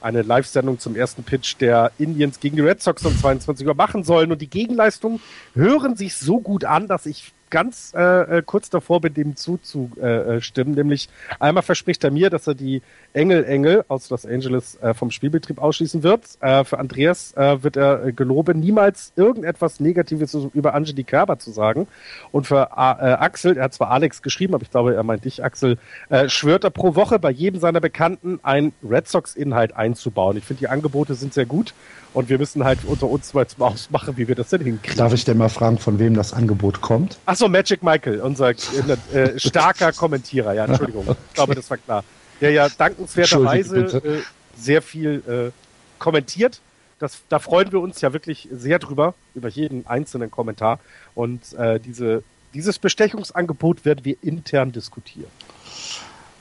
eine 0.00 0.22
Live-Sendung 0.22 0.78
zum 0.78 0.96
ersten 0.96 1.24
Pitch 1.24 1.56
der 1.60 1.90
Indians 1.98 2.40
gegen 2.40 2.56
die 2.56 2.62
Red 2.62 2.82
Sox 2.82 3.04
um 3.04 3.16
22 3.16 3.66
Uhr 3.66 3.74
machen 3.74 4.04
sollen. 4.04 4.30
Und 4.30 4.40
die 4.40 4.50
Gegenleistungen 4.50 5.20
hören 5.54 5.96
sich 5.96 6.16
so 6.16 6.40
gut 6.40 6.64
an, 6.64 6.86
dass 6.86 7.06
ich 7.06 7.32
ganz 7.50 7.92
äh, 7.96 8.38
äh, 8.38 8.42
kurz 8.44 8.70
davor 8.70 9.00
bin, 9.00 9.14
dem 9.14 9.36
zuzustimmen. 9.36 10.74
Äh, 10.74 10.76
nämlich 10.76 11.08
einmal 11.38 11.62
verspricht 11.62 12.04
er 12.04 12.10
mir, 12.10 12.30
dass 12.30 12.46
er 12.46 12.54
die 12.54 12.82
Engel 13.12 13.44
Engel 13.44 13.84
aus 13.88 14.10
Los 14.10 14.26
Angeles 14.26 14.78
äh, 14.80 14.94
vom 14.94 15.10
Spielbetrieb 15.10 15.58
ausschließen 15.58 16.02
wird. 16.02 16.22
Äh, 16.40 16.64
für 16.64 16.78
Andreas 16.78 17.32
äh, 17.36 17.62
wird 17.62 17.76
er 17.76 18.06
äh, 18.06 18.12
geloben, 18.12 18.60
niemals 18.60 19.12
irgendetwas 19.16 19.80
Negatives 19.80 20.34
über 20.54 20.74
Angeli 20.74 21.04
Kerber 21.04 21.38
zu 21.38 21.50
sagen. 21.50 21.86
Und 22.32 22.46
für 22.46 22.70
äh, 22.72 22.74
Axel, 22.74 23.56
er 23.56 23.64
hat 23.64 23.74
zwar 23.74 23.90
Alex 23.90 24.22
geschrieben, 24.22 24.54
aber 24.54 24.62
ich 24.62 24.70
glaube, 24.70 24.94
er 24.94 25.02
meint 25.02 25.24
dich, 25.24 25.42
Axel, 25.42 25.78
äh, 26.08 26.28
schwört 26.28 26.64
er 26.64 26.70
pro 26.70 26.94
Woche 26.94 27.18
bei 27.18 27.30
jedem 27.30 27.60
seiner 27.60 27.80
Bekannten 27.80 28.40
einen 28.42 28.72
Red 28.88 29.08
Sox-Inhalt 29.08 29.76
einzubauen. 29.76 30.36
Ich 30.36 30.44
finde, 30.44 30.60
die 30.60 30.68
Angebote 30.68 31.14
sind 31.14 31.34
sehr 31.34 31.46
gut. 31.46 31.74
Und 32.14 32.30
wir 32.30 32.38
müssen 32.38 32.64
halt 32.64 32.80
unter 32.86 33.06
uns 33.06 33.34
mal 33.34 33.46
zum 33.46 33.62
Ausmachen, 33.62 34.16
wie 34.16 34.28
wir 34.28 34.34
das 34.34 34.48
denn 34.48 34.62
hinkriegen. 34.62 34.96
Darf 34.96 35.12
ich 35.12 35.24
denn 35.24 35.36
mal 35.36 35.50
fragen, 35.50 35.78
von 35.78 35.98
wem 35.98 36.14
das 36.14 36.32
Angebot 36.32 36.80
kommt? 36.80 37.18
Achso, 37.38 37.48
Magic 37.48 37.84
Michael, 37.84 38.20
unser 38.20 38.48
äh, 38.50 39.38
starker 39.38 39.92
Kommentierer. 39.92 40.54
Ja, 40.54 40.64
Entschuldigung. 40.64 41.06
Ich 41.28 41.34
glaube, 41.34 41.54
das 41.54 41.70
war 41.70 41.76
klar. 41.76 42.02
Der 42.40 42.50
ja 42.50 42.68
dankenswerterweise 42.68 43.76
äh, 43.76 44.22
sehr 44.56 44.82
viel 44.82 45.22
äh, 45.28 46.00
kommentiert. 46.00 46.60
Das, 46.98 47.18
da 47.28 47.38
freuen 47.38 47.70
wir 47.70 47.78
uns 47.78 48.00
ja 48.00 48.12
wirklich 48.12 48.48
sehr 48.50 48.80
drüber, 48.80 49.14
über 49.36 49.48
jeden 49.48 49.86
einzelnen 49.86 50.32
Kommentar. 50.32 50.80
Und 51.14 51.52
äh, 51.52 51.78
diese, 51.78 52.24
dieses 52.54 52.80
Bestechungsangebot 52.80 53.84
werden 53.84 54.04
wir 54.04 54.16
intern 54.20 54.72
diskutieren. 54.72 55.30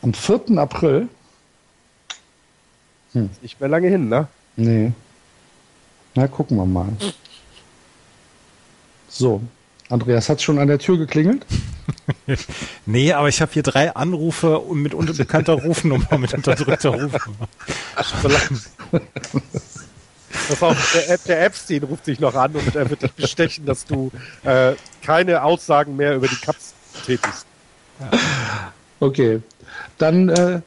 Am 0.02 0.16
4. 0.16 0.58
April. 0.58 1.10
Hm. 3.14 3.30
Ist 3.32 3.44
nicht 3.44 3.60
mehr 3.60 3.70
lange 3.70 3.88
hin, 3.88 4.10
ne? 4.10 4.28
Nee. 4.56 4.94
Na, 6.16 6.28
gucken 6.28 6.58
wir 6.58 6.66
mal. 6.66 6.90
So, 9.08 9.44
Andreas, 9.90 10.30
hat 10.30 10.42
schon 10.42 10.60
an 10.60 10.68
der 10.68 10.80
Tür 10.80 10.98
geklingelt? 10.98 11.46
nee, 12.86 13.14
aber 13.14 13.30
ich 13.30 13.42
habe 13.42 13.54
hier 13.54 13.64
drei 13.64 13.96
Anrufe 13.96 14.62
mit 14.74 14.94
unbekannter 14.94 15.54
Rufnummer, 15.54 16.18
mit 16.18 16.34
unterdrückter 16.34 16.90
Rufnummer. 16.90 17.48
Das 20.50 20.62
auch, 20.62 20.76
der, 20.94 21.18
der 21.18 21.46
Epstein 21.46 21.84
ruft 21.84 22.06
sich 22.06 22.20
noch 22.20 22.36
an 22.36 22.54
und 22.54 22.76
er 22.76 22.90
wird 22.90 23.02
dich 23.02 23.14
bestechen, 23.14 23.66
dass 23.66 23.86
du 23.86 24.12
äh, 24.44 24.74
keine 25.02 25.44
Aussagen 25.44 25.96
mehr 25.96 26.16
über 26.16 26.28
die 26.28 26.36
Cups 26.36 26.74
tätigst. 27.06 27.46
Okay, 29.00 29.42
dann 29.98 30.30
äh, 30.30 30.62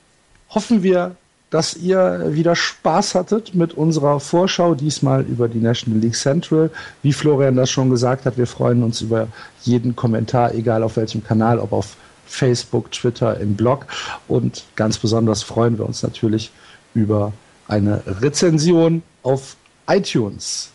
hoffen 0.51 0.83
wir, 0.83 1.17
dass 1.51 1.77
ihr 1.77 2.33
wieder 2.33 2.55
Spaß 2.55 3.15
hattet 3.15 3.55
mit 3.55 3.75
unserer 3.75 4.21
Vorschau, 4.21 4.75
diesmal 4.75 5.23
über 5.23 5.49
die 5.49 5.59
National 5.59 6.01
League 6.01 6.15
Central. 6.15 6.71
Wie 7.03 7.13
Florian 7.13 7.57
das 7.57 7.71
schon 7.71 7.91
gesagt 7.91 8.25
hat, 8.25 8.39
wir 8.39 8.47
freuen 8.47 8.83
uns 8.83 9.01
über 9.01 9.29
jeden 9.63 9.97
Kommentar, 9.97 10.55
egal 10.55 10.83
auf 10.83 10.97
welchem 10.97 11.25
Kanal, 11.25 11.59
ob 11.59 11.73
auf 11.73 11.97
Facebook, 12.27 12.93
Twitter, 12.93 13.39
im 13.41 13.57
Blog. 13.57 13.87
Und 14.29 14.65
ganz 14.77 14.99
besonders 14.99 15.43
freuen 15.43 15.77
wir 15.77 15.87
uns 15.87 16.03
natürlich 16.03 16.53
über 16.95 17.33
eine 17.67 18.03
Rezension 18.21 19.03
auf 19.23 19.57
iTunes. 19.89 20.71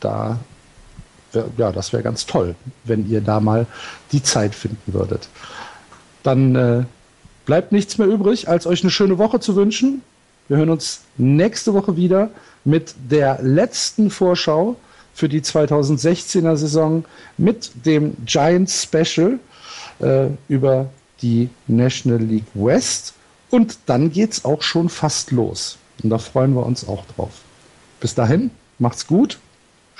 Da 0.00 0.38
ja, 1.56 1.72
das 1.72 1.92
wäre 1.92 2.02
ganz 2.02 2.26
toll, 2.26 2.54
wenn 2.84 3.08
ihr 3.08 3.20
da 3.20 3.40
mal 3.40 3.66
die 4.12 4.22
Zeit 4.22 4.54
finden 4.54 4.92
würdet. 4.92 5.28
Dann 6.22 6.54
äh, 6.54 6.84
bleibt 7.46 7.72
nichts 7.72 7.98
mehr 7.98 8.06
übrig, 8.06 8.48
als 8.48 8.66
euch 8.66 8.82
eine 8.82 8.90
schöne 8.90 9.18
Woche 9.18 9.40
zu 9.40 9.56
wünschen. 9.56 10.02
Wir 10.48 10.56
hören 10.56 10.70
uns 10.70 11.02
nächste 11.18 11.74
Woche 11.74 11.96
wieder 11.96 12.30
mit 12.64 12.94
der 13.10 13.38
letzten 13.42 14.10
Vorschau 14.10 14.76
für 15.14 15.28
die 15.28 15.42
2016er 15.42 16.56
Saison 16.56 17.04
mit 17.36 17.70
dem 17.84 18.16
Giants 18.24 18.82
Special 18.82 19.38
äh, 20.00 20.28
über 20.48 20.88
die 21.20 21.50
National 21.66 22.22
League 22.22 22.46
West. 22.54 23.14
Und 23.50 23.78
dann 23.86 24.10
geht 24.10 24.32
es 24.32 24.44
auch 24.44 24.62
schon 24.62 24.88
fast 24.88 25.32
los. 25.32 25.76
Und 26.02 26.10
da 26.10 26.18
freuen 26.18 26.54
wir 26.54 26.64
uns 26.64 26.86
auch 26.88 27.04
drauf. 27.16 27.30
Bis 28.00 28.14
dahin, 28.14 28.50
macht's 28.78 29.06
gut. 29.06 29.38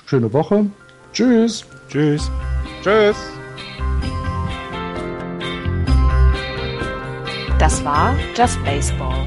Schöne 0.06 0.32
Woche. 0.32 0.66
Tschüss. 1.12 1.64
Tschüss. 1.90 2.30
Tschüss. 2.82 3.16
Das 7.58 7.84
war 7.84 8.16
Just 8.36 8.62
Baseball. 8.64 9.26